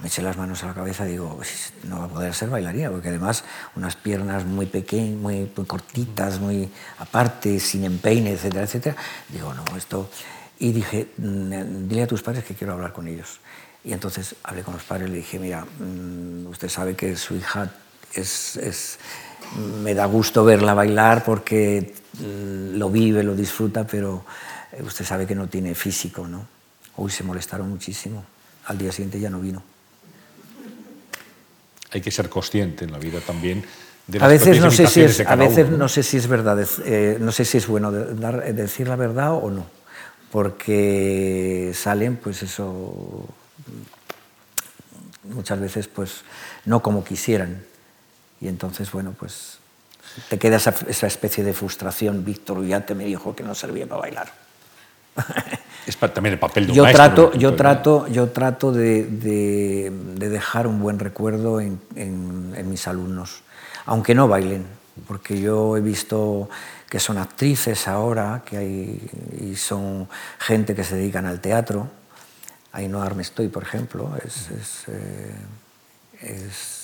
Me 0.00 0.06
eché 0.06 0.22
las 0.22 0.36
manos 0.36 0.62
a 0.62 0.66
la 0.66 0.74
cabeza 0.74 1.04
digo, 1.04 1.36
"Pues, 1.36 1.72
no 1.84 1.98
va 2.00 2.04
a 2.04 2.08
poder 2.08 2.34
ser 2.34 2.50
bailarina, 2.50 2.90
porque 2.90 3.08
además 3.08 3.42
unas 3.74 3.96
piernas 3.96 4.44
muy 4.44 4.66
pequeñas, 4.66 5.16
muy, 5.18 5.50
cortitas, 5.66 6.38
muy 6.40 6.68
aparte, 6.98 7.58
sin 7.58 7.84
empeine, 7.84 8.32
etcétera, 8.32 8.64
etcétera. 8.64 8.96
Digo, 9.28 9.52
no, 9.54 9.64
esto... 9.76 10.08
Y 10.58 10.70
dije, 10.72 11.08
"Mm, 11.18 11.88
dile 11.88 12.02
a 12.04 12.06
tus 12.06 12.22
padres 12.22 12.44
que 12.44 12.54
quiero 12.54 12.74
hablar 12.74 12.92
con 12.92 13.08
ellos. 13.08 13.40
Y 13.82 13.92
entonces 13.92 14.36
hablé 14.44 14.62
con 14.62 14.74
los 14.74 14.84
padres 14.84 15.08
y 15.08 15.10
le 15.10 15.16
dije, 15.18 15.40
mira, 15.40 15.64
mm, 15.64 16.46
usted 16.46 16.68
sabe 16.68 16.94
que 16.94 17.16
su 17.16 17.34
hija 17.34 17.68
es, 18.14 18.56
es- 18.58 18.98
me 19.82 19.92
da 19.94 20.06
gusto 20.06 20.44
verla 20.44 20.72
bailar 20.74 21.24
porque 21.24 21.94
lo 22.20 22.90
vive, 22.90 23.22
lo 23.22 23.34
disfruta, 23.34 23.86
pero 23.86 24.24
eh, 24.72 24.82
usted 24.82 25.04
sabe 25.04 25.26
que 25.26 25.34
no 25.34 25.48
tiene 25.48 25.74
físico, 25.74 26.26
¿no? 26.28 26.46
Uy, 26.96 27.10
se 27.10 27.24
molestaron 27.24 27.68
muchísimo. 27.70 28.24
Al 28.66 28.78
día 28.78 28.92
siguiente 28.92 29.18
ya 29.18 29.30
no 29.30 29.40
vino. 29.40 29.62
Hay 31.90 32.00
que 32.00 32.10
ser 32.10 32.28
consciente 32.28 32.84
en 32.84 32.92
la 32.92 32.98
vida 32.98 33.20
también 33.20 33.64
de 34.06 34.18
A 34.18 34.22
las 34.22 34.30
veces 34.30 34.60
no 34.60 34.70
sé 34.70 34.86
si 34.86 35.02
es, 35.02 35.20
a 35.20 35.36
veces 35.36 35.68
uno, 35.68 35.76
no 35.78 35.88
sé 35.88 36.02
si 36.02 36.16
es 36.16 36.26
verdad, 36.26 36.58
eh, 36.84 37.18
no 37.20 37.32
sé 37.32 37.44
si 37.44 37.58
es 37.58 37.66
bueno 37.66 37.92
de- 37.92 38.14
dar- 38.14 38.42
eh, 38.46 38.52
decir 38.52 38.88
la 38.88 38.96
verdad 38.96 39.32
o 39.34 39.50
no, 39.50 39.66
porque 40.30 41.72
salen, 41.74 42.16
pues 42.16 42.42
eso, 42.42 43.28
muchas 45.24 45.60
veces, 45.60 45.86
pues 45.88 46.22
no 46.64 46.82
como 46.82 47.04
quisieran, 47.04 47.62
y 48.40 48.48
entonces, 48.48 48.90
bueno, 48.90 49.14
pues 49.18 49.58
te 50.28 50.38
queda 50.38 50.56
esa, 50.56 50.74
esa 50.88 51.06
especie 51.06 51.42
de 51.44 51.52
frustración. 51.52 52.24
Víctor 52.24 52.64
ya 52.66 52.84
te 52.84 52.94
me 52.94 53.04
dijo 53.04 53.34
que 53.36 53.42
no 53.42 53.54
servía 53.54 53.86
para 53.86 54.00
bailar. 54.02 54.32
Es 55.84 55.96
también 55.96 56.34
el 56.34 56.38
papel 56.38 56.66
de 56.66 56.70
un 56.72 56.76
yo 56.76 56.82
maestro, 56.84 57.04
trato, 57.06 57.32
yo 57.36 57.56
trato, 57.56 58.06
yo 58.06 58.28
trato 58.28 58.70
de, 58.72 59.02
de- 59.04 59.92
de 60.14 60.28
dejar 60.28 60.68
un 60.68 60.80
buen 60.80 61.00
recuerdo 61.00 61.60
en, 61.60 61.80
en- 61.96 62.54
en 62.56 62.70
mis 62.70 62.86
alumnos, 62.86 63.42
aunque 63.86 64.14
no 64.14 64.28
bailen, 64.28 64.64
porque 65.08 65.40
yo 65.40 65.76
he 65.76 65.80
visto 65.80 66.48
que 66.88 67.00
son 67.00 67.18
actrices 67.18 67.88
ahora, 67.88 68.42
que 68.46 68.58
hay 68.58 69.10
y 69.40 69.56
son 69.56 70.08
gente 70.38 70.76
que 70.76 70.84
se 70.84 70.94
dedican 70.94 71.26
al 71.26 71.40
teatro. 71.40 71.88
Ainhoa 72.70 73.04
Armestoy, 73.04 73.48
por 73.48 73.64
ejemplo, 73.64 74.16
es, 74.24 74.50
es, 74.52 74.84
eh, 74.86 75.34
es- 76.20 76.81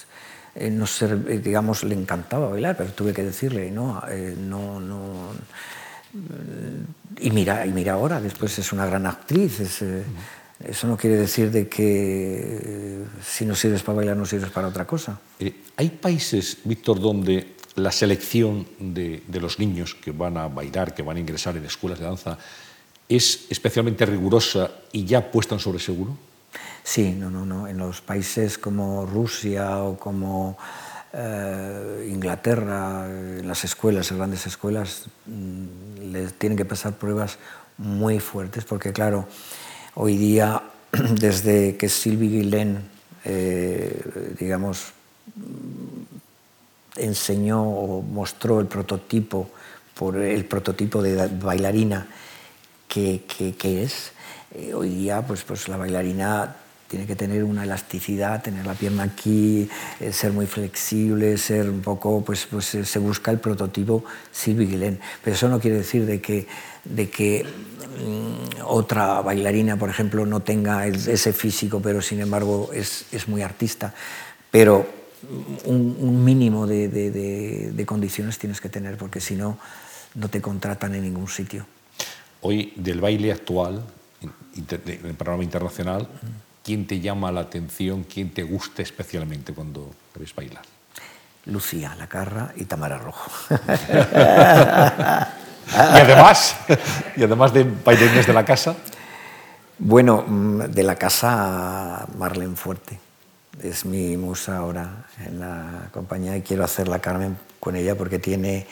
eh, 0.59 0.70
no 0.70 0.86
ser- 0.86 1.24
eh, 1.28 1.38
digamos, 1.38 1.84
le 1.84 1.94
encantaba 1.94 2.48
bailar, 2.48 2.76
pero 2.76 2.90
tuve 2.90 3.12
que 3.14 3.22
decirle, 3.22 3.70
no, 3.70 4.02
eh, 4.09 4.34
no, 4.38 4.80
no, 4.80 5.32
y 7.20 7.30
mira, 7.30 7.66
y 7.66 7.70
mira 7.72 7.92
ahora, 7.94 8.20
después 8.20 8.59
es 8.59 8.72
una 8.72 8.86
gran 8.86 9.06
actriz. 9.06 9.80
eh, 9.82 10.02
eso 10.64 10.88
no 10.88 10.96
quiere 10.96 11.16
decir 11.16 11.50
de 11.52 11.68
que 11.68 13.04
si 13.24 13.44
no 13.44 13.54
sirves 13.54 13.82
para 13.82 13.96
bailar 13.96 14.16
no 14.16 14.26
sirves 14.26 14.50
para 14.50 14.66
otra 14.66 14.84
cosa. 14.86 15.18
¿Hay 15.76 15.88
países, 15.90 16.59
Víctor, 16.64 16.98
donde 17.00 17.54
la 17.76 17.92
selección 17.92 18.66
de, 18.80 19.22
de 19.28 19.40
los 19.40 19.61
niños 19.61 19.94
que 19.94 20.11
van 20.11 20.36
a 20.36 20.48
bailar, 20.48 20.94
que 20.94 21.02
van 21.02 21.16
a 21.16 21.20
ingresar 21.20 21.56
en 21.56 21.64
escuelas 21.64 22.00
de 22.00 22.06
danza, 22.06 22.38
es 23.09 23.46
especialmente 23.50 24.04
rigurosa 24.04 24.70
y 24.90 25.04
ya 25.04 25.30
puesta 25.30 25.54
en 25.54 25.61
sobre 25.61 25.78
seguro? 25.78 26.18
Sí, 26.82 27.12
no, 27.12 27.30
no, 27.30 27.44
no. 27.44 27.68
En 27.68 27.78
los 27.78 28.01
países 28.01 28.59
como 28.59 29.07
Rusia 29.07 29.82
o 29.82 29.99
como 29.99 30.57
eh, 31.12 32.09
Inglaterra, 32.11 33.07
en 33.07 33.46
las 33.46 33.64
escuelas, 33.64 34.11
en 34.11 34.18
grandes 34.18 34.46
escuelas, 34.46 35.07
mm, 35.26 36.12
les 36.12 36.34
tienen 36.34 36.57
que 36.57 36.64
pasar 36.64 36.94
pruebas 36.94 37.38
muy 37.76 38.20
fuertes 38.20 38.64
porque, 38.64 38.92
claro, 38.92 39.26
hoy 39.94 40.16
día 40.16 40.62
desde 40.92 41.76
que 41.76 41.88
Sylvie 41.88 42.28
Guillain, 42.28 42.88
eh, 43.24 44.34
digamos, 44.38 44.92
enseñó 46.96 47.62
o 47.62 48.03
mostró 48.03 48.61
el 48.61 48.66
prototipo, 48.66 49.51
por 49.94 50.16
el 50.16 50.44
prototipo 50.44 51.03
de 51.03 51.26
bailarina 51.26 52.07
que, 52.86 53.24
que, 53.26 53.82
es, 53.82 54.12
eh, 54.55 54.74
hoy 54.74 54.90
día 54.90 55.22
pues, 55.22 55.44
pues 55.44 55.68
la 55.68 55.76
bailarina 55.76 56.57
tiene 56.88 57.07
que 57.07 57.14
tener 57.14 57.44
una 57.44 57.64
elasticidad, 57.64 58.42
tener 58.42 58.66
la 58.66 58.72
pierna 58.72 59.03
aquí, 59.03 59.68
eh, 60.01 60.11
ser 60.11 60.32
muy 60.32 60.46
flexible, 60.46 61.36
ser 61.36 61.68
un 61.68 61.82
poco, 61.82 62.24
pues, 62.24 62.46
pues 62.51 62.74
eh, 62.74 62.84
se 62.84 62.99
busca 62.99 63.30
el 63.30 63.38
prototipo 63.38 64.05
Sylvie 64.32 64.66
Guillain. 64.66 64.99
Pero 65.22 65.36
eso 65.36 65.49
no 65.49 65.61
quiere 65.61 65.76
decir 65.76 66.07
de 66.07 66.20
que, 66.22 66.46
de 66.84 67.11
que 67.11 67.44
mm, 67.44 68.62
otra 68.64 69.20
bailarina, 69.20 69.76
por 69.76 69.90
ejemplo, 69.90 70.24
no 70.24 70.40
tenga 70.40 70.86
ese 70.86 71.32
físico, 71.34 71.80
pero 71.80 72.01
sin 72.01 72.20
embargo 72.20 72.70
es, 72.72 73.05
es 73.12 73.28
muy 73.28 73.42
artista. 73.42 73.92
Pero 74.51 74.86
un, 75.64 76.24
mínimo 76.24 76.66
de, 76.66 76.88
de, 76.88 77.11
de, 77.72 77.86
condiciones 77.86 78.38
tienes 78.38 78.62
que 78.62 78.70
tener, 78.70 78.96
porque 78.96 79.20
si 79.20 79.34
no, 79.34 79.59
no 80.14 80.28
te 80.28 80.40
contratan 80.40 80.94
en 80.94 81.03
ningún 81.03 81.28
sitio. 81.28 81.66
Hoy, 82.40 82.72
del 82.76 83.01
baile 83.01 83.32
actual, 83.32 83.84
en 84.21 84.64
el 85.05 85.14
programa 85.14 85.45
internacional, 85.45 86.09
¿quién 86.64 86.87
te 86.87 87.01
llama 87.01 87.33
la 87.33 87.41
atención, 87.41 88.05
quién 88.05 88.31
te 88.31 88.43
gusta 88.43 88.83
especialmente 88.83 89.53
cuando 89.53 89.91
ves 90.14 90.35
bailar? 90.35 90.62
Lucía 91.47 91.95
Lacarra 91.97 92.53
y 92.57 92.64
Tamara 92.64 92.99
Rojo. 92.99 93.31
y 93.51 93.55
además, 95.73 96.57
y 97.16 97.23
además 97.23 97.53
de 97.53 97.64
bailarines 97.64 98.27
de 98.27 98.33
la 98.33 98.45
casa. 98.45 98.77
Bueno, 99.79 100.25
mm, 100.27 100.62
de 100.64 100.83
la 100.83 100.97
casa 100.97 102.07
Marlene 102.19 102.57
Fuerte. 102.57 102.99
Es 103.62 103.85
mi 103.85 104.16
musa 104.16 104.59
ahora 104.59 105.07
en 105.25 105.41
la 105.41 105.89
compañía 105.93 106.37
y 106.37 106.43
quiero 106.43 106.64
hacer 106.64 106.89
la 106.89 106.99
Carmen 106.99 107.39
con 107.59 107.77
ella 107.77 107.97
porque 107.97 108.19
tiene 108.19 108.66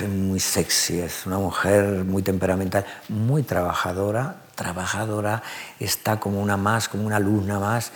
es 0.00 0.08
muy 0.08 0.40
sexy, 0.40 1.00
es 1.00 1.26
una 1.26 1.38
mujer 1.38 2.04
muy 2.04 2.22
temperamental, 2.22 2.84
muy 3.08 3.42
trabajadora, 3.42 4.36
trabajadora, 4.54 5.42
está 5.80 6.18
como 6.20 6.40
una 6.40 6.56
más, 6.56 6.88
como 6.88 7.06
una 7.06 7.16
alumna 7.16 7.58
más, 7.58 7.92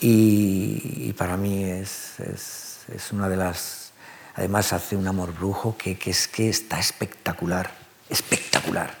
y, 0.00 1.12
para 1.12 1.36
mí 1.36 1.64
es, 1.64 2.18
es, 2.20 2.78
es, 2.94 3.12
una 3.12 3.28
de 3.28 3.36
las... 3.36 3.92
Además 4.34 4.72
hace 4.72 4.96
un 4.96 5.06
amor 5.06 5.34
brujo 5.34 5.76
que, 5.76 5.98
que, 5.98 6.10
es 6.10 6.26
que 6.26 6.48
está 6.48 6.78
espectacular, 6.78 7.70
espectacular. 8.08 8.98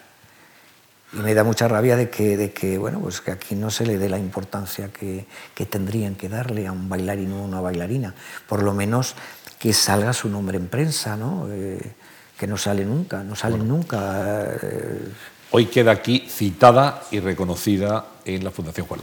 Y 1.12 1.16
me 1.16 1.32
da 1.32 1.42
mucha 1.42 1.66
rabia 1.68 1.96
de 1.96 2.10
que, 2.10 2.36
de 2.36 2.52
que, 2.52 2.76
bueno, 2.76 3.00
pues 3.00 3.20
que 3.22 3.30
aquí 3.30 3.54
no 3.54 3.70
se 3.70 3.86
le 3.86 3.96
dé 3.96 4.10
la 4.10 4.18
importancia 4.18 4.92
que, 4.92 5.26
que 5.54 5.64
tendrían 5.64 6.14
que 6.16 6.28
darle 6.28 6.66
a 6.66 6.72
un 6.72 6.88
bailarín 6.88 7.32
o 7.32 7.42
una 7.42 7.60
bailarina. 7.60 8.14
Por 8.46 8.62
lo 8.62 8.74
menos 8.74 9.16
que 9.58 9.72
salga 9.72 10.12
su 10.12 10.28
nombre 10.28 10.58
en 10.58 10.68
prensa, 10.68 11.16
¿no? 11.16 11.48
Eh, 11.50 11.94
que 12.40 12.46
no 12.46 12.56
sale 12.56 12.86
nunca, 12.86 13.22
no 13.22 13.36
salen 13.36 13.68
nunca. 13.68 14.56
Eh. 14.62 15.12
Hoy 15.50 15.66
queda 15.66 15.92
aquí 15.92 16.26
citada 16.26 17.02
y 17.10 17.20
reconocida 17.20 18.06
en 18.24 18.42
la 18.42 18.50
Fundación 18.50 18.86
Juan. 18.86 19.02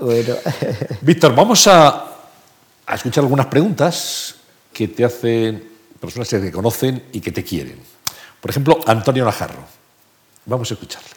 Bueno. 0.00 0.36
Víctor, 1.00 1.34
vamos 1.34 1.66
a, 1.66 2.06
a, 2.86 2.94
escuchar 2.94 3.24
algunas 3.24 3.46
preguntas 3.46 4.36
que 4.72 4.86
te 4.86 5.04
hacen 5.04 5.68
personas 5.98 6.28
que 6.28 6.38
te 6.38 6.52
conocen 6.52 7.06
y 7.10 7.20
que 7.20 7.32
te 7.32 7.42
quieren. 7.42 7.80
Por 8.40 8.52
ejemplo, 8.52 8.78
Antonio 8.86 9.24
Najarro. 9.24 9.64
Vamos 10.44 10.70
a 10.70 10.74
escucharle. 10.74 11.08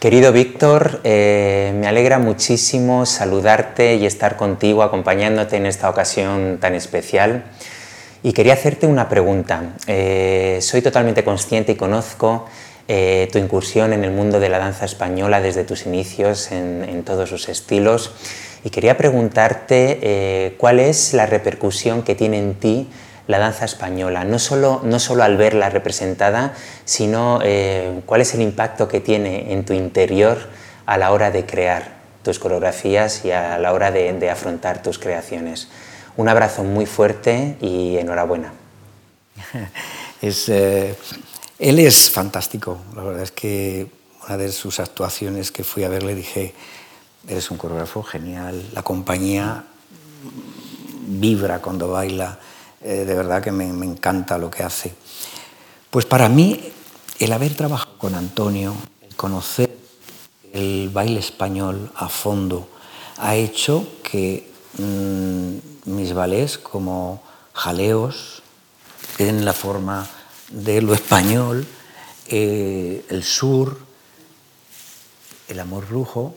Querido 0.00 0.32
Víctor, 0.32 1.00
eh, 1.04 1.72
me 1.76 1.86
alegra 1.86 2.18
muchísimo 2.18 3.06
saludarte 3.06 3.94
y 3.94 4.04
estar 4.04 4.36
contigo 4.36 4.82
acompañándote 4.82 5.56
en 5.56 5.66
esta 5.66 5.88
ocasión 5.88 6.58
tan 6.60 6.74
especial. 6.74 7.44
Y 8.24 8.32
quería 8.32 8.54
hacerte 8.54 8.86
una 8.86 9.10
pregunta. 9.10 9.74
Eh, 9.86 10.58
soy 10.62 10.80
totalmente 10.80 11.24
consciente 11.24 11.72
y 11.72 11.74
conozco 11.74 12.46
eh, 12.88 13.28
tu 13.30 13.38
incursión 13.38 13.92
en 13.92 14.02
el 14.02 14.12
mundo 14.12 14.40
de 14.40 14.48
la 14.48 14.58
danza 14.58 14.86
española 14.86 15.42
desde 15.42 15.62
tus 15.62 15.84
inicios 15.84 16.50
en, 16.50 17.02
todos 17.04 17.28
sus 17.28 17.50
estilos 17.50 18.12
y 18.64 18.70
quería 18.70 18.96
preguntarte 18.96 19.98
eh, 20.00 20.54
cuál 20.56 20.80
es 20.80 21.12
la 21.12 21.26
repercusión 21.26 22.02
que 22.02 22.14
tiene 22.14 22.38
en 22.38 22.54
ti 22.54 22.88
la 23.26 23.38
danza 23.38 23.66
española, 23.66 24.24
no 24.24 24.38
solo, 24.38 24.80
no 24.82 24.98
solo 25.00 25.22
al 25.22 25.36
verla 25.36 25.68
representada, 25.68 26.54
sino 26.86 27.40
cuál 28.06 28.20
es 28.22 28.32
el 28.32 28.40
impacto 28.40 28.88
que 28.88 29.00
tiene 29.00 29.52
en 29.52 29.66
tu 29.66 29.74
interior 29.74 30.38
a 30.86 30.96
la 30.96 31.12
hora 31.12 31.30
de 31.30 31.44
crear 31.44 31.92
tus 32.22 32.38
coreografías 32.38 33.22
y 33.26 33.32
a 33.32 33.58
la 33.58 33.74
hora 33.74 33.90
de 33.90 34.30
afrontar 34.30 34.82
tus 34.82 34.98
creaciones. 34.98 35.68
Un 36.16 36.28
abrazo 36.28 36.62
muy 36.62 36.86
fuerte 36.86 37.56
y 37.60 37.96
enhorabuena. 37.96 38.52
Es, 40.22 40.48
eh, 40.48 40.96
él 41.58 41.78
es 41.80 42.10
fantástico. 42.10 42.78
La 42.96 43.02
verdad 43.02 43.22
es 43.24 43.30
que 43.30 43.90
una 44.26 44.38
de 44.38 44.50
sus 44.52 44.80
actuaciones 44.80 45.52
que 45.52 45.64
fui 45.64 45.84
a 45.84 45.90
ver 45.90 46.02
le 46.02 46.14
dije, 46.14 46.54
eres 47.28 47.50
un 47.50 47.58
coreógrafo 47.58 48.02
genial, 48.02 48.70
la 48.72 48.82
compañía 48.82 49.64
vibra 51.06 51.60
cuando 51.60 51.88
baila, 51.88 52.38
eh, 52.82 53.04
de 53.04 53.14
verdad 53.14 53.42
que 53.42 53.52
me, 53.52 53.66
encanta 53.66 54.38
lo 54.38 54.50
que 54.50 54.62
hace. 54.62 54.94
Pues 55.90 56.06
para 56.06 56.28
mí, 56.28 56.72
el 57.18 57.32
haber 57.32 57.54
trabajado 57.54 57.98
con 57.98 58.14
Antonio, 58.14 58.74
el 59.02 59.14
conocer 59.16 59.76
el 60.52 60.88
baile 60.90 61.20
español 61.20 61.90
a 61.96 62.08
fondo, 62.08 62.68
ha 63.18 63.36
hecho 63.36 63.86
que 64.02 64.48
mm, 64.78 65.73
mis 65.84 66.12
ballets 66.12 66.58
como 66.58 67.22
jaleos, 67.52 68.42
en 69.18 69.44
la 69.44 69.52
forma 69.52 70.08
de 70.50 70.82
lo 70.82 70.94
español, 70.94 71.66
eh, 72.26 73.04
el 73.08 73.22
sur, 73.22 73.78
el 75.48 75.60
amor 75.60 75.86
brujo, 75.86 76.34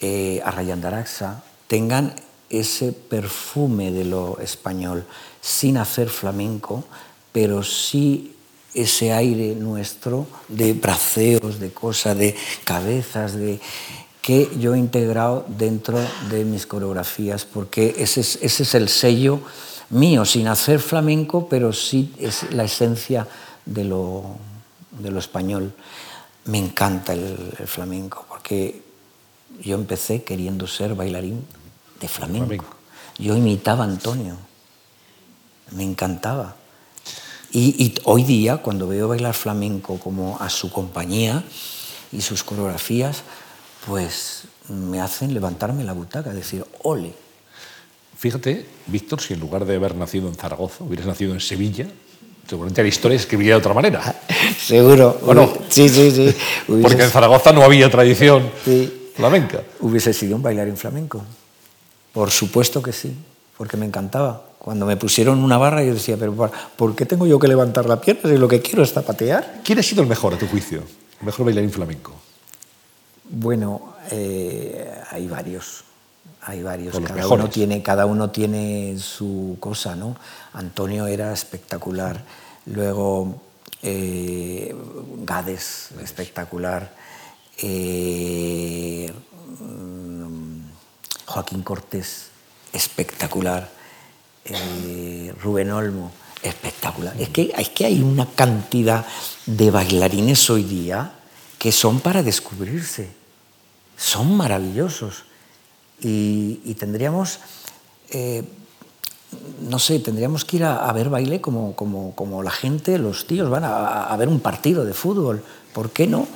eh, 0.00 0.40
Arrayandaraxa, 0.44 1.42
tengan 1.66 2.14
ese 2.50 2.92
perfume 2.92 3.92
de 3.92 4.04
lo 4.04 4.38
español, 4.40 5.06
sin 5.40 5.78
hacer 5.78 6.10
flamenco, 6.10 6.84
pero 7.32 7.62
sí 7.62 8.34
ese 8.74 9.12
aire 9.12 9.54
nuestro 9.54 10.26
de 10.48 10.72
braceos, 10.72 11.60
de 11.60 11.72
cosas, 11.72 12.16
de 12.16 12.34
cabezas, 12.64 13.34
de 13.34 13.60
que 14.22 14.48
yo 14.58 14.74
he 14.74 14.78
integrado 14.78 15.44
dentro 15.48 15.98
de 16.30 16.44
mis 16.44 16.64
coreografías, 16.64 17.44
porque 17.44 17.96
ese 17.98 18.20
es, 18.20 18.38
ese 18.40 18.62
es 18.62 18.74
el 18.76 18.88
sello 18.88 19.40
mío, 19.90 20.24
sin 20.24 20.46
hacer 20.46 20.78
flamenco, 20.78 21.48
pero 21.48 21.72
sí 21.72 22.14
es 22.18 22.50
la 22.52 22.62
esencia 22.62 23.26
de 23.66 23.84
lo, 23.84 24.36
de 24.92 25.10
lo 25.10 25.18
español. 25.18 25.74
Me 26.44 26.58
encanta 26.58 27.12
el, 27.12 27.36
flamenco, 27.66 28.24
porque 28.28 28.82
yo 29.60 29.74
empecé 29.74 30.22
queriendo 30.22 30.68
ser 30.68 30.94
bailarín 30.94 31.44
de 32.00 32.06
flamenco. 32.08 32.64
Yo 33.18 33.36
imitaba 33.36 33.82
a 33.82 33.88
Antonio, 33.88 34.36
me 35.72 35.82
encantaba. 35.82 36.54
Y, 37.50 37.84
y, 37.84 37.94
hoy 38.04 38.22
día, 38.22 38.58
cuando 38.58 38.86
veo 38.86 39.08
bailar 39.08 39.34
flamenco 39.34 39.98
como 39.98 40.38
a 40.40 40.48
su 40.48 40.70
compañía 40.70 41.42
y 42.12 42.20
sus 42.20 42.44
coreografías, 42.44 43.24
pues 43.86 44.44
me 44.68 45.00
hacen 45.00 45.34
levantarme 45.34 45.84
la 45.84 45.92
butaca, 45.92 46.32
decir, 46.32 46.64
ole. 46.82 47.12
Fíjate, 48.16 48.64
Víctor, 48.86 49.20
si 49.20 49.34
en 49.34 49.40
lugar 49.40 49.64
de 49.64 49.74
haber 49.74 49.96
nacido 49.96 50.28
en 50.28 50.34
Zaragoza, 50.34 50.84
hubieras 50.84 51.06
nacido 51.06 51.32
en 51.34 51.40
Sevilla, 51.40 51.86
seguramente 52.48 52.82
la 52.82 52.88
historia 52.88 53.18
se 53.18 53.24
escribiría 53.24 53.54
de 53.54 53.58
otra 53.58 53.74
manera. 53.74 54.20
Seguro. 54.58 55.18
Bueno, 55.24 55.52
sí, 55.68 55.88
sí, 55.88 56.10
sí. 56.10 56.34
Porque 56.82 57.02
en 57.02 57.10
Zaragoza 57.10 57.52
no 57.52 57.62
había 57.62 57.90
tradición 57.90 58.50
flamenca. 59.16 59.62
Hubiese 59.80 60.12
sido 60.12 60.36
un 60.36 60.42
bailarín 60.42 60.76
flamenco. 60.76 61.22
Por 62.12 62.30
supuesto 62.30 62.82
que 62.82 62.92
sí, 62.92 63.16
porque 63.56 63.76
me 63.76 63.86
encantaba. 63.86 64.44
Cuando 64.58 64.86
me 64.86 64.96
pusieron 64.96 65.42
una 65.42 65.56
barra 65.56 65.82
yo 65.82 65.94
decía, 65.94 66.16
pero 66.18 66.50
¿por 66.76 66.94
qué 66.94 67.06
tengo 67.06 67.26
yo 67.26 67.38
que 67.38 67.48
levantar 67.48 67.86
la 67.86 68.00
pierna 68.00 68.30
si 68.30 68.36
lo 68.36 68.46
que 68.46 68.60
quiero 68.60 68.82
es 68.82 68.92
zapatear? 68.92 69.62
¿Quién 69.64 69.78
ha 69.78 69.82
sido 69.82 70.02
el 70.02 70.08
mejor 70.08 70.34
a 70.34 70.38
tu 70.38 70.46
juicio? 70.46 70.82
El 71.20 71.26
mejor 71.26 71.46
bailarín 71.46 71.72
flamenco. 71.72 72.12
Bueno, 73.24 73.94
eh, 74.10 74.92
hay 75.10 75.26
varios. 75.26 75.84
Hay 76.42 76.62
varios. 76.62 76.98
Cada 76.98 77.28
uno, 77.28 77.48
tiene, 77.48 77.82
cada 77.82 78.06
uno 78.06 78.30
tiene 78.30 78.98
su 78.98 79.56
cosa, 79.60 79.94
¿no? 79.94 80.16
Antonio 80.54 81.06
era 81.06 81.32
espectacular. 81.32 82.20
Luego 82.66 83.40
eh, 83.82 84.74
Gades, 85.24 85.90
espectacular. 86.00 86.92
Eh, 87.58 89.12
Joaquín 91.26 91.62
Cortés, 91.62 92.26
espectacular. 92.72 93.70
Rubén 95.40 95.70
Olmo, 95.70 96.10
espectacular. 96.42 97.14
Es 97.20 97.28
que, 97.28 97.52
es 97.56 97.68
que 97.68 97.86
hay 97.86 98.02
una 98.02 98.26
cantidad 98.26 99.06
de 99.46 99.70
bailarines 99.70 100.50
hoy 100.50 100.64
día 100.64 101.12
que 101.62 101.70
son 101.70 102.00
para 102.00 102.24
descubrirse 102.24 103.06
son 103.96 104.36
maravillosos. 104.36 105.22
Y, 106.00 106.74
tendríamos, 106.74 107.38
eh, 108.10 108.42
no 109.70 109.78
sé, 109.78 110.00
tendríamos 110.00 110.44
que 110.44 110.56
ir 110.56 110.64
a, 110.64 110.92
ver 110.92 111.08
baile 111.08 111.40
como, 111.40 111.76
como, 111.76 112.16
como, 112.16 112.42
la 112.42 112.50
gente, 112.50 112.98
los 112.98 113.28
tíos 113.28 113.48
van 113.48 113.62
a, 113.62 114.16
ver 114.16 114.26
un 114.26 114.40
partido 114.40 114.84
de 114.84 114.92
fútbol. 114.92 115.44
¿Por 115.72 115.90
qué 115.90 116.08
no? 116.08 116.26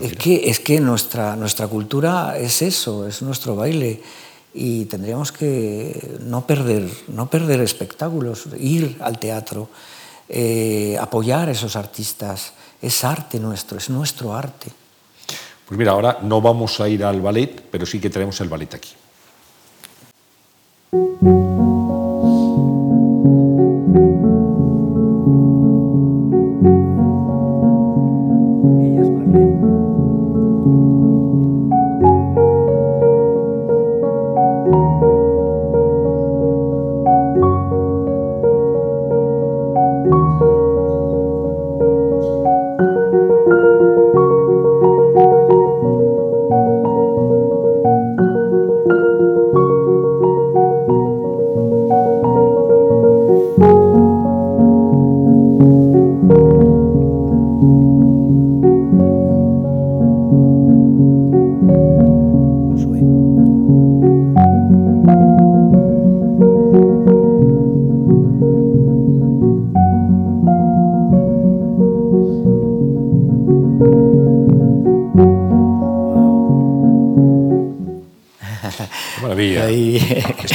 Es 0.00 0.16
que, 0.16 0.48
es 0.48 0.60
que 0.60 0.80
nuestra, 0.80 1.36
nuestra 1.36 1.68
cultura 1.68 2.38
es 2.38 2.62
eso, 2.62 3.06
es 3.06 3.20
nuestro 3.20 3.54
baile 3.54 4.00
y 4.54 4.86
tendríamos 4.86 5.30
que 5.30 6.16
no 6.20 6.46
perder, 6.46 6.88
no 7.08 7.28
perder 7.28 7.60
espectáculos, 7.60 8.48
ir 8.58 8.96
al 9.00 9.18
teatro, 9.18 9.68
eh, 10.30 10.96
apoyar 10.98 11.50
a 11.50 11.52
esos 11.52 11.76
artistas. 11.76 12.54
Es 12.80 13.04
arte 13.04 13.38
nuestro, 13.38 13.78
es 13.78 13.90
nuestro 13.90 14.34
arte. 14.34 14.70
Pues 15.66 15.78
mira, 15.78 15.92
ahora 15.92 16.18
no 16.22 16.40
vamos 16.40 16.80
a 16.80 16.88
ir 16.88 17.04
al 17.04 17.20
ballet, 17.20 17.60
pero 17.70 17.84
sí 17.86 18.00
que 18.00 18.10
tenemos 18.10 18.40
el 18.40 18.48
ballet 18.48 18.74
aquí. 18.74 18.90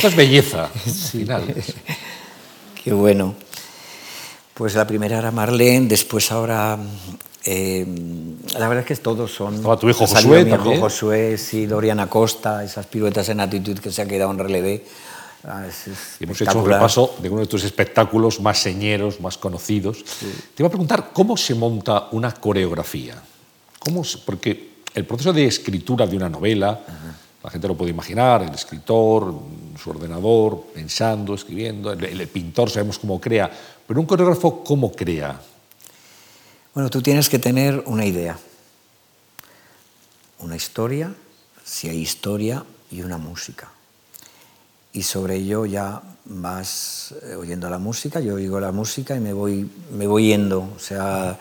Esto 0.01 0.07
es 0.07 0.15
belleza, 0.15 0.67
final. 1.11 1.53
Qué 2.83 2.91
bueno. 2.91 3.35
Pues 4.55 4.73
la 4.73 4.87
primera 4.87 5.19
era 5.19 5.29
Marlene, 5.29 5.87
después 5.87 6.31
ahora... 6.31 6.79
Eh, 7.45 7.85
la 8.57 8.67
verdad 8.67 8.79
es 8.79 8.85
que 8.87 8.95
todos 8.95 9.31
son... 9.31 9.53
Estaba 9.53 9.77
tu 9.77 9.87
hijo 9.87 10.07
Josué 10.07 10.43
mi 10.43 10.53
hijo 10.53 10.79
Josué, 10.79 11.37
sí, 11.37 11.67
Doriana 11.67 12.07
Costa, 12.07 12.63
esas 12.63 12.87
piruetas 12.87 13.29
en 13.29 13.41
actitud 13.41 13.77
que 13.77 13.91
se 13.91 14.01
ha 14.01 14.07
quedado 14.07 14.31
en 14.31 14.39
relevé. 14.39 14.83
Ah, 15.43 15.67
hemos 16.19 16.41
hecho 16.41 16.57
un 16.57 16.65
repaso 16.65 17.17
de 17.21 17.29
uno 17.29 17.41
de 17.41 17.47
tus 17.47 17.63
espectáculos 17.63 18.41
más 18.41 18.57
señeros, 18.57 19.21
más 19.21 19.37
conocidos. 19.37 20.03
Te 20.55 20.63
iba 20.63 20.67
a 20.67 20.71
preguntar, 20.71 21.11
¿cómo 21.13 21.37
se 21.37 21.53
monta 21.53 22.07
una 22.11 22.31
coreografía? 22.31 23.21
¿Cómo 23.77 24.01
porque 24.25 24.71
el 24.95 25.05
proceso 25.05 25.31
de 25.31 25.45
escritura 25.45 26.07
de 26.07 26.17
una 26.17 26.27
novela, 26.27 26.79
la 27.43 27.49
gente 27.51 27.67
lo 27.67 27.75
puede 27.77 27.91
imaginar, 27.91 28.41
el 28.41 28.53
escritor, 28.55 29.31
su 29.81 29.89
ordenador, 29.89 30.65
pensando, 30.73 31.33
escribiendo, 31.33 31.91
el, 31.91 32.27
pintor 32.27 32.69
sabemos 32.69 32.99
cómo 32.99 33.19
crea, 33.19 33.49
pero 33.87 33.99
un 33.99 34.05
coreógrafo, 34.05 34.63
¿cómo 34.63 34.91
crea? 34.91 35.41
Bueno, 36.73 36.89
tú 36.89 37.01
tienes 37.01 37.29
que 37.29 37.39
tener 37.39 37.83
una 37.85 38.05
idea, 38.05 38.37
una 40.39 40.55
historia, 40.55 41.13
si 41.63 41.89
hay 41.89 41.99
historia, 41.99 42.63
y 42.91 43.01
una 43.01 43.17
música. 43.17 43.69
Y 44.93 45.03
sobre 45.03 45.37
ello 45.37 45.65
ya 45.65 46.01
vas 46.25 47.15
eh, 47.23 47.35
oyendo 47.35 47.69
la 47.69 47.79
música, 47.79 48.19
yo 48.19 48.35
oigo 48.35 48.59
la 48.59 48.73
música 48.73 49.15
y 49.15 49.21
me 49.21 49.31
voy, 49.31 49.69
me 49.93 50.05
voy 50.05 50.27
yendo. 50.27 50.69
O 50.75 50.79
sea, 50.79 51.39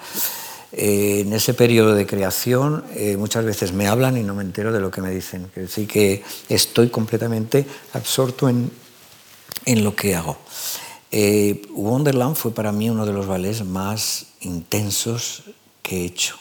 eh, 0.72 1.20
en 1.26 1.32
ese 1.32 1.52
periodo 1.54 1.94
de 1.94 2.06
creación 2.06 2.84
eh, 2.94 3.16
muchas 3.16 3.44
veces 3.44 3.72
me 3.72 3.88
hablan 3.88 4.16
y 4.16 4.22
no 4.22 4.34
me 4.34 4.42
entero 4.42 4.72
de 4.72 4.80
lo 4.80 4.90
que 4.90 5.02
me 5.02 5.10
dicen. 5.10 5.50
Que 5.52 5.66
sí 5.66 5.86
que 5.86 6.22
estoy 6.48 6.90
completamente 6.90 7.66
absorto 7.92 8.48
en, 8.48 8.70
en 9.64 9.84
lo 9.84 9.96
que 9.96 10.14
hago. 10.14 10.38
Eh, 11.10 11.62
Wonderland 11.70 12.36
fue 12.36 12.54
para 12.54 12.70
mí 12.70 12.88
uno 12.88 13.04
de 13.04 13.12
los 13.12 13.26
ballets 13.26 13.64
más 13.64 14.26
intensos 14.40 15.42
que 15.82 16.02
he 16.02 16.04
hecho. 16.04 16.36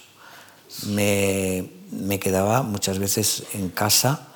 Me, 0.88 1.68
me 1.92 2.20
quedaba 2.20 2.62
muchas 2.62 3.00
veces 3.00 3.44
en 3.54 3.70
casa 3.70 4.28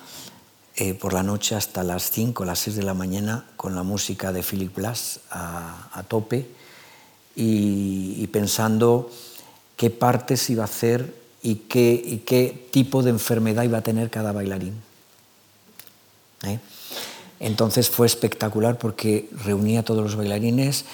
por 0.99 1.13
la 1.13 1.21
noche 1.21 1.53
hasta 1.53 1.83
las 1.83 2.09
5 2.09 2.45
las 2.45 2.57
6 2.57 2.77
de 2.77 2.81
la 2.81 2.95
mañana 2.95 3.45
con 3.57 3.75
la 3.75 3.83
música 3.83 4.31
de 4.31 4.41
Philip 4.41 4.75
Glass 4.75 5.19
a, 5.29 5.87
a 5.93 6.01
tope 6.01 6.47
y, 7.35 8.15
y 8.17 8.27
pensando 8.27 9.11
qué 9.77 9.89
partes 9.89 10.49
iba 10.49 10.63
a 10.63 10.65
hacer 10.65 11.13
y 11.41 11.55
qué, 11.55 12.01
y 12.03 12.19
qué 12.19 12.67
tipo 12.71 13.03
de 13.03 13.09
enfermedad 13.09 13.63
iba 13.63 13.79
a 13.79 13.81
tener 13.81 14.09
cada 14.09 14.31
bailarín. 14.31 14.73
¿Eh? 16.43 16.59
Entonces 17.39 17.89
fue 17.89 18.07
espectacular 18.07 18.77
porque 18.77 19.29
reunía 19.43 19.81
a 19.81 19.83
todos 19.83 20.03
los 20.03 20.15
bailarines 20.15 20.85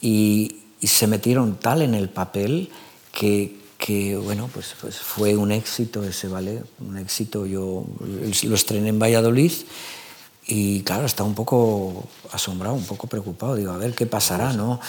y, 0.00 0.54
se 0.80 1.08
metieron 1.08 1.56
tal 1.56 1.82
en 1.82 1.92
el 1.92 2.08
papel 2.08 2.70
que, 3.12 3.56
que 3.78 4.16
bueno, 4.16 4.48
pues, 4.54 4.76
pues, 4.80 4.96
fue 4.96 5.36
un 5.36 5.50
éxito 5.50 6.04
ese 6.04 6.28
ballet, 6.28 6.62
un 6.78 6.96
éxito. 6.96 7.46
Yo 7.46 7.84
lo 8.44 8.54
estrené 8.54 8.90
en 8.90 9.00
Valladolid 9.00 9.50
y 10.50 10.80
claro, 10.80 11.04
estaba 11.04 11.28
un 11.28 11.34
poco 11.34 12.08
asombrado, 12.32 12.74
un 12.74 12.86
poco 12.86 13.06
preocupado. 13.06 13.54
Digo, 13.54 13.70
a 13.70 13.76
ver 13.76 13.94
qué 13.94 14.06
pasará, 14.06 14.54
¿no? 14.54 14.80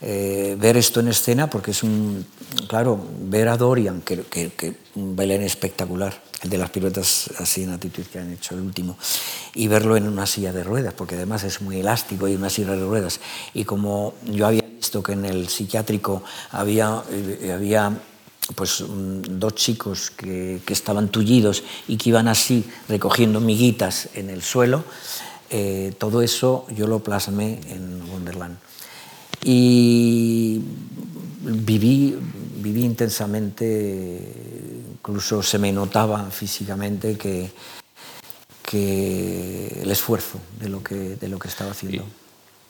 Eh, 0.00 0.56
ver 0.60 0.76
esto 0.76 1.00
en 1.00 1.08
escena, 1.08 1.50
porque 1.50 1.72
es 1.72 1.82
un. 1.82 2.24
Claro, 2.68 3.00
ver 3.22 3.48
a 3.48 3.56
Dorian, 3.56 4.00
que, 4.02 4.22
que, 4.22 4.74
un 4.94 5.16
bailarín 5.16 5.44
espectacular, 5.44 6.22
el 6.42 6.50
de 6.50 6.58
las 6.58 6.70
piruetas 6.70 7.30
así 7.38 7.64
en 7.64 7.70
actitud 7.70 8.04
que 8.04 8.20
han 8.20 8.32
hecho 8.32 8.54
el 8.54 8.60
último, 8.60 8.96
y 9.54 9.66
verlo 9.66 9.96
en 9.96 10.06
una 10.06 10.24
silla 10.24 10.52
de 10.52 10.62
ruedas, 10.62 10.94
porque 10.94 11.16
además 11.16 11.42
es 11.42 11.60
muy 11.62 11.80
elástico 11.80 12.28
y 12.28 12.36
una 12.36 12.48
silla 12.48 12.76
de 12.76 12.86
ruedas. 12.86 13.18
Y 13.54 13.64
como 13.64 14.14
yo 14.24 14.46
había 14.46 14.62
visto 14.62 15.02
que 15.02 15.14
en 15.14 15.24
el 15.24 15.48
psiquiátrico 15.48 16.22
había, 16.52 17.02
eh, 17.10 17.52
había 17.52 17.92
pues 18.54 18.80
mm, 18.80 19.38
dos 19.38 19.54
chicos 19.54 20.10
que, 20.10 20.60
estaban 20.68 21.08
tullidos 21.08 21.62
y 21.86 21.96
que 21.96 22.10
iban 22.10 22.28
así 22.28 22.64
recogiendo 22.88 23.40
miguitas 23.40 24.08
en 24.14 24.30
el 24.30 24.42
suelo, 24.42 24.84
eh, 25.50 25.92
todo 25.98 26.22
eso 26.22 26.66
yo 26.74 26.86
lo 26.86 27.00
plasmé 27.00 27.60
en 27.68 28.02
Wonderland. 28.10 28.58
Y 29.44 30.60
viví, 31.42 32.16
viví 32.56 32.84
intensamente, 32.84 34.20
incluso 34.92 35.42
se 35.42 35.58
me 35.58 35.72
notaba 35.72 36.30
físicamente 36.30 37.16
que, 37.16 37.50
que 38.62 39.80
el 39.82 39.90
esfuerzo 39.90 40.38
de 40.60 40.68
lo 40.68 40.82
que, 40.82 41.16
de 41.16 41.28
lo 41.28 41.38
que 41.38 41.48
estaba 41.48 41.70
haciendo. 41.70 42.04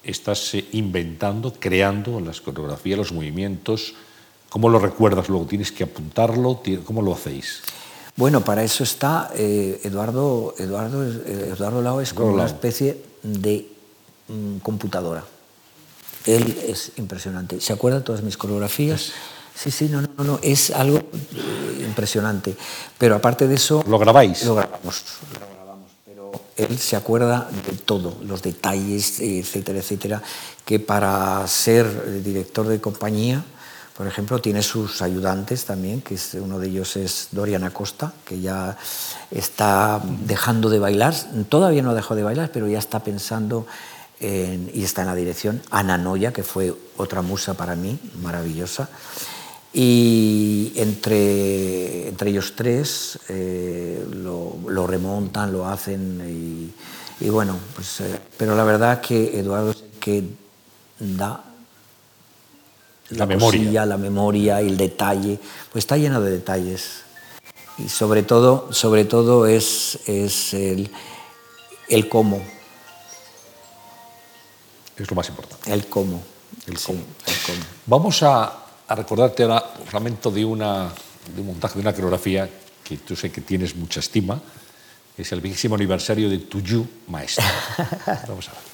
Estás 0.04 0.54
eh, 0.54 0.66
inventando, 0.72 1.52
creando 1.58 2.20
las 2.20 2.40
coreografías, 2.40 2.98
los 2.98 3.12
movimientos, 3.12 3.94
¿Cómo 4.48 4.68
lo 4.68 4.78
recuerdas 4.78 5.28
luego? 5.28 5.46
¿Tienes 5.46 5.72
que 5.72 5.84
apuntarlo? 5.84 6.62
¿Cómo 6.84 7.02
lo 7.02 7.12
hacéis? 7.12 7.62
Bueno, 8.16 8.42
para 8.42 8.64
eso 8.64 8.82
está 8.82 9.30
eh, 9.34 9.80
Eduardo, 9.84 10.54
Eduardo, 10.58 11.04
eh, 11.04 11.52
Eduardo 11.54 11.82
Lao 11.82 12.00
es 12.00 12.12
como 12.14 12.32
una 12.32 12.46
especie 12.46 13.00
de 13.22 13.68
mm, 14.28 14.58
computadora. 14.58 15.22
Él 16.24 16.58
es 16.66 16.92
impresionante. 16.96 17.60
¿Se 17.60 17.72
acuerdan 17.72 18.02
todas 18.02 18.22
mis 18.22 18.36
coreografías? 18.36 19.12
Sí, 19.54 19.70
sí, 19.70 19.88
no, 19.88 20.02
no, 20.02 20.24
no, 20.24 20.40
es 20.42 20.70
algo 20.70 20.98
eh, 20.98 21.84
impresionante. 21.86 22.56
Pero 22.96 23.14
aparte 23.14 23.46
de 23.46 23.54
eso... 23.54 23.84
¿Lo 23.86 23.98
grabáis? 23.98 24.44
Lo 24.44 24.54
grabamos, 24.54 25.04
lo 25.40 25.46
grabamos. 25.56 25.90
Pero 26.04 26.32
él 26.56 26.78
se 26.78 26.96
acuerda 26.96 27.48
de 27.70 27.76
todo, 27.76 28.16
los 28.24 28.42
detalles, 28.42 29.20
etcétera, 29.20 29.78
etcétera, 29.78 30.22
que 30.64 30.80
para 30.80 31.46
ser 31.46 32.22
director 32.22 32.66
de 32.66 32.80
compañía 32.80 33.44
por 33.98 34.06
ejemplo, 34.06 34.40
tiene 34.40 34.62
sus 34.62 35.02
ayudantes 35.02 35.64
también, 35.64 36.02
que 36.02 36.14
es, 36.14 36.34
uno 36.34 36.60
de 36.60 36.68
ellos 36.68 36.96
es 36.96 37.30
Dorian 37.32 37.64
Acosta, 37.64 38.12
que 38.24 38.40
ya 38.40 38.78
está 39.28 40.00
dejando 40.24 40.70
de 40.70 40.78
bailar, 40.78 41.16
todavía 41.48 41.82
no 41.82 41.96
dejó 41.96 42.14
de 42.14 42.22
bailar, 42.22 42.52
pero 42.52 42.68
ya 42.68 42.78
está 42.78 43.02
pensando 43.02 43.66
y 44.20 44.84
está 44.84 45.00
en 45.02 45.08
la 45.08 45.16
dirección. 45.16 45.60
Ana 45.72 45.98
Noya, 45.98 46.32
que 46.32 46.44
fue 46.44 46.72
otra 46.96 47.22
musa 47.22 47.54
para 47.54 47.74
mí, 47.74 47.98
maravillosa. 48.22 48.88
Y 49.72 50.72
entre, 50.76 52.06
entre 52.06 52.30
ellos 52.30 52.54
tres 52.54 53.18
eh, 53.28 54.06
lo, 54.12 54.58
lo, 54.68 54.86
remontan, 54.86 55.52
lo 55.52 55.66
hacen 55.66 56.22
y, 57.20 57.24
y 57.26 57.30
bueno, 57.30 57.56
pues, 57.74 58.00
eh, 58.02 58.20
pero 58.36 58.54
la 58.54 58.62
verdad 58.62 59.00
que 59.00 59.40
Eduardo 59.40 59.72
es 59.72 59.82
el 59.82 59.98
que 59.98 60.24
da 61.00 61.47
la, 63.10 63.18
la 63.18 63.26
memoria. 63.26 63.60
Cosilla, 63.60 63.86
la 63.86 63.96
memoria 63.96 64.62
y 64.62 64.68
el 64.68 64.76
detalle, 64.76 65.38
pues 65.72 65.82
está 65.82 65.96
lleno 65.96 66.20
de 66.20 66.30
detalles. 66.32 67.02
Y 67.78 67.88
sobre 67.88 68.22
todo, 68.22 68.72
sobre 68.72 69.04
todo 69.04 69.46
es, 69.46 70.00
es 70.06 70.52
el, 70.54 70.90
el 71.88 72.08
cómo. 72.08 72.40
Es 74.96 75.08
lo 75.08 75.14
más 75.14 75.28
importante. 75.28 75.72
El 75.72 75.86
cómo. 75.86 76.20
El 76.66 76.76
Sí, 76.76 76.86
cómo. 76.86 76.98
el 76.98 77.36
cómo. 77.46 77.58
Vamos 77.86 78.22
a, 78.24 78.64
a 78.88 78.94
recordarte 78.94 79.44
ahora 79.44 79.64
un 79.78 79.86
fragmento 79.86 80.30
de, 80.30 80.44
una, 80.44 80.92
de 81.34 81.40
un 81.40 81.46
montaje, 81.46 81.74
de 81.74 81.80
una 81.80 81.92
coreografía 81.92 82.48
que 82.82 82.96
tú 82.98 83.14
sé 83.14 83.30
que 83.30 83.42
tienes 83.42 83.76
mucha 83.76 84.00
estima. 84.00 84.40
Es 85.16 85.30
el 85.32 85.40
vigésimo 85.40 85.74
aniversario 85.74 86.28
de 86.28 86.38
Tuyu 86.38 86.86
Maestro. 87.08 87.44
Vamos 88.28 88.48
a 88.48 88.52
ver. 88.52 88.67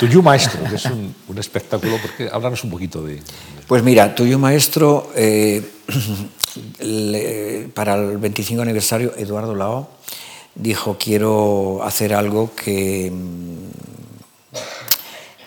Tuyu 0.00 0.22
Maestro, 0.22 0.64
que 0.68 0.76
es 0.76 0.84
un, 0.86 1.14
un 1.28 1.38
espectáculo, 1.38 1.96
porque 2.00 2.28
háblanos 2.32 2.64
un 2.64 2.70
poquito 2.70 3.02
de... 3.04 3.22
Pues 3.68 3.82
mira, 3.82 4.14
tuyo 4.14 4.38
maestro, 4.38 5.12
eh, 5.14 5.62
le- 6.80 7.68
para 7.74 7.94
el 7.96 8.16
25 8.18 8.62
aniversario, 8.62 9.12
Eduardo 9.16 9.54
Lao 9.54 9.88
dijo, 10.54 10.96
quiero 10.98 11.80
hacer 11.84 12.14
algo 12.14 12.52
que, 12.54 13.10
mm, 13.12 13.70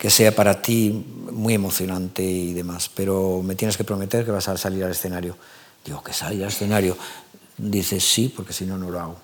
que 0.00 0.08
sea 0.10 0.34
para 0.34 0.62
ti 0.62 1.04
muy 1.32 1.54
emocionante 1.54 2.22
y 2.22 2.52
demás, 2.54 2.90
pero 2.94 3.42
me 3.42 3.54
tienes 3.56 3.76
que 3.76 3.84
prometer 3.84 4.24
que 4.24 4.30
vas 4.30 4.48
a 4.48 4.56
salir 4.56 4.84
al 4.84 4.92
escenario. 4.92 5.36
Digo, 5.84 6.02
¿que 6.02 6.12
salir 6.12 6.42
al 6.44 6.48
escenario? 6.48 6.96
Dice, 7.58 8.00
sí, 8.00 8.32
porque 8.34 8.52
si 8.52 8.64
no, 8.64 8.78
no 8.78 8.88
lo 8.90 9.00
hago. 9.00 9.16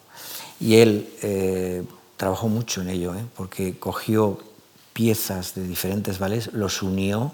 Y 0.60 0.76
él 0.76 1.08
eh, 1.22 1.82
trabajó 2.16 2.48
mucho 2.48 2.82
en 2.82 2.90
ello, 2.90 3.14
¿eh? 3.14 3.24
porque 3.36 3.78
cogió 3.78 4.38
piezas 5.00 5.54
de 5.54 5.66
diferentes 5.66 6.18
ballets, 6.18 6.52
los 6.52 6.82
unió 6.82 7.32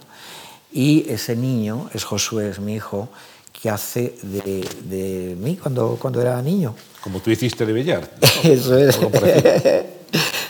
y 0.72 1.05
ese 1.09 1.34
niño, 1.34 1.90
es 1.93 2.05
Josué, 2.05 2.51
es 2.51 2.60
mi 2.60 2.74
hijo, 2.74 3.09
que 3.51 3.68
hace 3.68 4.14
de, 4.22 4.64
de 4.84 5.36
mí 5.36 5.56
cuando, 5.56 5.98
cuando 6.01 6.22
era 6.22 6.40
niño. 6.43 6.76
Como 7.01 7.18
tú 7.18 7.32
hiciste 7.32 7.66
de 7.66 7.72
Bellar. 7.72 8.09
Eso 8.44 8.78
es. 8.78 8.97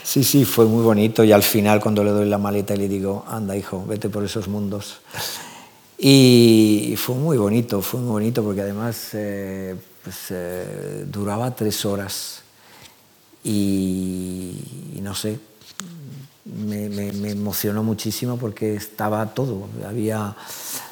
Sí, 0.03 0.23
sí, 0.23 0.45
fue 0.45 0.65
muy 0.65 0.83
bonito 0.83 1.21
y 1.23 1.33
al 1.33 1.43
final 1.43 1.81
cuando 1.81 2.01
le 2.01 2.11
doy 2.11 2.29
la 2.29 2.37
maleta 2.37 2.73
y 2.73 2.77
le 2.77 2.87
digo, 2.87 3.25
anda 3.27 3.57
hijo, 3.57 3.83
vete 3.85 4.07
por 4.07 4.23
esos 4.23 4.47
mundos. 4.47 4.99
Y 5.97 6.95
fue 6.97 7.15
muy 7.15 7.37
bonito, 7.37 7.81
fue 7.81 7.99
muy 7.99 8.11
bonito 8.11 8.41
porque 8.41 8.61
además 8.61 9.09
eh, 9.13 9.75
pues, 10.01 10.15
eh, 10.29 11.03
duraba 11.11 11.53
tres 11.53 11.83
horas 11.83 12.41
y, 13.43 14.53
y 14.95 15.01
no 15.01 15.13
sé, 15.13 15.37
me, 16.55 16.89
me- 16.89 17.11
me 17.13 17.31
emocionó 17.31 17.83
muchísimo 17.83 18.37
porque 18.37 18.75
estaba 18.75 19.25
todo. 19.33 19.67
Había 19.87 20.35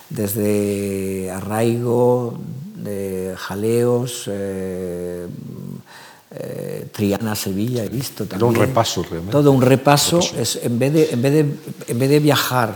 desde 0.10 1.32
arraigo, 1.32 2.38
de 2.76 3.34
jaleos, 3.38 4.26
eh, 4.28 5.26
eh, 6.32 6.88
Triana, 6.92 7.36
Sevilla, 7.36 7.84
he 7.84 7.90
visto 7.90 8.26
también. 8.26 8.50
un 8.50 8.56
repaso, 8.56 9.02
realmente. 9.04 9.32
Todo 9.32 9.52
un 9.52 9.62
repaso. 9.62 10.20
Es, 10.38 10.60
en, 10.62 10.78
vez 10.78 10.94
de, 10.94 11.10
en, 11.12 11.22
vez 11.22 11.34
de, 11.34 11.40
en 11.88 12.00
vez 12.00 12.10
de 12.10 12.20
viajar 12.20 12.76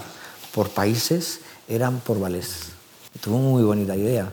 por 0.53 0.69
países, 0.69 1.39
eran 1.67 1.99
por 1.99 2.19
vales. 2.19 2.69
Tuvo 3.21 3.37
muy 3.37 3.63
bonita 3.63 3.95
idea. 3.95 4.31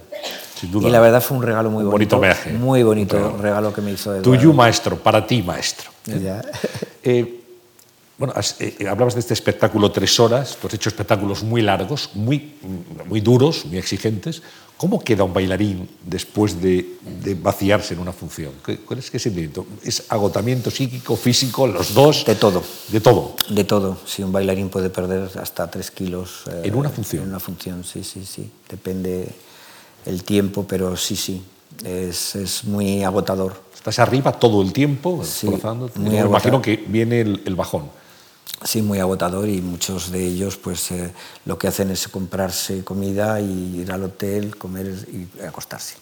Sin 0.58 0.70
duda. 0.70 0.88
Y 0.88 0.90
la 0.90 1.00
verdad 1.00 1.20
fue 1.22 1.36
un 1.36 1.42
regalo 1.42 1.70
muy 1.70 1.84
Un 1.84 1.90
bonito. 1.90 2.20
Muy 2.58 2.82
bonito 2.82 3.16
regalo. 3.16 3.36
regalo 3.42 3.72
que 3.74 3.80
me 3.82 3.92
hizo 3.92 4.10
Eduardo. 4.14 4.30
Tuyu 4.30 4.52
Maestro, 4.52 4.96
para 4.96 5.26
ti 5.26 5.42
Maestro. 5.42 5.90
Ya. 6.06 6.42
Eh, 7.08 7.35
bueno, 8.18 8.32
has- 8.36 8.56
eh, 8.60 8.76
hablabas 8.88 9.14
de 9.14 9.20
este 9.20 9.34
espectáculo 9.34 9.90
tres 9.92 10.18
horas, 10.20 10.56
tú 10.60 10.66
has 10.68 10.74
hecho 10.74 10.88
espectáculos 10.88 11.42
muy 11.42 11.62
largos, 11.62 12.10
muy, 12.14 12.54
muy 13.08 13.20
duros, 13.20 13.64
muy 13.66 13.78
exigentes. 13.78 14.42
¿Cómo 14.78 15.00
queda 15.00 15.24
un 15.24 15.32
bailarín 15.32 15.88
después 16.04 16.60
de, 16.60 16.98
de 17.22 17.34
vaciarse 17.34 17.94
en 17.94 18.00
una 18.00 18.12
función? 18.12 18.52
¿Qué, 18.64 18.76
¿Cuál 18.78 18.98
es 18.98 19.10
qué 19.10 19.18
sentimiento? 19.18 19.64
¿Es 19.82 20.04
agotamiento 20.10 20.70
psíquico, 20.70 21.16
físico, 21.16 21.66
los 21.66 21.94
dos? 21.94 22.26
De 22.26 22.34
todo. 22.34 22.62
De 22.88 23.00
todo. 23.00 23.36
De 23.48 23.64
todo. 23.64 23.96
Si 24.04 24.22
un 24.22 24.32
bailarín 24.32 24.68
puede 24.68 24.90
perder 24.90 25.30
hasta 25.40 25.70
tres 25.70 25.90
kilos. 25.90 26.42
eh, 26.50 26.62
¿En 26.64 26.74
una 26.74 26.90
función? 26.90 27.22
En 27.22 27.30
una 27.30 27.40
función, 27.40 27.84
sí, 27.84 28.04
sí, 28.04 28.26
sí. 28.26 28.50
Depende 28.68 29.28
el 30.04 30.24
tiempo, 30.24 30.66
pero 30.68 30.94
sí, 30.96 31.16
sí. 31.16 31.42
Es, 31.82 32.34
es 32.36 32.64
muy 32.64 33.02
agotador. 33.02 33.62
Estás 33.74 33.98
arriba 33.98 34.32
todo 34.32 34.60
el 34.60 34.74
tiempo, 34.74 35.22
Sí, 35.24 35.46
muy 35.46 35.60
Me 35.96 36.18
imagino 36.18 36.60
que 36.60 36.76
viene 36.86 37.22
el, 37.22 37.42
el 37.46 37.54
bajón. 37.54 37.88
Sí, 38.64 38.82
muy 38.82 38.98
agotador 38.98 39.48
y 39.48 39.60
muchos 39.60 40.10
de 40.10 40.26
ellos 40.26 40.56
pues 40.56 40.90
eh, 40.90 41.12
lo 41.44 41.58
que 41.58 41.68
hacen 41.68 41.90
es 41.90 42.08
comprarse 42.08 42.82
comida 42.84 43.40
y 43.40 43.80
ir 43.80 43.92
al 43.92 44.04
hotel, 44.04 44.56
comer 44.56 44.86
y 45.12 45.42
acostarse. 45.42 45.96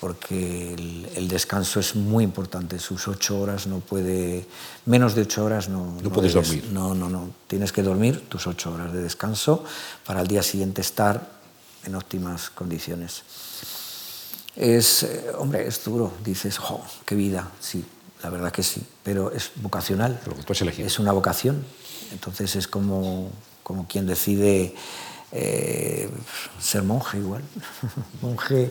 Porque 0.00 0.74
el, 0.74 1.08
el 1.16 1.26
descanso 1.26 1.80
es 1.80 1.96
muy 1.96 2.22
importante. 2.22 2.78
Sus 2.78 3.08
ocho 3.08 3.40
horas 3.40 3.66
no 3.66 3.80
puede... 3.80 4.46
Menos 4.84 5.14
de 5.14 5.22
ocho 5.22 5.44
horas 5.44 5.68
no... 5.70 5.96
No 6.02 6.10
puedes 6.12 6.34
debes- 6.34 6.46
dormir. 6.46 6.64
No, 6.70 6.94
no, 6.94 7.08
no. 7.08 7.30
Tienes 7.46 7.72
que 7.72 7.82
dormir 7.82 8.28
tus 8.28 8.46
ocho 8.46 8.72
horas 8.72 8.92
de 8.92 9.02
descanso 9.02 9.64
para 10.04 10.20
al 10.20 10.26
día 10.26 10.42
siguiente 10.42 10.82
estar 10.82 11.30
en 11.84 11.94
óptimas 11.94 12.50
condiciones. 12.50 13.22
Es, 14.54 15.02
eh, 15.02 15.32
hombre, 15.38 15.66
es 15.66 15.82
duro. 15.82 16.12
Dices, 16.24 16.58
¡jo, 16.58 16.82
qué 17.06 17.14
vida! 17.14 17.50
Sí, 17.58 17.82
la 18.22 18.30
verdad 18.30 18.52
que 18.52 18.62
sí. 18.62 18.82
Pero 19.02 19.32
es 19.32 19.50
vocacional. 19.56 20.20
Lo 20.26 20.34
que 20.34 20.42
tú 20.42 20.52
has 20.52 20.60
elegido. 20.60 20.86
Es 20.86 20.98
una 20.98 21.12
vocación. 21.12 21.64
Entonces 22.12 22.56
es 22.56 22.68
como, 22.68 23.30
como 23.62 23.86
quien 23.86 24.06
decide 24.06 24.74
eh, 25.32 26.08
ser 26.60 26.82
monje 26.82 27.18
igual. 27.18 27.42
monje. 28.22 28.70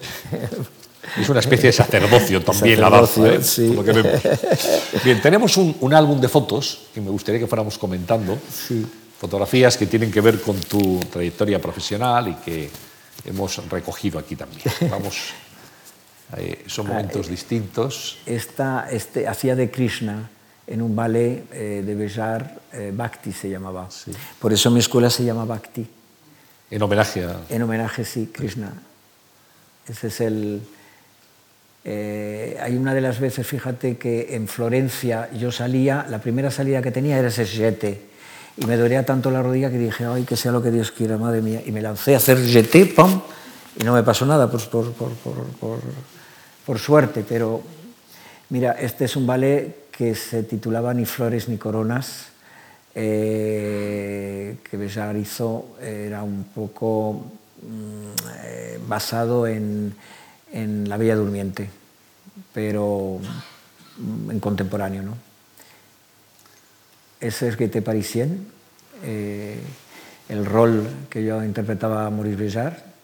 Es 1.20 1.30
una 1.30 1.40
especie 1.40 1.68
de 1.68 1.74
sacerdocio 1.74 2.42
también 2.44 2.82
la 2.82 2.90
danza, 2.90 3.14
Sacerdocio, 3.14 3.40
¿eh? 3.40 3.44
sí. 3.44 3.68
Por 3.68 3.86
lo 3.86 3.94
que 3.94 4.02
vemos. 4.02 4.22
Bien, 5.04 5.22
tenemos 5.22 5.58
un, 5.58 5.76
un 5.82 5.94
álbum 5.94 6.20
de 6.20 6.28
fotos 6.28 6.88
que 6.94 7.02
me 7.02 7.10
gustaría 7.10 7.40
que 7.40 7.48
fuéramos 7.48 7.78
comentando. 7.78 8.38
Sí. 8.52 8.86
Fotografías 9.20 9.78
que 9.78 9.86
tienen 9.86 10.12
que 10.12 10.22
ver 10.22 10.42
con 10.42 10.60
tu 10.60 11.00
trayectoria 11.12 11.62
profesional 11.62 12.28
y 12.28 12.34
que 12.36 12.70
hemos 13.26 13.58
recogido 13.70 14.20
aquí 14.20 14.36
también. 14.36 14.62
Vamos, 14.90 15.18
eh, 16.38 16.64
son 16.68 16.88
momentos 16.88 17.28
distintos. 17.28 18.20
Esta, 18.26 18.88
este, 18.92 19.28
hacía 19.28 19.56
de 19.56 19.70
Krishna 19.72 20.30
en 20.68 20.82
un 20.82 20.96
ballet 20.96 21.46
eh, 21.52 21.84
de 21.86 21.96
Bejar, 21.96 22.60
eh, 22.74 22.92
Bhakti 22.94 23.32
se 23.32 23.50
llamaba. 23.50 23.88
Por 24.40 24.52
eso 24.52 24.72
mi 24.72 24.80
escuela 24.80 25.10
se 25.10 25.24
llama 25.24 25.46
Bhakti. 25.46 25.88
En 26.72 26.82
homenaje 26.82 27.24
a. 27.24 27.42
En 27.50 27.62
homenaje, 27.62 28.04
sí, 28.04 28.30
Krishna. 28.34 28.74
Ese 29.88 30.08
es 30.08 30.22
el. 30.22 30.62
eh, 31.84 32.58
hay 32.60 32.76
una 32.76 32.96
de 32.96 33.02
las 33.02 33.20
veces, 33.20 33.46
fíjate, 33.46 33.98
que 33.98 34.36
en 34.36 34.48
Florencia 34.48 35.30
yo 35.34 35.52
salía, 35.52 36.06
la 36.10 36.20
primera 36.20 36.50
salida 36.50 36.82
que 36.82 36.92
tenía 36.92 37.20
era 37.20 37.28
ese 37.28 37.46
jeté. 37.46 38.02
Y 38.58 38.66
me 38.66 38.78
dolía 38.78 39.06
tanto 39.06 39.30
la 39.30 39.44
rodilla 39.44 39.70
que 39.70 39.78
dije, 39.78 40.06
ay, 40.06 40.24
que 40.24 40.36
sea 40.36 40.52
lo 40.52 40.64
que 40.64 40.72
Dios 40.72 40.90
quiera, 40.92 41.18
madre 41.18 41.42
mía. 41.42 41.62
Y 41.64 41.72
me 41.72 41.82
lancé 41.82 42.16
a 42.16 42.18
hacer 42.18 42.40
jeté, 42.40 42.86
pam, 42.88 43.22
y 43.80 43.84
no 43.84 43.94
me 43.94 44.02
pasó 44.02 44.26
nada, 44.26 44.50
pues 44.50 44.64
por, 44.64 44.92
por, 44.94 45.12
por, 45.12 45.44
por, 45.60 45.80
por 46.66 46.80
suerte. 46.80 47.24
Pero 47.28 47.62
mira, 48.50 48.74
este 48.74 49.06
es 49.06 49.16
un 49.16 49.28
ballet 49.28 49.90
que 49.92 50.16
se 50.16 50.44
titulaba 50.44 50.94
Ni 50.94 51.06
flores 51.06 51.48
ni 51.48 51.58
coronas, 51.58 52.28
eh, 52.94 54.58
que 54.70 54.78
Bejar 54.78 55.16
hizo, 55.16 55.78
era 55.82 56.24
un 56.24 56.46
poco 56.46 57.26
mm, 57.62 58.28
eh, 58.44 58.80
basado 58.88 59.48
en, 59.48 59.96
en, 60.52 60.90
La 60.90 60.98
Bella 60.98 61.16
Durmiente, 61.16 61.70
pero 62.54 63.20
mm, 63.98 64.32
en 64.32 64.40
contemporáneo. 64.40 65.04
¿no? 65.04 65.18
Ese 67.20 67.48
es 67.48 67.58
Guete 67.58 67.82
Parisien, 67.82 68.48
eh, 69.04 69.60
el 70.30 70.46
rol 70.46 70.88
que 71.10 71.24
yo 71.24 71.44
interpretaba 71.44 72.06
a 72.06 72.10
Maurice 72.10 72.36
Bejar. 72.36 72.95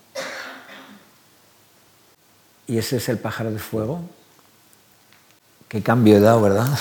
Y 2.67 2.77
ese 2.77 2.97
es 2.97 3.09
el 3.09 3.17
pájaro 3.17 3.51
de 3.51 3.59
fuego. 3.59 4.01
Qué 5.67 5.81
cambio 5.81 6.17
he 6.17 6.19
dado, 6.19 6.41
¿verdad? 6.41 6.67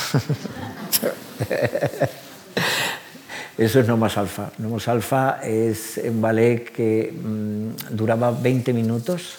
Eso 3.60 3.80
es 3.80 3.86
Nomos 3.86 4.16
Alfa. 4.16 4.50
Nomos 4.58 4.88
Alfa 4.88 5.40
es 5.44 6.00
un 6.02 6.22
ballet 6.22 6.72
que 6.72 7.12
mmm, 7.12 7.72
duraba 7.90 8.30
20 8.30 8.72
minutos, 8.72 9.38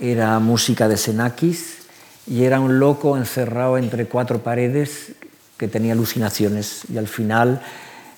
era 0.00 0.38
música 0.38 0.88
de 0.88 0.96
Senakis 0.96 1.86
y 2.26 2.44
era 2.44 2.60
un 2.60 2.78
loco 2.78 3.16
encerrado 3.16 3.76
entre 3.78 4.06
cuatro 4.06 4.42
paredes 4.42 5.12
que 5.58 5.68
tenía 5.68 5.92
alucinaciones 5.92 6.82
y 6.90 6.96
al 6.96 7.08
final 7.08 7.60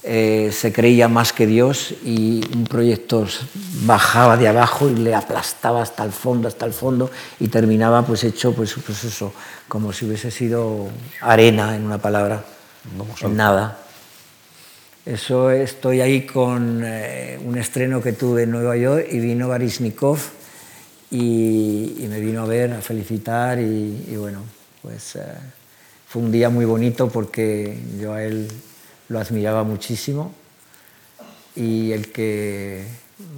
eh, 0.04 0.50
se 0.52 0.72
creía 0.72 1.08
más 1.08 1.32
que 1.32 1.46
Dios 1.46 1.92
y 2.04 2.40
un 2.54 2.64
proyecto 2.64 3.26
bajaba 3.84 4.36
de 4.36 4.46
abajo 4.46 4.88
y 4.88 4.94
le 4.94 5.14
aplastaba 5.14 5.82
hasta 5.82 6.04
el 6.04 6.12
fondo, 6.12 6.46
hasta 6.46 6.66
el 6.66 6.72
fondo 6.72 7.10
y 7.40 7.48
terminaba 7.48 8.06
pues 8.06 8.22
hecho 8.22 8.54
pues, 8.54 8.74
pues 8.86 9.02
eso, 9.02 9.32
como 9.66 9.92
si 9.92 10.06
hubiese 10.06 10.30
sido 10.30 10.88
arena 11.20 11.74
en 11.74 11.84
una 11.84 11.98
palabra, 11.98 12.44
no, 12.96 13.06
en 13.26 13.36
nada. 13.36 13.78
Eso 15.04 15.50
estoy 15.50 16.00
ahí 16.00 16.26
con 16.26 16.82
eh, 16.84 17.40
un 17.44 17.58
estreno 17.58 18.00
que 18.00 18.12
tuve 18.12 18.44
en 18.44 18.52
Nueva 18.52 18.76
York 18.76 19.06
y 19.10 19.18
vino 19.18 19.48
Baryshnikov 19.48 20.18
y, 21.10 21.96
y, 21.98 22.06
me 22.08 22.20
vino 22.20 22.42
a 22.42 22.46
ver, 22.46 22.72
a 22.72 22.82
felicitar 22.82 23.58
y, 23.58 24.04
y 24.06 24.16
bueno, 24.16 24.42
pues 24.82 25.16
eh, 25.16 25.22
fue 26.06 26.22
un 26.22 26.30
día 26.30 26.50
muy 26.50 26.66
bonito 26.66 27.08
porque 27.08 27.78
yo 27.98 28.12
a 28.12 28.22
él 28.22 28.48
lo 29.08 29.18
admiraba 29.18 29.64
muchísimo 29.64 30.32
y 31.56 31.92
el 31.92 32.12
que 32.12 32.86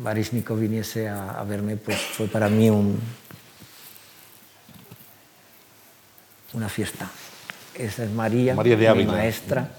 Baryshnikov 0.03 0.59
viniese 0.59 1.09
a, 1.09 1.41
a, 1.41 1.45
verme 1.45 1.77
pues 1.77 1.99
fue 1.99 2.27
para 2.27 2.49
mí 2.49 2.69
un, 2.69 2.99
una 6.53 6.69
fiesta. 6.69 7.11
Esa 7.75 8.05
es 8.05 8.11
María, 8.11 8.55
María 8.55 8.77
de 8.77 8.95
mi 8.95 9.07
maestra 9.07 9.71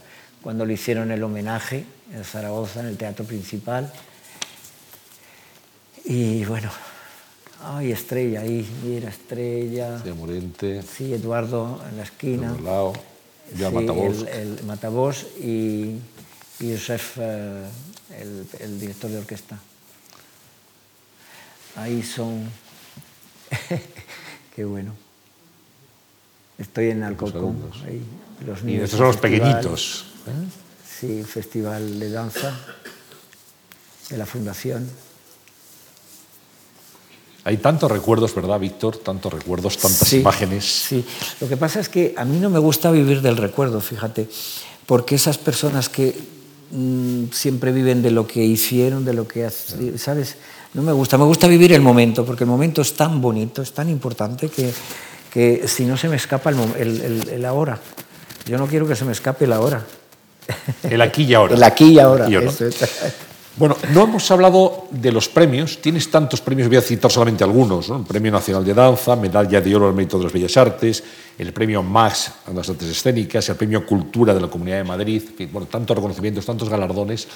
cuando 0.42 0.66
le 0.66 0.74
hicieron 0.74 1.12
el 1.12 1.24
homenaje 1.24 1.86
en 2.14 2.24
Zaragoza, 2.24 2.80
en 2.80 2.88
el 2.88 2.98
teatro 2.98 3.26
principal. 3.26 3.92
Y 6.04 6.44
bueno, 6.46 6.70
ay, 7.64 7.92
Estrella 7.92 8.42
ahí, 8.42 8.68
mira, 8.84 9.10
Estrella. 9.10 10.00
De 10.00 10.14
Morente. 10.14 10.82
Sí, 10.82 11.14
Eduardo 11.14 11.80
en 11.90 11.98
la 11.98 12.04
esquina. 12.04 12.56
Lado, 12.64 12.94
sí, 13.56 13.64
el, 13.66 14.28
el 14.28 14.64
Matabós 14.64 15.26
y, 15.40 15.98
y 16.60 16.72
Josef, 16.72 17.18
eh, 17.20 17.66
el, 18.20 18.48
el 18.60 18.80
director 18.80 19.10
de 19.10 19.18
orquesta. 19.18 19.60
Ahí 21.76 22.04
son. 22.04 22.50
Qué 24.56 24.66
bueno. 24.66 24.94
Estoy 26.58 26.90
en 26.90 27.04
Alcorcón. 27.04 27.72
Ahí, 27.86 28.04
los 28.46 28.64
y 28.64 28.76
estos 28.76 28.98
son 28.98 29.08
los 29.08 29.18
pequeñitos. 29.18 30.06
¿Eh? 30.28 30.32
Sí, 31.00 31.24
Festival 31.24 32.00
de 32.00 32.12
Danza 32.12 32.54
de 34.10 34.18
la 34.18 34.26
Fundación. 34.26 34.88
Hay 37.44 37.58
tantos 37.58 37.92
recuerdos, 37.92 38.36
¿verdad, 38.36 38.60
Víctor? 38.60 38.98
Tantos 38.98 39.34
recuerdos, 39.34 39.78
tantas 39.78 40.08
sí, 40.08 40.20
imágenes. 40.20 40.64
Sí, 40.66 41.04
lo 41.40 41.50
que 41.50 41.58
pasa 41.58 41.80
es 41.80 41.90
que 41.90 42.14
a 42.16 42.24
mí 42.24 42.40
no 42.40 42.50
me 42.50 42.60
gusta 42.60 42.92
vivir 42.92 43.22
del 43.22 43.38
recuerdo, 43.38 43.82
fíjate, 43.82 44.30
porque 44.86 45.16
esas 45.16 45.40
personas 45.40 45.90
que 45.90 46.16
mmm, 46.72 47.26
siempre 47.32 47.72
viven 47.72 48.04
de 48.04 48.12
lo 48.12 48.28
que 48.28 48.44
hicieron, 48.44 49.06
de 49.06 49.14
lo 49.14 49.28
que, 49.28 49.50
¿sabes? 49.98 50.36
No 50.76 50.84
me 50.84 50.92
gusta, 50.92 51.18
me 51.18 51.26
gusta 51.26 51.48
vivir 51.48 51.74
el 51.74 51.82
momento, 51.82 52.26
porque 52.26 52.44
el 52.44 52.50
momento 52.50 52.82
es 52.82 52.94
tan 52.94 53.20
bonito, 53.22 53.64
es 53.64 53.74
tan 53.74 53.90
importante 53.90 54.48
que, 54.50 54.72
que 55.34 55.68
si 55.68 55.86
no 55.86 55.98
se 55.98 56.10
me 56.10 56.18
escapa 56.18 56.52
el, 56.52 56.60
el, 56.78 57.02
el, 57.02 57.30
el 57.30 57.46
ahora. 57.46 57.80
Yo 58.46 58.58
no 58.58 58.68
quiero 58.68 58.88
que 58.88 58.96
se 58.96 59.04
me 59.04 59.12
escape 59.12 59.46
el 59.46 59.54
ahora. 59.54 59.84
El 60.84 61.02
aquí 61.02 61.24
y 61.24 61.34
ahora. 61.34 61.56
El 61.56 61.64
aquí 61.64 61.86
y 61.94 62.00
ahora. 62.00 62.30
Y 62.30 62.36
ahora. 62.36 62.52
Bueno, 63.58 63.76
no 63.94 64.04
hemos 64.04 64.32
hablado 64.32 64.88
de 64.92 65.12
los 65.12 65.28
premios. 65.28 65.82
Tienes 65.82 66.10
tantos 66.10 66.40
premios, 66.40 66.70
voy 66.70 66.78
a 66.78 66.82
citar 66.82 67.12
solamente 67.12 67.44
algunos. 67.44 67.90
¿no? 67.90 67.98
El 67.98 68.06
Premio 68.06 68.32
Nacional 68.32 68.64
de 68.64 68.74
Danza, 68.74 69.16
Medalla 69.18 69.60
de 69.60 69.76
Oro 69.76 69.88
al 69.90 69.94
Mérito 69.94 70.18
de 70.18 70.24
las 70.24 70.34
Bellas 70.34 70.56
Artes, 70.56 71.04
el 71.38 71.52
Premio 71.52 71.84
Max 71.84 72.32
a 72.48 72.52
las 72.54 72.70
Artes 72.70 72.88
Escénicas, 72.88 73.50
el 73.50 73.56
Premio 73.56 73.86
Cultura 73.86 74.34
de 74.34 74.40
la 74.40 74.48
Comunidad 74.48 74.78
de 74.78 74.84
Madrid. 74.86 75.24
Bueno, 75.52 75.68
tantos 75.68 75.96
reconocimientos, 75.96 76.46
tantos 76.46 76.70
galardones. 76.70 77.28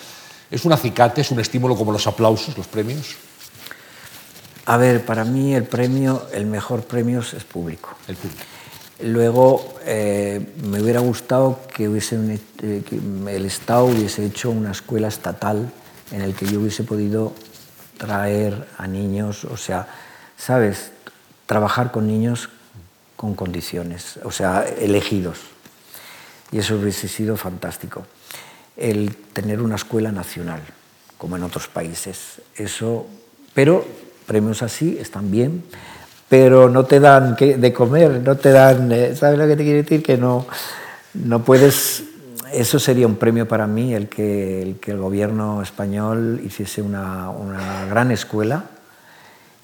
¿Es 0.50 0.64
un 0.64 0.72
acicate, 0.72 1.22
es 1.22 1.32
un 1.32 1.40
estímulo 1.42 1.76
como 1.76 1.92
los 1.92 2.08
aplausos, 2.08 2.58
los 2.58 2.68
premios? 2.68 3.16
A 4.68 4.78
ver, 4.78 5.06
para 5.06 5.26
mí 5.26 5.54
el 5.54 5.66
premio, 5.66 6.28
el 6.34 6.46
mejor 6.46 6.84
premio 6.84 7.20
es 7.20 7.44
público. 7.44 7.90
El 8.08 8.16
público. 8.16 8.42
Luego 9.02 9.76
eh, 9.86 10.54
me 10.64 10.82
hubiera 10.82 11.02
gustado 11.02 11.60
que, 11.76 11.86
eh, 11.86 12.84
que, 12.88 13.36
el 13.36 13.46
Estado 13.46 13.86
hubiese 13.86 14.26
hecho 14.26 14.50
una 14.50 14.72
escuela 14.72 15.10
estatal 15.10 15.70
en 16.12 16.22
el 16.22 16.36
que 16.36 16.46
yo 16.46 16.60
hubiese 16.60 16.84
podido 16.84 17.34
traer 17.98 18.68
a 18.78 18.88
niños, 18.88 19.46
o 19.46 19.58
sea, 19.58 19.88
¿sabes? 20.38 20.92
Trabajar 21.46 21.92
con 21.92 22.08
niños 22.08 22.50
con 23.16 23.34
condiciones, 23.34 24.20
o 24.24 24.32
sea, 24.32 24.64
elegidos. 24.64 25.40
Y 26.52 26.60
eso 26.60 26.76
hubiese 26.76 27.08
sido 27.08 27.38
fantástico. 27.38 28.06
El 28.78 29.16
tener 29.16 29.62
una 29.62 29.76
escuela 29.76 30.12
nacional, 30.12 30.62
como 31.18 31.38
en 31.38 31.44
otros 31.44 31.68
países. 31.68 32.42
Eso, 32.56 33.08
pero 33.54 33.86
premios 34.26 34.62
así 34.62 34.98
están 35.00 35.32
bien, 35.32 35.64
pero 36.28 36.70
no 36.70 36.86
te 36.86 37.00
dan 37.00 37.36
de 37.36 37.74
comer, 37.74 38.22
no 38.22 38.36
te 38.36 38.52
dan, 38.52 38.92
eh, 38.92 39.16
¿sabes 39.16 39.38
lo 39.38 39.48
que 39.48 39.56
te 39.56 39.64
quiero 39.64 39.82
decir? 39.82 40.04
Que 40.04 40.18
no, 40.18 40.46
no 41.14 41.44
puedes, 41.44 42.04
eso 42.52 42.80
sería 42.80 43.08
un 43.08 43.16
premio 43.16 43.48
para 43.48 43.68
mí, 43.68 43.94
el 43.94 44.08
que 44.08 44.62
el, 44.62 44.80
que 44.80 44.92
el 44.92 44.98
gobierno 44.98 45.62
español 45.62 46.42
hiciese 46.46 46.82
una, 46.82 47.30
una 47.30 47.86
gran 47.86 48.12
escuela 48.12 48.66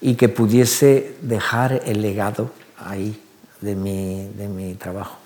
y 0.00 0.14
que 0.14 0.28
pudiese 0.28 1.16
dejar 1.22 1.82
el 1.86 2.02
legado 2.02 2.50
ahí 2.78 3.20
de 3.60 3.76
mi, 3.76 4.28
de 4.36 4.48
mi 4.48 4.74
trabajo, 4.74 5.18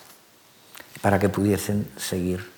para 1.00 1.18
que 1.18 1.28
pudiesen 1.28 1.86
seguir. 1.96 2.56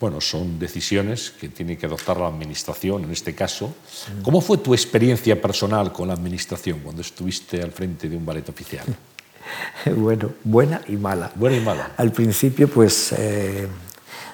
Bueno, 0.00 0.20
son 0.20 0.60
decisiones 0.60 1.30
que 1.30 1.48
tiene 1.48 1.76
que 1.76 1.86
adoptar 1.86 2.18
la 2.18 2.28
Administración 2.28 3.02
en 3.02 3.10
este 3.10 3.34
caso. 3.34 3.74
¿Cómo 4.22 4.40
fue 4.40 4.58
tu 4.58 4.72
experiencia 4.72 5.40
personal 5.42 5.92
con 5.92 6.06
la 6.06 6.14
Administración 6.14 6.78
cuando 6.78 7.02
estuviste 7.02 7.60
al 7.60 7.72
frente 7.72 8.08
de 8.08 8.16
un 8.16 8.24
ballet 8.24 8.48
oficial? 8.48 8.86
Bueno, 9.96 10.30
buena 10.44 10.80
y 10.88 10.96
mala. 10.96 11.30
Buena 11.34 11.56
y 11.56 11.60
mala. 11.60 11.90
Al 11.96 12.12
principio, 12.12 12.68
pues, 12.68 13.12
eh, 13.12 13.68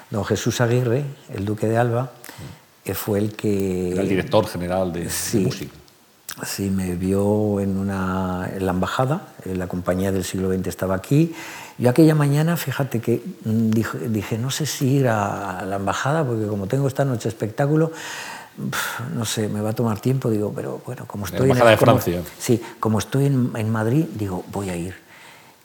don 0.09 0.25
Jesús 0.25 0.61
Aguirre, 0.61 1.05
el 1.33 1.45
duque 1.45 1.67
de 1.67 1.77
Alba, 1.77 2.11
que 2.83 2.93
fue 2.93 3.19
el 3.19 3.35
que... 3.35 3.91
Era 3.91 4.01
el 4.01 4.09
director 4.09 4.47
general 4.47 4.91
de, 4.91 5.09
sí, 5.09 5.39
de 5.39 5.45
música. 5.45 5.73
Sí, 6.43 6.69
me 6.69 6.95
vio 6.95 7.61
en, 7.61 7.77
una, 7.77 8.49
en 8.53 8.65
la 8.65 8.73
embajada, 8.73 9.29
la 9.45 9.67
compañía 9.67 10.11
del 10.11 10.25
siglo 10.25 10.53
XX 10.53 10.67
estaba 10.67 10.93
aquí. 10.93 11.33
Yo 11.77 11.89
aquella 11.89 12.13
mañana, 12.13 12.57
fíjate 12.57 12.99
que 12.99 13.21
dije, 13.43 13.97
dije, 14.09 14.37
no 14.37 14.51
sé 14.51 14.65
si 14.65 14.97
ir 14.97 15.07
a 15.07 15.63
la 15.65 15.77
embajada, 15.77 16.25
porque 16.25 16.45
como 16.47 16.67
tengo 16.67 16.87
esta 16.87 17.05
noche 17.05 17.29
espectáculo, 17.29 17.91
no 19.13 19.25
sé, 19.25 19.49
me 19.49 19.61
va 19.61 19.71
a 19.71 19.73
tomar 19.73 19.99
tiempo, 19.99 20.29
digo, 20.29 20.51
pero 20.55 20.81
bueno, 20.85 21.05
como 21.05 21.25
estoy, 21.25 21.47
la 21.47 21.53
embajada 21.53 21.71
en, 21.71 21.79
de 21.79 21.85
Francia. 21.85 22.17
Como, 22.17 22.29
sí, 22.39 22.61
como 22.79 22.99
estoy 22.99 23.25
en, 23.25 23.51
en, 23.55 23.69
Madrid, 23.69 24.05
digo, 24.15 24.43
voy 24.51 24.69
a 24.69 24.75
ir. 24.75 25.04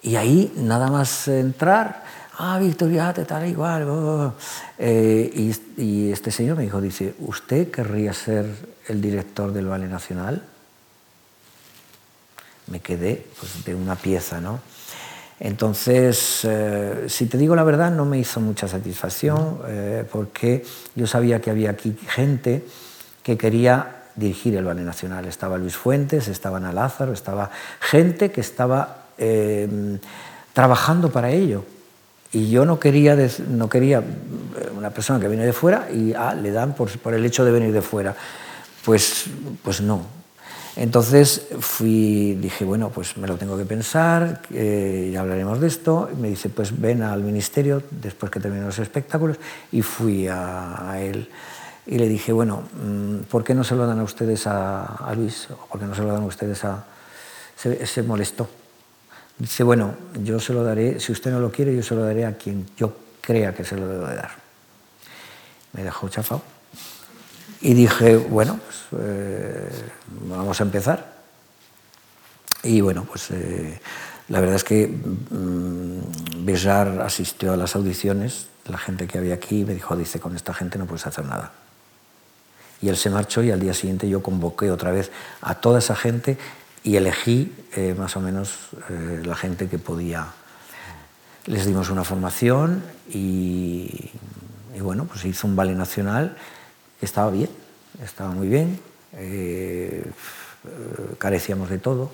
Y 0.03 0.17
ahí, 0.17 0.53
nada 0.57 0.91
más 0.91 1.29
entrar, 1.29 2.05
ah, 2.39 2.59
Victoria, 2.59 3.13
te 3.13 3.25
tal, 3.25 3.49
igual. 3.49 3.89
Oh. 3.89 4.35
Eh, 4.79 5.31
y, 5.77 5.83
y 5.83 6.13
este 6.13 6.31
señor 6.31 6.57
me 6.57 6.65
dijo, 6.65 6.81
dice, 6.81 7.15
¿usted 7.21 7.71
querría 7.71 8.13
ser 8.13 8.47
el 8.89 9.01
director 9.01 9.53
del 9.53 9.67
Ballet 9.67 9.91
Nacional? 9.91 10.43
me 12.71 12.81
quedé 12.81 13.27
pues, 13.39 13.65
de 13.65 13.75
una 13.75 13.97
pieza, 13.97 14.41
¿no? 14.41 14.61
Entonces, 15.39 16.41
eh, 16.45 17.07
si 17.09 17.27
te 17.27 17.39
digo 17.39 17.57
la 17.57 17.65
verdad, 17.65 17.91
no 17.91 18.05
me 18.05 18.19
hizo 18.19 18.41
mucha 18.41 18.69
satisfacción 18.69 19.61
eh, 19.67 20.05
porque 20.11 20.65
yo 20.95 21.07
sabía 21.07 21.41
que 21.41 21.51
había 21.51 21.71
aquí 21.71 21.97
gente 22.09 22.65
que 23.23 23.39
quería 23.39 24.03
dirigir 24.17 24.55
el 24.57 24.65
Ballet 24.65 24.85
Nacional. 24.85 25.25
Estaba 25.25 25.57
Luis 25.57 25.77
Fuentes, 25.77 26.29
estaba 26.29 26.59
Ana 26.59 26.73
Lázaro, 26.73 27.13
estaba 27.13 27.51
gente 27.81 28.31
que 28.31 28.43
estaba 28.43 29.00
eh, 29.21 29.69
trabajando 30.55 31.11
para 31.11 31.31
ello. 31.31 31.63
Y 32.33 32.49
yo 32.49 32.65
no 32.65 32.81
quería, 32.81 33.17
no 33.49 33.69
quería 33.69 33.99
eh, 33.99 34.71
una 34.75 34.91
persona 34.91 35.21
que 35.21 35.29
viene 35.29 35.45
de 35.45 35.53
fuera 35.53 35.89
y 35.93 36.15
ah, 36.15 36.35
le 36.35 36.51
dan 36.51 36.75
por, 36.75 36.91
el 37.13 37.25
hecho 37.27 37.45
de 37.45 37.53
venir 37.53 37.73
de 37.73 37.83
fuera. 37.83 38.17
Pues, 38.85 39.27
pues 39.63 39.83
no. 39.83 40.07
Entonces 40.77 41.49
fui, 41.59 42.39
dije, 42.41 42.65
bueno, 42.65 42.89
pues 42.89 43.17
me 43.19 43.27
lo 43.27 43.37
tengo 43.37 43.59
que 43.59 43.67
pensar, 43.67 44.41
ya 44.49 45.21
hablaremos 45.21 45.61
de 45.61 45.67
esto. 45.67 46.09
Y 46.11 46.17
me 46.17 46.29
dice, 46.29 46.49
pues 46.49 46.81
ven 46.81 47.03
al 47.03 47.23
ministerio 47.23 47.83
después 47.91 48.33
que 48.33 48.41
terminen 48.41 48.65
los 48.65 48.79
espectáculos. 48.79 49.37
Y 49.73 49.83
fui 49.83 50.29
a, 50.29 50.97
él 51.01 51.29
y 51.87 51.99
le 51.99 52.09
dije, 52.09 52.33
bueno, 52.33 52.63
mm, 52.83 53.25
¿por 53.29 53.45
qué 53.45 53.55
no 53.55 53.65
se 53.65 53.75
lo 53.75 53.87
dan 53.87 53.99
a 53.99 54.05
ustedes 54.05 54.47
a, 54.47 54.85
a 54.85 55.15
Luis? 55.15 55.49
¿O 55.51 55.67
por 55.67 55.81
qué 55.81 55.87
no 55.87 55.95
se 55.95 56.03
lo 56.03 56.13
dan 56.13 56.23
a 56.23 56.27
ustedes 56.27 56.65
a...? 56.65 56.85
Se, 57.57 57.85
se 57.85 58.03
molestó 58.03 58.49
Dice, 59.41 59.65
bueno, 59.65 59.95
yo 60.23 60.39
se 60.39 60.53
lo 60.53 60.63
daré, 60.63 61.01
si 61.01 61.13
usted 61.13 61.31
no 61.31 61.41
lo 61.41 61.51
quiere, 61.51 61.75
yo 61.75 61.83
se 61.83 61.95
lo 61.95 62.05
daré 62.05 62.27
a 62.27 62.37
quien 62.37 62.67
yo 62.77 62.95
crea 63.23 63.55
que 63.55 63.65
se 63.65 63.75
lo 63.75 63.89
debo 63.89 64.07
de 64.07 64.17
dar. 64.17 64.33
Me 65.73 65.83
dejó 65.83 66.11
chafado. 66.11 66.43
Y 67.63 67.73
dije, 67.73 68.19
bueno, 68.19 68.61
pues 68.63 69.03
eh, 69.03 69.71
vamos 70.29 70.61
a 70.61 70.65
empezar. 70.65 71.15
Y 72.65 72.83
bueno, 72.83 73.05
pues 73.05 73.31
eh, 73.31 73.81
la 74.29 74.41
verdad 74.41 74.57
es 74.57 74.65
que 74.65 74.89
mm, 74.89 76.45
Bejar 76.45 77.01
asistió 77.01 77.55
a 77.55 77.57
las 77.57 77.75
audiciones, 77.77 78.49
la 78.67 78.77
gente 78.77 79.07
que 79.07 79.17
había 79.17 79.35
aquí 79.35 79.65
me 79.65 79.73
dijo, 79.73 79.97
dice, 79.97 80.21
con 80.21 80.37
esta 80.37 80.53
gente 80.53 80.79
no 80.79 80.85
puedes 80.85 81.07
hacer 81.07 81.25
nada. 81.25 81.53
Y 82.83 82.91
él 82.91 82.97
se 82.99 83.09
marchó 83.09 83.43
y 83.43 83.51
al 83.51 83.61
día 83.61 83.73
siguiente 83.73 84.07
yo 84.07 84.23
convoqué 84.23 84.71
otra 84.71 84.91
vez 84.91 85.11
a 85.41 85.55
toda 85.55 85.79
esa 85.79 85.97
gente 85.97 86.37
y 86.83 86.97
elegí 86.97 87.53
eh, 87.77 87.95
más 87.97 88.17
o 88.17 88.21
menos 88.21 88.71
eh, 88.89 89.23
la 89.25 89.37
gente 89.37 89.69
que 89.69 89.79
podía. 89.79 90.27
Les 91.47 91.67
dimos 91.67 91.91
una 91.91 92.05
formación 92.05 92.83
y, 93.09 94.11
bueno, 94.81 95.05
pues 95.07 95.25
hizo 95.25 95.47
un 95.47 95.57
ballet 95.57 95.77
nacional 95.77 96.37
que 96.99 97.07
estaba 97.07 97.31
bien, 97.31 97.49
estaba 98.03 98.31
muy 98.31 98.49
bien, 98.49 98.79
eh, 99.15 100.05
carecíamos 101.19 101.71
de 101.71 101.79
todo, 101.79 102.11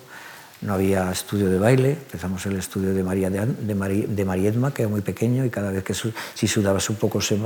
no 0.61 0.73
había 0.73 1.11
estudio 1.11 1.49
de 1.49 1.59
baile, 1.59 1.91
empezamos 1.91 2.45
el 2.45 2.57
estudio 2.57 2.93
de 2.93 3.03
María 3.03 3.29
de, 3.29 3.45
de, 3.45 4.25
Mariedma, 4.25 4.73
que 4.73 4.83
era 4.83 4.89
muy 4.89 5.01
pequeño 5.01 5.45
y 5.45 5.49
cada 5.49 5.71
vez 5.71 5.83
que 5.83 5.93
si 5.93 6.47
sudabas 6.47 6.89
un 6.89 6.95
poco 6.95 7.21
se, 7.21 7.37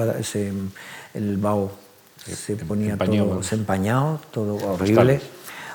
el 1.14 1.38
bao 1.38 1.72
se 2.26 2.56
ponía 2.56 2.98
todo, 2.98 3.42
se 3.44 3.56
empañado, 3.56 4.22
todo 4.32 4.56
horrible, 4.56 5.20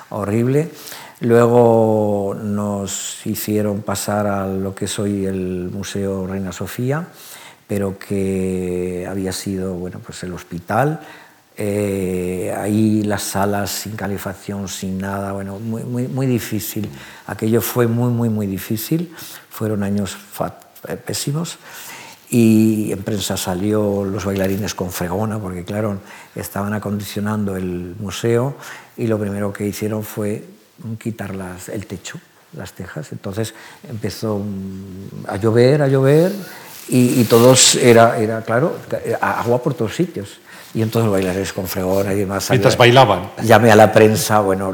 horrible. 0.09 0.71
Luego 1.19 2.37
nos 2.39 3.25
hicieron 3.25 3.81
pasar 3.81 4.27
a 4.27 4.47
lo 4.47 4.75
que 4.75 4.85
es 4.85 4.99
hoy 4.99 5.25
el 5.25 5.71
Museo 5.71 6.27
Reina 6.27 6.51
Sofía, 6.51 7.07
pero 7.65 7.97
que 7.97 9.07
había 9.09 9.31
sido 9.31 9.73
bueno, 9.73 9.99
pues 9.99 10.21
el 10.23 10.33
hospital. 10.33 11.01
Eh, 11.57 12.53
ahí 12.55 13.01
las 13.01 13.23
salas 13.23 13.71
sin 13.71 13.95
calefacción, 13.95 14.67
sin 14.67 14.99
nada, 14.99 15.31
bueno, 15.31 15.57
muy, 15.57 15.83
muy, 15.83 16.07
muy 16.07 16.27
difícil. 16.27 16.87
Aquello 17.25 17.61
fue 17.61 17.87
muy, 17.87 18.11
muy, 18.11 18.29
muy 18.29 18.45
difícil. 18.45 19.11
Fueron 19.49 19.81
años 19.81 20.15
eh, 20.87 20.97
pésimos. 20.97 21.57
Y 22.29 22.91
en 22.91 23.01
prensa 23.01 23.37
salió 23.37 24.05
los 24.05 24.23
bailarines 24.23 24.75
con 24.75 24.91
fregona, 24.91 25.39
porque 25.39 25.65
claro, 25.65 25.97
estaban 26.35 26.73
acondicionando 26.73 27.55
el 27.55 27.95
museo 27.97 28.55
y 28.97 29.07
lo 29.07 29.17
primero 29.17 29.51
que 29.51 29.65
hicieron 29.65 30.03
fue 30.03 30.56
quitar 30.99 31.35
las, 31.35 31.69
el 31.69 31.85
techo, 31.85 32.19
las 32.53 32.73
tejas. 32.73 33.11
Entonces 33.11 33.53
empezó 33.89 34.41
a 35.27 35.37
llover, 35.37 35.81
a 35.81 35.87
llover, 35.87 36.31
y, 36.89 37.25
todos 37.25 37.75
era, 37.75 38.17
era, 38.17 38.41
claro, 38.43 38.77
agua 39.19 39.61
por 39.61 39.73
todos 39.73 39.95
sitios. 39.95 40.39
Y 40.73 40.81
entonces 40.81 41.11
bailarines 41.11 41.51
con 41.53 41.67
fregona 41.67 42.13
y 42.13 42.19
demás. 42.19 42.49
Mientras 42.49 42.77
bailaban. 42.77 43.31
Llamé 43.43 43.71
a 43.71 43.75
la 43.75 43.91
prensa, 43.91 44.39
bueno, 44.39 44.73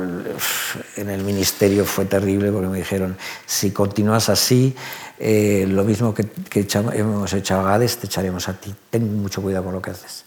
en 0.95 1.09
el 1.09 1.23
ministerio 1.23 1.85
fue 1.85 2.05
terrible 2.05 2.51
porque 2.51 2.67
me 2.67 2.77
dijeron, 2.77 3.17
si 3.45 3.71
continúas 3.71 4.29
así, 4.29 4.75
eh, 5.17 5.65
lo 5.67 5.83
mismo 5.83 6.13
que, 6.13 6.25
que 6.25 6.67
hemos 6.93 7.33
hecho 7.33 7.59
a 7.59 7.63
Gades, 7.63 7.97
te 7.97 8.07
echaremos 8.07 8.49
a 8.49 8.53
ti. 8.53 8.73
Ten 8.89 9.21
mucho 9.21 9.41
cuidado 9.41 9.65
con 9.65 9.73
lo 9.73 9.81
que 9.81 9.91
haces. 9.91 10.25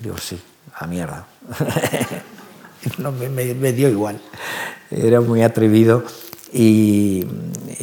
Digo, 0.00 0.16
sí, 0.18 0.40
a 0.74 0.86
mierda. 0.86 1.26
no, 2.98 3.12
me, 3.12 3.28
me, 3.28 3.72
dio 3.72 3.88
igual. 3.88 4.20
Era 4.90 5.20
muy 5.20 5.42
atrevido 5.42 6.04
y, 6.52 7.24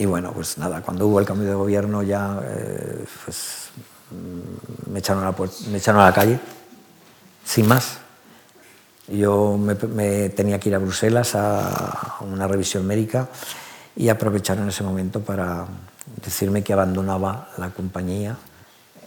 bueno, 0.05 0.31
pues 0.33 0.57
nada, 0.57 0.81
cuando 0.81 1.07
hubo 1.07 1.19
el 1.19 1.25
cambio 1.25 1.49
de 1.49 1.55
gobierno 1.55 2.01
ya 2.01 2.39
eh, 2.43 3.05
pues, 3.25 3.69
mm, 4.11 4.91
me, 4.91 4.99
echaron 4.99 5.23
a 5.23 6.05
la 6.05 6.13
calle, 6.13 6.39
sin 7.43 7.67
más. 7.67 7.97
Yo 9.07 9.57
me, 9.57 10.29
tenía 10.29 10.59
que 10.59 10.69
ir 10.69 10.75
a 10.75 10.79
Bruselas 10.79 11.35
a 11.35 12.17
una 12.21 12.47
revisión 12.47 12.87
médica 12.87 13.27
y 13.95 14.09
aprovecharon 14.09 14.69
ese 14.69 14.83
momento 14.83 15.19
para 15.21 15.67
decirme 16.23 16.63
que 16.63 16.73
abandonaba 16.73 17.49
la 17.57 17.69
compañía 17.69 18.37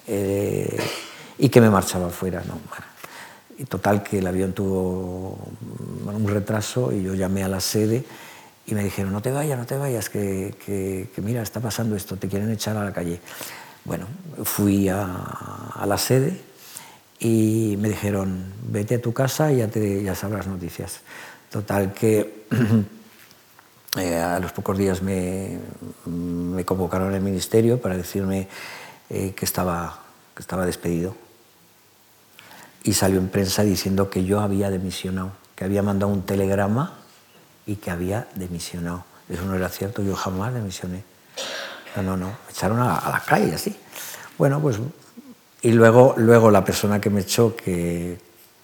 eh, 0.07 0.77
y 1.39 1.49
que 1.49 1.61
me 1.61 1.71
marchaba 1.71 2.09
fuera. 2.11 2.43
¿no? 2.47 2.59
Y 3.59 3.65
total 3.65 4.03
que 4.03 4.19
el 4.19 4.27
avión 4.27 4.53
tuvo 4.53 5.39
un 6.05 6.29
retraso 6.29 6.93
y 6.93 7.03
yo 7.03 7.15
llamé 7.15 7.43
a 7.43 7.49
la 7.49 7.61
sede 7.61 8.05
y 8.67 8.75
me 8.75 8.83
dijeron, 8.83 9.13
no 9.13 9.23
te 9.23 9.31
vayas, 9.31 9.59
no 9.59 9.65
te 9.65 9.77
vayas, 9.77 10.11
que, 10.11 11.09
mira, 11.19 11.43
está 11.43 11.61
pasando 11.61 11.97
esto, 11.97 12.17
te 12.17 12.29
quieren 12.29 12.51
echar 12.51 12.77
a 12.77 12.85
la 12.85 12.93
calle. 12.93 13.21
Bueno, 13.85 14.07
fui 14.43 14.89
a, 14.89 15.07
a 15.75 15.87
la 15.87 15.97
sede 15.97 16.41
y 17.21 17.77
me 17.79 17.89
dijeron, 17.89 18.53
vete 18.69 18.97
a 18.97 19.01
tu 19.01 19.13
casa 19.13 19.53
y 19.53 19.59
ya, 19.59 19.69
te, 19.69 20.03
ya 20.03 20.15
sabrás 20.15 20.47
noticias. 20.47 21.01
Total 21.51 21.95
que 21.95 22.45
eh, 23.97 24.17
a 24.17 24.39
los 24.41 24.53
pocos 24.53 24.77
días 24.77 25.03
me, 25.03 25.59
me 26.05 26.65
convocaron 26.65 27.15
al 27.15 27.21
ministerio 27.21 27.81
para 27.81 27.97
decirme 27.97 28.49
eh, 29.09 29.33
que, 29.35 29.45
estaba, 29.45 30.01
que 30.35 30.43
estaba 30.43 30.67
despedido 30.67 31.15
y 32.87 32.93
salió 32.93 33.19
en 33.19 33.29
prensa 33.29 33.65
diciendo 33.65 34.09
que 34.09 34.25
yo 34.25 34.41
había 34.41 34.71
demisionado, 34.71 35.33
que 35.57 35.65
había 35.65 35.83
mandado 35.83 36.13
un 36.13 36.23
telegrama 36.23 36.95
y 37.67 37.77
que 37.77 37.91
había 37.91 38.29
demisionado. 38.37 39.05
Eso 39.29 39.45
no 39.45 39.57
era 39.57 39.69
cierto, 39.69 40.03
yo 40.03 40.15
jamás 40.15 40.55
demisioné. 40.55 41.03
No, 41.97 42.03
no, 42.05 42.17
no, 42.17 42.27
me 42.27 42.51
echaron 42.51 42.79
a, 42.79 43.11
la 43.11 43.23
calle 43.27 43.53
así. 43.53 43.77
Bueno, 44.39 44.61
pues. 44.61 44.79
Y 45.63 45.73
luego, 45.73 46.15
luego 46.17 46.53
la 46.53 46.65
persona 46.65 47.01
que 47.01 47.11
me 47.11 47.23
echó, 47.23 47.57
que, 47.57 48.21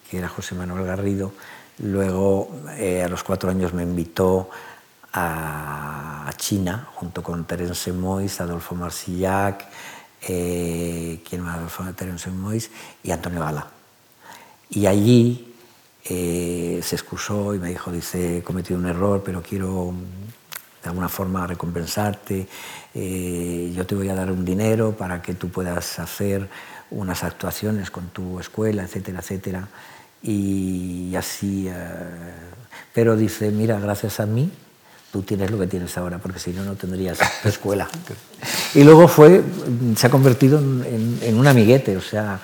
que 0.09 0.17
era 0.19 0.29
José 0.29 0.55
Manuel 0.55 0.85
Garrido, 0.85 1.33
luego 1.79 2.61
eh, 2.77 3.03
a 3.03 3.09
los 3.09 3.23
cuatro 3.25 3.49
años 3.49 3.73
me 3.73 3.83
invitó 3.83 4.49
a, 5.11 6.31
China 6.37 6.89
junto 6.95 7.21
con 7.21 7.45
Terence 7.45 7.91
Mois, 7.91 8.41
Adolfo 8.41 8.73
Marsillac, 8.73 9.65
eh, 10.21 11.21
¿quién 11.27 11.41
más? 11.41 11.57
Adolfo 11.57 11.83
Terence 11.93 12.29
Mois 12.31 12.71
y 13.03 13.11
Antonio 13.11 13.39
Gala. 13.41 13.82
Y 14.75 14.87
allí 14.87 15.53
eh, 16.05 16.79
se 16.81 16.95
excusó 16.95 17.53
y 17.53 17.59
me 17.59 17.69
dijo, 17.69 17.91
dice, 17.91 18.39
he 18.39 18.43
cometido 18.43 18.79
un 18.79 18.87
error, 18.87 19.21
pero 19.23 19.41
quiero 19.43 19.93
de 20.81 20.89
alguna 20.89 21.07
forma 21.07 21.45
recompensarte, 21.47 22.47
eh, 22.93 23.71
yo 23.73 23.85
te 23.85 23.95
voy 23.95 24.09
a 24.09 24.15
dar 24.15 24.31
un 24.31 24.43
dinero 24.43 24.91
para 24.91 25.21
que 25.21 25.35
tú 25.35 25.49
puedas 25.49 25.99
hacer 25.99 26.49
unas 26.91 27.23
actuaciones 27.23 27.89
con 27.89 28.09
tu 28.09 28.39
escuela, 28.39 28.83
etcétera, 28.83 29.19
etcétera. 29.19 29.67
Y 30.23 31.15
así, 31.15 31.67
eh, 31.69 31.73
pero 32.93 33.15
dice, 33.15 33.51
mira, 33.51 33.79
gracias 33.79 34.19
a 34.19 34.25
mí 34.25 34.51
tú 35.13 35.21
tienes 35.21 35.51
lo 35.51 35.59
que 35.59 35.67
tienes 35.67 35.95
ahora, 35.95 36.17
porque 36.17 36.39
si 36.39 36.49
no, 36.49 36.63
no 36.63 36.73
tendrías 36.73 37.19
escuela. 37.45 37.87
Y 38.73 38.83
luego 38.83 39.07
fue, 39.07 39.43
se 39.95 40.07
ha 40.07 40.09
convertido 40.09 40.57
en, 40.57 41.37
un 41.37 41.45
amiguete, 41.45 41.95
o 41.95 42.01
sea, 42.01 42.39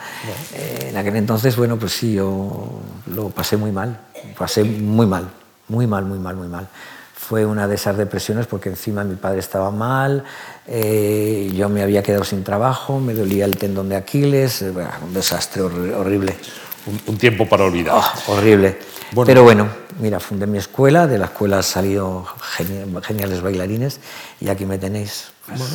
eh, 0.53 0.89
en 0.91 0.97
aquel 0.97 1.15
entonces, 1.15 1.55
bueno, 1.55 1.77
pues 1.79 1.93
sí, 1.93 2.13
yo 2.13 2.79
lo 3.07 3.29
pasé 3.31 3.57
muy 3.57 3.71
mal, 3.71 3.99
pasé 4.37 4.63
muy 4.63 5.07
mal, 5.07 5.27
muy 5.67 5.87
mal, 5.87 6.05
muy 6.05 6.19
mal, 6.19 6.35
muy 6.35 6.47
mal. 6.47 6.67
Fue 7.15 7.43
una 7.43 7.67
de 7.67 7.73
esas 7.73 7.97
depresiones 7.97 8.45
porque 8.45 8.69
encima 8.69 9.03
mi 9.03 9.15
padre 9.15 9.39
estaba 9.39 9.71
mal, 9.71 10.23
eh, 10.67 11.51
yo 11.55 11.69
me 11.69 11.81
había 11.81 12.03
quedado 12.03 12.23
sin 12.23 12.43
trabajo, 12.43 12.99
me 12.99 13.15
dolía 13.15 13.45
el 13.45 13.57
tendón 13.57 13.89
de 13.89 13.95
Aquiles, 13.95 14.61
eh, 14.61 14.71
un 15.03 15.13
desastre 15.15 15.63
horrible. 15.63 16.35
Un, 17.07 17.17
tiempo 17.17 17.47
para 17.47 17.65
olvidar. 17.65 17.95
Oh, 17.95 18.33
horrible. 18.33 18.77
Pero 19.25 19.43
bueno, 19.43 19.67
mira, 19.99 20.19
fundé 20.19 20.47
mi 20.47 20.57
escuela, 20.57 21.07
de 21.07 21.17
la 21.17 21.25
escuela 21.25 21.57
han 21.57 21.63
salido 21.63 22.25
geniales 23.03 23.41
bailarines 23.41 23.99
y 24.39 24.49
aquí 24.49 24.65
me 24.65 24.77
tenéis. 24.77 25.31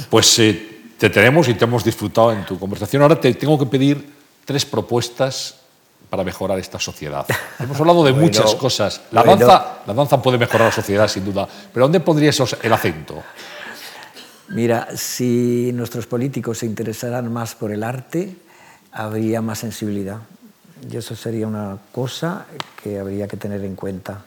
pues 0.08 0.38
eh, 0.38 0.82
te 0.98 1.10
tenemos 1.10 1.48
y 1.48 1.54
te 1.54 1.64
hemos 1.64 1.84
disfrutado 1.84 2.32
en 2.32 2.44
tu 2.44 2.58
conversación. 2.58 3.02
Ahora 3.02 3.20
te 3.20 3.32
tengo 3.34 3.58
que 3.58 3.66
pedir 3.66 4.12
tres 4.44 4.64
propuestas 4.64 5.56
para 6.08 6.22
mejorar 6.22 6.58
esta 6.58 6.78
sociedad. 6.78 7.26
Hemos 7.58 7.80
hablado 7.80 8.04
de 8.04 8.12
muchas 8.12 8.54
cosas. 8.54 9.00
La, 9.10 9.24
danza, 9.24 9.80
la 9.86 9.94
danza 9.94 10.22
puede 10.22 10.38
mejorar 10.38 10.68
la 10.68 10.72
sociedad, 10.72 11.08
sin 11.08 11.24
duda, 11.24 11.48
pero 11.72 11.86
¿dónde 11.86 11.98
pondrías 12.00 12.40
el 12.62 12.72
acento? 12.72 13.22
Mira, 14.48 14.88
si 14.96 15.72
nuestros 15.74 16.06
políticos 16.06 16.58
se 16.58 16.66
interesaran 16.66 17.32
más 17.32 17.54
por 17.54 17.72
el 17.72 17.82
arte, 17.82 18.36
habría 18.92 19.42
más 19.42 19.58
sensibilidad. 19.58 20.18
Y 20.90 20.96
eso 20.96 21.16
sería 21.16 21.46
una 21.46 21.78
cosa 21.92 22.46
que 22.82 22.98
habría 22.98 23.26
que 23.28 23.36
tener 23.36 23.64
en 23.64 23.74
cuenta. 23.74 24.22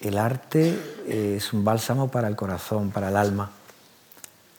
El 0.00 0.18
arte 0.18 0.78
es 1.08 1.52
un 1.52 1.64
bálsamo 1.64 2.08
para 2.08 2.28
el 2.28 2.36
corazón, 2.36 2.90
para 2.90 3.08
el 3.08 3.16
alma. 3.16 3.50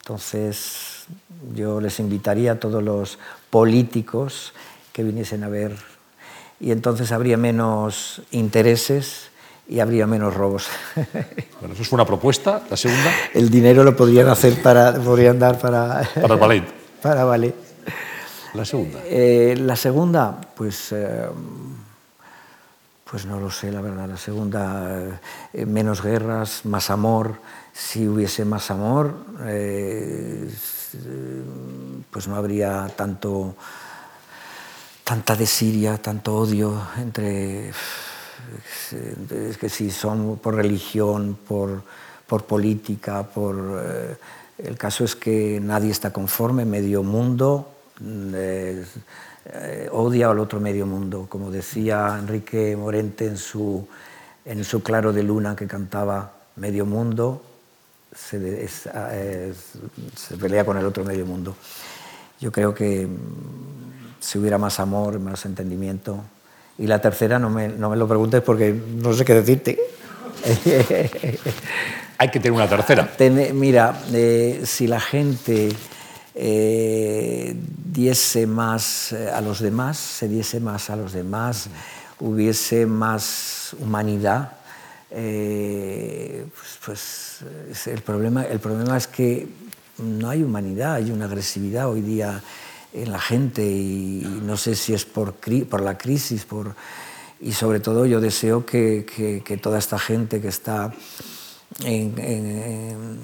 Entonces, 0.02 1.06
yo 1.56 1.80
les 1.80 2.00
invitaría 2.00 2.54
a 2.54 2.60
todos 2.60 2.84
los 2.84 3.18
políticos 3.50 4.54
que 4.94 5.04
viniesen 5.04 5.44
a 5.44 5.50
ver 5.50 5.76
y 6.60 6.72
entonces 6.72 7.12
habría 7.12 7.38
menos 7.38 8.22
intereses 8.32 9.30
y 9.68 9.80
habría 9.80 10.06
menos 10.06 10.34
robos. 10.34 10.68
Bueno, 11.62 11.76
eso 11.76 11.84
es 11.84 11.92
una 11.92 12.06
propuesta. 12.06 12.64
La 12.72 12.76
segunda. 12.76 13.12
El 13.36 13.52
dinero 13.52 13.84
lo 13.84 13.96
podrían 13.96 14.28
hacer 14.30 14.60
para, 14.64 14.96
podrían 14.96 15.38
dar 15.38 15.60
para. 15.60 16.02
Para 16.20 16.34
el 16.34 16.40
ballet. 16.40 16.64
Para 17.04 17.24
ballet. 17.24 17.71
La 18.54 18.66
segunda. 18.66 19.00
Eh, 19.06 19.56
la 19.58 19.76
segunda, 19.76 20.42
pues. 20.56 20.92
Eh, 20.92 21.26
pues 23.10 23.26
no 23.26 23.40
lo 23.40 23.52
sé, 23.52 23.72
la 23.72 23.82
verdad. 23.82 24.08
La 24.08 24.18
segunda, 24.18 25.20
eh, 25.54 25.66
menos 25.66 26.02
guerras, 26.02 26.66
más 26.66 26.90
amor. 26.90 27.36
Si 27.74 28.08
hubiese 28.08 28.46
más 28.46 28.72
amor, 28.72 29.16
pues 32.12 32.28
no 32.28 32.36
habría 32.36 32.88
tanto 32.96 33.56
tanta 35.06 35.36
desidia, 35.36 35.98
tanto 35.98 36.36
odio 36.36 36.82
entre 36.98 37.70
es 37.70 39.58
que 39.58 39.70
si 39.70 39.90
son 39.90 40.38
por 40.38 40.56
religión, 40.56 41.38
por, 41.48 41.84
por 42.28 42.44
política, 42.46 43.24
por 43.24 43.82
el 44.58 44.78
caso 44.78 45.06
es 45.06 45.16
que 45.16 45.60
nadie 45.62 45.92
está 45.92 46.12
conforme, 46.12 46.66
medio 46.66 47.04
mundo 47.04 47.68
eh, 48.04 48.84
eh, 49.46 49.90
odia 49.92 50.30
al 50.30 50.40
otro 50.40 50.60
medio 50.60 50.86
mundo, 50.86 51.28
como 51.30 51.52
decía 51.52 52.18
Enrique 52.20 52.76
Morente 52.76 53.26
en 53.26 53.38
su, 53.38 53.88
en 54.46 54.64
su 54.64 54.84
Claro 54.84 55.14
de 55.14 55.24
Luna 55.24 55.56
que 55.56 55.68
cantaba 55.68 56.34
medio 56.56 56.86
mundo 56.86 57.42
se, 58.14 58.68
se 58.68 60.38
pelea 60.40 60.66
con 60.66 60.78
el 60.78 60.86
otro 60.86 61.04
medio 61.04 61.26
mundo. 61.26 61.56
Yo 62.40 62.52
creo 62.52 62.74
que 62.74 63.08
si 64.20 64.38
hubiera 64.38 64.58
más 64.58 64.80
amor, 64.80 65.20
más 65.20 65.46
entendimiento. 65.46 66.24
Y 66.78 66.88
la 66.88 67.00
tercera, 67.00 67.40
no 67.40 67.50
me, 67.50 67.68
no 67.68 67.90
me 67.90 67.98
lo 67.98 68.08
preguntes 68.08 68.42
porque 68.42 68.74
no 68.74 69.14
sé 69.14 69.26
qué 69.26 69.34
decirte. 69.36 69.80
Hay 72.18 72.30
que 72.30 72.40
tener 72.40 72.54
una 72.54 72.68
tercera. 72.68 73.12
mira, 73.54 74.00
eh, 74.14 74.62
si 74.64 74.88
la 74.88 75.00
gente 75.00 75.70
eh, 76.36 77.56
diese 77.56 78.48
más 78.48 79.12
eh, 79.12 79.30
a 79.30 79.42
los 79.42 79.60
demás, 79.60 79.98
se 79.98 80.28
diese 80.28 80.60
más 80.60 80.90
a 80.90 80.96
los 80.96 81.14
demás, 81.14 81.68
hubiese 82.20 82.86
más 82.86 83.76
humanidad, 83.80 84.58
pues, 85.10 86.80
pues 86.86 87.88
el, 87.88 88.02
problema, 88.02 88.44
el 88.44 88.60
problema 88.60 88.96
es 88.96 89.08
que 89.08 89.48
no 89.98 90.30
hay 90.30 90.44
humanidad, 90.44 90.96
hay 90.96 91.12
una 91.12 91.26
agresividad 91.26 91.90
hoy 91.90 92.02
día 92.02 92.42
en 92.94 93.12
la 93.12 93.20
gente 93.20 93.66
y 93.66 94.42
no 94.44 94.58
sé 94.58 94.76
si 94.76 94.94
es 94.94 95.06
por, 95.06 95.36
la 95.82 95.98
crisis 95.98 96.46
por, 96.46 96.76
y 97.40 97.54
sobre 97.54 97.80
todo 97.80 98.06
yo 98.06 98.20
deseo 98.20 98.66
que, 98.66 99.44
toda 99.62 99.80
esta 99.80 99.98
gente 99.98 100.42
que 100.42 100.50
está 100.50 100.94
en, 101.84 102.18
en, 102.20 103.22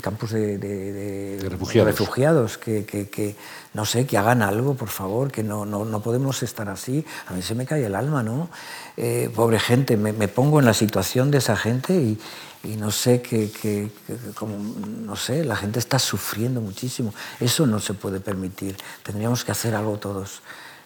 campos 0.00 0.32
de, 0.32 0.58
de, 0.58 1.38
refugiados, 1.48 2.58
que, 2.58 2.84
que, 2.84 3.36
no 3.72 3.86
sé, 3.86 4.04
que 4.04 4.18
hagan 4.18 4.42
algo, 4.42 4.74
por 4.74 4.90
favor, 4.90 5.32
que 5.32 5.42
no, 5.42 5.64
no, 5.64 5.86
no, 5.86 6.02
podemos 6.02 6.42
estar 6.42 6.68
así. 6.68 7.06
A 7.26 7.32
mí 7.32 7.40
se 7.40 7.54
me 7.54 7.64
cae 7.64 7.86
el 7.86 7.94
alma, 7.94 8.22
¿no? 8.22 8.50
Eh, 8.98 9.30
pobre 9.34 9.58
gente, 9.58 9.96
me, 9.96 10.12
me 10.12 10.28
pongo 10.28 10.60
en 10.60 10.66
la 10.66 10.74
situación 10.74 11.30
de 11.30 11.38
esa 11.38 11.56
gente 11.56 11.94
y, 11.94 12.18
y 12.64 12.76
no 12.76 12.90
sé 12.90 13.20
que, 13.20 13.90
como, 14.34 14.56
no 14.58 15.16
sé, 15.16 15.44
la 15.44 15.54
gente 15.54 15.78
está 15.78 15.98
sufriendo 15.98 16.60
muchísimo. 16.60 17.12
Eso 17.38 17.66
no 17.66 17.78
se 17.78 17.92
puede 17.94 18.20
permitir. 18.20 18.76
Tendríamos 19.02 19.44
que 19.44 19.52
hacer 19.52 19.74
algo 19.74 19.98
todos. 19.98 20.40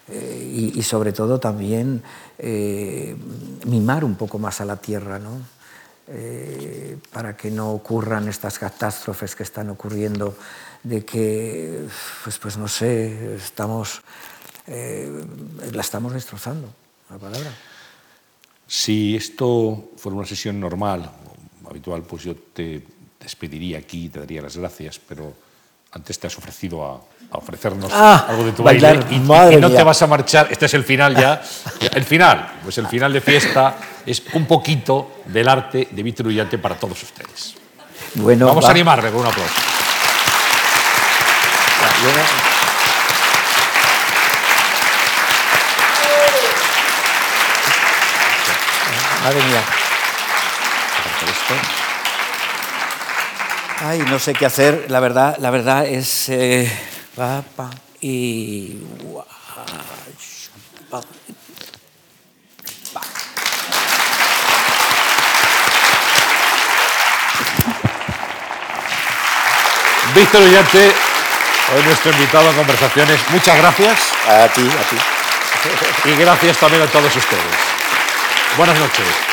Eh, 0.09 0.73
y, 0.75 0.81
sobre 0.83 1.13
todo 1.13 1.39
también 1.39 2.01
eh, 2.39 3.15
mimar 3.65 4.03
un 4.03 4.15
poco 4.15 4.39
más 4.39 4.59
a 4.59 4.65
la 4.65 4.77
tierra, 4.77 5.19
¿no? 5.19 5.41
Eh, 6.11 6.97
para 7.11 7.37
que 7.37 7.51
no 7.51 7.71
ocurran 7.71 8.27
estas 8.27 8.57
catástrofes 8.57 9.35
que 9.35 9.43
están 9.43 9.69
ocurriendo, 9.69 10.35
de 10.81 11.05
que, 11.05 11.85
pues, 12.23 12.39
pues 12.39 12.57
no 12.57 12.67
sé, 12.67 13.35
estamos, 13.35 14.01
la 14.65 15.81
estamos 15.81 16.13
destrozando, 16.13 16.73
la 17.11 17.17
palabra. 17.19 17.51
Si 18.65 19.15
esto 19.15 19.91
fuera 19.97 20.17
una 20.17 20.25
sesión 20.25 20.59
normal, 20.59 21.11
habitual, 21.69 22.03
pues 22.03 22.23
yo 22.23 22.35
te 22.35 22.83
despediría 23.19 23.77
aquí, 23.77 24.09
te 24.09 24.19
daría 24.19 24.41
las 24.41 24.57
gracias, 24.57 24.99
pero 24.99 25.33
antes 25.91 26.19
te 26.19 26.27
has 26.27 26.37
ofrecido 26.37 26.85
a, 26.85 27.01
ofrecernos 27.31 27.91
ah, 27.93 28.25
algo 28.29 28.43
de 28.43 28.51
tu 28.53 28.63
baile 28.63 28.99
y, 29.11 29.19
no 29.19 29.69
te 29.69 29.83
vas 29.83 30.01
a 30.01 30.07
marchar. 30.07 30.47
Este 30.49 30.65
es 30.65 30.73
el 30.73 30.83
final 30.83 31.15
ya. 31.15 31.41
El 31.93 32.03
final, 32.03 32.59
pues 32.63 32.77
el 32.77 32.87
final 32.87 33.13
de 33.13 33.21
fiesta 33.21 33.75
es 34.05 34.23
un 34.33 34.45
poquito 34.45 35.21
del 35.25 35.47
arte 35.47 35.87
de 35.91 36.03
Víctor 36.03 36.27
Ullante 36.27 36.57
para 36.57 36.75
todos 36.75 37.01
ustedes. 37.01 37.55
Bueno, 38.15 38.47
Vamos 38.47 38.65
a 38.65 38.71
animarle 38.71 39.11
con 39.11 39.21
un 39.21 39.27
aplauso. 39.27 39.53
Madre 49.23 49.43
mía. 49.43 49.61
Ay, 53.81 53.99
no 54.09 54.19
sé 54.19 54.33
qué 54.33 54.45
hacer. 54.45 54.85
La 54.89 54.99
verdad, 54.99 55.37
la 55.39 55.49
verdad 55.49 55.85
es. 55.85 56.29
Eh, 56.29 56.69
y. 58.01 58.77
Víctor 70.15 70.41
Ullante, 70.41 70.91
hoy 71.75 71.83
nuestro 71.83 72.11
invitado 72.11 72.49
a 72.49 72.53
conversaciones. 72.53 73.19
Muchas 73.29 73.57
gracias. 73.57 73.99
A 74.27 74.47
ti, 74.47 74.61
a 74.61 74.89
ti. 74.89 76.09
Y 76.09 76.15
gracias 76.15 76.57
también 76.57 76.83
a 76.83 76.87
todos 76.87 77.15
ustedes. 77.15 77.43
Buenas 78.57 78.79
noches. 78.79 79.28